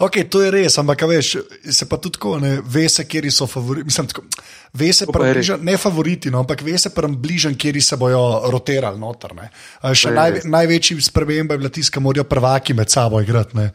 Ok, 0.05 0.17
to 0.27 0.43
je 0.43 0.51
res, 0.51 0.79
ampak 0.79 1.03
veš, 1.07 1.37
se 1.71 1.87
pa 1.87 1.97
tudi 1.97 2.19
tako, 2.19 2.39
ne, 2.43 2.59
ve 2.65 2.89
se, 2.89 3.05
kje 3.05 3.31
so 3.31 3.47
favoriti. 3.47 3.87
Mislim, 3.87 4.07
tako, 4.07 4.23
ve 4.75 4.91
se 4.93 5.07
To 5.07 5.13
približan, 5.13 5.63
ne 5.63 5.77
favoriti, 5.77 6.31
no, 6.31 6.43
ampak 6.43 6.63
ve 6.63 6.75
se 6.79 6.91
približan, 6.91 7.55
kje 7.55 7.81
se 7.81 7.97
bojo 7.97 8.43
rotirali 8.51 8.99
noter. 8.99 9.35
ne. 9.35 9.51
Še 9.95 10.09
To 10.09 10.15
naj, 10.15 10.41
največji 10.45 10.99
sprememba 11.01 11.55
je 11.55 11.59
bila 11.59 11.71
tiska, 11.71 12.01
da 12.01 12.03
morajo 12.03 12.25
prvaki 12.25 12.75
med 12.75 12.91
sabo 12.91 13.21
igrati. 13.21 13.57
Ne. 13.57 13.71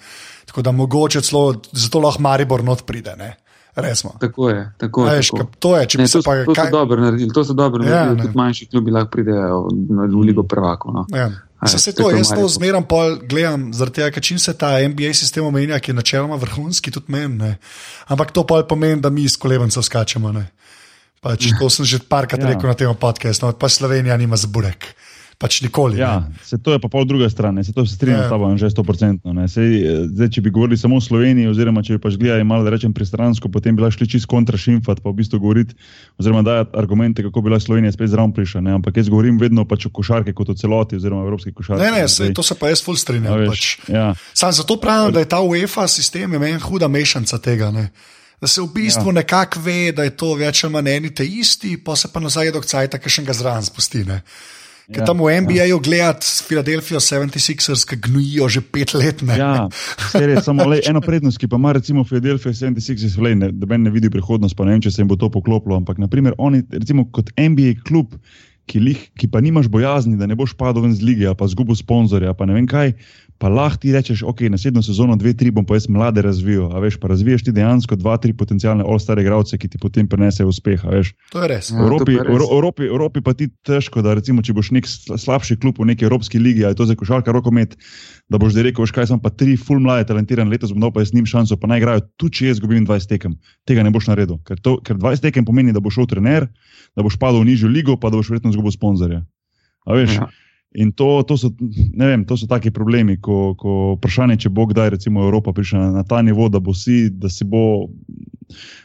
Tako 0.45 0.61
da 0.61 0.71
mogoče 0.71 1.21
celo 1.21 1.55
zato 1.71 1.99
lahko 1.99 2.21
Maribor 2.21 2.63
not 2.63 2.83
pride. 2.85 3.15
Ne. 3.15 3.37
Resmo. 3.77 4.17
Tako 4.19 4.49
je. 4.49 4.71
Tako, 4.77 5.05
je, 5.05 5.15
Veš, 5.15 5.27
tako. 5.29 5.51
to 5.59 5.77
je, 5.77 5.87
Ne, 5.97 6.07
to, 6.07 6.21
pa 6.21 6.33
to 6.35 6.49
so 6.49 6.53
kaj. 6.55 6.71
dobro 6.71 6.97
naredili, 6.97 7.29
to 7.29 7.43
so 7.43 7.53
dobro 7.53 7.83
Ja, 7.83 7.89
naredili. 8.05 8.21
Tudi 8.21 8.37
manjši 8.37 8.65
klubi 8.65 8.91
lahko 8.91 9.09
pridejo 9.09 9.67
v, 10.09 10.23
Ligo 10.23 10.43
prvakov. 10.43 10.93
No. 10.93 11.05
Ja. 11.13 11.29
Se, 11.63 11.79
se 11.79 11.93
to, 11.93 12.11
jaz 12.11 12.29
to 12.29 12.47
zmeraj 12.47 12.81
gledam, 13.19 13.69
tega, 13.89 14.11
ker 14.11 14.21
čim 14.23 14.39
se 14.39 14.53
ta 14.53 14.77
NBA 14.79 15.13
sistem 15.13 15.45
omenja, 15.45 15.79
ki 15.79 15.89
je 15.89 15.95
načeloma 15.95 16.35
vrhunski, 16.35 16.91
tudi 16.91 17.05
meni. 17.09 17.55
Ampak 18.07 18.31
to 18.31 18.43
pol 18.43 18.63
pomeni, 18.63 19.01
da 19.01 19.09
mi 19.09 19.23
iz 19.23 19.37
kolebancev 19.37 19.81
skačemo. 19.81 20.31
ne. 20.31 20.47
Pač, 21.21 21.49
to 21.59 21.69
sem 21.69 21.85
že 21.85 21.99
parkrat 21.99 22.41
Ja. 22.41 22.47
rekel 22.47 22.69
na 22.69 22.73
tem 22.73 22.95
podkastu, 22.95 23.45
no, 23.45 23.53
pa 23.53 23.69
Slovenija 23.69 24.17
nima 24.17 24.37
za 24.37 24.47
burek. 24.47 24.93
Pač 25.37 25.61
nikoli. 25.61 25.99
Ja, 25.99 26.19
ne. 26.19 26.33
se 26.41 26.57
to 26.57 26.73
je 26.73 26.79
pa 26.81 26.89
pol 26.89 27.05
druga 27.05 27.29
stran, 27.29 27.61
se 27.61 27.69
to 27.69 27.85
se 27.85 27.93
strinjam 27.93 28.21
Ja. 28.21 28.25
s 28.25 28.29
tabo, 28.29 28.49
že 28.57 28.65
100%. 28.67 29.21
Ne. 29.31 29.45
Sej, 29.45 29.69
zdaj, 30.09 30.29
če 30.29 30.41
bi 30.41 30.49
govorili 30.49 30.77
samo 30.77 30.97
o 30.97 31.01
Sloveniji, 31.01 31.45
oziroma 31.45 31.83
če 31.83 31.93
bi 31.93 32.01
pač 32.01 32.17
gledali 32.17 32.41
malo, 32.41 32.65
da 32.65 32.73
rečem, 32.73 32.89
pristransko, 32.89 33.45
potem 33.47 33.75
bi 33.75 33.81
lahko 33.81 33.99
šli 33.99 34.09
čist 34.09 34.25
kontra 34.25 34.57
šimfat, 34.57 34.97
pa 34.97 35.09
v 35.09 35.13
bistvu 35.15 35.37
govoriti, 35.37 35.77
oziroma 36.17 36.41
dajati 36.41 36.73
argumente, 36.73 37.21
kako 37.21 37.41
bi 37.41 37.53
lahko 37.53 37.67
Slovenija 37.67 37.93
spet 37.93 38.09
zraven 38.09 38.33
prišla. 38.33 38.61
Ne. 38.61 38.73
Ampak 38.73 38.97
jaz 38.97 39.09
govorim 39.09 39.37
vedno 39.37 39.61
pač 39.63 39.85
o 39.85 39.93
košarki 39.93 40.33
kot 40.33 40.49
o 40.49 40.57
celoti, 40.57 40.97
oziroma 40.97 41.21
evropski 41.21 41.53
košarki. 41.53 41.85
Ne, 41.85 41.91
ne, 41.91 42.07
Zdaj, 42.07 42.27
se, 42.27 42.33
to 42.33 42.41
se 42.41 42.55
pa 42.55 42.73
jaz 42.73 42.81
ful 42.81 42.97
a 42.97 42.97
strinjam. 42.97 43.37
veš, 43.37 43.47
Pač. 43.47 43.93
ja. 43.93 44.07
Sam 44.33 44.51
zato 44.51 44.81
pravim, 44.81 45.13
da 45.13 45.21
je 45.21 45.29
ta 45.29 45.37
UEFA 45.39 45.85
sistem 45.87 46.33
meni 46.33 46.57
huda 46.57 46.87
mešanca 46.87 47.37
tega. 47.37 47.69
Ne. 47.69 47.91
Da 48.41 48.47
se 48.47 48.57
v 48.57 48.73
bistvu 48.73 49.13
ja. 49.13 49.21
nekako 49.21 49.61
ve, 49.61 49.91
da 49.93 50.01
je 50.01 50.17
to 50.17 50.33
več 50.33 50.63
ali 50.63 50.73
manj 50.73 50.89
eni 50.89 51.13
te 51.13 51.21
isti, 51.25 51.77
pa 51.77 51.93
se 51.93 52.09
pa 52.09 52.17
nazaj 52.19 52.51
do 52.51 52.61
cajta, 52.61 52.97
ki 52.97 53.09
še 53.09 53.21
ga 53.21 53.37
zraven 53.37 53.61
spusti. 53.63 54.01
Ne. 54.01 54.21
Ker 54.87 55.01
Ja, 55.01 55.03
ja, 55.03 55.07
tam 55.09 55.19
v 55.19 55.33
NBA-ju 55.43 55.81
gledati 55.83 56.25
Filadelfijo 56.47 57.01
76ers, 57.03 57.83
ki 57.89 57.97
gnojijo 58.05 58.47
že 58.47 58.61
pet 58.63 58.93
let. 58.95 59.19
Ne. 59.19 59.35
Ja, 59.35 59.67
res, 60.15 60.45
samo 60.45 60.63
lej, 60.63 60.85
eno 60.87 61.01
prednost, 61.03 61.41
ki 61.41 61.49
pa 61.51 61.59
ima 61.59 61.73
recimo 61.75 62.05
Philadelphia 62.07 62.55
76, 62.55 63.19
lej, 63.19 63.35
ne, 63.35 63.49
da 63.51 63.67
meni 63.67 63.89
ne 63.89 63.91
vidi 63.91 64.07
prihodnost, 64.13 64.55
pa 64.55 64.63
ne 64.63 64.77
vem, 64.77 64.83
če 64.85 64.93
se 64.95 65.03
jim 65.03 65.09
bo 65.11 65.19
to 65.19 65.27
poklopilo, 65.33 65.75
ampak 65.75 65.99
naprimer 65.99 66.37
oni, 66.39 66.63
recimo 66.71 67.03
kot 67.11 67.33
NBA 67.35 67.81
klub, 67.83 68.15
ki, 68.67 68.79
lih, 68.83 69.01
ki 69.19 69.27
pa 69.31 69.43
nimaš 69.43 69.67
bojazni, 69.71 70.15
da 70.19 70.27
ne 70.27 70.39
boš 70.39 70.55
padel 70.55 70.87
ven 70.87 70.95
z 70.95 71.03
lige, 71.03 71.35
pa 71.35 71.51
zgubil 71.51 71.75
sponzorja, 71.75 72.31
pa 72.31 72.47
ne 72.47 72.55
vem 72.55 72.67
kaj, 72.71 72.95
pa 73.37 73.49
lahko 73.53 73.81
ti 73.83 73.91
rečeš, 73.93 74.23
ok, 74.25 74.41
naslednjo 74.49 74.81
sezono, 74.81 75.15
dve, 75.15 75.33
tri 75.37 75.51
bom 75.53 75.65
pa 75.65 75.77
jaz 75.77 75.85
mlade 75.89 76.21
razvijal, 76.25 76.71
a 76.73 76.79
veš, 76.81 76.97
pa 76.97 77.07
razviješ 77.11 77.43
ti 77.45 77.51
dejansko 77.53 77.95
dva, 77.95 78.15
tri 78.17 78.33
potencijalne 78.33 78.81
all-star 78.81 79.19
igralce, 79.21 79.57
ki 79.61 79.69
ti 79.69 79.77
potem 79.77 80.07
prinesejo 80.09 80.49
uspeh, 80.49 80.81
a 80.85 80.95
veš. 80.95 81.13
To 81.35 81.43
je 81.43 81.49
res. 81.51 81.69
V 81.69 81.77
Ja, 81.77 81.81
to 81.81 81.87
Evropi, 81.91 82.15
res. 82.17 82.25
v 82.25 82.49
Evropi, 82.57 82.83
Evropi 82.89 83.21
pa 83.21 83.33
ti 83.37 83.49
težko, 83.61 84.01
da 84.01 84.15
recimo, 84.17 84.41
če 84.41 84.55
boš 84.57 84.71
nek 84.73 84.89
sla- 84.89 85.19
slabši 85.21 85.59
klub 85.61 85.77
v 85.77 85.91
neki 85.93 86.09
evropski 86.09 86.41
ligi, 86.41 86.65
ali 86.65 86.73
to 86.75 86.89
za 86.89 86.97
košarka, 86.97 87.29
rokomet, 87.31 87.77
da 88.25 88.41
boš 88.41 88.57
zdaj 88.57 88.71
rekel, 88.71 88.85
veš 88.87 88.95
kaj, 88.97 89.07
sem 89.13 89.21
pa 89.21 89.29
tri 89.29 89.53
full 89.57 89.79
mlade, 89.79 90.09
talentirane, 90.09 90.49
letos 90.49 90.73
bom 90.73 90.81
dal 90.81 90.91
pa 90.91 91.05
jaz 91.05 91.13
njim 91.13 91.29
šanso, 91.29 91.57
pa 91.61 91.69
naj 91.69 91.83
igrajo 91.83 92.01
tudi, 92.17 92.41
če 92.41 92.49
jaz 92.49 92.57
izgubim 92.57 92.87
20 92.89 93.07
tekem. 93.07 93.37
Tega 93.69 93.85
ne 93.85 93.93
boš 93.93 94.09
naredil, 94.09 94.41
ker, 94.41 94.57
to, 94.57 94.79
ker 94.81 94.97
20 94.97 95.21
tekem 95.29 95.45
pomeni, 95.45 95.71
da 95.71 95.79
boš 95.79 96.01
šel 96.01 96.09
trener, 96.09 96.49
da 96.97 97.05
boš 97.05 97.21
padel 97.21 97.45
v 97.45 97.53
nižjo 97.53 97.69
ligo, 97.69 97.95
pa 98.01 98.09
da 98.09 98.17
boš 98.17 98.33
verjetno 98.33 98.49
izgubil 98.49 98.73
sponzorja. 98.73 99.21
A 99.85 99.93
veš? 99.93 100.17
Ja. 100.17 100.27
In 100.77 100.91
to, 100.93 101.23
to, 101.25 101.37
so, 101.37 101.49
vem, 101.97 102.21
to 102.25 102.37
so 102.37 102.45
taki 102.45 102.69
problemi, 102.69 103.15
ko, 103.17 103.55
ko 103.57 103.95
vprašanje, 103.97 104.35
če 104.45 104.49
bo 104.53 104.67
kdaj 104.69 104.91
recimo 104.93 105.23
Evropa 105.25 105.49
prišla 105.49 105.79
na, 105.79 105.89
na 105.99 106.03
ta 106.05 106.21
nivo, 106.21 106.45
da 106.53 106.61
bo 106.61 106.75
si, 106.77 107.07
da 107.09 107.31
si 107.33 107.47
bo, 107.49 107.87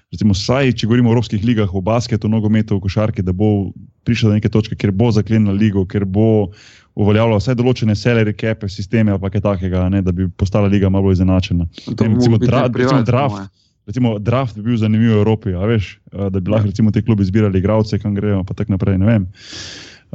recimo, 0.08 0.32
saj, 0.32 0.72
če 0.72 0.88
govorimo 0.88 1.10
o 1.10 1.12
evropskih 1.12 1.44
ligah, 1.44 1.68
v 1.68 1.82
basketu, 1.84 2.30
nogometu, 2.32 2.80
košarki, 2.80 3.20
da 3.20 3.36
bo 3.36 3.74
prišla 4.08 4.32
do 4.32 4.38
neke 4.40 4.48
točke, 4.48 4.78
kjer 4.80 4.94
bo 4.96 5.10
zaklenila 5.12 5.52
ligo, 5.52 5.84
kjer 5.84 6.08
bo 6.08 6.48
uveljavljala 6.96 7.42
vsaj 7.42 7.60
določene 7.60 7.96
salary 7.96 8.32
cape, 8.40 8.72
sisteme 8.72 9.12
ali 9.12 9.32
kaj 9.36 9.44
takega, 9.44 9.84
ne, 9.92 10.00
da 10.00 10.16
bi 10.16 10.30
postala 10.32 10.72
liga 10.72 10.88
malo 10.88 11.12
izenačena. 11.12 11.68
Vem, 11.92 12.16
recimo 12.16 12.40
dra- 12.40 12.66
recimo 12.72 13.04
draft. 13.04 13.36
moje. 13.36 13.50
Recimo, 13.82 14.18
draft 14.22 14.54
bi 14.56 14.62
bil 14.62 14.76
zanimiv 14.78 15.10
v 15.10 15.20
Evropi, 15.24 15.52
veš, 15.58 15.96
da 16.14 16.38
bi 16.38 16.52
lahko 16.52 16.70
recimo 16.70 16.92
te 16.94 17.02
klubi 17.02 17.24
izbirali 17.26 17.58
igralce, 17.58 17.98
kam 17.98 18.14
grejo, 18.14 18.44
pa 18.46 18.54
tako 18.54 18.78
naprej. 18.78 18.96
ne 18.96 19.08
vem. 19.08 19.24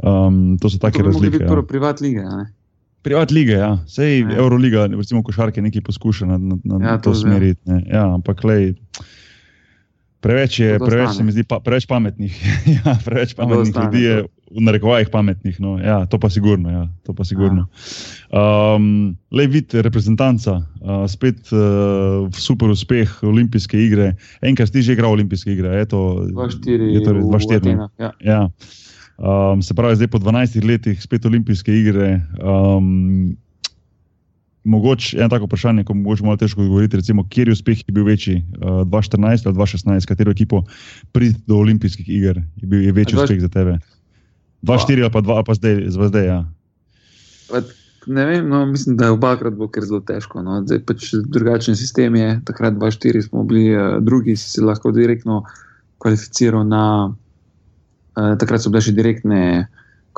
Um, 0.02 0.58
to 0.58 0.70
so 0.70 0.78
take 0.78 1.02
razlike. 1.02 1.44
Ja. 1.44 1.62
privat 1.62 2.00
lige. 2.00 2.22
ne. 2.22 2.52
Privat 3.02 3.30
lige, 3.30 3.52
ja. 3.52 3.78
Sej 3.86 4.20
Ja. 4.20 4.36
Euroliga, 4.38 4.86
recimo 4.86 5.22
košarke, 5.22 5.62
nekaj 5.62 5.82
poskuša 5.82 6.26
na, 6.26 6.38
na, 6.38 6.58
na 6.64 6.84
Ja, 6.84 6.90
ja, 6.90 6.96
to 6.98 7.10
to 7.10 7.14
zdaj. 7.14 7.30
smeriti. 7.30 7.60
ne. 7.64 7.82
Ja, 7.86 8.14
ampak 8.14 8.44
lej, 8.44 8.74
preveč 10.20 10.58
je, 10.60 10.78
preveč 10.78 11.16
se 11.16 11.24
mi 11.24 11.32
zdi, 11.32 11.44
pa, 11.46 11.60
preveč 11.60 11.86
pametnih. 11.86 12.34
ja, 12.76 12.98
preveč 13.04 13.34
pametnih 13.38 13.70
stane, 13.70 13.86
ljudi 13.86 14.02
je 14.04 14.16
v 14.50 14.60
narekovajih 14.60 15.08
pametnih. 15.10 15.60
No. 15.60 15.78
Ja, 15.78 16.06
to 16.06 16.18
pa 16.18 16.30
sigurno. 16.30 16.70
Ja, 16.70 16.88
to 17.06 17.14
pa 17.14 17.24
sigurno. 17.24 17.68
Um, 18.34 19.16
lej, 19.30 19.46
vidite, 19.46 19.82
reprezentanca, 19.82 20.58
uh, 20.82 21.06
spet 21.06 21.52
uh, 21.54 22.26
super 22.34 22.70
uspeh, 22.74 23.22
olimpijske 23.22 23.78
igre. 23.78 24.16
Enkrat 24.42 24.74
si 24.74 24.82
že 24.82 24.98
igral 24.98 25.14
olimpijske 25.14 25.52
igre, 25.54 25.78
je 25.78 25.86
to 25.86 26.26
2-4 26.34 26.92
je 26.98 27.00
to 27.04 27.14
v 27.14 27.24
2-4, 27.30 27.50
ne? 27.50 27.56
Atenah. 27.56 27.90
Ja. 27.98 28.10
Ja. 28.20 28.42
Um, 29.18 29.62
se 29.62 29.74
pravi, 29.74 29.96
zdaj 29.96 30.08
po 30.08 30.18
12 30.18 30.64
letih 30.64 31.02
spet 31.02 31.26
olimpijske 31.26 31.74
igre. 31.74 32.20
Um, 32.42 33.36
mogoče 34.64 35.18
eno 35.18 35.28
tako 35.28 35.44
vprašanje, 35.44 35.84
ko 35.84 35.94
mogoče 35.94 36.24
malo 36.24 36.36
težko 36.36 36.62
odgovoriti, 36.62 36.96
recimo, 36.96 37.24
kjer 37.28 37.48
je 37.48 37.52
uspeh 37.52 37.78
je 37.88 37.92
bil 37.92 38.04
večji, 38.04 38.44
uh, 38.60 38.84
2014 38.86 39.46
ali 39.46 39.56
2016, 39.56 40.06
katero 40.06 40.30
ekipo 40.30 40.62
priti 41.12 41.40
do 41.46 41.56
olimpijskih 41.56 42.08
iger 42.08 42.42
je 42.56 42.66
bil 42.66 42.82
je 42.82 42.92
večji 42.92 43.16
Dva- 43.16 43.24
uspeh 43.24 43.40
za 43.40 43.48
tebe? 43.48 43.78
2-4 44.62 45.02
ali 45.02 45.12
pa 45.12 45.20
2 45.20 45.34
ali 45.34 45.44
pa 45.46 45.54
zdaj, 45.54 45.84
zdaj, 45.88 46.08
zdaj 46.08 46.26
ja. 46.26 46.44
Ne 48.06 48.24
vem, 48.24 48.48
no, 48.48 48.66
mislim, 48.66 48.96
da 48.96 49.04
je 49.04 49.10
obakrat 49.10 49.54
bo 49.54 49.68
kar 49.68 49.84
zelo 49.84 50.00
težko. 50.00 50.42
No. 50.42 50.62
Zdaj 50.64 50.78
pač 50.86 51.10
drugačen 51.26 51.76
sistem 51.76 52.16
je. 52.16 52.40
Takrat 52.44 52.74
2-4 52.74 53.22
smo 53.28 53.44
bili, 53.44 53.76
uh, 53.76 53.98
drugi 54.00 54.36
si 54.36 54.50
se 54.50 54.62
lahko 54.64 54.92
direktno 54.92 55.42
kvalificiral 55.98 56.66
na. 56.68 57.14
Uh, 58.18 58.34
takrat 58.38 58.62
so 58.62 58.72
bile 58.72 58.82
še 58.82 58.94
direktne 58.96 59.68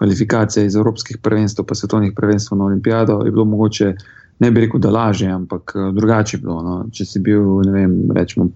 kvalifikacije 0.00 0.64
iz 0.66 0.76
evropskih 0.80 1.18
prvenstv, 1.20 1.66
pa 1.68 1.76
svetovnih 1.76 2.14
prvenstv 2.16 2.56
na 2.56 2.70
olimpijado. 2.70 3.18
Je 3.24 3.34
bilo 3.34 3.44
mogoče, 3.44 3.92
ne 4.40 4.50
bi 4.50 4.64
rekel, 4.64 4.80
da 4.80 4.92
lažje, 4.94 5.28
ampak 5.28 5.74
uh, 5.76 5.90
drugače 5.94 6.36
je 6.36 6.40
bilo. 6.40 6.62
No. 6.64 6.76
Če 6.92 7.04
si 7.04 7.20
bil, 7.20 7.44
ne 7.66 7.74
vem, 7.76 7.96
rečemo, 8.16 8.48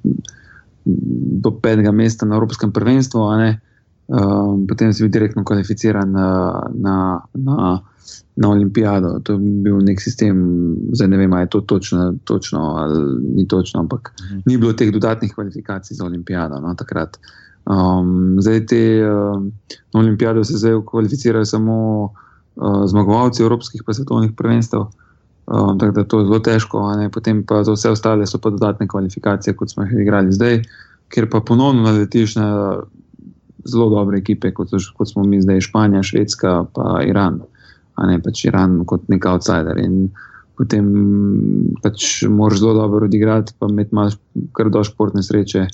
do 0.84 1.53
petega 1.61 1.92
mesta 1.92 2.28
na 2.28 2.38
evropskem 2.40 2.72
prvenstvu, 2.72 3.20
um, 3.20 4.64
potem 4.68 4.92
si 4.92 5.05
bil 5.05 5.12
direktno 5.12 5.45
kvalificiran 5.45 6.12
na. 6.12 6.28
na, 6.72 6.97
na 7.34 7.74
na 8.36 8.51
olimpijado. 8.51 9.20
To 9.22 9.32
je 9.32 9.38
bil 9.38 9.78
nek 9.78 10.01
sistem, 10.03 10.36
zdaj 10.92 11.09
ne 11.09 11.16
vem, 11.16 11.32
ali 11.32 11.42
je 11.42 11.51
to 11.55 11.61
točno, 11.61 12.14
točno 12.24 12.61
ali 12.61 13.20
ni 13.36 13.49
točno, 13.49 13.80
ampak 13.80 14.12
mhm. 14.30 14.40
ni 14.47 14.57
bilo 14.57 14.72
teh 14.72 14.92
dodatnih 14.92 15.34
kvalifikacij 15.34 15.95
za 15.95 16.05
olimpijado 16.05 16.61
no, 16.61 16.74
takrat. 16.74 17.18
Um, 17.65 18.37
zdaj 18.41 18.67
te 18.67 18.81
uh, 19.01 19.43
na 19.95 20.01
olimpijado 20.01 20.45
se 20.45 20.59
zdaj 20.61 20.81
kvalificirajo 20.87 21.45
samo 21.45 21.77
uh, 22.05 22.85
zmagovalci 22.87 23.43
evropskih 23.43 23.83
pa 23.87 23.95
svetovnih 23.95 24.33
prvenstev. 24.37 24.81
Um, 25.47 25.79
tako 25.79 25.93
da 25.93 26.05
to 26.05 26.21
je 26.21 26.27
zelo 26.27 26.39
težko, 26.39 26.83
potem 27.12 27.43
pa 27.47 27.65
za 27.65 27.73
vse 27.73 27.91
ostale 27.91 28.27
so 28.27 28.39
pa 28.39 28.51
dodatne 28.51 28.89
kvalifikacije, 28.89 29.57
kot 29.57 29.71
smo 29.71 29.85
jih 29.85 30.01
igrali 30.01 30.33
zdaj, 30.33 30.62
ker 31.09 31.29
pa 31.31 31.41
ponovno 31.41 31.83
naletiš 31.83 32.37
na 32.37 32.79
zelo 33.65 33.89
dobre 33.91 34.19
ekipe, 34.19 34.53
kot, 34.53 34.71
so, 34.71 34.93
kot 34.97 35.09
smo 35.09 35.25
mi 35.25 35.41
zdaj, 35.43 35.61
Španija, 35.61 36.03
Švedska, 36.03 36.65
pa 36.73 37.01
Iran 37.05 37.41
a 37.95 38.07
ne 38.11 38.19
pač 38.23 38.45
Iran 38.49 38.83
kot 38.89 39.07
nek 39.12 39.27
outsider. 39.31 39.79
In 39.79 40.11
potem 40.59 40.87
pač 41.83 42.25
moraš 42.31 42.62
zelo 42.62 42.75
dobro 42.79 43.09
odigrati, 43.09 43.55
pa 43.59 43.69
malo 43.71 44.15
kar 44.55 44.71
do 44.75 44.83
športne 44.87 45.23
sreče, 45.23 45.67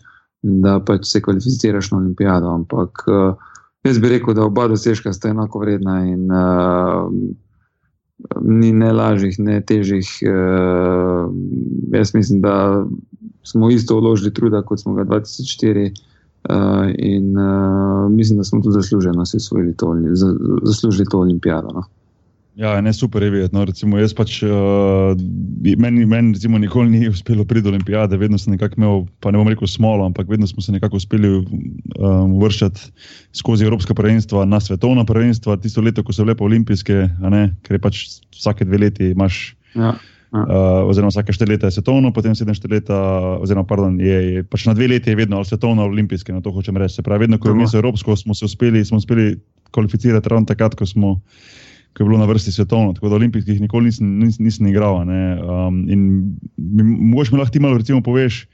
da 0.42 0.80
pač 0.80 1.06
se 1.06 1.22
kvalificiraš 1.22 1.90
na 1.90 1.98
olimpijado. 1.98 2.48
Ampak 2.48 3.04
uh, 3.06 3.34
jaz 3.84 3.98
bi 3.98 4.08
rekel, 4.08 4.34
da 4.34 4.44
oba 4.44 4.68
dosežka 4.68 5.12
sta 5.12 5.28
enako 5.28 5.64
vredna 5.64 6.00
in 6.08 6.30
uh, 6.32 7.12
ni 8.40 8.72
ne 8.72 8.92
lažjih, 8.92 9.38
ne 9.38 9.60
težjih. 9.60 10.08
Uh, 10.24 11.32
jaz 11.92 12.14
mislim, 12.14 12.40
da 12.40 12.84
smo 13.42 13.70
isto 13.70 14.00
vložili 14.00 14.34
truda, 14.34 14.62
kot 14.62 14.80
smo 14.80 14.94
ga 14.94 15.04
2004. 15.04 15.90
Uh, 16.40 16.88
in 16.96 17.36
uh, 17.36 18.10
mislim, 18.10 18.38
da 18.38 18.44
smo 18.44 18.62
tudi 18.62 18.72
zasluženo 18.72 19.26
si 19.26 19.36
osvojili 19.36 19.76
to, 19.76 19.96
to 21.10 21.18
olimpijado. 21.18 21.68
No. 21.74 21.82
Ja, 22.60 22.74
ne 22.80 22.92
super 22.92 23.22
je 23.22 23.30
videti. 23.30 23.54
No, 23.56 23.62
recimo, 23.64 23.96
jaz 23.96 24.12
pač, 24.12 24.42
uh, 24.44 25.16
meni, 25.80 26.04
meni 26.04 26.34
recimo, 26.36 26.58
nikoli 26.60 26.92
ni 26.92 27.08
uspelo 27.08 27.46
priti 27.48 27.64
do 27.64 27.72
olimpijade, 27.72 28.18
vedno 28.20 28.36
sem 28.38 28.52
nekako 28.52 28.76
imel, 28.76 28.98
pa 29.24 29.32
ne 29.32 29.40
bom 29.40 29.48
rekel 29.48 29.68
smolo, 29.70 30.04
ampak 30.10 30.28
vedno 30.28 30.44
smo 30.46 30.60
se 30.60 30.74
nekako 30.74 31.00
uspeli 31.00 31.30
um, 31.38 32.34
vršiti 32.42 32.90
skozi 33.40 33.64
Evropska 33.64 33.96
prvenstva 33.96 34.44
na 34.44 34.60
svetovna 34.60 35.06
prvenstva. 35.08 35.56
Tisto 35.56 35.80
leto, 35.80 36.04
ko 36.04 36.12
so 36.12 36.26
bile 36.26 36.36
pa 36.36 36.44
olimpijske, 36.44 37.06
ne, 37.32 37.46
ker 37.64 37.78
je 37.78 37.82
pač 37.86 38.02
vsake 38.36 38.68
dve 38.68 38.82
leti 38.84 39.08
imaš. 39.14 39.54
Ja. 39.72 39.94
Uh, 40.30 40.84
oziroma, 40.86 41.10
vsake 41.10 41.32
štiri 41.34 41.56
leta 41.56 41.70
je 41.70 41.78
svetovno, 41.78 42.12
potem 42.14 42.36
sedem 42.38 42.54
štiri 42.54 42.76
leta, 42.76 42.98
oziroma, 43.40 43.64
pardon, 43.66 43.96
je, 44.04 44.20
je 44.34 44.44
pač 44.44 44.68
na 44.68 44.76
dve 44.76 44.90
leti 44.92 45.10
je 45.10 45.16
vedno 45.18 45.40
svetovno, 45.48 45.88
olimpijske, 45.88 46.36
na 46.36 46.44
to 46.44 46.52
hočem 46.52 46.76
reči. 46.76 47.00
Se 47.00 47.06
pravi, 47.06 47.24
vedno, 47.24 47.40
ko 47.40 47.48
je 47.48 47.56
bilo 47.56 47.72
evropsko, 47.80 48.20
smo 48.20 48.36
se 48.36 48.44
uspeli, 48.44 48.84
smo 48.84 49.00
uspeli 49.00 49.32
kvalificirati 49.72 50.28
ravno 50.28 50.46
takrat, 50.46 50.76
ko 50.76 50.86
smo 50.86 51.16
ki 51.92 52.02
je 52.02 52.06
bilo 52.06 52.18
na 52.18 52.28
vrsti 52.28 52.52
svetovno, 52.52 52.92
tako 52.94 53.08
da 53.08 53.18
olimpijskih 53.18 53.60
nikoli 53.60 53.90
nisem, 53.90 54.18
nisem, 54.18 54.44
nisem 54.44 54.66
igral. 54.70 55.02
Um, 55.02 55.84
in 55.90 56.02
mogoče 57.10 57.34
mi 57.34 57.40
lahko 57.40 57.52
ti 57.52 57.60
malo 57.60 57.78
recimo, 57.78 58.02
poveš, 58.02 58.44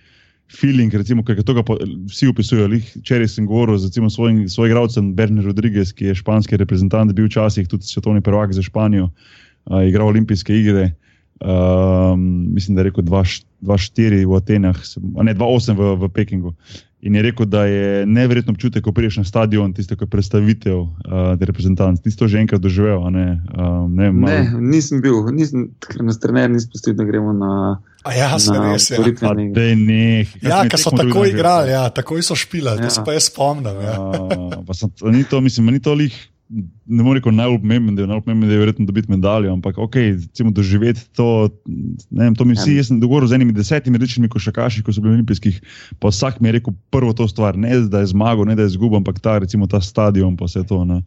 feeling, 0.60 0.94
recimo, 0.94 1.24
kaj 1.24 1.42
to 1.44 1.64
vsi 2.08 2.30
opisujejo. 2.30 2.68
Včeraj 3.02 3.28
sem 3.28 3.46
govoril 3.46 3.78
z 3.78 3.90
svojim, 4.10 4.48
svojim 4.48 4.70
igralcem 4.70 5.14
Bernie 5.14 5.44
Rodriguez, 5.44 5.92
ki 5.92 6.12
je 6.12 6.14
španski 6.14 6.56
reprezentant, 6.56 7.12
bil 7.12 7.26
včasih 7.26 7.68
tudi 7.68 7.84
svetovni 7.84 8.20
prvak 8.20 8.52
za 8.52 8.62
Španijo, 8.62 9.10
uh, 9.10 9.82
igral 9.88 10.08
olimpijske 10.08 10.56
igre. 10.56 10.92
Um, 11.36 12.54
mislim, 12.54 12.76
da 12.76 12.80
je 12.80 12.84
rekel 12.84 13.04
2-4 13.04 14.24
v 14.24 14.36
Atenah, 14.36 14.76
ne 15.22 15.34
2-8 15.34 15.76
v, 15.76 15.90
v 16.00 16.08
Pekingu. 16.08 16.54
In 17.06 17.14
je 17.14 17.22
rekel, 17.22 17.46
da 17.46 17.64
je 17.64 18.06
nevreten 18.06 18.50
občutek, 18.50 18.82
ko 18.82 18.90
prideš 18.92 19.20
na 19.22 19.24
stadion, 19.24 19.70
tisto, 19.70 19.94
ki 19.94 20.08
je 20.08 20.10
predstavitev 20.10 20.78
uh, 20.82 21.38
reprezentantov. 21.38 22.02
Ti 22.02 22.10
si 22.10 22.18
to 22.18 22.26
že 22.26 22.42
enkrat 22.42 22.58
doživel? 22.58 22.98
Ne? 23.14 23.38
Um, 23.54 23.94
ne, 23.94 24.10
malo... 24.10 24.34
ne, 24.34 24.74
nisem 24.74 24.98
bil, 25.04 25.22
nisem, 25.30 25.70
ker 25.78 26.02
nas 26.02 26.18
trener 26.18 26.50
nisem 26.50 26.66
spustil, 26.66 26.98
da 26.98 27.06
gremo 27.06 27.30
na. 27.36 27.52
A 28.06 28.14
ja, 28.14 28.34
se 28.42 28.54
res 28.58 28.90
je. 28.90 28.98
Ja, 30.42 30.64
ker 30.66 30.82
so 30.82 30.90
tako 30.94 31.26
igrali, 31.30 31.74
ja, 31.74 31.86
tako 31.94 32.18
so 32.26 32.34
špilali, 32.38 32.82
ja. 32.82 32.90
to 32.90 32.98
se 32.98 33.06
pa 33.06 33.14
jaz 33.14 33.30
spomnim. 33.30 33.78
Ja. 33.86 33.98
Uh, 34.02 34.74
sem, 34.74 34.90
ni 35.14 35.22
to, 35.22 35.38
mislim, 35.40 35.70
ni 35.70 35.82
to 35.82 35.94
lih 35.94 36.14
ne 36.48 37.02
morem 37.02 37.18
reči 37.18 37.34
najpomembnejši 37.34 37.96
del, 37.98 38.06
najpomembnejši 38.10 38.50
del 38.50 38.54
je 38.54 38.62
verjetno 38.62 38.86
dobiti 38.86 39.10
medaljo, 39.10 39.52
ampak 39.52 39.78
ok, 39.82 39.96
recimo 39.96 40.50
doživeti 40.54 41.02
to. 41.16 41.48
Vem, 42.10 42.34
to 42.38 42.44
mi 42.46 42.54
vsi, 42.54 42.76
ja. 42.76 42.82
jaz 42.82 42.90
sem 42.90 43.00
dogovoril 43.02 43.28
z 43.28 43.38
enimi 43.38 43.54
desetimi 43.56 43.98
rečnimi 43.98 44.30
košakaši, 44.30 44.84
ko 44.86 44.94
so 44.94 45.02
bili 45.02 45.16
olimpijskih, 45.16 45.58
pa 45.98 46.12
vsak 46.14 46.38
mi 46.40 46.48
je 46.48 46.58
rekel 46.58 46.74
prvo 46.94 47.12
to 47.12 47.26
stvar, 47.28 47.58
ne 47.58 47.80
da 47.90 48.04
je 48.04 48.12
zmagal, 48.12 48.46
ne 48.46 48.54
da 48.54 48.62
je 48.62 48.74
izgubil, 48.76 49.00
ampak 49.02 49.18
ta, 49.20 49.38
recimo, 49.42 49.66
ta 49.66 49.80
stadion, 49.80 50.36
pa 50.36 50.46
vse 50.46 50.62
to. 50.68 50.84
Ne. 50.84 51.00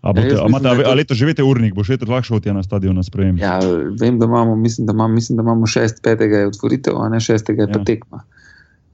A, 0.00 0.12
bote, 0.16 0.32
ja, 0.32 0.46
mislim, 0.48 0.70
a, 0.72 0.88
a, 0.88 0.92
a 0.92 0.96
leto 0.96 1.14
živete 1.14 1.44
urnik, 1.44 1.76
bo 1.76 1.84
še 1.84 1.98
vedno 1.98 2.14
lahko 2.14 2.32
šel 2.32 2.40
ti 2.40 2.56
na 2.56 2.64
stadion 2.64 2.96
na 2.96 3.04
sprejem. 3.04 3.36
Ja, 3.42 3.58
vem, 4.00 4.16
da 4.18 4.24
imamo, 4.24 4.56
mislim, 4.56 4.88
da 4.88 4.96
imamo, 4.96 5.14
mislim, 5.14 5.36
da 5.36 5.44
imamo 5.44 5.68
šest, 5.68 6.00
petega 6.02 6.40
je 6.40 6.48
otvoritev, 6.54 6.96
a 6.96 7.10
ne 7.12 7.20
šestega 7.20 7.66
je 7.66 7.68
ja. 7.68 7.76
pa 7.76 7.84
tekma. 7.84 8.24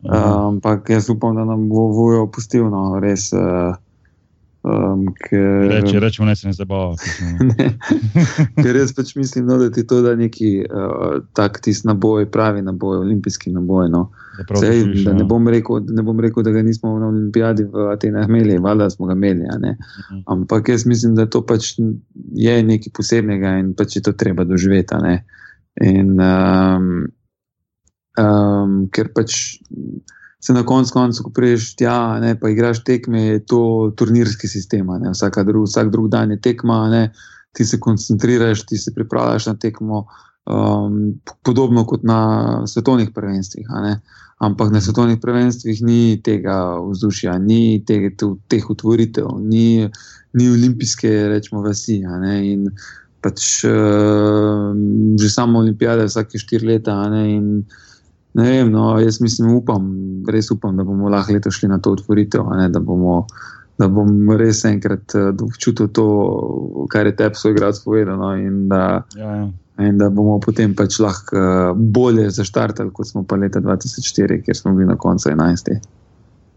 Ampak 0.03 0.89
um, 0.91 0.95
jaz 0.97 1.07
upam, 1.15 1.39
da 1.39 1.47
nam 1.47 1.69
bo 1.71 1.87
vojo 1.95 2.27
opustil, 2.27 2.67
no, 2.67 2.99
res. 2.99 3.31
Uh, 3.31 3.79
Um, 4.63 5.09
ker, 5.19 5.67
reči, 5.67 5.99
rečemo, 5.99 6.27
ne 6.29 6.37
se 6.37 6.47
ne 6.51 6.53
zabava. 6.55 6.95
ker 8.63 8.77
jaz 8.79 8.93
pač 8.95 9.17
mislim, 9.19 9.49
no, 9.51 9.57
da 9.59 9.71
ti 9.75 9.83
to 9.87 9.99
da 10.05 10.15
neki 10.17 10.53
uh, 10.63 11.17
tak 11.35 11.59
tisti 11.65 11.89
naboj, 11.91 12.29
pravi 12.31 12.63
naboj, 12.63 13.01
olimpijski 13.03 13.51
naboj. 13.51 13.89
No. 13.91 14.05
Sej, 14.61 14.85
da 15.03 15.11
ja. 15.11 15.17
ne 15.19 15.27
bom, 15.27 15.49
rekel, 15.51 15.83
ne 15.91 16.05
bom 16.07 16.21
rekel, 16.23 16.47
da 16.47 16.55
ga 16.55 16.63
nismo 16.63 16.95
na 16.99 17.11
olimpijadi 17.11 17.67
v 17.73 17.89
Atenah 17.91 18.29
imeli, 18.29 18.61
valjda 18.63 18.91
smo 18.91 19.11
ga 19.11 19.19
imeli. 19.19 19.51
Mhm. 19.51 20.23
Ampak 20.31 20.69
jaz 20.69 20.87
mislim, 20.87 21.19
da 21.19 21.27
to 21.27 21.43
pač 21.47 21.75
je 22.39 22.63
nekaj 22.63 22.95
posebnega 22.95 23.57
in 23.59 23.75
pač 23.75 23.99
je 23.99 24.07
to 24.07 24.15
treba 24.15 24.47
doživeti. 24.47 24.95
In, 25.83 26.15
um, 26.21 26.89
um, 28.21 28.79
ker 28.95 29.11
pač 29.11 29.59
se 30.45 30.53
na 30.53 30.65
koncu 30.67 30.93
koncev, 30.93 31.23
ko 31.23 31.31
priješ 31.31 31.77
tja, 31.77 32.19
ne, 32.21 32.35
pa 32.41 32.51
igraš 32.51 32.83
tekme, 32.85 33.23
je 33.23 33.45
to 33.47 33.93
turnirski 33.97 34.49
sistem. 34.49 34.89
Dru, 35.47 35.63
vsak 35.63 35.91
drug 35.91 36.09
dan 36.11 36.31
je 36.31 36.41
tekma, 36.41 36.89
ne, 36.91 37.03
ti 37.53 37.65
se 37.65 37.81
koncentriraš, 37.81 38.67
ti 38.67 38.79
se 38.79 38.95
pripravljaš 38.95 39.47
na 39.47 39.55
tekmo, 39.55 40.07
um, 40.47 41.21
podobno 41.45 41.87
kot 41.87 42.03
na 42.03 42.63
svetovnih 42.67 43.11
prvenstvih. 43.15 43.69
Ampak 44.39 44.73
na 44.73 44.81
svetovnih 44.81 45.21
prvenstvih 45.23 45.83
ni 45.83 46.19
tega 46.25 46.57
vzdušja, 46.91 47.39
ni 47.39 47.85
tega, 47.87 48.11
teh 48.51 48.71
utvoritev, 48.71 49.29
ni, 49.39 49.87
ni 50.33 50.51
olimpijske, 50.51 51.13
rečemo, 51.29 51.63
vasi. 51.63 52.01
In 52.43 52.67
pač 53.23 53.63
uh, 53.69 54.75
že 55.23 55.31
samo 55.31 55.63
olimpijade, 55.63 56.11
vsake 56.11 56.43
štiri 56.43 56.67
leta. 56.67 56.99
Ne, 57.15 57.25
in, 57.37 57.49
Ne 58.35 58.51
vem, 58.51 58.71
no, 58.73 59.01
jaz 59.01 59.21
mislim, 59.21 59.51
upam, 59.59 59.89
res 60.29 60.51
upam, 60.51 60.77
da 60.77 60.85
bomo 60.85 61.11
lahko 61.13 61.35
letos 61.37 61.59
šli 61.59 61.69
na 61.69 61.79
to 61.85 61.93
otvoritev, 61.93 62.47
ne, 62.57 62.69
da, 62.73 62.81
bomo, 62.81 63.27
da 63.79 63.89
bom 63.93 64.31
res 64.41 64.63
enkrat 64.65 65.17
uh, 65.19 65.33
občutil 65.45 65.91
to, 65.93 66.07
kar 66.93 67.07
je 67.11 67.17
tebi 67.19 67.53
grad 67.59 67.81
povedal. 67.85 68.17
No, 68.17 68.33
in, 68.37 68.69
da, 68.73 69.03
ja, 69.19 69.35
ja. 69.43 69.51
in 69.85 69.99
da 70.01 70.09
bomo 70.09 70.39
potem 70.41 70.73
pač 70.75 70.97
lahko 71.03 71.37
uh, 71.37 71.73
bolje 71.77 72.31
zaštartali, 72.33 72.95
kot 72.97 73.11
smo 73.11 73.25
pa 73.29 73.37
leta 73.37 73.61
2004, 73.61 74.41
kjer 74.47 74.57
smo 74.57 74.73
bili 74.79 74.89
na 74.89 74.97
koncu 74.97 75.29
11. 75.29 75.77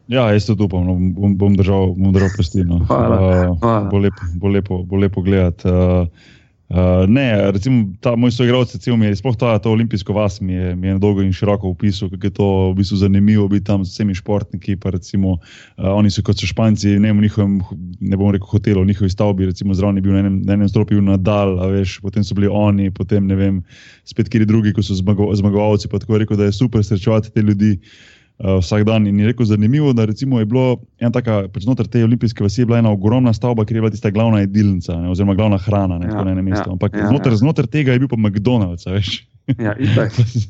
Ja, 0.07 0.29
jaz 0.31 0.45
tudi 0.47 0.63
upam, 0.63 0.85
no, 0.85 0.95
bom, 1.17 1.35
bom 1.35 1.59
držal, 1.59 1.91
držal 2.13 2.31
prstino. 2.37 2.79
Hvala. 2.87 3.19
Uh, 3.19 3.59
hvala. 3.59 3.91
Bo 3.91 3.99
lepo, 3.99 4.31
bo 4.39 4.53
lepo, 4.53 4.79
bo 4.87 5.01
lepo 5.01 5.25
gledati. 5.25 5.67
Uh, 5.67 6.31
Uh, 6.65 7.05
ne, 7.07 7.51
recimo, 7.51 7.93
ta 8.01 8.15
moj 8.17 8.31
soigralec, 8.33 8.71
recimo, 8.73 8.97
je 9.05 9.15
sploh 9.15 9.35
ta, 9.37 9.53
ta 9.61 9.69
olimpijsko 9.69 10.13
vas, 10.17 10.39
mi 10.41 10.53
je, 10.53 10.71
mi 10.75 10.87
je 10.87 10.95
dolgo 10.97 11.21
in 11.21 11.29
široko 11.33 11.69
opisal, 11.69 12.09
kako 12.09 12.25
je 12.25 12.33
to 12.33 12.47
v 12.71 12.73
bistvu 12.79 12.97
zanimivo 12.97 13.45
biti 13.47 13.67
tam 13.67 13.83
z 13.85 13.93
vsemi 13.93 14.15
športniki. 14.17 14.73
Recimo, 14.81 15.37
uh, 15.37 15.91
oni 15.93 16.09
so 16.09 16.23
kot 16.25 16.41
so 16.41 16.49
Španci, 16.49 16.97
ne, 16.99 17.13
njihovem, 17.13 17.59
ne 18.01 18.17
bom 18.17 18.33
rekel, 18.33 18.49
hotelu, 18.49 18.81
v 18.81 18.89
njihovi 18.89 19.09
stavbi, 19.13 19.45
recimo, 19.45 19.77
zraven 19.77 20.01
je 20.01 20.07
bil 20.07 20.17
na 20.17 20.25
enem, 20.25 20.41
na 20.41 20.57
enem 20.57 20.69
stropju 20.69 21.05
nadal, 21.05 21.53
veš, 21.69 21.99
potem 22.01 22.25
so 22.25 22.33
bili 22.33 22.49
oni, 22.49 22.89
potem 22.89 23.29
ne 23.29 23.37
vem, 23.37 23.61
spet 24.09 24.33
kjer 24.33 24.47
drugi, 24.49 24.73
ko 24.73 24.81
so 24.81 24.97
zmago, 24.97 25.29
zmagovalci. 25.37 25.85
Tako 25.85 26.17
rekel, 26.17 26.37
da 26.37 26.49
je 26.49 26.57
super 26.57 26.81
srečevati 26.81 27.29
te 27.29 27.45
ljudi. 27.45 27.75
uh, 27.77 28.15
vsak 28.39 28.83
dan. 28.83 29.07
In 29.07 29.19
je 29.19 29.27
rekel, 29.27 29.45
zanimivo, 29.45 29.93
da 29.93 30.03
je 30.03 30.45
bilo 30.45 30.79
ena 30.99 31.11
taka, 31.11 31.45
pač 31.53 31.63
znotraj 31.63 31.87
te 31.87 32.03
olimpijske 32.03 32.43
vasi 32.43 32.61
je 32.61 32.65
bila 32.65 32.79
ena 32.79 32.91
ogromna 32.91 33.33
stavba, 33.33 33.65
kjer 33.65 33.77
je 33.77 33.81
bila 33.81 33.91
tista 33.91 34.11
glavna 34.11 34.39
jedilnica, 34.39 34.97
ne, 35.01 35.09
oziroma 35.09 35.35
glavna 35.35 35.57
hrana 35.57 35.97
ne, 35.97 36.07
ja, 36.11 36.23
na 36.23 36.31
enem 36.31 36.45
mestu. 36.45 36.67
Ja, 36.67 36.73
Ampak 36.73 36.95
ja, 36.95 37.07
znotraj, 37.07 37.33
ja. 37.33 37.37
znotraj 37.37 37.71
tega 37.71 37.95
je 37.95 38.03
bil 38.03 38.11
pa 38.11 38.19
McDonald's, 38.19 38.87
veš. 38.89 39.23
Ja, 39.61 39.75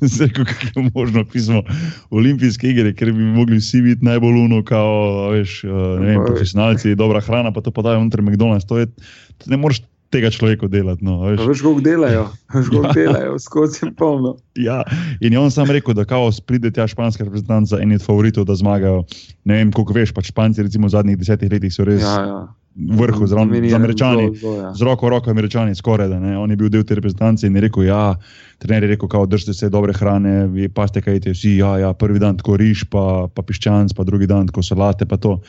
Zdaj, 0.01 0.29
kako 0.37 0.79
je 0.79 0.89
možno 0.95 1.25
pismo 1.27 1.61
olimpijske 2.09 2.69
igre, 2.69 2.93
ker 2.95 3.11
bi 3.13 3.25
mogli 3.27 3.57
vsi 3.59 3.81
biti 3.81 4.05
najbolj 4.05 4.33
luno, 4.33 4.63
kao, 4.63 5.29
veš, 5.35 5.63
uh, 5.67 5.99
ne 5.99 6.13
vem, 6.13 6.23
profesionalci, 6.25 6.95
dobra 6.95 7.19
hrana, 7.21 7.51
pa 7.51 7.61
to 7.61 7.75
pa 7.75 7.83
dajo 7.83 7.99
znotraj 7.99 8.25
McDonald's. 8.25 8.67
To 8.67 8.79
je, 8.79 8.87
to 9.37 9.51
ne 9.51 9.59
moreš 9.59 9.83
tega 10.13 10.29
človeka 10.31 10.67
delati. 10.71 11.05
No, 11.05 11.21
veš, 11.25 11.45
veš 11.47 11.63
kako 11.65 11.81
delajo, 11.85 12.27
veš, 12.53 12.69
kako 12.71 12.83
ja. 12.87 12.93
delajo, 12.95 13.39
skozi 13.39 13.91
polno. 13.97 14.35
Ja, 14.55 14.81
in 15.19 15.33
je 15.33 15.39
on 15.39 15.51
sam 15.51 15.71
rekel, 15.71 15.93
da 15.97 16.05
kaos 16.05 16.39
pride 16.41 16.71
tja 16.71 16.87
španski 16.87 17.23
reprezentant 17.23 17.69
za 17.69 17.81
eni 17.81 17.99
od 17.99 18.05
favoritov, 18.05 18.45
da 18.45 18.55
zmagajo. 18.55 19.03
Ne 19.43 19.61
vem, 19.61 19.73
koliko 19.75 19.97
veš, 19.97 20.13
pač 20.15 20.31
Španci 20.33 20.65
recimo 20.65 20.87
v 20.87 20.95
zadnjih 20.97 21.19
desetih 21.19 21.51
letih 21.51 21.73
so 21.73 21.87
res. 21.87 22.03
Ja, 22.03 22.21
ja 22.25 22.39
vrhu, 22.75 23.27
z, 23.27 23.35
z 23.69 23.73
američani, 23.73 24.27
zlo, 24.27 24.35
zlo, 24.39 24.61
ja. 24.61 24.73
z 24.75 24.81
roko 24.81 25.07
v 25.07 25.09
roko, 25.09 25.31
američani 25.31 25.75
skoraj 25.75 26.09
da. 26.11 26.19
Ne. 26.19 26.37
On 26.37 26.51
je 26.51 26.57
bil 26.59 26.69
del 26.69 26.83
te 26.83 26.95
reprezentance 26.95 27.47
in 27.47 27.55
je 27.55 27.61
rekel, 27.63 27.87
ja, 27.87 28.17
trener 28.59 28.83
je 28.83 28.89
rekel, 28.89 29.07
kao, 29.07 29.25
držite 29.25 29.53
se 29.53 29.69
dobre 29.71 29.93
hrane, 29.95 30.49
paste 30.75 31.01
kaj 31.01 31.21
ti 31.23 31.31
vsi, 31.31 31.55
ja, 31.61 31.77
ja, 31.79 31.93
prvi 31.93 32.19
dan 32.19 32.35
tako 32.37 32.57
riž, 32.59 32.85
pa, 32.91 33.27
pa 33.31 33.45
piščanc, 33.47 33.95
pa 33.95 34.03
drugi 34.03 34.27
dan 34.27 34.51
tako 34.51 34.63
salate, 34.63 35.07
pa 35.07 35.17
to. 35.17 35.39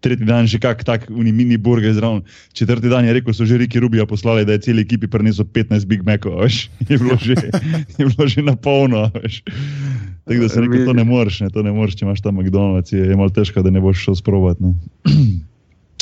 Tretji 0.00 0.28
dan 0.28 0.46
že 0.46 0.60
kak 0.62 0.84
tak 0.84 1.08
mini 1.10 1.56
burger 1.56 1.94
zraven. 1.94 2.22
Četrti 2.54 2.88
dan 2.92 3.04
je 3.04 3.16
rekel, 3.16 3.34
so 3.34 3.46
že 3.48 3.58
Riki 3.58 3.80
Rubija 3.82 4.06
poslali, 4.06 4.44
da 4.46 4.54
je 4.54 4.62
celi 4.68 4.86
ekipi 4.86 5.10
prinesel 5.10 5.44
15 5.44 5.86
Big 5.86 6.06
Macov. 6.06 6.38
Je 6.88 6.98
bilo 6.98 7.16
že, 7.18 7.34
je 7.98 8.04
bilo 8.06 8.28
že 8.28 8.42
na 8.42 8.54
polno. 8.56 9.10
Tako 10.26 10.40
da 10.40 10.48
se 10.48 10.60
rekel, 10.60 10.84
to 10.86 10.92
ne 10.92 11.04
moreš, 11.04 11.40
ne, 11.40 11.50
to 11.50 11.62
ne 11.62 11.72
moreš, 11.72 11.96
če 11.96 12.06
imaš 12.06 12.22
tam 12.22 12.38
McDonald's, 12.38 12.92
je, 12.92 13.02
je 13.10 13.16
malo 13.16 13.30
težko, 13.30 13.62
da 13.62 13.70
ne 13.70 13.80
boš 13.80 14.04
šel 14.04 14.14
sprovat. 14.14 14.60
Ne. 14.60 14.74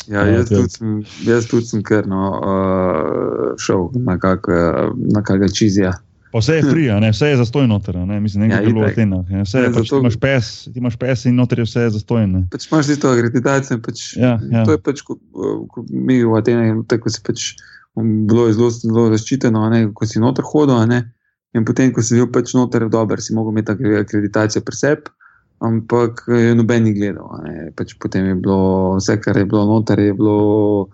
Ja, 0.09 0.25
jaz, 0.29 0.49
tudi 0.49 0.71
sem, 0.71 0.97
jaz 1.25 1.47
tudi 1.49 1.69
sem 1.69 1.83
kar 1.85 2.09
no, 2.09 2.25
uh, 2.41 3.55
šel 3.61 3.89
na 4.05 4.19
kakega 4.21 5.49
čizija. 5.49 5.95
Pa 6.35 6.41
vse 6.43 6.57
je 6.59 6.65
free, 6.67 6.91
vse 7.13 7.29
je 7.31 7.37
zastojno 7.39 7.77
noter, 7.77 7.97
ne 7.97 8.21
mislim, 8.21 8.49
da 8.49 8.57
ja, 8.57 8.61
je 8.61 8.67
bilo 8.67 8.83
v 8.83 8.91
Atenah. 8.91 9.29
Vse 9.45 9.61
je, 9.63 9.73
pač, 9.73 9.89
ti, 9.89 10.01
imaš 10.03 10.17
pes, 10.19 10.49
ti 10.65 10.83
imaš 10.83 10.97
pes 10.99 11.25
in 11.31 11.37
noter 11.39 11.63
je 11.63 11.69
vse 11.69 11.85
zastojno. 11.95 12.43
Pač 12.51 12.67
imaš 12.71 12.91
ti 12.91 12.97
to 13.01 13.13
akreditacijo. 13.15 13.79
Pač, 13.85 14.03
ja, 14.19 14.33
ja. 14.51 14.65
To 14.67 14.75
je 14.75 14.81
pač, 14.83 15.05
ko, 15.07 15.15
ko 15.71 15.85
mi 15.91 16.19
v 16.25 16.35
Atenah, 16.41 16.83
tako 16.91 17.13
se 17.15 17.23
pač 17.25 17.53
bilo 17.95 18.49
zelo, 18.53 18.73
zelo 18.75 19.07
zaščiteno, 19.15 19.63
ne, 19.71 19.85
ko 19.95 20.11
si 20.11 20.23
noter 20.23 20.45
hodil. 20.49 20.83
In 21.55 21.63
potem, 21.63 21.95
ko 21.95 22.03
si 22.03 22.19
bil 22.19 22.27
pač 22.35 22.51
noter, 22.59 22.89
dober, 22.91 23.23
si 23.23 23.31
mogel 23.31 23.55
imeti 23.55 23.71
akreditacijo 24.03 24.67
pri 24.67 24.81
sebi 24.81 25.15
ampak 25.61 26.25
je 26.29 26.55
noben 26.55 26.87
jih 26.87 26.97
gledal. 26.99 27.31
Pač 27.77 27.95
potem 28.01 28.27
je 28.33 28.35
bilo 28.35 28.97
vse, 28.99 29.19
kar 29.21 29.37
je 29.39 29.47
bilo 29.49 29.65
noter, 29.69 30.01
je 30.01 30.15
bilo 30.15 30.89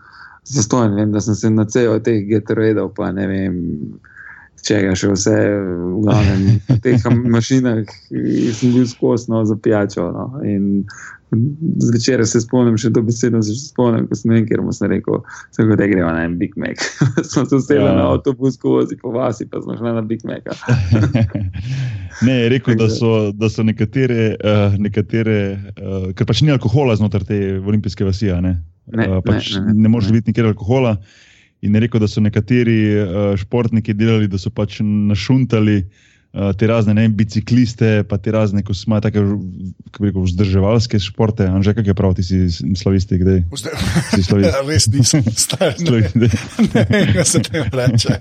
zastojno. 0.44 0.96
Vem, 0.96 1.12
da 1.12 1.20
sem 1.20 1.34
se 1.34 1.50
na 1.50 1.64
cel 1.64 2.00
teh 2.04 2.24
getaroidov, 2.28 2.94
pa 2.94 3.12
ne 3.12 3.26
vem. 3.26 3.58
Če 4.60 4.82
ga 4.84 4.92
še 4.92 5.08
vse 5.14 5.34
v 5.56 6.02
glavnem, 6.04 6.58
teh 6.84 7.06
mašinah, 7.34 7.80
sem 8.58 8.74
bil 8.74 8.84
skosno 8.84 9.40
za 9.48 9.56
pijačo. 9.56 10.10
No. 10.12 10.26
Zvečer 11.30 12.22
se 12.26 12.40
spomnim, 12.42 12.74
še 12.80 12.90
to 12.94 13.02
besedo 13.06 13.38
se 13.46 13.54
spomnim, 13.54 14.08
ko 14.10 14.16
sem 14.18 14.32
nekaj 14.34 14.58
rekel, 14.90 15.20
da 15.78 15.86
gremo 15.86 16.10
na 16.10 16.24
en 16.26 16.36
Big 16.40 16.56
Mac. 16.58 16.82
smo 17.30 17.44
se 17.46 17.60
usedli 17.60 17.84
ja. 17.84 17.94
na 17.94 18.08
avtobus, 18.10 18.56
skozi 18.58 18.98
po 18.98 19.12
vasi, 19.14 19.46
pa 19.46 19.62
smo 19.62 19.76
šli 19.78 19.94
na 19.94 20.02
Big 20.02 20.24
Mac. 20.26 20.50
ne, 22.26 22.36
rekel, 22.50 22.74
da 22.80 22.90
so, 22.90 23.30
da 23.32 23.50
so 23.52 23.62
nekatere, 23.66 24.34
uh, 24.42 24.76
nekatere 24.82 25.40
uh, 25.54 26.10
ker 26.18 26.26
pač 26.26 26.42
ni 26.42 26.50
alkohola 26.54 26.98
znotraj 26.98 27.28
te 27.30 27.40
olimpijske 27.60 28.06
vasi, 28.06 28.32
ne, 28.42 28.56
ne, 28.90 29.06
uh, 29.06 29.22
pač 29.24 29.54
ne, 29.54 29.68
ne, 29.70 29.74
ne, 29.74 29.82
ne 29.86 29.94
moreš 29.94 30.10
biti 30.16 30.34
nikjer 30.34 30.50
alkohola. 30.50 30.96
In 31.60 31.74
je 31.76 31.82
rekel, 31.84 32.00
da 32.00 32.08
so 32.08 32.22
nekateri 32.24 32.80
uh, 32.96 33.18
športniki 33.38 33.94
delali, 33.94 34.30
da 34.30 34.40
so 34.40 34.50
pač 34.50 34.80
našuntali. 34.82 35.84
Eh, 36.30 36.52
te 36.54 36.66
razne 36.70 36.94
ne, 36.94 37.08
bicikliste, 37.10 38.04
pa 38.06 38.14
te 38.22 38.30
razne, 38.30 38.62
ko 38.62 38.70
imajo 38.86 39.02
tako 39.02 39.22
rekel, 39.98 40.22
vzdrževalske 40.28 41.00
športe. 41.02 41.48
Anže, 41.50 41.74
kaj 41.74 41.90
je 41.90 41.94
prav, 41.98 42.12
ti 42.14 42.22
si 42.22 42.38
slavisti, 42.78 43.18
kdaj? 43.18 43.42
Slavisti. 43.50 44.38
Ja, 44.50 44.60
res 44.62 44.86
nisem 44.86 45.24
star. 45.34 45.74
Ne 45.82 45.90
vem, 45.90 46.28
kaj 47.16 47.24
se 47.26 47.40
tem 47.42 47.66
reče. 47.74 48.20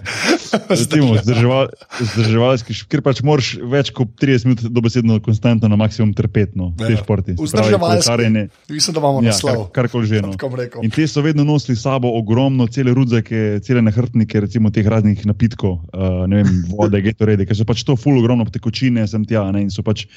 Vzdrževal, 1.19 1.69
vzdrževalski 1.99 2.73
šport, 2.73 2.89
ker 2.89 3.03
pač 3.05 3.21
moraš 3.25 3.51
več 3.61 3.91
kot 3.93 4.15
30 4.19 4.49
minut 4.49 4.63
dobesedno 4.73 5.19
konstantno 5.23 5.69
na 5.69 5.77
maksimum 5.79 6.11
trpetno 6.17 6.71
v 6.73 6.87
te 6.87 6.95
ja. 6.95 7.03
športi. 7.03 7.37
Vzdrževalski. 7.37 8.47
Mislim, 8.73 8.97
da 8.97 9.03
imamo 9.03 9.21
ja, 9.21 9.29
naslov. 9.29 9.67
Kar, 9.69 9.85
karkoli 9.85 10.09
že. 10.09 10.23
No. 10.25 10.33
In 10.81 10.93
te 10.93 11.05
so 11.07 11.21
vedno 11.25 11.45
nosili 11.45 11.77
sabo 11.77 12.11
ogromno, 12.17 12.67
cele 12.73 12.93
rudzake, 12.97 13.61
cele 13.65 13.85
nahrtnike, 13.85 14.41
recimo 14.47 14.73
teh 14.73 14.87
raznih 14.89 15.23
napitkov, 15.29 15.77
uh, 15.93 16.25
ne 16.29 16.41
vem, 16.41 16.63
vode, 16.73 17.03
getorede, 17.07 17.45
ker 17.45 17.57
so 17.57 17.67
pač 17.69 17.85
to 17.85 17.98
ful, 17.99 18.19
ogromno 18.19 18.47
tekočine 18.49 19.05
sem 19.07 19.25
tja. 19.27 19.45
Ne, 19.53 19.67
in 19.67 19.73
so 19.73 19.85
pač 19.85 20.07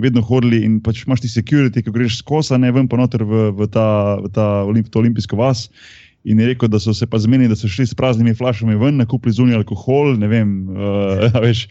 vedno 0.00 0.22
hodili 0.24 0.62
in 0.64 0.78
pač 0.84 1.04
imaš 1.04 1.24
ti 1.24 1.32
security, 1.32 1.82
ki 1.84 1.94
greš 1.94 2.20
skozi, 2.22 2.58
ne 2.60 2.70
vem, 2.74 2.88
pa 2.88 2.98
noter 3.00 3.24
v, 3.26 3.50
v, 3.56 3.68
ta, 3.72 4.18
v 4.22 4.30
ta 4.34 4.46
olimp, 4.68 4.92
olimpijsko 4.96 5.38
vas. 5.40 5.68
In 6.24 6.40
je 6.40 6.46
rekel, 6.46 6.68
da 6.68 6.76
so 6.80 6.92
se 6.94 7.06
pa 7.08 7.18
zmenili, 7.18 7.48
da 7.48 7.56
so 7.56 7.68
šli 7.68 7.86
s 7.86 7.94
praznimi 7.96 8.34
flašami 8.36 8.74
ven, 8.76 8.98
nakupili 9.00 9.32
zunaj 9.32 9.56
alkohol, 9.56 10.18
ne 10.20 10.28
vem, 10.28 10.50
uh, 10.68 11.38
veš, 11.40 11.62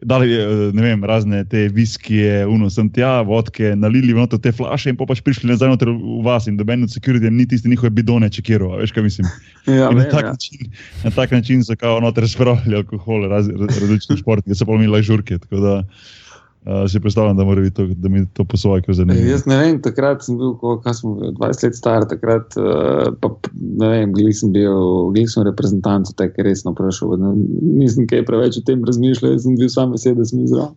dali 0.00 0.30
uh, 0.32 0.62
ne 0.74 0.82
vem, 0.82 1.04
razne 1.04 1.42
te 1.44 1.66
viskije, 1.68 2.46
uno 2.46 2.70
sem 2.72 2.88
tja, 2.92 3.20
vodke, 3.28 3.74
nalili 3.76 4.16
v 4.16 4.24
te 4.40 4.52
flaše 4.52 4.94
in 4.94 4.96
pa 4.96 5.04
pač 5.04 5.20
prišli 5.20 5.52
nazaj 5.52 5.76
v 5.84 6.22
vas 6.24 6.48
in 6.48 6.56
da 6.56 6.64
meni 6.64 6.88
od 6.88 6.94
security 6.94 7.28
ni 7.30 7.44
tisti 7.48 7.68
njihove 7.68 7.90
bidone 7.90 8.30
čekiro, 8.32 8.76
veš 8.80 8.96
kaj 8.96 9.02
mislim. 9.02 9.28
Ja, 9.66 9.90
na, 9.90 10.08
tak 10.08 10.24
ja. 10.24 10.30
način, 10.32 10.72
na 11.04 11.10
tak 11.10 11.30
način 11.30 11.64
so 11.64 11.76
kao 11.76 12.00
noter 12.00 12.28
spravili 12.28 12.80
alkohol, 12.80 13.28
različni 13.28 13.92
raz, 13.92 14.22
športniki, 14.22 14.56
so 14.56 14.64
pa 14.64 14.72
imeli 14.72 15.02
žurke. 15.02 15.38
Tako 15.38 15.60
da, 15.60 15.74
uh, 15.84 16.18
Uh, 16.66 16.90
si 16.90 17.00
predstavljam, 17.00 17.36
da, 17.36 17.70
to, 17.70 17.86
da 17.86 18.08
mi 18.08 18.26
to 18.32 18.44
posloje, 18.44 18.82
ki 18.82 18.90
je 18.90 18.94
zanimivo. 18.94 19.30
Jaz 19.30 19.46
ne 19.46 19.56
vem, 19.56 19.76
takrat 19.82 20.24
sem 20.26 20.36
bil, 20.36 20.56
ko 20.58 20.74
sem 20.92 21.14
bil 21.14 21.30
20 21.38 21.64
let 21.64 21.76
star, 21.78 22.04
takrat 22.10 22.56
uh, 22.58 23.14
pa, 23.22 23.30
ne 23.54 23.88
vem, 23.92 24.12
gledal 24.12 24.34
sem 24.36 24.52
bil, 24.52 24.74
gledal 25.14 25.30
sem 25.32 25.46
reprezentant, 25.46 26.10
tako 26.18 26.44
resno 26.44 26.74
vprašal. 26.74 27.14
Nisem 27.62 28.08
kaj 28.10 28.26
preveč 28.28 28.58
o 28.58 28.64
tem 28.66 28.82
razmišljal, 28.84 29.38
sem 29.46 29.56
bil 29.56 29.70
sam 29.72 29.94
vesel, 29.94 30.18
da 30.18 30.26
sem 30.28 30.42
izrael. 30.44 30.74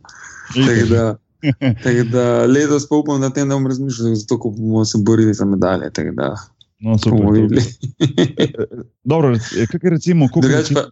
Tako 1.83 2.03
da 2.11 2.45
letos 2.45 2.85
pa 2.89 2.95
upam, 3.01 3.21
da 3.21 3.31
tem 3.33 3.47
ne 3.49 3.55
bom 3.57 3.67
razmišljal, 3.67 4.13
zato 4.15 4.37
ko 4.39 4.49
bomo 4.53 4.85
se 4.85 5.01
borili 5.01 5.33
za 5.33 5.45
medalje. 5.45 5.89
No, 6.79 6.95
bomo 7.05 7.31
videli. 7.31 7.61
Dobro, 9.03 9.33
kaj 9.71 9.89
recimo, 9.89 10.27
kako 10.27 10.47
je 10.47 10.63
to? 10.63 10.89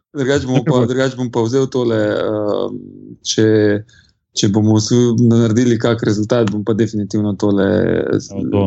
Drugače 0.88 1.16
bom 1.18 1.32
pa 1.32 1.42
vzel 1.46 1.70
tole. 1.70 2.00
Uh, 2.10 2.74
če, 3.26 3.46
če 4.40 4.52
bomo 4.56 4.78
naredili 5.30 5.80
kakšen 5.82 6.10
rezultat, 6.12 6.52
bom 6.54 6.64
pa 6.68 6.76
definitivno 6.78 7.36
tole. 7.40 7.68
No, 8.32 8.46
to. 8.54 8.64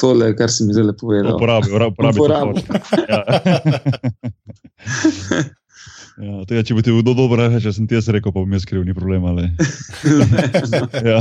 Tole, 0.00 0.32
kar 0.32 0.48
si 0.48 0.64
mi 0.64 0.72
zdaj 0.72 0.96
povedal. 0.96 1.36
Uporabi, 1.36 1.68
uporabi. 1.76 2.16
uporabi. 2.16 2.60
ja. 3.04 3.20
ja, 6.24 6.40
tega, 6.48 6.62
če 6.64 6.76
bi 6.76 6.84
ti 6.84 6.92
bilo 6.92 7.14
dobro, 7.16 7.46
če 7.60 7.72
sem 7.76 7.86
ti 7.88 7.96
jaz 7.98 8.08
rekel, 8.12 8.32
pa 8.32 8.40
bom 8.40 8.56
jaz 8.56 8.64
skriv, 8.64 8.82
ni 8.86 8.96
problema. 8.96 9.32
ja. 11.10 11.20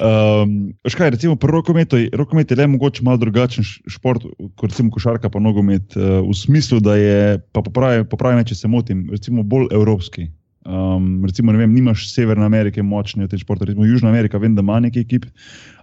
um, 0.00 0.72
škaj, 0.88 1.12
recimo, 1.16 1.36
pri 1.40 1.52
rokometu, 1.52 2.00
rokomet 2.16 2.52
je 2.52 2.58
le 2.60 2.68
mogoče 2.74 3.04
malo 3.06 3.20
drugačen 3.22 3.66
šport, 3.66 4.24
kot 4.56 4.70
recimo 4.70 4.92
košarka, 4.94 5.32
pa 5.32 5.42
nogomet, 5.42 5.96
uh, 5.96 6.20
v 6.24 6.36
smislu, 6.36 6.80
da 6.84 6.96
je, 6.96 7.40
pa 7.52 7.64
popravi, 7.64 8.06
popravi, 8.08 8.46
če 8.48 8.62
se 8.62 8.72
motim, 8.72 9.08
recimo 9.12 9.44
bolj 9.44 9.68
evropski. 9.76 10.28
Um, 10.62 11.24
recimo, 11.26 11.52
ne 11.52 11.58
vem, 11.58 11.72
nimaš 11.74 12.06
Severne 12.12 12.44
Amerike 12.46 12.82
močne 12.86 13.26
v 13.26 13.32
tem 13.32 13.40
športu, 13.40 13.66
recimo 13.66 13.86
Južna 13.86 14.12
Amerika, 14.12 14.38
vem, 14.38 14.54
da 14.54 14.62
ima 14.62 14.78
nekaj 14.80 15.02
ekip, 15.02 15.26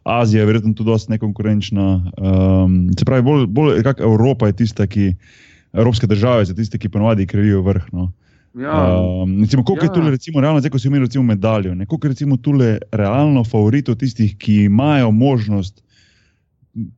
Azija 0.08 0.42
je 0.42 0.48
verjetno 0.48 0.72
tudi 0.74 0.88
dosti 0.88 1.12
nekonkurenčna. 1.12 1.88
Um, 2.16 2.78
se 2.96 3.06
pravi, 3.06 3.26
bolj, 3.26 3.46
bolj 3.52 3.84
kot 3.84 4.00
Evropa 4.00 4.48
je 4.48 4.56
tista, 4.64 4.88
ki, 4.88 5.12
evropske 5.74 6.08
države 6.08 6.46
so 6.46 6.54
tiste, 6.54 6.78
ki 6.78 6.90
ponovadi 6.90 7.28
krivijo 7.28 7.62
vrh. 7.62 7.92
No. 7.92 8.12
Ja. 8.56 9.00
Um, 9.00 9.42
recimo, 9.42 9.64
koliko 9.64 9.86
ja. 9.86 9.90
je 9.90 9.94
tukaj, 9.94 10.12
recimo, 10.12 10.42
realno, 10.42 10.60
zdaj, 10.60 10.72
ko 10.72 10.80
si 10.80 10.88
imel 10.88 11.08
medaljo, 11.24 11.76
koliko 11.88 12.08
je 12.08 12.12
recimo 12.16 12.38
tukaj 12.38 12.78
realno 12.92 13.44
favoritov 13.44 13.96
tistih, 13.96 14.38
ki 14.38 14.64
imajo 14.64 15.12
možnost 15.12 15.84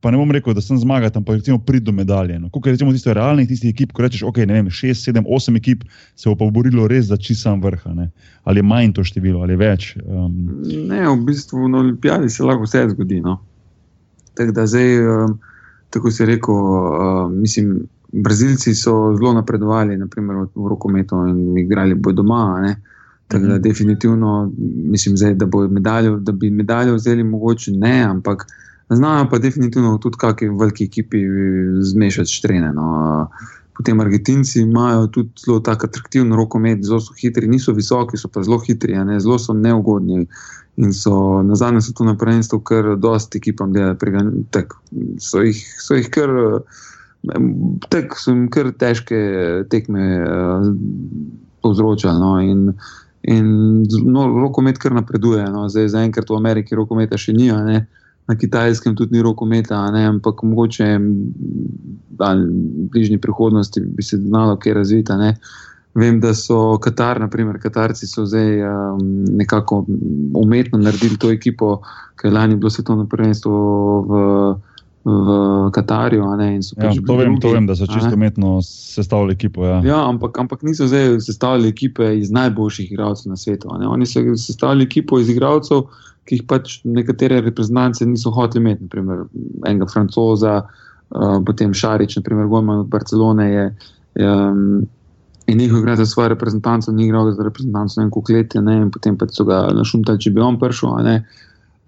pa 0.00 0.10
ne 0.10 0.18
bom 0.20 0.30
rekel, 0.30 0.54
da 0.54 0.60
sem 0.60 0.78
zmagal, 0.78 1.10
ampak 1.14 1.40
recimo 1.40 1.58
prid 1.58 1.84
do 1.86 1.92
medalje. 1.92 2.38
No. 2.38 2.50
Kot 2.50 2.66
rečemo, 2.66 2.92
tiste 2.92 3.14
realne, 3.14 3.46
tiste 3.46 3.68
ekip, 3.70 3.92
ko 3.92 4.04
rečeš, 4.04 4.24
ok, 4.28 4.42
ne 4.48 4.58
vem, 4.58 4.70
šest, 4.70 5.06
sedem, 5.08 5.26
osem 5.28 5.56
ekip 5.60 5.84
se 6.16 6.28
bo 6.30 6.36
pa 6.38 6.50
borilo 6.50 6.88
res 6.90 7.08
za 7.10 7.16
čisam 7.16 7.62
vrha. 7.62 7.94
Ne. 7.96 8.10
Ali 8.44 8.62
je 8.62 8.66
manj 8.66 8.92
to 8.96 9.04
število, 9.06 9.42
ali 9.46 9.56
več. 9.56 9.94
Um. 10.04 10.62
Ne, 10.90 11.06
v 11.06 11.16
bistvu 11.26 11.70
na 11.72 11.82
olimpijadi 11.84 12.30
se 12.30 12.44
lahko 12.46 12.68
vse 12.68 12.86
zgodi. 12.92 13.22
No. 13.24 13.38
Tako 14.38 14.54
da 14.56 14.66
zdaj, 14.66 14.94
um, 15.06 15.34
tako 15.90 16.10
si 16.10 16.28
rekel, 16.28 16.54
um, 16.54 17.40
mislim. 17.40 17.82
Brazilci 18.12 18.74
so 18.76 19.14
zelo 19.16 19.30
napredovali, 19.32 19.94
naprimer 19.96 20.42
v 20.52 20.66
rokometu, 20.68 21.16
in 21.30 21.56
igrali 21.56 21.94
bojo 21.96 22.18
doma. 22.18 22.42
Tako 23.32 23.46
da, 23.46 23.58
definitivno 23.58 24.52
mislim, 24.92 25.16
zdaj, 25.16 25.34
da, 25.34 25.46
medaljo, 25.70 26.16
da 26.16 26.32
bi 26.32 26.50
medaljo 26.50 26.94
vzeli, 26.94 27.24
mogoče 27.24 27.72
ne, 27.72 28.02
ampak 28.02 28.46
znajo 28.90 29.28
pa 29.30 29.38
definitivno 29.38 29.98
tudi 29.98 30.18
kakšni 30.18 30.48
veliki 30.58 30.84
ekipi 30.84 31.22
zmešati 31.80 32.32
štrene. 32.32 32.72
No. 32.72 33.28
Potem 33.76 34.00
Argentinci 34.00 34.60
imajo 34.60 35.06
tudi 35.06 35.30
zelo 35.46 35.60
tako 35.60 35.86
atraktivno 35.86 36.36
rokomet, 36.36 36.84
zelo 36.84 37.00
so 37.00 37.14
hitri, 37.16 37.48
niso 37.48 37.72
visoki, 37.72 38.16
so 38.20 38.28
pa 38.28 38.42
zelo 38.42 38.58
hitri, 38.60 38.98
ne, 39.04 39.20
zelo 39.20 39.38
so 39.38 39.54
neugodni. 39.56 40.26
In 40.76 40.92
so 40.92 41.42
na 41.42 41.56
zadnjem 41.56 41.80
svetu 41.80 42.04
na 42.04 42.14
prvenstvu, 42.16 42.60
kar 42.60 42.96
dosti 42.96 43.38
ekipam 43.38 43.72
dela, 43.72 43.96
tak, 44.50 44.76
so, 45.18 45.40
jih, 45.40 45.60
so 45.80 45.96
jih 45.96 46.08
kar, 46.12 46.30
tak, 47.88 48.16
so 48.16 48.32
jim 48.32 48.46
kar 48.52 48.72
težke 48.76 49.18
tekme 49.72 50.06
uh, 50.20 50.68
povzročali. 51.64 52.20
No, 52.20 52.36
in, 52.40 52.72
In 53.22 53.82
no, 54.04 54.26
rokomet 54.26 54.78
kar 54.82 54.92
napreduje. 54.92 55.44
No. 55.46 55.68
Zdaj, 55.70 55.92
zaenkrat 55.94 56.30
v 56.30 56.34
Ameriki 56.36 56.74
rokometa 56.74 57.18
še 57.18 57.30
ni, 57.36 57.50
na 58.32 58.38
kitajskem 58.38 58.96
tudi 58.96 59.16
ni 59.16 59.22
rokometa, 59.22 59.76
ampak 60.08 60.42
mogoče 60.42 60.88
v 62.18 62.30
bližnji 62.92 63.18
prihodnosti 63.20 63.80
bi 63.80 64.02
se 64.02 64.16
znalo 64.16 64.56
kaj 64.56 64.74
razviti. 64.74 65.12
Vem, 65.94 66.20
da 66.20 66.32
so 66.34 66.78
Katar, 66.80 67.20
naprimer, 67.20 67.58
Katarci 67.60 68.06
so 68.08 68.24
zdaj 68.24 68.62
um, 68.64 69.00
nekako 69.36 69.84
umetno 70.34 70.78
naredili 70.80 71.18
to 71.20 71.30
ekipo, 71.30 71.82
ki 72.16 72.30
je 72.30 72.32
lani 72.32 72.56
bilo 72.56 72.70
svetovno 72.70 73.04
prvenstvo 73.06 73.52
v 74.08 74.22
v 75.04 75.28
Katarju. 75.74 76.22
Ne, 76.38 76.54
ja, 76.54 76.60
pač 76.78 77.00
to, 77.06 77.16
vem, 77.18 77.34
to 77.42 77.50
vem, 77.50 77.66
da 77.66 77.74
so 77.74 77.88
čisto 77.90 78.14
umetno 78.14 78.60
sestavili 78.62 79.34
ekipo. 79.34 79.66
Ja. 79.66 79.80
Ja, 79.84 79.98
ampak, 80.08 80.38
ampak 80.38 80.62
niso 80.62 80.86
zdaj 80.86 81.18
sestavili 81.20 81.68
ekipe 81.68 82.06
iz 82.18 82.30
najboljših 82.30 82.92
igralcev 82.92 83.34
na 83.34 83.36
svetu. 83.36 83.74
Ne. 83.80 83.88
Oni 83.88 84.06
so 84.06 84.22
sestavili 84.38 84.86
ekipo 84.86 85.18
iz 85.18 85.30
igralcev, 85.30 85.88
ki 86.28 86.38
jih 86.38 86.46
pač 86.48 86.80
nekatere 86.84 87.40
reprezentance 87.42 88.06
niso 88.06 88.30
hoteli 88.34 88.62
imeti. 88.62 88.88
Naprimer, 88.88 89.26
enega 89.66 89.88
francoza, 89.90 90.60
uh, 90.62 91.38
potem 91.46 91.74
Šarič, 91.74 92.16
naprimer, 92.20 92.50
Gojman 92.50 92.84
od 92.86 92.90
Barcelone. 92.92 93.52
Je, 93.52 93.70
um, 94.26 94.82
In 95.50 95.58
njihov 95.58 95.80
igralec 95.80 95.98
za 95.98 96.06
svojo 96.06 96.28
reprezentanco, 96.30 96.92
ni 96.94 97.08
igral 97.08 97.26
za 97.34 97.42
reprezentanco, 97.42 97.98
ne 97.98 98.04
vem, 98.04 98.10
koliko 98.14 98.32
let 98.32 98.54
je, 98.54 98.60
ne, 98.62 98.76
in 98.84 98.90
potem 98.94 99.16
pa 99.18 99.26
so 99.26 99.42
ga 99.44 99.64
našumtali, 99.74 100.20
če 100.22 100.30
bi 100.30 100.40
on 100.40 100.54
prišel, 100.60 101.00
ne, 101.02 101.16
uh, 101.18 101.40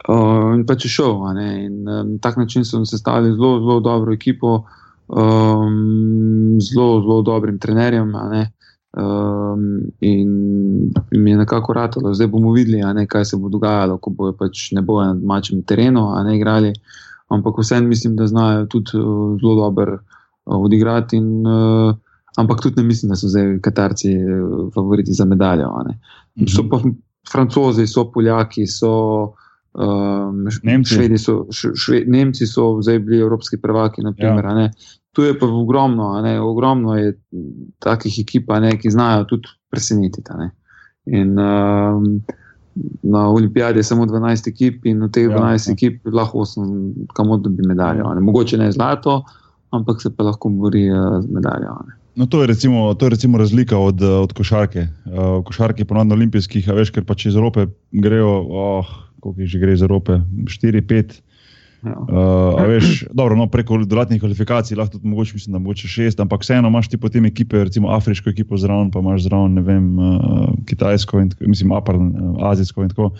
Uh, 0.04 0.52
in 0.52 0.66
pač 0.68 0.84
je 0.84 0.90
šel. 0.92 1.16
In 1.40 1.84
na 1.84 2.02
um, 2.04 2.18
tak 2.20 2.36
način 2.36 2.64
so 2.64 2.84
sestavili 2.84 3.32
zelo, 3.32 3.60
zelo 3.60 3.80
dobro 3.80 4.12
ekipo, 4.12 4.64
um, 5.08 6.58
zelo, 6.60 7.00
zelo 7.00 7.22
dobrim 7.22 7.58
trenerjem. 7.58 8.12
Um, 8.96 9.80
in 10.00 10.28
mi 11.10 11.30
je 11.30 11.36
nekako 11.36 11.72
ratalo, 11.72 12.14
zdaj 12.14 12.26
bomo 12.26 12.52
videli, 12.52 12.82
ne, 12.94 13.06
kaj 13.06 13.24
se 13.24 13.36
bo 13.36 13.48
dogajalo, 13.48 13.98
ko 13.98 14.10
bojo 14.10 14.36
pač 14.38 14.68
ne 14.72 14.82
bojo 14.82 15.06
na 15.08 15.14
domačem 15.18 15.62
terenu, 15.62 16.08
a 16.14 16.22
ne 16.22 16.36
igrali. 16.36 16.72
Ampak 17.28 17.58
vseeno 17.58 17.88
mislim, 17.88 18.16
da 18.16 18.26
znajo 18.26 18.66
tudi 18.66 18.98
uh, 18.98 19.34
zelo 19.40 19.54
dobro 19.54 19.98
uh, 19.98 20.58
odigrati. 20.64 21.16
In, 21.16 21.46
uh, 21.46 21.94
ampak 22.36 22.60
tudi 22.60 22.82
ne 22.82 22.86
mislim, 22.86 23.10
da 23.10 23.16
so 23.16 23.28
zdaj 23.28 23.58
Katarci 23.60 24.14
uh, 24.14 24.68
favoriti 24.74 25.12
za 25.12 25.24
medaljo. 25.24 25.72
Mhm. 26.36 26.46
So 26.46 26.68
pa 26.70 26.78
Francozi, 27.32 27.86
so 27.86 28.10
Poljaki, 28.12 28.66
so. 28.66 28.92
Um, 29.74 30.46
Nemci. 30.62 31.18
So, 31.18 31.46
šve, 31.50 32.04
Nemci 32.06 32.46
so 32.46 32.82
zdaj 32.82 32.98
bili 32.98 33.20
evropski 33.20 33.56
prvaki. 33.60 34.02
Naprimer, 34.02 34.44
ja. 34.44 34.70
Tu 35.12 35.22
je 35.22 35.38
pa 35.38 35.46
ogromno, 35.46 36.20
ne, 36.22 36.40
ogromno 36.40 36.96
je 36.96 37.18
takih 37.78 38.18
ekip, 38.18 38.50
ne, 38.60 38.76
ki 38.78 38.90
znajo 38.90 39.24
tudi 39.24 39.50
presenetiti. 39.70 40.32
In, 41.06 41.38
um, 41.38 42.22
na 43.02 43.28
olimpijadi 43.28 43.78
je 43.78 43.82
samo 43.82 44.06
12 44.06 44.48
ekip 44.48 44.86
in 44.86 45.02
od 45.02 45.12
teh 45.12 45.28
ja, 45.30 45.38
12 45.38 45.68
ja. 45.68 45.72
ekip 45.72 46.06
lahko 46.06 46.38
8, 46.38 47.06
kamor 47.14 47.40
dobi 47.40 47.66
medaljo. 47.66 48.14
Ne. 48.14 48.20
Mogoče 48.20 48.58
ne 48.58 48.72
zlato, 48.72 49.22
ampak 49.70 50.02
se 50.02 50.10
pa 50.16 50.24
lahko 50.24 50.48
bori 50.48 50.90
uh, 50.90 51.20
z 51.22 51.30
medaljo. 51.30 51.78
No, 52.14 52.26
to, 52.26 52.40
je 52.40 52.46
recimo, 52.46 52.94
to 52.94 53.06
je 53.06 53.10
recimo 53.10 53.38
razlika 53.38 53.78
od, 53.78 54.02
od 54.02 54.32
košarke. 54.32 54.86
Uh, 55.06 55.40
v 55.40 55.42
košarki, 55.46 55.84
ponovno 55.84 56.14
olimpijskih, 56.14 56.68
veš, 56.68 56.90
ker 56.94 57.06
pač 57.06 57.26
iz 57.26 57.36
Evrope 57.36 57.66
grejo. 57.90 58.34
Oh, 58.50 58.94
koliko 59.24 59.48
že 59.48 59.60
gre 59.62 59.76
za 59.76 59.88
rope, 59.88 60.20
4-5. 60.44 61.20
Ja. 61.84 61.92
Uh, 62.00 62.62
veš, 62.64 63.04
dobro, 63.12 63.36
no, 63.36 63.44
preko 63.52 63.76
dodatnih 63.84 64.20
kvalifikacij 64.20 64.76
lahko 64.76 64.96
tudi 64.96 65.08
mogoče, 65.08 65.34
mislim, 65.36 65.52
da 65.52 65.60
mogoče 65.60 65.88
šest, 65.88 66.20
ampak 66.20 66.44
vseeno 66.44 66.68
imaš 66.72 66.88
ti 66.88 67.00
potem 67.00 67.26
ekipe, 67.28 67.60
recimo 67.64 67.90
afriško 67.92 68.30
ekipo 68.32 68.56
zraven, 68.56 68.88
pa 68.90 69.02
imaš 69.04 69.26
zraven, 69.26 69.58
ne 69.58 69.64
vem, 69.64 69.90
uh, 69.98 70.46
kitajsko 70.68 71.20
in 71.20 71.34
tako, 71.34 71.50
mislim, 71.52 71.74
aparen, 71.76 72.08
uh, 72.08 72.38
azijsko 72.50 72.86
in 72.86 72.94
tako. 72.94 73.10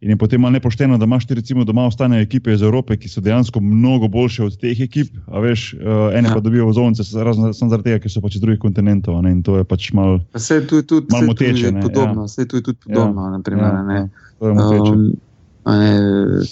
In 0.00 0.10
je 0.10 0.16
potem 0.16 0.40
malo 0.40 0.52
nepošteno, 0.52 0.98
da 0.98 1.04
imaš 1.04 1.26
ti 1.26 1.34
recimo 1.34 1.64
doma 1.64 1.86
ostane 1.86 2.20
ekipe 2.22 2.52
iz 2.52 2.62
Evrope, 2.62 2.96
ki 2.96 3.08
so 3.08 3.20
dejansko 3.20 3.60
mnogo 3.60 4.08
boljše 4.08 4.44
od 4.44 4.58
teh 4.60 4.80
ekip, 4.80 5.08
a 5.26 5.40
veš, 5.42 5.72
uh, 5.74 6.14
ene 6.14 6.28
ja. 6.28 6.34
pa 6.34 6.40
dobijo 6.40 6.66
vozovnice 6.66 7.04
samo 7.04 7.52
zaradi 7.52 7.82
tega, 7.82 7.98
ker 8.04 8.12
so 8.12 8.22
pač 8.22 8.36
iz 8.38 8.44
drugih 8.44 8.60
kontinentov, 8.62 9.18
ne, 9.22 9.32
in 9.34 9.42
to 9.42 9.56
je 9.58 9.66
pač 9.66 9.90
malo. 9.98 10.20
Vse 10.38 10.60
je 10.60 10.66
tudi, 10.70 10.86
tudi, 10.86 11.10
malo 11.10 11.32
moteče. 11.32 11.72
Podobno, 11.82 12.28
vse 12.30 12.40
ja. 12.40 12.46
je 12.46 12.62
tudi 12.62 12.78
podobno, 12.86 13.26
ja. 13.26 13.34
naprimer, 13.40 13.74
ja. 13.74 13.82
ne. 13.82 13.98
Ja. 14.38 14.54
Um, 14.54 15.12
ne, 15.66 16.46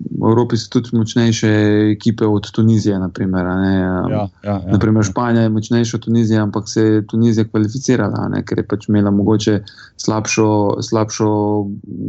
v 0.00 0.28
Evropi 0.28 0.56
so 0.56 0.68
tudi 0.70 0.96
močnejše 0.96 1.50
ekipe 1.92 2.24
od 2.24 2.50
Tunizije. 2.50 2.98
Naprimer, 2.98 3.46
ja, 3.46 4.08
ja, 4.10 4.28
ja, 4.44 4.56
naprimer 4.72 5.04
Španija 5.04 5.42
je 5.42 5.52
močnejša 5.52 5.96
od 5.96 6.04
Tunizije, 6.04 6.40
ampak 6.40 6.68
se 6.68 6.82
je 6.82 7.06
Tunizija 7.06 7.44
kvalificirala, 7.44 8.28
ne, 8.32 8.42
ker 8.44 8.58
je 8.58 8.66
pač 8.68 8.88
imela 8.88 9.10
mogoče 9.10 9.60
slabšo, 9.96 10.48
slabšo 10.80 11.28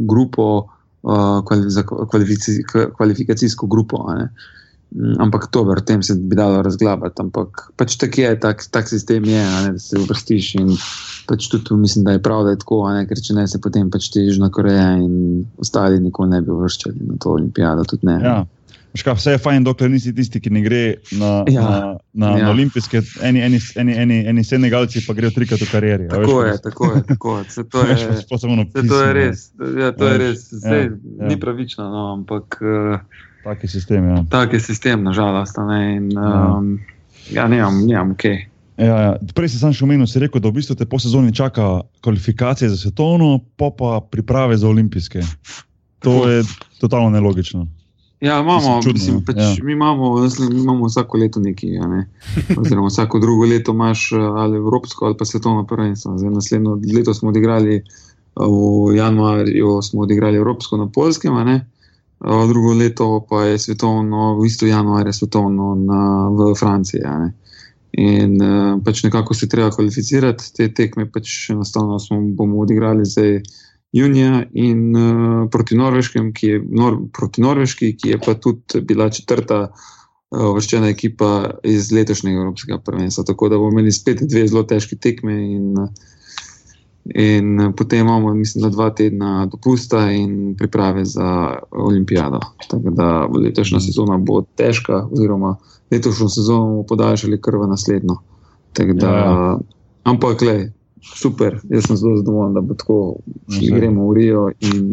grupo, 0.08 0.68
uh, 1.08 2.06
kvalifici, 2.10 2.60
kvalifikacijsko 2.96 3.66
grupo. 3.66 4.04
Mm, 4.88 5.18
ampak 5.20 5.50
to, 5.52 5.62
o 5.68 5.74
tem 5.84 6.02
se 6.02 6.14
bi 6.16 6.36
dalo 6.36 6.62
razglabati. 6.62 7.20
Ampak 7.22 7.72
pač 7.76 7.96
tak 8.00 8.18
je, 8.18 8.32
tak, 8.40 8.64
tak 8.72 8.88
sistem 8.88 9.24
je, 9.24 9.44
ne, 9.44 9.72
da 9.76 9.82
se 9.82 10.00
vrstiš. 10.00 10.54
In 10.60 10.76
pač 11.28 11.48
tudi 11.52 11.76
mislim, 11.76 12.04
da 12.04 12.16
je 12.16 12.22
prav, 12.24 12.44
da 12.44 12.54
je 12.54 12.60
tako, 12.64 12.84
ne, 12.92 13.04
ker 13.08 13.20
če 13.20 13.36
ne 13.36 13.48
se 13.48 13.60
potem 13.60 13.90
pač 13.90 14.08
ti 14.12 14.24
Južna 14.24 14.48
Koreja 14.52 14.94
in 14.96 15.44
ostali 15.60 16.00
nikoli 16.00 16.36
ne 16.36 16.40
bi 16.44 16.56
vrščali 16.56 17.10
na 17.12 17.18
to 17.20 17.36
olimpijado. 17.36 17.84
Ja. 18.08 18.40
Škaf, 18.96 19.18
vse 19.18 19.34
je 19.36 19.38
fajn, 19.42 19.66
dokler 19.66 19.90
nisi 19.92 20.14
tisti, 20.16 20.40
ki 20.40 20.50
ne 20.50 20.62
gre 20.64 20.80
na, 21.20 21.44
ja, 21.50 21.62
na, 21.62 21.80
na, 22.12 22.30
ja. 22.38 22.46
na 22.46 22.50
olimpijske, 22.54 23.02
eni, 23.22 23.42
eni, 23.44 23.60
eni, 23.76 23.96
eni, 24.00 24.18
eni 24.32 24.44
senegalci 24.44 25.02
pa 25.06 25.12
grejo 25.18 25.34
trikrat 25.36 25.60
v 25.60 25.68
karieri. 25.70 26.08
Tako 26.08 26.42
je, 26.46 26.56
tako 26.64 26.92
je. 26.94 27.02
Tako 27.12 27.36
je. 27.38 27.44
Se 27.52 27.64
to, 27.64 27.84
je, 27.84 27.96
se 28.16 28.88
to 28.88 29.02
je 29.04 29.12
res. 29.12 29.48
Ja, 29.76 29.92
to 29.92 30.08
je 30.08 30.18
res. 30.18 30.48
Zdaj, 30.50 30.84
ja, 30.88 30.90
ja. 31.20 31.28
Ni 31.28 31.40
pravično, 31.40 31.88
no, 31.92 32.12
ampak. 32.16 32.60
Uh, 32.64 33.24
Tak 33.44 33.62
je 33.62 33.68
sistem. 33.68 34.08
Ja. 34.08 34.24
Tak 34.28 34.52
je 34.52 34.60
sistem, 34.60 35.04
nažalost. 35.04 35.56
Ne, 35.68 35.96
in, 35.96 36.12
um, 36.18 36.78
ja, 37.30 37.48
ne, 37.48 37.62
ne, 37.86 38.00
ok. 38.00 38.24
Ja, 38.78 38.96
ja. 39.00 39.12
Prej 39.34 39.54
si 39.54 39.60
sam 39.60 39.72
še 39.74 39.86
omenil, 39.86 40.06
si 40.06 40.20
rekel, 40.22 40.42
da 40.42 40.50
v 40.50 40.60
bistvu 40.60 40.76
te 40.78 40.86
po 40.86 41.00
sezoni 41.02 41.34
čaka 41.34 41.82
kvalifikacije 42.04 42.70
za 42.70 42.78
svetovno, 42.78 43.40
pa 43.58 43.70
pa 43.74 43.98
priprave 44.04 44.58
za 44.58 44.68
olimpijske. 44.68 45.24
To 46.06 46.28
je 46.30 46.44
totalno 46.78 47.10
nelogično. 47.10 47.66
Ja, 48.20 48.40
imamo, 48.40 48.82
čudno, 48.82 48.92
mislim, 48.92 49.24
pač 49.24 49.36
ja. 49.36 49.54
mi, 49.62 49.72
imamo, 49.72 50.14
mi 50.50 50.60
imamo 50.60 50.86
vsako 50.86 51.18
leto 51.18 51.40
nekaj. 51.40 51.70
Ne? 51.70 52.08
Oziroma, 52.58 52.88
vsako 52.88 53.18
drugo 53.18 53.46
leto 53.46 53.72
imaš 53.72 54.12
ali 54.12 54.56
evropsko 54.56 55.06
ali 55.06 55.16
pa 55.16 55.24
svetovno 55.24 55.66
prvenstvo. 55.66 56.14
Naslednjo 56.14 56.78
leto 56.94 57.14
smo 57.14 57.28
odigrali 57.28 57.82
v 58.36 58.96
januarju, 58.96 59.82
smo 59.82 60.00
odigrali 60.00 60.36
evropsko 60.36 60.76
na 60.76 60.88
polskem 60.94 61.34
drugo 62.48 62.74
leto 62.74 63.26
pa 63.30 63.44
je 63.44 63.58
svetovno, 63.58 64.38
v 64.40 64.46
isto 64.46 64.66
januarja, 64.66 65.12
svetovno 65.12 65.74
na, 65.74 66.28
v 66.30 66.54
Franciji. 66.58 67.02
In 67.92 68.38
pač 68.84 69.02
nekako 69.02 69.34
se 69.34 69.48
treba 69.48 69.70
kvalificirati, 69.70 70.52
te 70.56 70.68
tekme 70.74 71.06
pač 71.10 71.50
enostavno 71.50 71.98
smo, 71.98 72.20
bomo 72.20 72.60
odigrali 72.60 73.04
zdaj 73.04 73.42
junija 73.92 74.42
in 74.52 74.96
uh, 74.96 75.48
proti, 75.50 75.76
ki 76.32 76.46
je, 76.46 76.60
nor, 76.70 76.98
proti 77.12 77.40
Norveški, 77.40 77.94
ki 77.96 78.14
je 78.14 78.18
pa 78.24 78.34
tudi 78.34 78.80
bila 78.80 79.08
četrta 79.10 79.60
uh, 79.68 80.54
vrščena 80.54 80.88
ekipa 80.88 81.60
iz 81.64 81.92
letošnjega 81.92 82.40
Evropskega 82.40 82.78
prvenstva. 82.84 83.24
Tako 83.24 83.48
da 83.48 83.56
bomo 83.56 83.78
imeli 83.78 83.92
spet 83.92 84.22
dve 84.22 84.46
zelo 84.48 84.62
težki 84.68 84.96
tekme 84.96 85.40
in 85.56 85.74
In 87.14 87.60
eh, 87.60 87.72
potem 87.76 88.00
imamo, 88.00 88.34
mislim, 88.34 88.62
da 88.62 88.68
dva 88.68 88.90
tedna 88.90 89.46
dopusta 89.46 90.10
in 90.10 90.54
priprave 90.58 91.04
za 91.04 91.58
olimpijado. 91.70 92.40
Tako 92.68 92.90
da 92.90 93.26
letošnja 93.26 93.80
sezona 93.80 94.18
bo 94.18 94.42
težka, 94.56 95.06
oziroma 95.12 95.56
letošnjo 95.90 96.28
sezono 96.28 96.66
bomo 96.66 96.82
podaljšali 96.82 97.40
kar 97.40 97.56
v 97.56 97.68
naslednjo. 97.68 98.16
Da, 98.78 99.08
ja. 99.08 99.58
Ampak, 100.02 100.42
le, 100.42 100.72
super, 101.14 101.60
jaz 101.70 101.86
sem 101.86 101.96
zelo 101.96 102.16
zadovoljen, 102.16 102.54
da 102.54 102.60
bo 102.60 102.74
tako, 102.74 103.16
da 103.46 103.76
gremo 103.76 104.10
v 104.10 104.14
Rio 104.14 104.50
in 104.60 104.90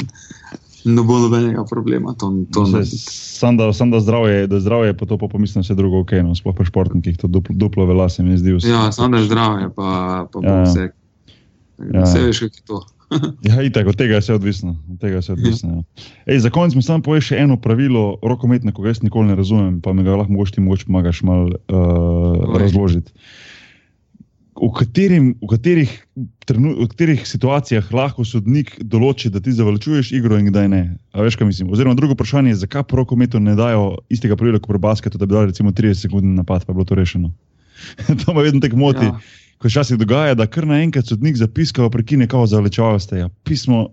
ne 0.86 1.01
bo 1.01 1.20
nobenega 1.20 1.66
problema. 1.70 2.13
To, 2.13 2.34
to 2.53 2.66
sam, 2.86 3.57
da, 3.57 3.74
sam 3.74 3.91
da 3.91 3.99
zdravje, 3.99 4.47
da 4.47 4.59
zdravje, 4.59 4.97
pa 4.97 5.05
to 5.05 5.18
pa 5.18 5.28
pomislim, 5.28 5.63
da 5.68 5.74
je 5.74 5.76
drugo 5.76 5.99
ok, 5.99 6.11
no, 6.24 6.36
sploh 6.36 6.55
pa 6.57 6.66
športnikih, 6.66 7.18
to 7.18 7.28
duplo, 7.28 7.55
duplo 7.55 7.86
vela 7.86 8.09
se 8.09 8.24
mi 8.24 8.38
zdi. 8.38 8.57
Ja, 8.70 8.91
sam 8.91 9.11
da 9.11 9.18
je 9.18 9.26
zdravje, 9.26 9.70
pa, 9.76 10.28
pa 10.34 10.47
ja. 10.47 10.63
vse. 10.63 10.91
Ja. 11.93 12.03
Vse 12.03 12.20
veš, 12.20 12.39
kako 12.39 12.55
je 12.55 12.66
to. 12.68 12.82
ja, 13.49 13.61
itak, 13.61 13.88
od 13.88 13.95
tega 13.95 14.13
je 14.13 14.20
vse 14.20 14.34
odvisno. 14.34 14.76
Tega 15.01 15.13
je 15.16 15.20
vse 15.20 15.34
odvisno 15.34 15.76
ja. 15.76 15.84
Ej, 16.26 16.39
za 16.39 16.49
konec 16.49 16.76
mi 16.76 16.82
samo 16.82 17.03
poveš 17.03 17.32
še 17.32 17.41
eno 17.41 17.57
pravilo 17.57 18.18
rokometne, 18.24 18.72
ko 18.72 18.86
ga 18.86 18.93
jaz 18.93 19.01
nikoli 19.03 19.28
ne 19.28 19.36
razumem, 19.36 19.82
pa 19.82 19.93
mi 19.93 20.03
ga 20.03 20.16
lahko 20.16 20.34
mogoče 20.34 20.57
ti 20.57 20.61
mogoče 20.61 20.86
pomagaš 20.86 21.22
malo 21.24 21.49
uh, 21.49 22.59
razložiti. 22.59 23.11
V, 24.56 24.70
katerim, 24.72 25.34
v, 25.41 25.47
katerih, 25.51 25.93
trenu, 26.47 26.74
v 26.80 26.88
katerih 26.91 27.24
situacijah 27.28 27.89
lahko 27.91 28.24
sodnik 28.24 28.76
določi, 28.80 29.28
da 29.30 29.41
ti 29.43 29.51
zavlačuješ 29.51 30.14
igro 30.16 30.39
in 30.39 30.47
kdaj 30.47 30.70
ne? 30.72 30.84
A 31.12 31.26
veš, 31.26 31.36
kaj 31.36 31.49
mislim? 31.49 31.74
Oziroma, 31.76 31.97
drugo 31.99 32.16
vprašanje 32.16 32.53
je, 32.53 32.62
zakaj 32.64 32.86
po 32.88 33.01
rokometu 33.01 33.41
ne 33.43 33.58
dajo 33.60 33.97
istega 34.08 34.38
pravila 34.39 34.62
kot 34.62 34.72
pri 34.72 34.84
basketu, 34.88 35.20
da 35.20 35.28
bi 35.28 35.36
dali 35.36 35.51
recimo 35.51 35.76
30 35.76 36.08
sekund 36.08 36.38
napad, 36.38 36.64
pa 36.64 36.72
je 36.72 36.80
bilo 36.80 36.88
to 36.88 36.95
rešeno. 36.95 37.34
to 38.24 38.34
me 38.34 38.47
vedno 38.47 38.64
tako 38.64 38.80
moti. 38.80 39.12
Ja 39.12 39.20
ko 39.58 39.68
včasih 39.68 39.97
dogaja, 39.97 40.36
da 40.36 40.47
kar 40.47 40.68
naenkrat 40.68 41.08
sodnik 41.08 41.38
zapiska, 41.39 41.89
prekine 41.89 42.28
kao 42.28 42.47
zavlečavate. 42.47 43.18
Ja, 43.18 43.30
pismo, 43.43 43.88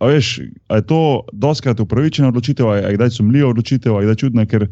a 0.00 0.06
veš, 0.08 0.40
a 0.68 0.80
je 0.80 0.86
to 0.88 1.22
doskrat 1.32 1.80
upravičena 1.80 2.28
odločitev, 2.28 2.68
a 2.68 2.76
je 2.76 2.94
kdaj 2.96 3.10
sumljiva 3.10 3.50
odločitev, 3.50 3.96
a 3.96 4.02
je 4.02 4.14
čudna, 4.16 4.46
ker 4.48 4.64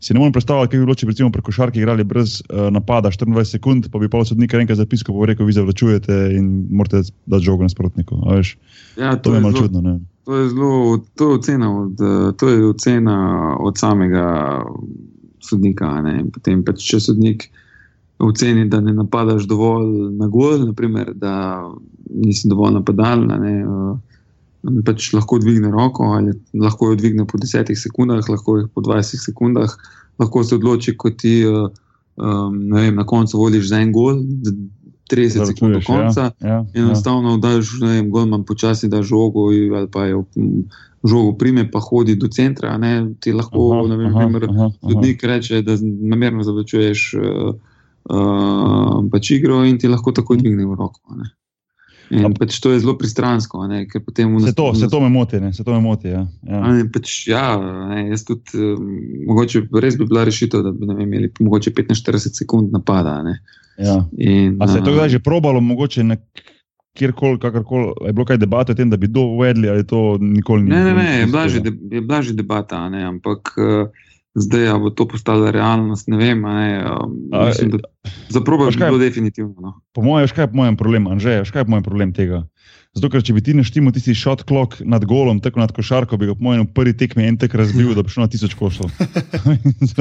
si 0.00 0.12
ne 0.12 0.20
morem 0.20 0.34
predstavljati, 0.36 0.70
kaj 0.70 0.80
bi 0.80 0.84
bilo, 0.84 0.94
če 0.94 1.06
bi 1.06 1.14
recimo 1.14 1.30
preko 1.32 1.52
šarke 1.52 1.80
igrali 1.80 2.04
brez 2.04 2.42
uh, 2.42 2.66
napada 2.70 3.08
24 3.10 3.56
sekund, 3.56 3.88
pa 3.92 3.98
bi 3.98 4.10
pa 4.12 4.20
sodnik 4.24 4.52
enkrat 4.54 4.76
zapiskal, 4.76 5.16
pa 5.16 5.24
bi 5.24 5.30
rekel, 5.32 5.48
vi 5.48 5.56
zavlečujete 5.56 6.18
in 6.36 6.50
morate 6.70 7.00
dati 7.24 7.44
žogo 7.48 7.64
nasprotniku. 7.64 8.20
Ja, 9.00 9.16
to, 9.16 9.30
to 9.30 9.34
je 9.34 9.40
malo 9.40 9.56
čudno. 9.56 9.80
Ne? 9.80 9.98
To 10.28 10.36
je 10.36 10.48
zelo, 10.52 10.98
to 11.14 11.30
je 11.30 11.34
ocena 11.38 11.70
od, 11.80 12.02
to 12.36 12.48
je 12.48 12.66
ocena 12.68 13.18
od 13.60 13.78
samega 13.78 14.26
sodnika. 15.40 15.94
Potem, 16.34 16.66
pač, 16.66 16.84
če 16.84 17.00
sodnik 17.00 17.48
oceni, 18.20 18.68
da 18.68 18.82
ne 18.84 18.92
napadaš 18.92 19.48
dovolj 19.48 20.12
na 20.20 20.28
gol, 20.28 20.66
naprimer, 20.66 21.14
da 21.16 21.64
nisi 22.12 22.48
dovolj 22.52 22.76
napadalen. 22.76 23.32
Uh, 23.64 23.96
pač 24.86 25.12
lahko 25.14 25.38
dvigne 25.42 25.70
roko, 25.70 26.12
ali 26.16 26.34
lahko 26.54 26.92
jo 26.92 27.00
dvigne 27.00 27.26
po 27.26 27.38
10 27.38 27.74
sekundah, 27.76 28.24
lahko 28.28 28.58
jih 28.60 28.70
po 28.74 28.82
20 28.82 29.22
sekundah, 29.22 29.76
lahko 30.18 30.44
se 30.44 30.56
odloči, 30.56 30.96
ko 30.96 31.10
ti 31.10 31.42
um, 31.46 32.56
vem, 32.72 32.94
na 32.94 33.06
koncu 33.06 33.38
voliš 33.38 33.70
za 33.70 33.80
en 33.84 33.92
gol. 33.92 34.24
30 35.06 35.38
da, 35.38 35.46
sekund 35.46 35.76
do 35.76 35.80
konca, 35.86 36.32
ja, 36.42 36.48
ja, 36.48 36.64
enostavno 36.74 37.36
ja. 37.36 37.42
daš, 37.44 37.76
ne 37.78 37.92
vem, 37.92 38.10
golman 38.10 38.42
počasi 38.42 38.88
da 38.90 39.04
žogo, 39.06 39.52
ali 39.54 39.86
pa 39.86 40.08
jo 40.10 40.24
žogo 41.06 41.36
prime, 41.38 41.62
pa 41.70 41.78
hodi 41.78 42.16
do 42.18 42.26
centra. 42.26 42.74
Ne, 42.78 43.14
ti 43.22 43.30
lahko, 43.32 43.68
aha, 43.76 43.86
ne 43.92 44.00
vem, 44.00 44.10
aha, 44.10 44.24
primer, 44.24 44.48
aha, 44.50 44.70
sodnik 44.82 45.22
reče, 45.22 45.62
da 45.62 45.78
namerno 45.82 46.42
zavlačuješ. 46.42 47.06
Uh, 47.14 47.54
uh, 48.10 49.02
pač 49.12 49.30
igro 49.38 49.62
in 49.64 49.78
ti 49.78 49.88
lahko 49.90 50.12
tako 50.12 50.36
dvigne 50.36 50.66
v 50.66 50.78
roko. 50.78 51.00
Pač 52.38 52.60
to 52.62 52.70
je 52.70 52.80
zelo 52.84 52.94
pristransko. 52.98 53.66
Ne, 53.66 53.86
se, 53.90 54.54
to, 54.54 54.74
se 54.74 54.88
to 54.88 55.00
me 55.00 55.08
moti. 55.08 55.40
Se 55.52 55.64
to 55.64 55.74
me 55.74 55.80
moti 55.80 56.08
ja. 56.08 56.26
Ja. 56.46 56.60
Ne, 56.72 56.84
pač, 56.92 57.26
ja, 57.26 57.58
ne, 57.58 58.14
tudi, 58.26 58.62
um, 58.62 58.92
mogoče, 59.26 59.66
res 59.82 59.98
bi 59.98 60.06
bila 60.06 60.24
rešitev, 60.26 60.62
da 60.62 60.72
bi 60.72 60.86
imeli 61.02 61.32
mogoče 61.40 61.74
45 61.74 62.38
sekund 62.42 62.70
napada. 62.74 63.18
Ja. 63.78 64.04
In, 64.18 64.56
A 64.62 64.68
se 64.68 64.78
je 64.78 64.86
to 64.86 64.94
uh, 64.94 65.08
že 65.10 65.18
probalo, 65.18 65.60
mogoče 65.60 66.04
na 66.06 66.16
kjerkoli, 66.96 67.38
kakorkoli, 67.42 67.92
je 68.06 68.12
bilo 68.16 68.24
kaj 68.24 68.38
debate 68.40 68.72
o 68.72 68.78
tem, 68.78 68.90
da 68.90 68.96
bi 68.96 69.10
to 69.12 69.26
uvedli 69.34 69.68
ali 69.68 69.84
to 69.84 70.16
nikoli 70.20 70.62
ni 70.62 70.70
bilo? 70.70 70.78
Ne, 70.78 70.94
ne, 70.94 71.02
ne, 71.02 71.20
je 71.20 72.00
bila 72.00 72.22
že 72.22 72.38
debata, 72.38 72.88
ne, 72.88 73.04
ampak. 73.04 73.54
Uh, 73.58 74.05
zdaj 74.36 74.78
bo 74.78 74.90
to 74.90 75.08
postala 75.08 75.50
realnost. 75.50 76.08
Ne 76.12 76.16
vem, 76.20 76.42
ne, 76.42 76.84
um, 76.84 77.16
mislim, 77.46 77.70
da 77.70 78.10
zaprobaš 78.28 78.76
kaj 78.76 78.90
bo 78.92 78.98
definitivno. 78.98 79.54
No. 79.60 79.80
Po 79.92 80.04
mojem, 80.04 80.28
kaj 80.28 80.44
je 80.44 80.50
po 80.52 80.62
mojem 80.62 80.76
problem, 80.76 81.06
Anže, 81.08 81.40
kaj 81.52 81.64
je 81.64 81.64
po 81.64 81.76
mojem 81.76 81.86
problem 81.86 82.12
tega? 82.12 82.44
Zato, 82.96 83.10
ker 83.12 83.20
če 83.20 83.34
bi 83.36 83.42
ti 83.44 83.52
naštimo 83.52 83.90
tisti 83.92 84.14
shot 84.16 84.46
clock 84.48 84.78
nad 84.88 85.04
golom, 85.04 85.36
tako 85.44 85.60
nad 85.60 85.72
košarko, 85.76 86.16
bi 86.16 86.30
ga 86.30 86.34
po 86.36 86.46
mojem 86.46 86.64
prvi 86.72 86.94
tekmi 86.96 87.26
en 87.28 87.36
tek 87.36 87.52
razbil, 87.60 87.90
da 87.92 88.00
bi 88.00 88.12
šlo 88.12 88.24
na 88.24 88.30
tisoč 88.32 88.54
košov. 88.56 88.88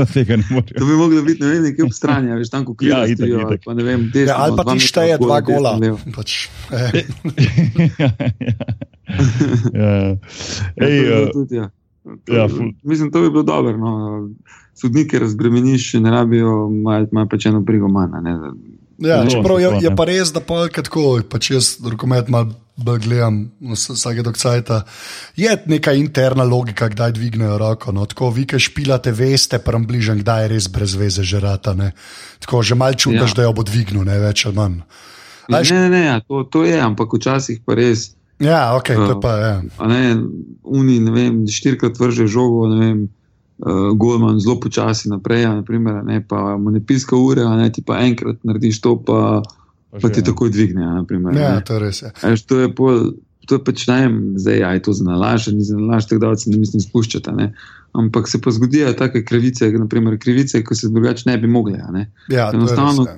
to 0.80 0.86
bi 0.88 0.96
moglo 0.96 1.24
biti, 1.28 1.44
ne 1.44 1.50
vem, 1.50 1.66
nekje 1.68 1.90
ob 1.90 1.92
strani, 1.96 2.32
veš, 2.40 2.54
tam, 2.54 2.64
ko 2.64 2.78
ja. 2.80 3.04
Ja, 3.04 3.12
itak, 3.12 3.28
itak. 3.28 3.68
Vem, 3.68 4.08
desno, 4.14 4.32
ja, 4.32 4.40
ali 4.46 4.56
pa 4.56 4.64
ti 4.72 4.88
šteje 4.88 5.20
dva 5.20 5.42
gola. 5.44 5.76
Pač, 6.16 6.48
eh. 6.72 7.04
ja, 8.00 8.12
ja. 8.16 8.56
ja. 9.84 9.96
Ej, 10.80 10.96
uh, 11.04 11.68
Ja, 12.28 12.48
mislim, 12.84 13.12
da 13.12 13.22
bi 13.22 13.30
bilo 13.30 13.44
dobro. 13.44 13.78
No. 13.78 14.30
Sodnike 14.74 15.20
razbremeniš, 15.20 15.94
ne 15.94 16.12
rabijo, 16.12 16.70
imajo 17.12 17.28
pač 17.32 17.46
eno 17.46 17.62
brigo 17.62 17.88
manj. 17.88 18.12
Ja, 18.98 19.26
čeprav 19.28 19.60
je, 19.60 19.72
je 19.82 19.96
pa 19.96 20.06
res, 20.08 20.32
da 20.32 20.40
pa 20.40 20.68
tako, 20.72 21.20
pač 21.30 21.52
jaz 21.52 21.76
rokomet 21.84 22.30
malo 22.32 22.56
gledam 23.00 23.52
vsake 23.74 24.24
dokcajta. 24.24 24.84
Je 25.36 25.52
neka 25.66 25.94
interna 25.94 26.44
logika, 26.44 26.88
kdaj 26.92 27.12
dvignejo 27.12 27.58
roko. 27.58 27.92
No. 27.92 28.06
Tako 28.06 28.30
vi, 28.30 28.46
ki 28.48 28.60
špilate, 28.60 29.12
veste, 29.12 29.60
prem 29.60 29.88
bližnjem, 29.88 30.22
kdaj 30.24 30.44
je 30.44 30.52
res 30.56 30.68
brez 30.72 30.96
veze 30.96 31.24
žerata. 31.24 31.74
Ne. 31.74 31.92
Tako 32.40 32.64
že 32.64 32.76
mal 32.76 32.94
čutiš, 32.94 33.32
ja. 33.32 33.36
da 33.36 33.48
jo 33.48 33.54
bo 33.56 33.64
dvignil, 33.64 34.04
ne 34.08 34.20
več 34.20 34.46
ali 34.46 34.56
manj. 34.56 34.80
Ne, 35.50 35.62
ne, 35.62 35.90
ne, 35.90 36.06
ja, 36.06 36.20
to, 36.26 36.44
to 36.50 36.64
je, 36.66 36.78
ampak 36.82 37.12
včasih 37.14 37.62
pa 37.66 37.76
res. 37.78 38.16
Ja, 38.40 38.76
ok, 38.76 38.88
to 38.88 39.20
pa 39.24 39.34
je. 39.36 39.52
Ja. 39.80 39.88
Ne, 39.88 40.16
uni, 40.64 41.00
ne 41.00 41.12
vem, 41.12 41.44
štirikrat 41.48 42.00
vrže 42.00 42.28
žogo, 42.28 42.66
ne 42.68 42.80
vem, 42.80 42.98
uh, 43.64 43.92
golman 43.96 44.40
zelo 44.44 44.58
počasi 44.60 45.10
naprej, 45.10 45.48
naprimer, 45.62 46.02
ne, 46.04 46.20
pa 46.20 46.58
mu 46.58 46.74
ne 46.76 46.84
piska 46.84 47.16
ure, 47.16 47.46
a 47.48 47.56
ne 47.56 47.70
ti 47.72 47.84
pa 47.86 48.02
enkrat 48.04 48.44
narediš 48.44 48.82
to, 48.84 48.98
pa, 49.00 49.40
pa, 49.92 50.02
pa 50.02 50.12
ti 50.12 50.20
ja. 50.20 50.32
takoj 50.32 50.52
dvigne. 50.52 50.84
Naprimer, 51.00 51.38
ja, 51.40 51.62
to 51.64 51.80
je 51.80 51.86
res. 51.86 52.04
Ja. 52.04 52.12
Eš, 52.32 52.44
to 52.50 52.60
je 52.60 52.74
pol, 52.76 53.16
To 53.46 53.60
je 53.60 53.62
pač 53.62 53.86
najem, 53.88 54.34
zdaj 54.42 54.58
je 54.58 54.82
to 54.82 54.94
za 54.94 55.06
nalaž, 55.06 55.48
ni 55.54 55.62
za 55.62 55.78
nalaž, 55.78 56.08
tako 56.10 56.22
da 56.26 56.38
se 56.38 56.50
ne 56.50 56.58
mislim 56.58 56.82
spuščati. 56.82 57.32
Ne? 57.38 57.52
Ampak 57.94 58.28
se 58.28 58.42
pa 58.42 58.52
zgodijo 58.52 58.94
take 58.98 59.22
krivice, 59.26 59.70
naprimer 59.72 60.18
krivice, 60.20 60.64
ki 60.66 60.76
se 60.76 60.90
drugače 60.90 61.30
ne 61.30 61.38
bi 61.38 61.48
mogle. 61.48 61.78
Ja, 62.30 62.50
enostavno, 62.54 63.06
ja. 63.06 63.18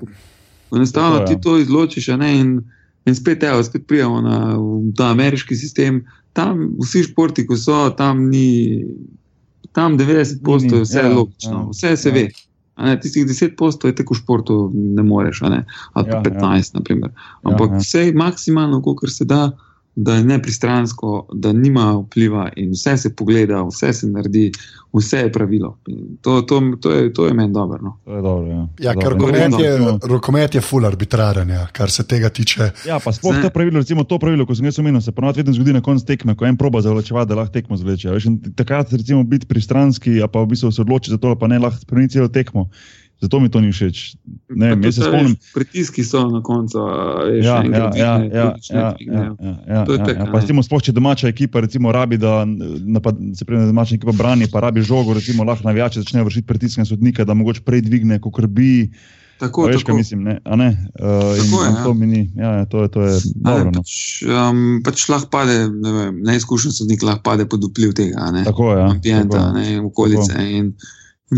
enostavno 0.76 1.24
ti 1.28 1.40
to 1.42 1.58
izločiš 1.58 2.08
in 2.08 2.60
In 3.08 3.16
spet, 3.16 3.44
evo, 3.44 3.64
spet 3.64 3.88
prijemo 3.88 4.22
na 4.22 4.58
ta 4.98 5.12
ameriški 5.14 5.56
sistem. 5.56 6.02
Tam 6.36 6.68
vsi 6.84 7.06
športi, 7.08 7.48
ko 7.48 7.58
so, 7.58 7.88
tam 7.98 8.28
ni, 8.30 8.84
tam 9.72 9.98
90 9.98 10.44
postov, 10.46 10.84
vse 10.84 11.00
je 11.00 11.06
ja, 11.06 11.14
logično, 11.16 11.58
ja, 11.64 11.70
vse 11.72 11.96
se 11.98 12.10
ja. 12.10 12.16
ve. 12.16 12.28
Ne, 12.78 12.94
tistih 13.02 13.26
10 13.26 13.56
postov 13.58 13.90
je 13.90 13.96
tako 13.98 14.14
v 14.14 14.20
športu, 14.20 14.58
ne 14.74 15.04
moreš, 15.04 15.42
ne? 15.50 15.64
ali 15.98 16.12
pa 16.12 16.20
ja, 16.20 16.24
15, 16.24 16.74
ja. 16.74 16.78
naprimer. 16.78 17.16
Ampak 17.42 17.72
ja, 17.72 17.80
ja. 17.80 17.86
vse 17.86 18.04
je 18.06 18.14
maksimalno, 18.14 18.82
koliko 18.86 19.08
se 19.08 19.26
da 19.26 19.48
da 20.00 20.14
je 20.14 20.24
nepristransko, 20.24 21.28
da 21.34 21.54
nima 21.54 22.04
vpliva 22.06 22.50
in 22.56 22.72
vse 22.72 22.98
se 22.98 23.16
pogleda, 23.16 23.64
vse 23.64 23.94
se 23.94 24.08
naredi, 24.08 24.52
vse 24.94 25.18
je 25.18 25.32
pravilo. 25.32 25.78
To, 26.22 26.42
to, 26.42 26.62
to, 26.82 26.92
je, 26.92 27.14
to 27.14 27.26
je 27.26 27.34
meni 27.34 27.54
dobro. 27.54 27.80
No. 27.82 27.98
To 28.06 28.16
je 28.16 28.22
dobro. 28.22 28.48
Ja, 28.48 28.68
ja 28.80 28.94
ker 28.94 29.10
rokomet 29.12 29.60
je, 29.60 29.72
rokomet 30.04 30.56
je 30.56 30.62
full 30.62 30.86
arbitraren, 30.86 31.50
ja, 31.50 31.66
kar 31.74 31.92
se 31.92 32.04
tega 32.04 32.30
tiče. 32.30 32.70
Ja, 32.86 33.00
pa 33.04 33.14
sploh 33.14 33.42
to 33.42 33.50
pravilo, 33.50 33.82
recimo 33.82 34.04
to 34.04 34.20
pravilo, 34.22 34.46
ko 34.46 34.56
sem 34.56 34.70
jaz 34.70 34.78
omenil, 34.80 35.02
se 35.02 35.12
ponovadi 35.12 35.42
vedno 35.42 35.58
zgodi 35.58 35.74
na 35.74 35.82
koncu 35.82 36.06
tekme, 36.06 36.38
ko 36.38 36.46
en 36.46 36.62
proba 36.62 36.82
zavlačevati, 36.86 37.30
da 37.30 37.42
lahko 37.42 37.54
tekmo 37.58 37.78
zvleče. 37.78 38.14
Takrat 38.56 38.94
recimo 38.94 39.24
biti 39.24 39.50
pristranski, 39.50 40.20
pa 40.32 40.46
v 40.46 40.54
bistvu 40.54 40.72
se 40.72 40.82
odloči 40.86 41.12
za 41.12 41.18
to, 41.18 41.34
pa 41.36 41.50
ne 41.50 41.58
lahko 41.60 41.82
spremeniti 41.82 42.20
celo 42.20 42.30
tekmo. 42.30 42.70
Zato 43.22 43.40
mi 43.40 43.50
to 43.50 43.62
ni 43.62 43.72
všeč. 43.72 44.16
Ne, 44.50 44.76
to, 44.82 44.92
se 44.92 45.02
spomnim, 45.02 45.34
veš, 45.34 45.54
pritiski 45.54 46.04
so 46.06 46.22
na 46.30 46.42
koncu. 46.46 46.78
Ja, 47.42 47.64
ja, 47.66 47.90
ja, 47.96 48.14
ja, 48.30 48.56
ja, 48.70 48.96
ja, 49.00 49.36
ja, 49.68 50.64
Sploh 50.64 50.84
če 50.84 50.94
domača 50.94 51.32
ekipa 51.32 51.64
recimo, 51.66 51.92
rabi, 51.92 52.20
da 52.22 52.44
napad, 52.46 53.18
se 53.38 53.46
prej 53.46 53.66
domača 53.72 53.98
ekipa 53.98 54.14
brani, 54.14 54.50
pa 54.52 54.62
rabi 54.68 54.86
žogo, 54.86 55.16
recimo, 55.18 55.46
lahko 55.48 55.66
navijači 55.66 56.04
začnejo 56.04 56.28
vršiti 56.30 56.48
pritisk 56.48 56.78
na 56.78 56.86
sodnika, 56.86 57.26
da 57.26 57.34
mogoče 57.34 57.64
prej 57.66 57.82
dvigne, 57.88 58.20
ko 58.22 58.32
krbi. 58.32 58.92
Tako 59.40 59.70
je. 59.70 59.78
Mislim, 59.94 60.24
ne? 60.24 60.38
Ne? 60.46 60.70
Uh, 61.00 61.34
tako 61.38 61.64
je. 61.64 61.72
To, 61.84 61.94
ni, 61.94 62.22
ja, 62.36 62.66
to 62.66 62.84
je, 62.84 62.92
to 62.94 63.02
je 63.02 63.18
dobro, 63.36 63.72
no. 63.72 63.82
pač, 63.82 63.98
um, 64.26 64.62
pač 64.86 65.08
lahko 65.10 65.30
pade, 65.34 65.58
ne 65.70 66.12
neizkušen 66.12 66.74
sodnik 66.74 67.06
lahko 67.06 67.22
pade 67.26 67.46
pod 67.50 67.66
vpliv 67.70 67.94
tega. 67.98 68.30
Ne? 68.34 68.46
Tako 68.46 68.72
je. 68.72 68.80
Ja. 68.80 68.88
Ambienta, 68.94 69.38
tako. 69.38 69.58
Ne, 69.58 69.82
okolice. 69.82 70.34
Tako. 70.34 70.48
In 70.62 70.74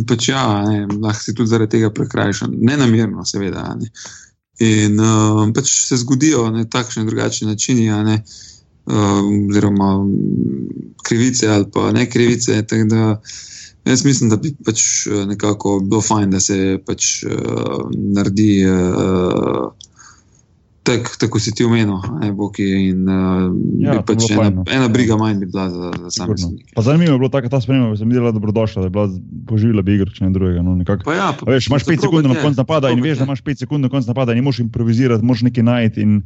pač 0.07 0.29
ja, 0.29 0.43
ne, 0.67 0.85
lahko 1.01 1.23
si 1.23 1.33
tudi 1.33 1.49
zaradi 1.49 1.77
tega 1.77 1.91
prekrajšan, 1.93 2.53
ne 2.61 2.77
namerno, 2.77 3.25
seveda. 3.25 3.65
Ne. 3.79 3.89
In 4.65 4.99
uh, 4.99 5.41
pač 5.55 5.71
se 5.87 5.97
zgodijo 6.01 6.49
na 6.53 6.65
takšne 6.65 7.03
in 7.03 7.09
drugačne 7.09 7.53
načine, 7.53 8.03
ne, 8.05 8.17
uh, 8.91 9.21
oziroma 9.49 9.93
krivice 11.07 11.47
ali 11.49 11.69
pa 11.73 11.91
ne 11.95 12.09
krivice. 12.09 12.59
Jaz 13.87 14.03
mislim, 14.05 14.29
da 14.29 14.37
bi 14.37 14.53
pač 14.65 14.83
uh, 15.07 15.23
nekako 15.29 15.79
bilo 15.79 16.01
fajn, 16.05 16.35
da 16.35 16.39
se 16.43 16.77
pač 16.85 17.23
uh, 17.23 17.87
naredi. 18.15 18.65
Uh, 18.67 19.69
tak, 20.89 21.17
tako 21.21 21.39
si 21.39 21.53
ti 21.55 21.65
omenil, 21.65 22.01
boki. 22.33 22.65
In, 22.89 23.05
uh, 23.05 23.49
ja, 23.81 23.99
pač 24.05 24.25
ena, 24.33 24.49
no. 24.53 24.65
ena 24.65 24.87
briga 24.91 25.17
manj 25.19 25.43
bi 25.43 25.49
bila 25.49 25.69
za, 25.69 25.91
za 25.93 26.09
same 26.17 26.37
sebe. 26.37 26.63
Zanimivo 26.77 27.17
je 27.17 27.21
bilo 27.21 27.29
tako, 27.29 27.51
ta 27.53 27.61
sprememba, 27.61 27.93
videl, 27.93 28.25
da 28.25 28.33
je 28.33 28.37
dobrodošla, 28.39 28.85
da 28.85 28.87
je 28.87 28.93
bila 28.95 29.07
poživila 29.49 29.85
bi 29.85 29.99
igro, 29.99 30.09
če 30.13 30.25
ne 30.25 30.33
drugega. 30.35 30.63
No, 30.65 30.77
pa 31.05 31.13
ja, 31.13 31.29
pa, 31.37 31.51
veš, 31.51 31.69
imaš 31.69 31.85
5 31.85 32.07
sekund 32.07 32.29
na 32.29 32.39
koncu 32.41 32.57
napada 32.57 32.93
in 32.93 33.03
veš, 33.05 33.21
da 33.21 33.29
imaš 33.29 33.43
5 33.45 33.65
sekund 33.65 33.85
na 33.85 33.91
koncu 33.93 34.09
napada 34.09 34.33
in 34.33 34.41
ne 34.41 34.47
moš 34.49 34.63
improvizirati, 34.65 35.25
moš 35.25 35.45
nekaj 35.49 35.67
najti. 35.69 36.07
In, 36.07 36.21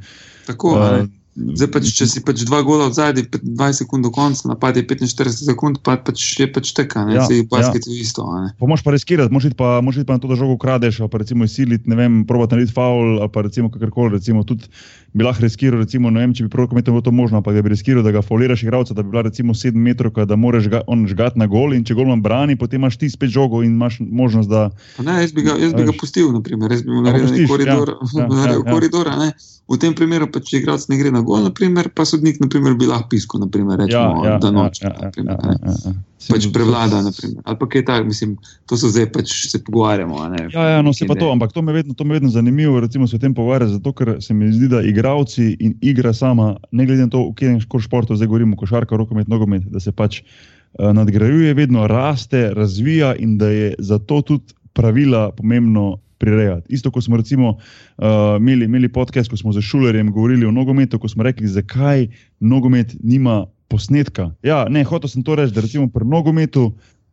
tako, 0.47 0.77
uh, 0.79 1.03
Zdaj, 1.33 1.69
pač, 1.73 1.89
če 1.97 2.05
si 2.09 2.21
pač 2.25 2.43
dva 2.45 2.61
gola 2.65 2.87
od 2.91 2.97
zadaj, 2.97 3.25
20 3.41 3.83
sekund 3.83 4.05
do 4.05 4.11
konca, 4.13 4.51
napad 4.51 4.77
je 4.77 4.83
45 4.85 5.33
sekund, 5.47 5.79
pa 5.81 5.95
pač 5.97 6.21
je 6.37 6.45
pač 6.45 6.73
teka, 6.77 7.07
ne 7.07 7.17
Ja, 7.17 7.23
ja, 7.23 7.27
si 7.29 7.45
basket 7.49 7.87
ja. 7.89 7.93
ja. 7.93 8.01
isto. 8.05 8.25
ne. 8.29 8.53
Pa 8.59 8.69
moš 8.69 8.85
pa 8.85 8.93
riskirati, 8.93 9.33
moš 9.33 9.49
iti 9.49 9.57
pa, 9.57 9.79
moš 9.81 10.01
iti 10.01 10.07
pa 10.09 10.17
na 10.17 10.21
to, 10.21 10.29
da 10.29 10.37
žogo 10.37 10.59
kradeš, 10.61 11.01
pa 11.09 11.21
recimo 11.21 11.45
izsiliti, 11.49 11.89
ne 11.89 11.97
vem, 11.97 12.21
probati 12.29 12.53
narediti 12.53 12.75
faul, 12.75 13.17
pa 13.33 13.45
recimo 13.45 13.71
kakorkoli, 13.73 14.17
recimo 14.17 14.45
tudi 14.45 14.69
bi 15.13 15.25
lahko 15.25 15.45
riskiral, 15.45 15.81
recimo, 15.81 16.09
ne 16.09 16.23
vem, 16.23 16.33
če 16.33 16.47
bi 16.47 16.51
prav 16.53 16.67
kometom 16.71 16.95
bilo 16.95 17.03
to 17.05 17.13
možno, 17.13 17.37
ampak 17.37 17.53
da 17.53 17.61
bi 17.61 17.73
riskiral, 17.73 18.01
da 18.05 18.13
ga 18.13 18.23
fauliraš 18.25 18.63
igralca, 18.65 18.95
da 18.97 19.05
bi 19.05 19.13
bila 19.13 19.25
recimo 19.27 19.53
7 19.53 19.77
metrov, 19.77 20.17
da 20.25 20.37
moraš 20.37 20.69
ga, 20.73 20.81
on 20.89 21.05
žgati 21.09 21.37
na 21.41 21.45
gol 21.49 21.73
in 21.77 21.85
če 21.85 21.97
golman 21.97 22.21
brani, 22.25 22.57
potem 22.57 22.81
imaš 22.81 22.97
ti 23.01 23.09
spet 23.13 23.29
žogo 23.33 23.61
in 23.61 23.75
imaš 23.77 23.99
možnost, 24.01 24.49
da 24.49 24.69
Pa 24.97 25.05
Ne, 25.05 25.21
jaz 25.21 25.33
bi 25.33 25.45
ga, 25.45 25.57
jaz 25.59 25.73
bi 25.77 25.85
ga 25.85 25.93
pustil, 25.99 26.31
naprimer, 26.33 26.73
jaz 26.73 26.81
bi 26.85 26.93
mu 26.93 27.03
naredil 27.05 27.29
nek 27.33 27.49
koridor, 27.49 27.93
ja, 27.93 28.09
ja, 28.21 28.29
ja, 28.29 28.53
ja. 28.57 28.63
koridor, 28.69 29.09
a 29.09 29.17
ne. 29.19 29.33
V 29.69 29.77
tem 29.79 29.93
primeru, 29.95 30.27
pa, 30.27 30.41
če 30.43 30.59
igralec 30.59 30.89
ne 30.91 30.97
gre 30.99 31.11
na 31.13 31.21
gol, 31.27 31.43
naprimer, 31.47 31.89
pa 31.95 32.05
sodnik 32.05 32.39
naprimer, 32.41 32.75
bi 32.79 32.87
lahko 32.89 33.09
pisko, 33.11 33.39
naprimer, 33.41 33.79
ja, 33.79 33.85
rečemo, 33.85 34.25
ja, 34.25 34.37
da 34.41 34.49
ja, 34.49 34.55
noče. 34.55 34.83
ja, 34.85 34.91
ja, 34.91 35.05
naprimer, 35.07 35.37
ja, 35.39 35.49
ne. 35.49 35.55
ja, 35.63 35.75
ja. 35.85 35.93
Pač 36.23 36.47
prevlada, 36.55 37.01
naprimer. 37.03 37.41
ali 37.43 37.59
pa 37.59 37.67
kaj 37.67 37.85
tak, 37.89 38.05
mislim, 38.07 38.37
to 38.69 38.77
so 38.79 38.87
zdaj 38.93 39.09
pač 39.11 39.33
se 39.51 39.59
pogovarjamo. 39.63 40.21
Ne, 40.31 40.45
Ja, 40.53 40.67
ja, 40.77 40.81
no 40.85 40.93
se 40.95 41.07
pa 41.09 41.17
to, 41.19 41.31
ampak 41.31 41.51
to 41.51 41.61
me 41.61 41.75
vedno, 41.75 41.95
to 41.97 42.07
me 42.07 42.15
vedno 42.15 42.31
zanimivo, 42.31 42.79
recimo 42.79 43.07
se 43.07 43.19
o 43.19 43.19
tem 43.19 43.35
pogovarjati, 43.35 43.75
zato 43.79 43.93
ker 43.93 44.15
se 44.23 44.33
mi 44.33 44.51
zdi, 44.53 44.69
da 44.71 44.81
igravci 44.81 45.51
in 45.59 45.75
igra 45.81 46.13
sama, 46.13 46.55
ne 46.71 46.85
glede 46.87 47.07
na 47.07 47.11
to, 47.11 47.27
v 47.29 47.35
katerem 47.35 47.59
športu 47.59 48.15
zdaj 48.15 48.31
govorimo, 48.31 48.55
košarka, 48.55 48.95
rokomet, 48.95 49.27
nogomet, 49.27 49.67
da 49.67 49.83
se 49.83 49.91
pač 49.91 50.21
uh, 50.23 50.93
nadgrajuje, 50.95 51.53
vedno 51.59 51.87
raste, 51.87 52.49
razvija 52.55 53.15
in 53.19 53.37
da 53.37 53.51
je 53.51 53.73
zato 53.79 54.21
tudi 54.21 54.55
pravila 54.73 55.31
pomembno 55.31 55.97
prirejati. 56.23 56.71
Isto, 56.73 56.91
ko 56.91 57.03
smo 57.03 57.19
recimo 57.19 57.57
uh, 57.57 58.37
imeli, 58.39 58.65
imeli 58.65 58.91
podcast, 58.91 59.29
ko 59.29 59.39
smo 59.39 59.51
z 59.51 59.61
šulerjem 59.61 60.11
govorili 60.11 60.47
o 60.47 60.55
nogometu, 60.55 60.99
ko 60.99 61.11
smo 61.11 61.27
rekli, 61.27 61.51
zakaj 61.51 62.07
nogomet 62.39 62.95
nima 63.03 63.43
posnetka. 63.67 64.29
Ja, 64.45 64.63
ne, 64.69 64.83
hotel 64.87 65.09
sem 65.09 65.23
to 65.25 65.35
reči, 65.35 65.55
da 65.55 65.63
recimo 65.65 65.89
pri 65.91 66.05
nogometu 66.07 66.71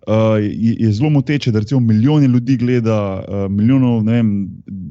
Uh, 0.09 0.40
je, 0.40 0.76
je 0.78 0.92
zelo 0.96 1.11
moteče, 1.11 1.53
da 1.53 1.61
recimo 1.61 1.80
milijoni 1.80 2.26
ljudi 2.26 2.57
gleda, 2.57 3.24
uh, 3.28 3.51
milijonov 3.53 4.03
vem, 4.09 4.48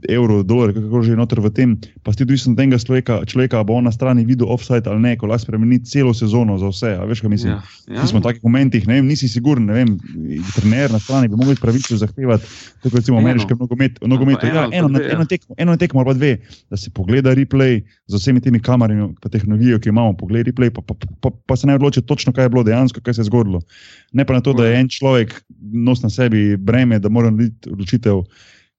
evrov, 0.09 0.43
dolarjev, 0.43 0.75
kako 0.83 1.01
že 1.01 1.11
je 1.11 1.17
noter 1.17 1.39
v 1.41 1.49
tem, 1.49 1.73
pa 2.03 2.13
si 2.13 2.23
odvisen 2.23 2.53
od 2.53 2.61
tega 2.61 2.77
človeka, 2.77 3.25
človeka, 3.25 3.63
bo 3.65 3.73
on 3.73 3.89
na 3.89 3.91
strani 3.91 4.25
videl 4.25 4.47
offside 4.53 4.85
ali 4.85 5.01
ne, 5.01 5.15
ko 5.17 5.25
lahko 5.25 5.49
spremeni 5.49 5.81
celo 5.81 6.13
sezono 6.13 6.57
za 6.61 6.69
vse. 6.69 6.93
A 7.01 7.09
veš, 7.09 7.25
kaj 7.25 7.29
mislim? 7.29 7.57
Ja, 7.57 7.61
Ja. 7.89 8.05
Smo 8.05 8.21
v 8.21 8.29
takih 8.29 8.43
momentih, 8.45 8.85
ne 8.85 8.99
vem, 8.99 9.07
nisi 9.09 9.25
siguren, 9.25 9.65
ne 9.65 9.73
vem, 9.73 9.95
trener 10.53 10.91
na 10.93 10.99
strani 11.01 11.25
bi 11.25 11.37
mogel 11.39 11.57
pravico 11.57 11.97
zahtevati, 11.97 12.45
tako 12.83 13.01
recimo 13.01 13.17
Eno. 13.17 13.25
ameriškem 13.25 13.57
nogometu. 13.57 14.07
nogometu. 14.07 14.45
Ja, 14.45 14.67
eno, 14.71 14.91
dve, 14.93 15.07
ja. 15.07 15.15
eno, 15.15 15.25
tekmo, 15.25 15.55
eno 15.57 15.77
tekmo 15.77 16.03
ali 16.03 16.05
pa 16.05 16.13
dve, 16.13 16.31
da 16.69 16.77
se 16.77 16.93
pogleda 16.93 17.33
replay 17.33 17.81
z 18.07 18.21
vsemi 18.21 18.43
temi 18.45 18.61
kamerami, 18.61 19.09
pa 19.21 19.29
tehnologijo, 19.33 19.79
ki 19.81 19.89
jo 19.89 19.95
imamo, 19.95 20.13
pogled 20.21 20.45
replay, 20.51 20.69
pa, 20.69 20.85
pa, 20.85 20.93
pa, 20.93 21.33
pa, 21.33 21.57
se 21.57 21.67
ne 21.67 21.79
odloči 21.79 22.05
točno, 22.05 22.33
kaj 22.33 22.45
je 22.45 22.53
bilo 22.53 22.63
dejansko, 22.63 23.01
kaj 23.01 23.17
se 23.17 23.25
je 23.25 23.29
zgodilo. 23.31 23.63
Ne 24.13 24.25
pa 24.25 24.37
na 24.37 24.45
to, 24.45 24.53
da 24.53 24.69
je 24.69 24.77
en 24.83 24.89
človek 24.99 25.33
nos 25.73 26.03
na 26.03 26.09
sebi 26.09 26.57
breme, 26.57 26.99
da 26.99 27.09
mora 27.09 27.31
narediti 27.31 27.71
odločitev, 27.71 28.23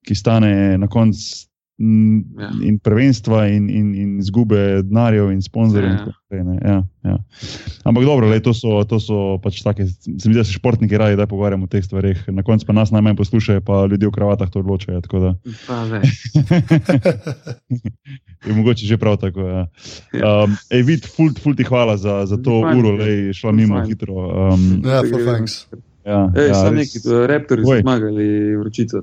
ki 0.01 0.15
stane 0.15 0.53
na 0.77 0.87
koncu. 0.87 1.47
Ja. 1.81 2.51
In 2.61 2.77
prvenstva, 2.77 3.47
in, 3.49 3.71
in, 3.71 3.95
in 3.95 4.09
izgube 4.21 4.83
denarjev, 4.83 5.31
in 5.33 5.41
sponzorjev. 5.41 5.89
in 5.89 5.97
Ja. 5.97 5.99
tako 5.99 6.13
naprej, 6.13 6.43
ne. 6.45 6.57
Ja, 6.63 6.79
ja. 7.03 7.15
Ampak 7.85 8.05
dobro, 8.05 8.29
lej, 8.29 8.43
to, 8.45 8.53
so, 8.53 8.85
to 8.85 9.01
so 9.01 9.39
pač 9.41 9.63
take, 9.65 9.87
se 9.89 9.97
mi 10.05 10.21
zdi, 10.21 10.35
da 10.35 10.45
se 10.45 10.53
športniki 10.53 10.93
radi 10.95 11.17
da 11.17 11.25
pogovarjamo 11.25 11.65
o 11.65 11.73
teh 11.73 11.81
stvareh. 11.81 12.21
Na 12.29 12.45
koncu 12.45 12.67
pa 12.67 12.73
nas 12.75 12.93
najmanj 12.93 13.17
poslušajo, 13.17 13.61
pa 13.63 13.87
ljudje 13.87 14.09
v 14.09 14.13
kravatah 14.13 14.51
to 14.51 14.61
odločajo. 14.61 15.01
tako 15.01 15.19
da 15.19 15.31
je 18.47 18.53
mogoče 18.53 18.87
že 18.87 18.97
prav 18.97 19.17
tako. 19.17 19.41
Ja. 19.41 19.65
Um, 20.45 20.57
ej, 20.71 20.83
vid, 20.83 21.07
ful, 21.07 21.33
ful 21.35 21.57
ti 21.57 21.65
hvala 21.65 21.97
za, 21.97 22.27
za 22.27 22.37
to 22.37 22.61
Fajn. 22.61 22.77
uro, 22.77 22.93
lej, 22.95 23.33
šla 23.33 23.53
mimo 23.53 23.75
fajn. 23.77 23.89
hitro. 23.89 24.15
Um, 24.53 24.83
Ja, 24.85 25.01
full 25.03 25.25
thanks. 25.25 25.65
Ja, 26.11 26.21
Ej, 26.37 26.49
ja, 26.49 26.55
samo 26.55 26.71
res. 26.71 26.79
neki, 26.81 27.03
to, 27.05 27.27
Raptorji 27.27 27.65
so 27.65 27.81
zmagali 27.81 28.57
vročico. 28.57 29.03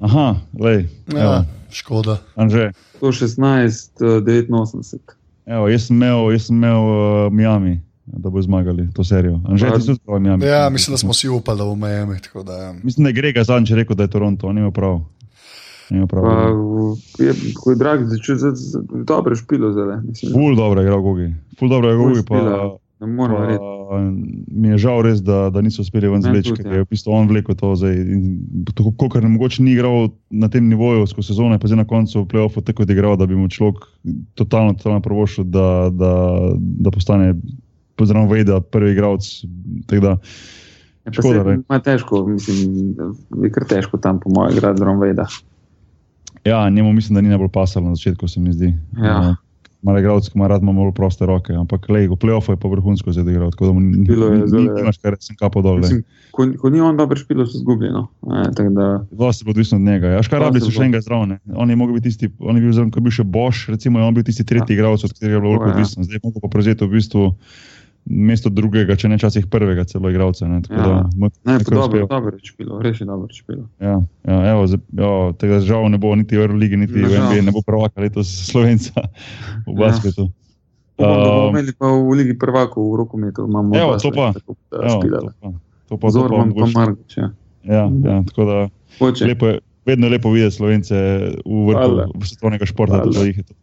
Aha, 0.00 0.26
lej, 0.60 0.86
Ja, 1.12 1.20
evo, 1.22 1.44
škoda. 1.70 2.18
Anže. 2.34 2.70
116, 3.00 4.00
eh, 4.00 4.20
89. 4.24 5.16
Evo, 5.46 5.68
jaz 5.68 5.86
sem 5.86 5.96
imel, 5.96 6.32
jaz 6.32 6.46
sem 6.46 6.56
imel 6.56 6.80
uh, 6.80 7.32
Miami, 7.32 7.80
da 8.06 8.30
bo 8.30 8.42
zmagali 8.42 8.88
to 8.94 9.04
serijo. 9.04 9.40
Anže, 9.48 9.70
ti 9.74 9.80
si 9.80 9.86
tudi 9.86 10.00
prav 10.06 10.20
Miami. 10.20 10.46
Ja, 10.46 10.70
mislim, 10.70 10.94
da 10.94 10.98
smo 10.98 11.12
si 11.12 11.28
upali, 11.28 11.58
da 11.58 11.64
bo 11.64 11.74
Miami. 11.76 12.20
tako 12.22 12.42
Da, 12.42 12.52
ja. 12.52 12.72
Mislim, 12.82 13.04
da 13.04 13.08
je 13.08 13.12
Grega 13.12 13.44
zadnjič 13.44 13.70
rekel, 13.70 13.96
da 13.96 14.02
je 14.02 14.10
Toronto, 14.10 14.46
on 14.46 14.58
ima 14.58 14.70
prav. 14.70 15.00
Pa, 15.90 16.46
je, 17.18 17.32
ko 17.54 17.70
je 17.70 17.76
drag, 17.76 18.04
začel 18.06 18.36
z, 18.36 18.78
dobro 19.04 19.36
špilo 19.36 19.72
zdaj. 19.72 19.98
Ful 20.32 20.56
dobro 20.56 20.80
je 20.80 20.86
igral 20.86 21.00
Gogi. 21.00 21.34
Ful 21.58 21.68
dobro 21.68 21.90
je 21.90 21.96
Gogi, 21.96 22.22
pa, 22.28 22.36
ne 23.00 23.06
moramo 23.06 23.38
pa 23.38 23.42
verjeti. 23.42 23.79
Mi 24.50 24.68
je 24.68 24.78
žal 24.78 25.02
res, 25.02 25.22
da, 25.22 25.48
da 25.50 25.62
niso 25.64 25.82
uspeli 25.82 26.08
ven 26.08 26.22
zleči, 26.22 26.52
ker 26.54 26.66
ja. 26.66 26.78
je 26.78 26.84
v 26.84 26.90
bistvu 26.90 27.14
on 27.14 27.28
vlekel 27.30 27.56
to 27.58 27.72
zdaj. 27.74 27.96
Tako, 28.74 29.08
ne 29.20 29.32
mogoče 29.34 29.64
ni 29.66 29.74
igral 29.74 30.12
na 30.30 30.48
tem 30.48 30.68
nivoju 30.70 31.08
skozi 31.10 31.32
sezono, 31.32 31.58
pa 31.58 31.66
zdaj 31.66 31.82
na 31.82 31.88
koncu 31.88 32.22
v 32.22 32.28
playoffu 32.30 32.62
tako 32.62 32.86
odigral, 32.86 33.16
da 33.18 33.26
bi 33.26 33.34
mu 33.34 33.48
človek 33.50 33.82
totalno, 34.38 34.74
totalno 34.78 35.02
provošil, 35.02 35.44
da, 35.50 35.90
da, 35.90 36.14
da 36.54 36.90
postane 36.94 37.34
pozdravljen 37.98 38.30
Vejda, 38.30 38.60
prvi 38.60 38.92
igralec. 38.94 39.26
da, 39.90 40.16
Ja, 41.06 41.12
škoda, 41.12 41.44
se- 41.44 41.58
ima 41.68 41.78
težko, 41.80 42.26
mislim, 42.26 42.94
je 43.42 43.50
kar 43.50 43.64
težko 43.64 43.98
tam, 43.98 44.20
po 44.20 44.30
mojem, 44.30 44.52
igrati 44.56 44.80
Drom 44.80 45.00
Veda. 45.00 45.26
Ja, 46.44 46.70
njemu 46.70 46.92
mislim, 46.92 47.14
da 47.14 47.20
ni 47.20 47.28
najbolj 47.28 47.48
pasalo 47.48 47.88
na 47.88 47.94
začetku, 47.94 48.28
se 48.28 48.40
mi 48.40 48.52
zdi. 48.52 48.74
Ja. 48.96 49.20
Uh, 49.20 49.49
Malo 49.82 49.98
igralec, 49.98 50.26
ki 50.28 50.36
ima 50.36 50.48
rad 50.50 50.64
bolj 50.64 50.90
proste 50.92 51.24
roke, 51.26 51.54
ampak 51.56 51.86
lej, 51.88 52.10
v 52.12 52.16
playoffu 52.20 52.52
je 52.52 52.58
pa 52.60 52.68
vrhunsko 52.68 53.14
zdaj 53.16 53.32
igral, 53.32 53.52
tako 53.54 53.70
da 53.70 53.72
mu 53.72 53.80
ni, 53.80 54.04
je 54.04 54.64
ja. 54.66 54.74
nimaš 54.76 54.98
kar 55.00 55.16
sem 55.20 55.38
kapo 55.40 55.62
dol. 55.64 55.80
Mislim, 55.80 56.02
ko, 56.36 56.44
ko 56.60 56.70
ni 56.70 56.82
on 56.84 57.00
dobro 57.00 57.16
špilo, 57.16 57.46
so 57.48 57.62
zgubljeno. 57.62 58.06
Tako 58.56 58.74
da, 58.76 58.88
Dosti 59.10 59.48
bo 59.48 59.54
odvisno 59.56 59.80
od 59.80 59.86
njega. 59.88 60.12
Ja, 60.16 60.22
škar 60.22 60.44
rabili 60.44 60.66
so 60.66 60.74
še 60.74 60.84
enega 60.84 61.00
zraven. 61.00 61.38
On 61.56 61.70
je 61.70 61.78
mogel 61.80 61.96
biti 61.96 62.10
tisti, 62.10 62.28
on 62.38 62.60
je 62.60 62.66
bil 62.66 62.76
zraven, 62.76 62.92
ko 62.92 63.00
je 63.00 63.06
bil 63.08 63.16
še 63.22 63.24
Boš, 63.24 63.64
recimo, 63.72 64.02
je 64.02 64.10
on 64.10 64.18
bil 64.18 64.26
tisti 64.28 64.44
tretji 64.44 64.76
igralec, 64.76 65.04
od 65.08 65.16
katerega 65.16 65.38
je 65.38 65.40
bilo 65.40 65.54
veliko 65.54 65.70
ja. 65.70 65.74
odvisno. 65.74 66.04
Zdaj 66.04 66.20
je 66.20 66.24
mogel 66.28 66.44
pa 66.44 66.52
prevzeti 66.52 66.84
v 66.84 66.92
bistvu 66.98 67.24
mesto 68.10 68.50
drugega, 68.50 68.92
če 68.92 69.06
ne 69.06 69.16
časih 69.16 69.46
prvega 69.46 69.84
celo 69.84 70.10
igralca. 70.10 70.44
Ne, 70.44 70.60
tako 70.60 70.74
Ja. 70.74 70.82
da, 70.82 70.94
mu 71.14 71.26
je 71.26 71.30
ne, 71.44 71.58
dobro, 71.64 72.06
dobro 72.06 72.32
je 72.32 72.42
špilo, 72.44 72.78
res 72.78 72.98
je 72.98 73.06
dobro 73.06 73.30
špilo. 73.30 73.64
Ja, 73.78 73.96
ja, 74.24 74.38
evo, 74.48 74.66
jo, 74.92 75.10
tega 75.34 75.60
žal 75.60 75.86
ne 75.86 75.96
bo 75.96 76.10
niti 76.12 76.34
v 76.34 76.42
Euroligi, 76.42 76.76
niti 76.76 76.92
v 76.94 77.06
Žal. 77.06 77.28
NBA, 77.28 77.42
ne 77.42 77.52
bo 77.52 77.62
prvaka 77.62 78.00
letos 78.00 78.26
Slovenca 78.26 79.06
v 79.64 79.70
Ja. 79.70 79.78
basketu. 79.80 80.26
Upam, 80.96 81.14
da 81.14 81.24
bomo 81.24 81.42
Um, 81.42 81.50
imeli 81.50 81.72
pa 81.72 81.86
v 81.88 82.12
Ligi 82.12 82.34
prvakov 82.34 82.82
v 82.84 82.96
rokometu. 82.98 83.48
Evo, 83.72 83.96
to 83.96 84.10
pa. 84.10 84.32
tako 84.32 84.52
Evo, 84.70 85.00
to 85.00 85.08
pa, 85.08 85.20
to 85.20 85.32
pa, 85.32 85.48
to 85.86 85.94
pa, 85.96 86.06
Zorman 86.10 86.50
pa 86.50 86.60
mogoče- 86.60 86.74
Margič. 86.74 87.12
Ja. 87.16 87.28
ja, 87.64 87.84
ja, 87.88 88.16
tako 88.22 88.42
da 88.44 88.56
Hoče. 88.98 89.24
lepo 89.24 89.46
je, 89.46 89.54
vedno 89.82 90.06
je 90.06 90.12
lepo 90.12 90.28
videti 90.28 90.52
Slovence 90.52 90.92
v 91.40 91.56
vrhu 91.66 92.04
svetovnega 92.20 92.66
športa. 92.66 93.00
Hvala. 93.00 93.12
da 93.12 93.22
jih 93.22 93.38
je 93.38 93.44
to. 93.44 93.54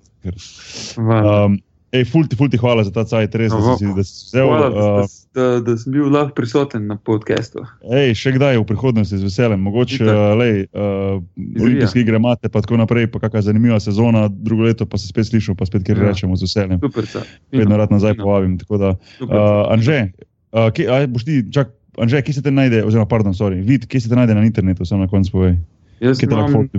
Um, 0.97 1.59
ej, 1.91 2.03
ful 2.05 2.27
ti, 2.27 2.35
ful 2.35 2.49
ti 2.51 2.57
hvala 2.59 2.83
za 2.83 2.91
ta 2.91 3.03
cajt, 3.07 3.35
res, 3.35 3.51
da 3.51 3.77
si, 3.79 3.85
da 3.95 4.03
si 4.03 4.27
vzel. 4.31 4.47
Hvala, 4.47 4.67
Uh, 4.67 5.07
da, 5.33 5.41
da, 5.41 5.45
da 5.63 5.75
sem 5.77 5.93
bil 5.93 6.09
lahko 6.11 6.33
prisoten 6.35 6.87
na 6.89 6.97
podkastu. 6.99 7.63
ej, 7.87 8.11
še 8.17 8.33
kdaj 8.35 8.57
v 8.59 8.65
prihodnosti 8.67 9.15
z 9.15 9.23
veseljem. 9.23 9.61
Mogoče 9.63 10.03
uh, 10.03 10.35
lej, 10.35 10.67
uh, 10.75 11.21
olimpijske 11.61 12.01
igre 12.03 12.19
imate, 12.19 12.49
pa 12.49 12.59
tako 12.61 12.77
naprej, 12.77 13.07
pa 13.07 13.19
kakšna 13.23 13.41
zanimiva 13.51 13.79
sezona, 13.79 14.27
drugo 14.27 14.67
leto 14.67 14.85
pa 14.85 14.97
se 14.97 15.07
spet 15.07 15.29
slišimo, 15.31 15.55
pa 15.55 15.65
spet 15.65 15.85
kjer 15.87 15.97
Ja. 15.97 16.11
rečemo 16.11 16.35
z 16.35 16.43
veseljem. 16.49 16.79
Super. 16.83 17.07
Vedno 17.51 17.77
rad 17.77 17.91
nazaj 17.91 18.13
fino, 18.17 18.23
povabim. 18.25 18.57
Da, 18.57 18.93
uh, 19.23 19.71
Anže, 19.71 20.11
uh, 20.51 20.67
kje, 20.73 20.89
aj, 20.91 21.07
boš 21.07 21.23
ti, 21.23 21.41
čak, 21.51 21.71
Anže, 21.97 22.21
kje 22.21 22.33
se 22.33 22.41
te 22.45 22.51
najde, 22.51 22.83
oziroma, 22.85 23.07
pardon, 23.09 23.33
sorry, 23.33 23.57
vid, 23.65 23.87
kje 23.89 24.05
se 24.05 24.09
te 24.09 24.15
najde 24.15 24.35
na 24.37 24.43
internetu, 24.45 24.85
samo 24.85 25.01
na 25.01 25.09
koncu 25.09 25.31
povej. 25.33 25.55
Jaz 25.97 26.21
imam, 26.21 26.69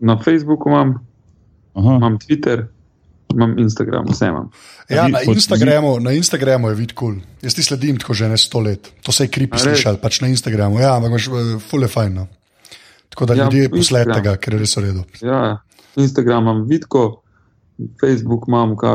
na 0.00 0.16
Facebooku 0.16 0.70
imam, 0.72 0.94
Aha, 1.76 1.98
imam 2.00 2.16
Twitter, 2.16 2.64
imam 3.32 3.58
Instagram, 3.58 4.04
vse 4.06 4.26
imam. 4.26 4.50
Ja, 4.88 5.08
na, 5.08 5.22
Instagramu, 5.22 6.00
na 6.00 6.12
Instagramu 6.12 6.68
je 6.68 6.74
vid 6.74 6.92
kul. 6.92 7.14
Cool. 7.14 7.22
Jaz 7.42 7.54
ti 7.54 7.62
sledim 7.62 7.96
tako 7.96 8.14
že 8.14 8.28
ne 8.28 8.36
sto 8.36 8.60
let. 8.60 8.92
To 9.02 9.12
se 9.12 9.24
je 9.24 9.28
kripi 9.28 9.58
slišal, 9.58 9.96
pač 9.96 10.20
na 10.20 10.28
Instagramu. 10.28 10.78
Ja, 10.78 10.96
ampak 10.96 11.10
imaš 11.10 11.28
eh, 11.28 11.58
ful 11.60 11.82
je 11.82 11.88
fajn. 11.88 12.14
No. 12.14 12.26
Tako 13.08 13.26
da 13.26 13.34
Ja, 13.34 13.44
ljudje 13.44 13.64
Instagram. 13.64 13.78
posledite 13.78 14.20
ga, 14.20 14.36
ker 14.36 14.52
je 14.52 14.58
res 14.58 14.76
v 14.76 14.80
redu. 14.80 15.02
Ja, 15.22 15.58
Instagram 15.96 16.42
imam 16.42 16.64
vidko, 16.66 17.22
Facebook 18.00 18.44
imam 18.48 18.76
ka 18.76 18.90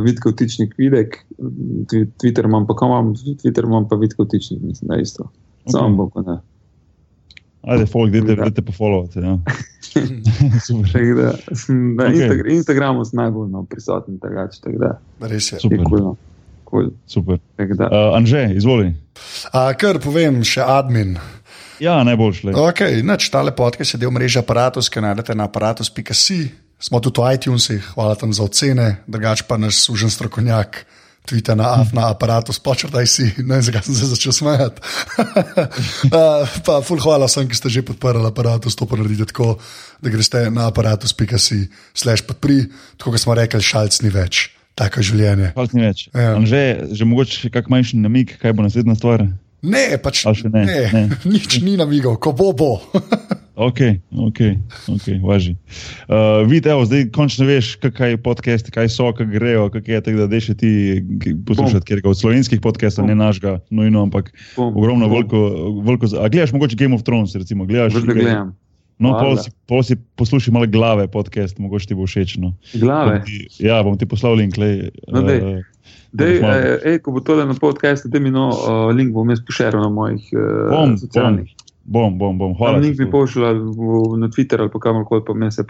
vidko 0.00 0.30
vtičnik 0.30 0.74
videk, 0.78 1.24
Twi- 1.86 2.06
Twitter 2.14 2.44
imam 2.44 2.66
pa 2.66 2.74
kam 2.74 2.88
imam, 2.88 3.14
Twitter 3.14 3.64
imam 3.64 3.88
pa 3.88 3.96
vidko 3.96 4.24
vtičnik, 4.24 4.60
mislim, 4.62 4.88
da 4.88 4.94
je 4.94 5.02
isto. 5.02 5.30
Samo 5.66 5.86
Ok. 5.88 5.96
bo, 5.96 6.08
ko 6.10 6.20
ne. 6.22 6.36
Ajde, 7.66 7.86
folk, 7.86 8.12
dajte, 8.12 8.36
dajte 8.42 8.62
pofollowati. 8.62 9.18
Ja. 9.18 9.38
Da, 9.94 11.54
sem 11.54 11.94
na 11.94 12.04
Ok. 12.08 12.14
Instagram, 12.14 12.50
Instagramu 12.50 13.04
sem 13.06 13.16
najbolj 13.20 13.50
no, 13.52 13.62
prisoten, 13.70 14.16
drugače, 14.18 14.58
tako 14.64 14.78
da 14.80 15.28
Res 15.28 15.52
je. 15.52 15.60
Super. 15.60 15.78
je 15.78 15.84
kul. 15.84 16.00
no. 16.00 16.16
Cool. 16.70 16.90
Super. 17.06 17.38
Da, 17.58 17.86
Uh, 17.86 18.16
Anže, 18.16 18.48
izvoli. 18.56 18.94
A, 19.52 19.68
kar 19.78 20.00
povem, 20.02 20.40
še 20.42 20.64
admin. 20.66 21.14
Ja, 21.78 22.00
najboljš 22.06 22.42
le. 22.48 22.54
Okay, 22.58 23.02
nač, 23.06 23.28
tale 23.30 23.54
podcast 23.54 23.94
je 23.94 24.00
del 24.02 24.10
mreže 24.10 24.40
Apparatus, 24.42 24.88
ki 24.90 25.02
najdete 25.04 25.34
na 25.38 25.46
aparatus.si. 25.46 26.40
smo 26.78 26.98
tudi 27.00 27.22
v 27.22 27.34
iTunesih, 27.38 27.92
hvala 27.94 28.14
tam 28.18 28.32
za 28.34 28.42
ocene, 28.42 28.88
drugač 29.06 29.44
pa 29.46 29.56
naš 29.60 29.86
užen 29.94 30.10
strokovnjak. 30.10 30.82
Tvita 31.24 31.54
na 31.56 31.80
AF, 31.80 31.94
na 31.96 32.10
aparatu, 32.12 32.52
spočrtaj 32.52 33.06
si, 33.08 33.24
ne 33.40 33.56
vem, 33.56 33.62
zakaj 33.64 33.86
sem 33.86 33.96
se 33.96 34.10
začel 34.12 34.32
smejati. 34.36 34.84
uh, 36.12 36.44
pa, 36.66 36.74
ful, 36.84 37.00
hvala 37.00 37.24
vsem, 37.24 37.48
ki 37.48 37.56
ste 37.56 37.72
že 37.72 37.80
podprli 37.80 38.20
aparat, 38.28 38.68
to 38.68 38.84
pa 38.84 38.98
naredite 39.00 39.32
tako, 39.32 39.56
da 40.04 40.12
greste 40.12 40.50
na 40.52 40.68
aparatus.si, 40.68 41.62
slash 41.96 42.28
podpri, 42.28 42.68
tako 43.00 43.16
kot 43.16 43.24
smo 43.24 43.32
rekli, 43.40 43.64
šalc 43.64 43.96
ni 44.04 44.12
več, 44.12 44.50
tako 44.76 45.00
je 45.00 45.08
življenje. 45.08 45.54
Šalc 45.56 45.72
ni 45.72 45.86
več. 45.86 46.04
Ja. 46.12 46.36
Že, 46.44 46.62
že 46.92 47.08
mogoče 47.08 47.52
kak 47.56 47.72
manjši 47.72 48.04
namig, 48.04 48.36
kaj 48.44 48.52
bo 48.52 48.68
naslednja 48.68 48.98
stvar. 49.00 49.24
Ne, 49.64 49.86
pač 49.96 50.26
še 50.28 50.52
ne? 50.52 50.66
ne, 50.68 50.80
Ne. 50.92 51.04
nič 51.40 51.62
ni 51.64 51.78
namigov, 51.80 52.20
ko 52.20 52.36
bo 52.36 52.52
bo. 52.52 52.72
Ok, 53.54 53.78
ok, 54.18 54.38
ok, 54.90 55.06
važi. 55.22 55.54
Uh, 56.08 56.42
Vidite, 56.48 56.72
evo, 56.74 56.82
zdaj 56.84 57.04
končno 57.14 57.46
veš, 57.46 57.76
kaj 57.78 58.10
je 58.10 58.18
podcast, 58.18 58.70
kaj 58.74 58.88
so, 58.90 59.12
kaj 59.14 59.28
grejo, 59.30 59.68
kaj 59.70 59.86
je 59.86 60.00
tega, 60.08 60.26
da 60.26 60.40
še 60.42 60.56
ti 60.58 60.70
poslušati, 61.46 61.86
ker 61.86 62.02
od 62.02 62.18
slovenskih 62.18 62.58
podcastov, 62.64 63.06
ne 63.06 63.14
našega, 63.14 63.60
nujno, 63.70 64.02
ampak 64.08 64.32
Bom, 64.56 64.74
ogromno, 64.74 65.06
veliko, 65.06 65.44
veliko. 65.86 66.10
A 66.18 66.26
gledaš 66.26 66.50
mogoče 66.56 66.78
Game 66.80 66.98
of 66.98 67.06
Thrones, 67.06 67.36
recimo, 67.38 67.66
gledaš? 67.70 67.94
Da 67.94 68.02
gledam. 68.10 68.50
No, 68.98 69.14
pol 69.18 69.38
si, 69.38 69.50
pol 69.70 69.82
si 69.86 69.96
poslušaj 70.18 70.54
malo 70.54 70.66
glave 70.70 71.06
podcast, 71.10 71.58
mogoče 71.58 71.90
ti 71.90 71.94
bo 71.98 72.06
všeč. 72.10 72.36
No. 72.42 72.52
Glave. 72.74 73.20
Bom 73.20 73.26
ti, 73.26 73.38
ja, 73.62 73.78
bom 73.86 73.94
ti 73.98 74.06
poslal 74.06 74.34
link. 74.38 74.58
Lej, 74.58 74.90
No, 75.10 75.22
dej. 75.22 75.40
uh, 75.42 75.62
Dej, 76.14 76.38
eh, 76.38 76.78
ej, 76.86 76.98
ko 77.02 77.10
bo 77.10 77.18
to 77.18 77.34
na 77.34 77.54
podkastu, 77.58 78.06
da 78.08 78.22
mi 78.22 78.30
no 78.30 78.48
uh, 78.54 78.90
link 78.94 79.10
bom 79.14 79.26
jaz 79.30 79.42
pošiljal 79.42 79.82
na 79.82 79.90
mojih 79.90 80.22
uh, 80.30 80.70
Bom, 80.70 80.94
socialnih. 80.98 81.50
bom, 81.50 81.63
bom, 81.84 82.38
bom, 82.38 82.54
Hvala. 82.54 82.78
hvala. 82.78 82.82
Ti, 82.82 82.94
bi 82.94 83.06
ful. 83.06 83.26
v- 83.66 84.18
na 84.18 84.28
Twitter 84.28 84.60
ali 84.60 84.70
pa 84.70 84.78
kamorkoli, 84.80 85.22
pa 85.22 85.34
me 85.34 85.50
se 85.50 85.62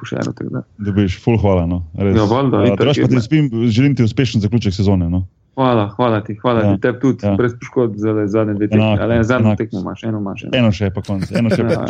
da. 0.49 0.63
Dobiš, 0.79 1.19
full 1.19 1.37
hvala. 1.37 1.67
No, 1.67 1.83
res. 1.95 2.17
Ja, 2.17 2.25
valjda, 2.25 2.57
Uh, 2.57 2.67
itak, 2.67 2.79
drugače 2.79 3.03
pa 3.03 3.09
ti 3.09 3.15
je- 3.15 3.21
spim, 3.23 3.45
želim 3.67 3.97
ti 3.97 4.03
uspešen 4.03 4.41
zaključek 4.41 4.75
sezone. 4.75 5.11
No. 5.11 5.27
Hvala, 5.55 5.89
hvala 5.89 6.19
ti, 6.21 6.35
hvala 6.35 6.61
Ja, 6.61 6.67
ja. 6.67 6.75
ti, 6.75 6.81
tebi 6.81 6.99
tudi, 6.99 7.19
ja. 7.23 7.31
ja. 7.31 7.37
brez 7.37 7.53
poškodb 7.55 7.95
za 7.95 8.27
zadnje 8.27 8.55
dve 8.55 8.69
tekme. 8.69 8.99
Ali 9.01 9.15
eno 9.15 9.23
zadnjo 9.23 9.55
tekmo 9.55 9.81
imaš, 9.81 10.03
eno 10.03 10.19
imaš. 10.19 10.43
Eno. 10.43 10.51
Eno 10.53 10.73
še 10.73 10.91
pa 10.91 11.01
konc, 11.01 11.31
eno 11.31 11.51
še 11.51 11.63
pa 11.69 11.73
Ja. 11.73 11.87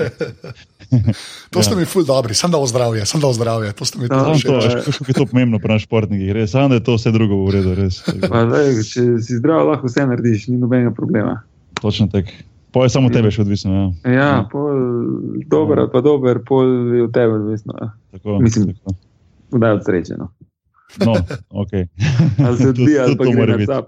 To 1.51 1.63
ste 1.63 1.73
mi 1.75 1.85
ful 1.85 2.05
dobri, 2.05 2.35
sem 2.35 2.51
dal 2.51 2.61
zdravje, 2.63 3.03
sem 3.05 3.17
dal 3.19 3.33
zdravje, 3.33 3.73
to 3.73 3.85
ste 3.85 3.99
mi 3.99 4.05
Ja, 4.05 4.21
tudi 4.23 4.43
to, 4.43 4.53
veš, 4.55 4.85
kako 4.95 5.09
je 5.09 5.15
to 5.15 5.27
pomembno 5.27 5.57
pri 5.59 5.69
naših 5.71 5.87
športnikih, 5.87 6.29
res, 6.31 6.51
samo 6.51 6.69
da 6.69 6.75
je 6.75 6.83
to 6.83 6.95
vse 6.95 7.09
drugo 7.11 7.41
v 7.41 7.51
redu, 7.51 7.73
res. 7.75 8.05
Pa, 8.05 8.45
daj, 8.45 8.85
če 8.85 9.01
si 9.19 9.33
zdrav, 9.35 9.65
lahko 9.67 9.89
vse 9.89 10.05
narediš, 10.05 10.49
ni 10.49 10.57
nobenega 10.57 10.93
problema. 10.93 11.41
Točno 11.75 12.07
tako. 12.07 12.37
Po 12.75 12.83
je 12.83 12.91
samo 12.91 13.07
tebe 13.09 13.31
še 13.31 13.41
odvisno. 13.41 13.71
Ja. 13.73 13.87
Ja, 14.05 14.19
Ja. 14.19 14.45
pol 14.45 14.75
dober 15.47 15.79
ali 15.79 15.91
pa 15.91 16.01
dober, 16.01 16.41
pol 16.43 16.67
je 16.91 17.03
od 17.03 17.13
tebe 17.13 17.33
odvisno. 17.35 17.73
ja. 17.77 17.93
Tako, 18.11 18.39
Mislim- 18.41 18.75
tako. 18.75 18.97
Kdaj 19.51 19.71
je 19.71 19.75
odsrečeno. 19.75 20.29
No, 20.99 21.13
ok. 21.63 21.73
Ali 22.39 22.57
se 22.57 22.69
odbija, 22.75 23.03
ali 23.03 23.17
pa 23.17 23.25
gre 23.27 23.57
na. 23.59 23.83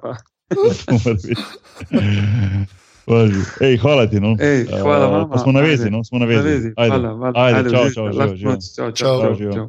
Važi. 3.06 3.40
Ej, 3.60 3.76
hvala 3.76 4.06
ti. 4.06 4.18
No. 4.18 4.34
Ej, 4.36 4.66
hvala 4.72 5.04
Eh, 5.04 5.10
vama. 5.10 5.28
Pa 5.28 5.38
smo 5.38 5.52
na 5.52 5.60
vezi, 5.60 5.90
no, 5.90 6.04
smo 6.04 6.18
na 6.18 6.24
Na 6.24 6.30
vezi. 6.32 6.48
vezi, 6.48 6.68
Ajde, 6.76 6.90
hvala, 6.92 7.10
hvala. 7.12 7.32
Ajde, 7.36 7.70
čau, 7.70 7.84
čau, 7.90 8.04
lahko 8.06 8.34
živijo, 8.34 8.50
noč, 8.52 8.64
čau, 8.72 8.90
Čau. 8.92 9.20
čau, 9.20 9.34
Živijo. 9.34 9.52
čau. 9.52 9.66